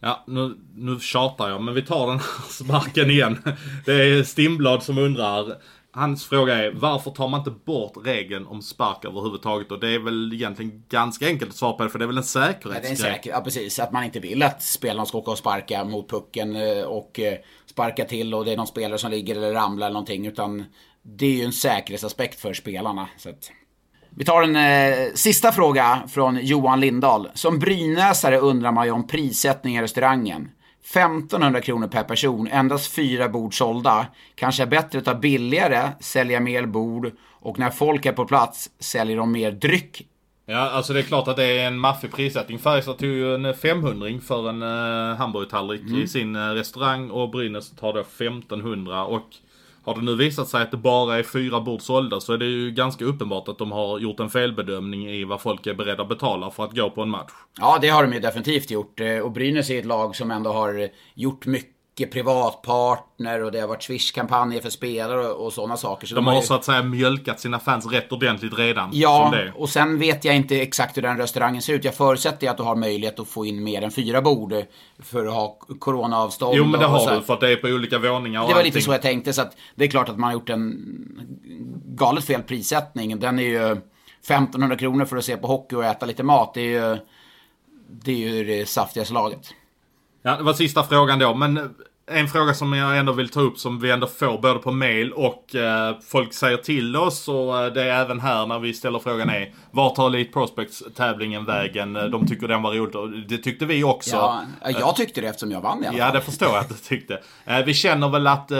Ja, 0.00 0.24
nu, 0.26 0.56
nu 0.74 0.98
tjatar 1.00 1.48
jag, 1.48 1.62
men 1.62 1.74
vi 1.74 1.82
tar 1.82 2.06
den 2.06 2.18
här 2.18 2.52
sparken 2.64 3.10
igen. 3.10 3.42
Det 3.86 3.92
är 3.92 4.22
Stimblad 4.22 4.82
som 4.82 4.98
undrar. 4.98 5.56
Hans 5.98 6.26
fråga 6.26 6.54
är, 6.54 6.70
varför 6.70 7.10
tar 7.10 7.28
man 7.28 7.40
inte 7.40 7.50
bort 7.50 7.92
regeln 8.04 8.46
om 8.46 8.62
spark 8.62 9.04
överhuvudtaget? 9.04 9.72
Och 9.72 9.80
det 9.80 9.88
är 9.94 9.98
väl 9.98 10.32
egentligen 10.32 10.84
ganska 10.88 11.26
enkelt 11.26 11.50
att 11.50 11.56
svara 11.56 11.72
på 11.72 11.82
det, 11.82 11.90
för 11.90 11.98
det 11.98 12.04
är 12.04 12.06
väl 12.06 12.18
en 12.18 12.24
Ja, 12.34 12.40
det 12.40 12.48
är 12.48 12.52
säkerhetsgrej. 12.52 12.90
en 12.90 13.14
säker, 13.14 13.30
ja, 13.30 13.40
precis. 13.40 13.78
Att 13.78 13.92
man 13.92 14.04
inte 14.04 14.20
vill 14.20 14.42
att 14.42 14.62
spelarna 14.62 15.06
ska 15.06 15.18
åka 15.18 15.30
och 15.30 15.38
sparka 15.38 15.84
mot 15.84 16.10
pucken 16.10 16.56
eh, 16.56 16.82
och 16.82 17.20
eh, 17.20 17.34
sparka 17.66 18.04
till 18.04 18.34
och 18.34 18.44
det 18.44 18.52
är 18.52 18.56
någon 18.56 18.66
spelare 18.66 18.98
som 18.98 19.10
ligger 19.10 19.36
eller 19.36 19.52
ramlar 19.52 19.86
eller 19.86 19.94
någonting. 19.94 20.26
Utan 20.26 20.64
det 21.02 21.26
är 21.26 21.32
ju 21.32 21.44
en 21.44 21.52
säkerhetsaspekt 21.52 22.40
för 22.40 22.52
spelarna. 22.52 23.08
Så 23.16 23.28
att... 23.28 23.50
Vi 24.10 24.24
tar 24.24 24.42
en 24.42 24.56
eh, 24.56 25.12
sista 25.14 25.52
fråga 25.52 26.02
från 26.08 26.38
Johan 26.42 26.80
Lindahl. 26.80 27.28
Som 27.34 27.58
brynäsare 27.58 28.38
undrar 28.38 28.72
man 28.72 28.86
ju 28.86 28.92
om 28.92 29.06
prissättning 29.06 29.76
i 29.76 29.82
restaurangen. 29.82 30.50
1500 30.94 31.60
kronor 31.60 31.88
per 31.88 32.02
person, 32.02 32.48
endast 32.48 32.92
fyra 32.92 33.28
bord 33.28 33.58
sålda. 33.58 34.06
Kanske 34.34 34.62
är 34.62 34.66
bättre 34.66 34.98
att 34.98 35.04
ta 35.04 35.14
billigare, 35.14 35.88
sälja 36.00 36.40
mer 36.40 36.66
bord 36.66 37.10
och 37.40 37.58
när 37.58 37.70
folk 37.70 38.06
är 38.06 38.12
på 38.12 38.24
plats 38.24 38.70
säljer 38.78 39.16
de 39.16 39.32
mer 39.32 39.52
dryck 39.52 40.06
Ja, 40.50 40.70
alltså 40.70 40.92
det 40.92 40.98
är 40.98 41.02
klart 41.02 41.28
att 41.28 41.36
det 41.36 41.44
är 41.44 41.66
en 41.66 41.78
maffig 41.78 42.12
prissättning. 42.12 42.58
Färjestad 42.58 42.98
tog 42.98 43.08
ju 43.08 43.34
en 43.34 43.54
500 43.54 44.20
för 44.26 44.48
en 44.48 44.62
uh, 44.62 45.16
hamburgertallrik 45.16 45.80
Mm. 45.80 46.02
i 46.02 46.08
sin 46.08 46.36
eh, 46.36 46.48
restaurang 46.48 47.10
och 47.10 47.30
Brynäs 47.30 47.70
tar 47.70 47.92
då 47.92 48.00
1500 48.00 49.04
och 49.04 49.26
har 49.88 49.94
det 49.94 50.02
nu 50.02 50.16
visat 50.16 50.48
sig 50.48 50.62
att 50.62 50.70
det 50.70 50.76
bara 50.76 51.18
är 51.18 51.22
fyra 51.22 51.60
bord 51.60 51.82
sålda 51.82 52.20
så 52.20 52.32
är 52.32 52.38
det 52.38 52.46
ju 52.46 52.70
ganska 52.70 53.04
uppenbart 53.04 53.48
att 53.48 53.58
de 53.58 53.72
har 53.72 53.98
gjort 53.98 54.20
en 54.20 54.30
felbedömning 54.30 55.08
i 55.08 55.24
vad 55.24 55.40
folk 55.40 55.66
är 55.66 55.74
beredda 55.74 56.02
att 56.02 56.08
betala 56.08 56.50
för 56.50 56.64
att 56.64 56.76
gå 56.76 56.90
på 56.90 57.02
en 57.02 57.08
match. 57.08 57.32
Ja, 57.60 57.78
det 57.80 57.88
har 57.88 58.02
de 58.02 58.12
ju 58.12 58.20
definitivt 58.20 58.70
gjort. 58.70 59.00
Eh, 59.00 59.18
och 59.18 59.32
Brynäs 59.32 59.70
är 59.70 59.78
ett 59.78 59.84
lag 59.84 60.16
som 60.16 60.30
ändå 60.30 60.52
har 60.52 60.78
eh, 60.78 60.88
gjort 61.14 61.46
mycket 61.46 61.77
privatpartner 62.06 63.44
och 63.44 63.52
det 63.52 63.60
har 63.60 63.68
varit 63.68 63.82
Swish-kampanjer 63.82 64.60
för 64.60 64.70
spelare 64.70 65.28
och, 65.28 65.46
och 65.46 65.52
sådana 65.52 65.76
saker. 65.76 66.06
Så 66.06 66.14
De 66.14 66.26
har 66.26 66.34
ju- 66.34 66.42
så 66.42 66.54
att 66.54 66.64
säga 66.64 66.82
mjölkat 66.82 67.40
sina 67.40 67.58
fans 67.58 67.86
rätt 67.86 68.12
ordentligt 68.12 68.58
redan. 68.58 68.90
Ja, 68.92 69.34
och 69.54 69.68
sen 69.68 69.98
vet 69.98 70.24
jag 70.24 70.36
inte 70.36 70.60
exakt 70.60 70.96
hur 70.96 71.02
den 71.02 71.16
restaurangen 71.18 71.62
ser 71.62 71.72
ut. 71.74 71.84
Jag 71.84 71.94
förutsätter 71.94 72.50
att 72.50 72.56
du 72.56 72.62
har 72.62 72.76
möjlighet 72.76 73.20
att 73.20 73.28
få 73.28 73.46
in 73.46 73.64
mer 73.64 73.82
än 73.82 73.90
fyra 73.90 74.22
bord 74.22 74.54
för 74.98 75.26
att 75.26 75.34
ha 75.34 75.58
coronaavstånd. 75.78 76.56
Jo 76.56 76.64
men 76.64 76.80
det 76.80 76.86
har 76.86 77.14
du 77.14 77.20
för 77.22 77.34
att 77.34 77.40
det 77.40 77.52
är 77.52 77.56
på 77.56 77.68
olika 77.68 77.98
våningar 77.98 78.42
och 78.42 78.48
Det 78.48 78.54
var 78.54 78.62
lite 78.62 78.68
allting. 78.76 78.82
så 78.82 78.92
jag 78.92 79.02
tänkte, 79.02 79.32
så 79.32 79.42
att 79.42 79.56
det 79.74 79.84
är 79.84 79.88
klart 79.88 80.08
att 80.08 80.18
man 80.18 80.24
har 80.28 80.32
gjort 80.32 80.50
en 80.50 80.76
galet 81.86 82.24
fel 82.24 82.42
prissättning. 82.42 83.18
Den 83.20 83.38
är 83.38 83.42
ju 83.42 83.76
1500 84.22 84.76
kronor 84.76 85.04
för 85.04 85.16
att 85.16 85.24
se 85.24 85.36
på 85.36 85.46
hockey 85.46 85.76
och 85.76 85.84
äta 85.84 86.06
lite 86.06 86.22
mat. 86.22 86.54
Det 86.54 86.60
är 86.60 86.64
ju 86.92 86.98
det, 87.90 88.12
är 88.12 88.16
ju 88.34 88.44
det 88.44 88.68
saftigaste 88.68 89.14
laget. 89.14 89.54
Ja, 90.22 90.36
det 90.36 90.42
var 90.42 90.52
sista 90.52 90.82
frågan 90.82 91.18
då. 91.18 91.34
Men 91.34 91.74
en 92.10 92.28
fråga 92.28 92.54
som 92.54 92.72
jag 92.72 92.98
ändå 92.98 93.12
vill 93.12 93.28
ta 93.28 93.40
upp 93.40 93.58
som 93.58 93.80
vi 93.80 93.90
ändå 93.90 94.06
får 94.06 94.38
både 94.38 94.58
på 94.58 94.72
mail 94.72 95.12
och 95.12 95.54
eh, 95.54 95.96
folk 96.08 96.32
säger 96.32 96.56
till 96.56 96.96
oss 96.96 97.28
och 97.28 97.58
eh, 97.58 97.72
det 97.72 97.82
är 97.82 98.00
även 98.04 98.20
här 98.20 98.46
när 98.46 98.58
vi 98.58 98.74
ställer 98.74 98.98
frågan 98.98 99.30
är 99.30 99.52
Var 99.70 99.90
tar 99.94 100.06
Elite 100.06 100.32
Prospects 100.32 100.82
tävlingen 100.96 101.44
vägen? 101.44 101.96
Eh, 101.96 102.04
De 102.04 102.26
tycker 102.26 102.48
den 102.48 102.62
var 102.62 102.72
rolig 102.72 103.28
det 103.28 103.38
tyckte 103.38 103.66
vi 103.66 103.84
också. 103.84 104.16
Ja, 104.16 104.42
jag 104.80 104.96
tyckte 104.96 105.20
det 105.20 105.26
eftersom 105.26 105.50
jag 105.50 105.60
vann 105.60 105.84
i 105.84 105.86
alla 105.86 105.98
Ja, 105.98 106.04
fall. 106.04 106.14
det 106.14 106.20
förstår 106.20 106.48
jag 106.48 106.58
att 106.58 106.68
du 106.68 106.74
tyckte. 106.74 107.18
Eh, 107.44 107.58
vi 107.66 107.74
känner 107.74 108.08
väl 108.08 108.26
att 108.26 108.50
eh, 108.50 108.58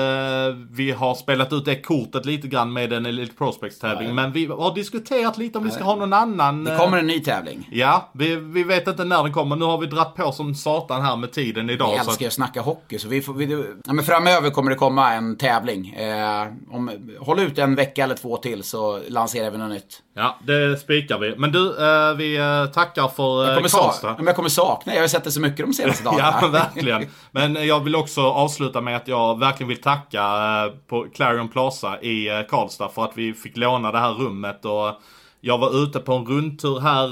vi 0.70 0.90
har 0.90 1.14
spelat 1.14 1.52
ut 1.52 1.64
det 1.64 1.76
kortet 1.82 2.26
lite 2.26 2.48
grann 2.48 2.72
med 2.72 2.92
en 2.92 3.06
Elite 3.06 3.34
Prospects 3.36 3.78
tävling. 3.78 4.02
Ja, 4.02 4.08
ja. 4.08 4.14
Men 4.14 4.32
vi 4.32 4.46
har 4.46 4.74
diskuterat 4.74 5.38
lite 5.38 5.58
om 5.58 5.64
vi 5.64 5.70
ska 5.70 5.84
ha 5.84 5.94
någon 5.96 6.12
annan. 6.12 6.64
Det 6.64 6.72
eh, 6.72 6.78
kommer 6.78 6.98
en 6.98 7.06
ny 7.06 7.20
tävling. 7.20 7.68
Ja, 7.72 8.08
vi, 8.12 8.36
vi 8.36 8.62
vet 8.64 8.88
inte 8.88 9.04
när 9.04 9.22
den 9.22 9.32
kommer. 9.32 9.56
Nu 9.56 9.64
har 9.64 9.78
vi 9.78 9.86
dratt 9.86 10.14
på 10.14 10.32
som 10.32 10.54
satan 10.54 11.02
här 11.02 11.16
med 11.16 11.32
tiden 11.32 11.70
idag. 11.70 11.88
Så 11.88 11.94
älskar 12.10 12.24
att- 12.24 12.28
att 12.28 12.32
snacka 12.32 12.60
hockey, 12.60 12.98
så 12.98 13.08
vi 13.08 13.22
får, 13.22 13.34
vi, 13.38 13.64
ja, 13.84 14.02
framöver 14.02 14.50
kommer 14.50 14.70
det 14.70 14.76
komma 14.76 15.12
en 15.14 15.36
tävling. 15.36 15.88
Eh, 15.88 16.46
om, 16.70 16.90
håll 17.20 17.40
ut 17.40 17.58
en 17.58 17.74
vecka 17.74 18.04
eller 18.04 18.14
två 18.14 18.36
till 18.36 18.62
så 18.62 19.00
lanserar 19.08 19.50
vi 19.50 19.58
något 19.58 19.70
nytt. 19.70 20.02
Ja, 20.14 20.38
det 20.42 20.80
spikar 20.80 21.18
vi. 21.18 21.34
Men 21.36 21.52
du, 21.52 21.68
eh, 21.68 22.14
vi 22.14 22.36
eh, 22.36 22.66
tackar 22.66 23.08
för 23.08 23.44
Jag 23.44 23.48
eh, 23.48 23.54
kommer, 23.54 23.68
Karlstad. 23.68 24.14
men 24.16 24.26
jag 24.26 24.36
kommer 24.36 24.48
sakna, 24.48 24.94
jag 24.94 25.00
har 25.00 25.08
sett 25.08 25.24
det 25.24 25.30
så 25.30 25.40
mycket 25.40 25.66
de 25.66 25.72
senaste 25.72 26.04
dagarna. 26.10 26.38
Ja, 26.42 26.48
verkligen. 26.48 27.06
Men 27.30 27.66
jag 27.66 27.84
vill 27.84 27.96
också 27.96 28.20
avsluta 28.20 28.80
med 28.80 28.96
att 28.96 29.08
jag 29.08 29.38
verkligen 29.38 29.68
vill 29.68 29.80
tacka 29.80 30.22
eh, 30.22 30.72
på 30.88 31.06
Clarion 31.14 31.48
Plaza 31.48 32.00
i 32.00 32.28
eh, 32.28 32.40
Karlstad 32.48 32.88
för 32.88 33.04
att 33.04 33.12
vi 33.14 33.34
fick 33.34 33.56
låna 33.56 33.92
det 33.92 33.98
här 33.98 34.12
rummet. 34.12 34.64
Och 34.64 35.00
jag 35.40 35.58
var 35.58 35.82
ute 35.82 35.98
på 35.98 36.12
en 36.12 36.26
rundtur 36.26 36.80
här 36.80 37.06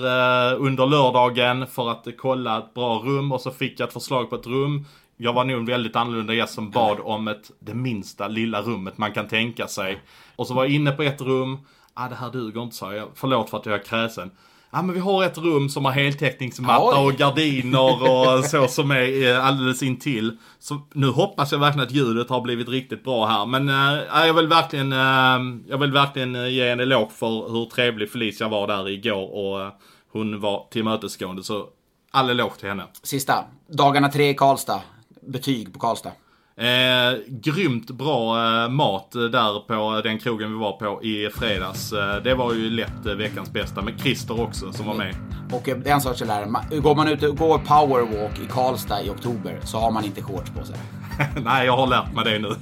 eh, 0.53 0.63
under 0.63 0.87
lördagen 0.87 1.67
för 1.67 1.91
att 1.91 2.07
kolla 2.19 2.59
ett 2.59 2.75
bra 2.75 3.03
rum 3.05 3.33
och 3.33 3.41
så 3.41 3.51
fick 3.51 3.81
jag 3.81 3.87
ett 3.87 3.93
förslag 3.93 4.31
på 4.31 4.37
ett 4.37 4.47
rum. 4.47 4.85
Jag 5.17 5.33
var 5.33 5.45
nog 5.45 5.57
en 5.57 5.65
väldigt 5.65 5.97
annorlunda 5.97 6.35
gäst 6.35 6.55
som 6.55 6.71
bad 6.71 6.99
om 7.01 7.29
ett, 7.29 7.51
det 7.59 7.75
minsta 7.75 8.29
lilla 8.29 8.63
rummet 8.63 8.99
man 8.99 9.13
kan 9.13 9.29
tänka 9.29 9.69
sig. 9.69 10.01
Och 10.37 10.47
så 10.47 10.55
var 10.55 10.65
jag 10.65 10.73
inne 10.73 10.93
på 10.93 11.03
ett 11.03 11.21
rum. 11.21 11.59
Ah, 11.95 12.09
det 12.09 12.15
här 12.15 12.31
duger 12.31 12.63
inte, 12.63 12.77
sa 12.77 12.95
jag. 12.95 13.09
Förlåt 13.15 13.51
för 13.51 13.59
att 13.59 13.67
jag 13.67 13.75
är 13.75 13.85
kräsen. 13.85 14.31
Ja 14.71 14.83
men 14.83 14.95
vi 14.95 15.01
har 15.01 15.25
ett 15.25 15.39
rum 15.39 15.69
som 15.69 15.85
har 15.85 15.93
heltäckningsmatta 15.93 17.01
Oj. 17.01 17.07
och 17.07 17.13
gardiner 17.13 18.03
och 18.11 18.45
så 18.51 18.69
som 18.69 18.91
är 18.91 19.33
eh, 19.33 19.47
alldeles 19.47 19.83
intill. 19.83 20.39
Så 20.59 20.81
nu 20.93 21.07
hoppas 21.07 21.53
jag 21.53 21.59
verkligen 21.59 21.87
att 21.87 21.93
ljudet 21.93 22.31
har 22.31 22.41
blivit 22.41 22.69
riktigt 22.69 23.05
bra 23.05 23.27
här. 23.27 23.47
Men 23.47 23.69
äh, 23.69 24.27
jag 24.27 24.35
vill 24.35 24.49
verkligen, 24.49 24.93
äh, 24.93 25.61
jag 25.69 25.79
vill 25.79 25.93
verkligen 25.93 26.53
ge 26.53 26.69
en 26.69 26.81
eloge 26.81 27.11
för 27.11 27.53
hur 27.53 27.65
trevlig 27.65 28.11
Felicia 28.11 28.49
var 28.49 28.67
där 28.67 28.89
igår 28.89 29.35
och 29.35 29.61
äh, 29.61 29.73
hon 30.13 30.41
var 30.41 30.67
tillmötesgående. 30.71 31.43
Så 31.43 31.67
all 32.11 32.31
eloge 32.31 32.57
till 32.59 32.69
henne. 32.69 32.85
Sista, 33.03 33.45
dagarna 33.69 34.09
tre 34.09 34.29
i 34.29 34.35
Karlstad. 34.35 34.81
Betyg 35.27 35.73
på 35.73 35.79
Karlstad. 35.79 36.13
Eh, 36.59 37.19
grymt 37.29 37.91
bra 37.91 38.37
eh, 38.65 38.69
mat 38.71 39.11
där 39.13 39.61
på 39.69 40.01
den 40.05 40.19
krogen 40.19 40.53
vi 40.53 40.59
var 40.59 40.73
på 40.73 41.03
i 41.05 41.31
fredags. 41.31 41.93
Eh, 41.93 42.17
det 42.23 42.35
var 42.35 42.53
ju 42.55 42.71
lätt 42.71 43.07
eh, 43.07 43.13
veckans 43.15 43.53
bästa. 43.53 43.83
Med 43.83 44.01
Christer 44.01 44.41
också 44.41 44.73
som 44.73 44.87
var 44.87 44.95
med. 44.95 45.15
Och 45.53 45.69
eh, 45.69 45.77
en 45.85 46.01
sak 46.01 46.21
lär 46.21 46.47
mig. 46.47 46.63
Går 46.81 46.95
man 46.95 47.09
ut 47.09 47.23
och 47.23 47.37
går 47.37 47.59
powerwalk 47.59 48.39
i 48.39 48.47
Karlstad 48.51 49.03
i 49.03 49.11
oktober 49.11 49.61
så 49.65 49.79
har 49.79 49.91
man 49.91 50.05
inte 50.05 50.23
shorts 50.23 50.51
på 50.51 50.65
sig. 50.65 50.77
Nej, 51.45 51.67
jag 51.67 51.77
har 51.77 51.87
lärt 51.87 52.13
mig 52.15 52.25
det 52.25 52.39
nu. 52.39 52.55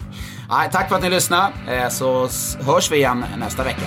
Nej, 0.51 0.69
tack 0.73 0.89
för 0.89 0.97
att 0.97 1.03
ni 1.03 1.11
lyssnade. 1.11 1.53
Eh, 1.69 1.89
Så 1.89 2.29
hörs 2.65 2.93
vi 2.93 2.97
igen 2.97 3.25
nästa 3.39 3.65
vecka. 3.65 3.83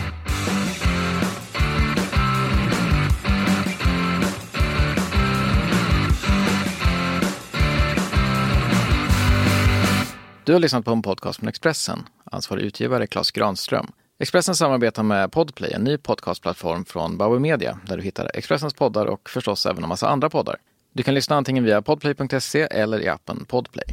Du 10.48 10.54
har 10.54 10.60
lyssnat 10.60 10.86
på 10.86 10.92
en 10.92 11.02
podcast 11.02 11.40
från 11.40 11.50
Expressen. 11.50 12.04
Ansvarig 12.32 12.64
utgivare 12.64 13.08
Klas 13.08 13.32
Granström. 13.32 13.88
Expressen 14.20 14.56
samarbetar 14.56 15.04
med 15.04 15.32
Podplay, 15.32 15.72
en 15.74 15.84
ny 15.84 15.98
podcastplattform 15.98 16.86
från 16.86 17.18
Bauer 17.18 17.40
Media, 17.40 17.80
där 17.86 17.98
du 17.98 18.04
hittar 18.04 18.32
Expressens 18.34 18.74
poddar 18.74 19.06
och 19.06 19.30
förstås 19.30 19.66
även 19.66 19.84
en 19.84 19.90
massa 19.90 20.08
andra 20.08 20.30
poddar. 20.30 20.56
Du 20.94 21.04
kan 21.04 21.14
lyssna 21.14 21.36
antingen 21.36 21.64
via 21.64 21.82
podplay.se 21.82 22.62
eller 22.62 23.00
i 23.02 23.08
appen 23.08 23.46
Podplay. 23.46 23.86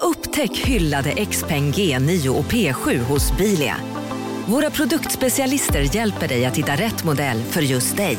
Upptäck 0.00 0.56
hyllade 0.56 1.24
XPeng 1.26 1.72
G9 1.72 2.28
och 2.28 2.44
P7 2.44 2.98
hos 2.98 3.36
Bilia. 3.36 3.76
Våra 4.46 4.70
produktspecialister 4.70 5.96
hjälper 5.96 6.28
dig 6.28 6.46
att 6.46 6.56
hitta 6.56 6.72
rätt 6.72 7.04
modell 7.04 7.42
för 7.42 7.60
just 7.60 7.96
dig. 7.96 8.18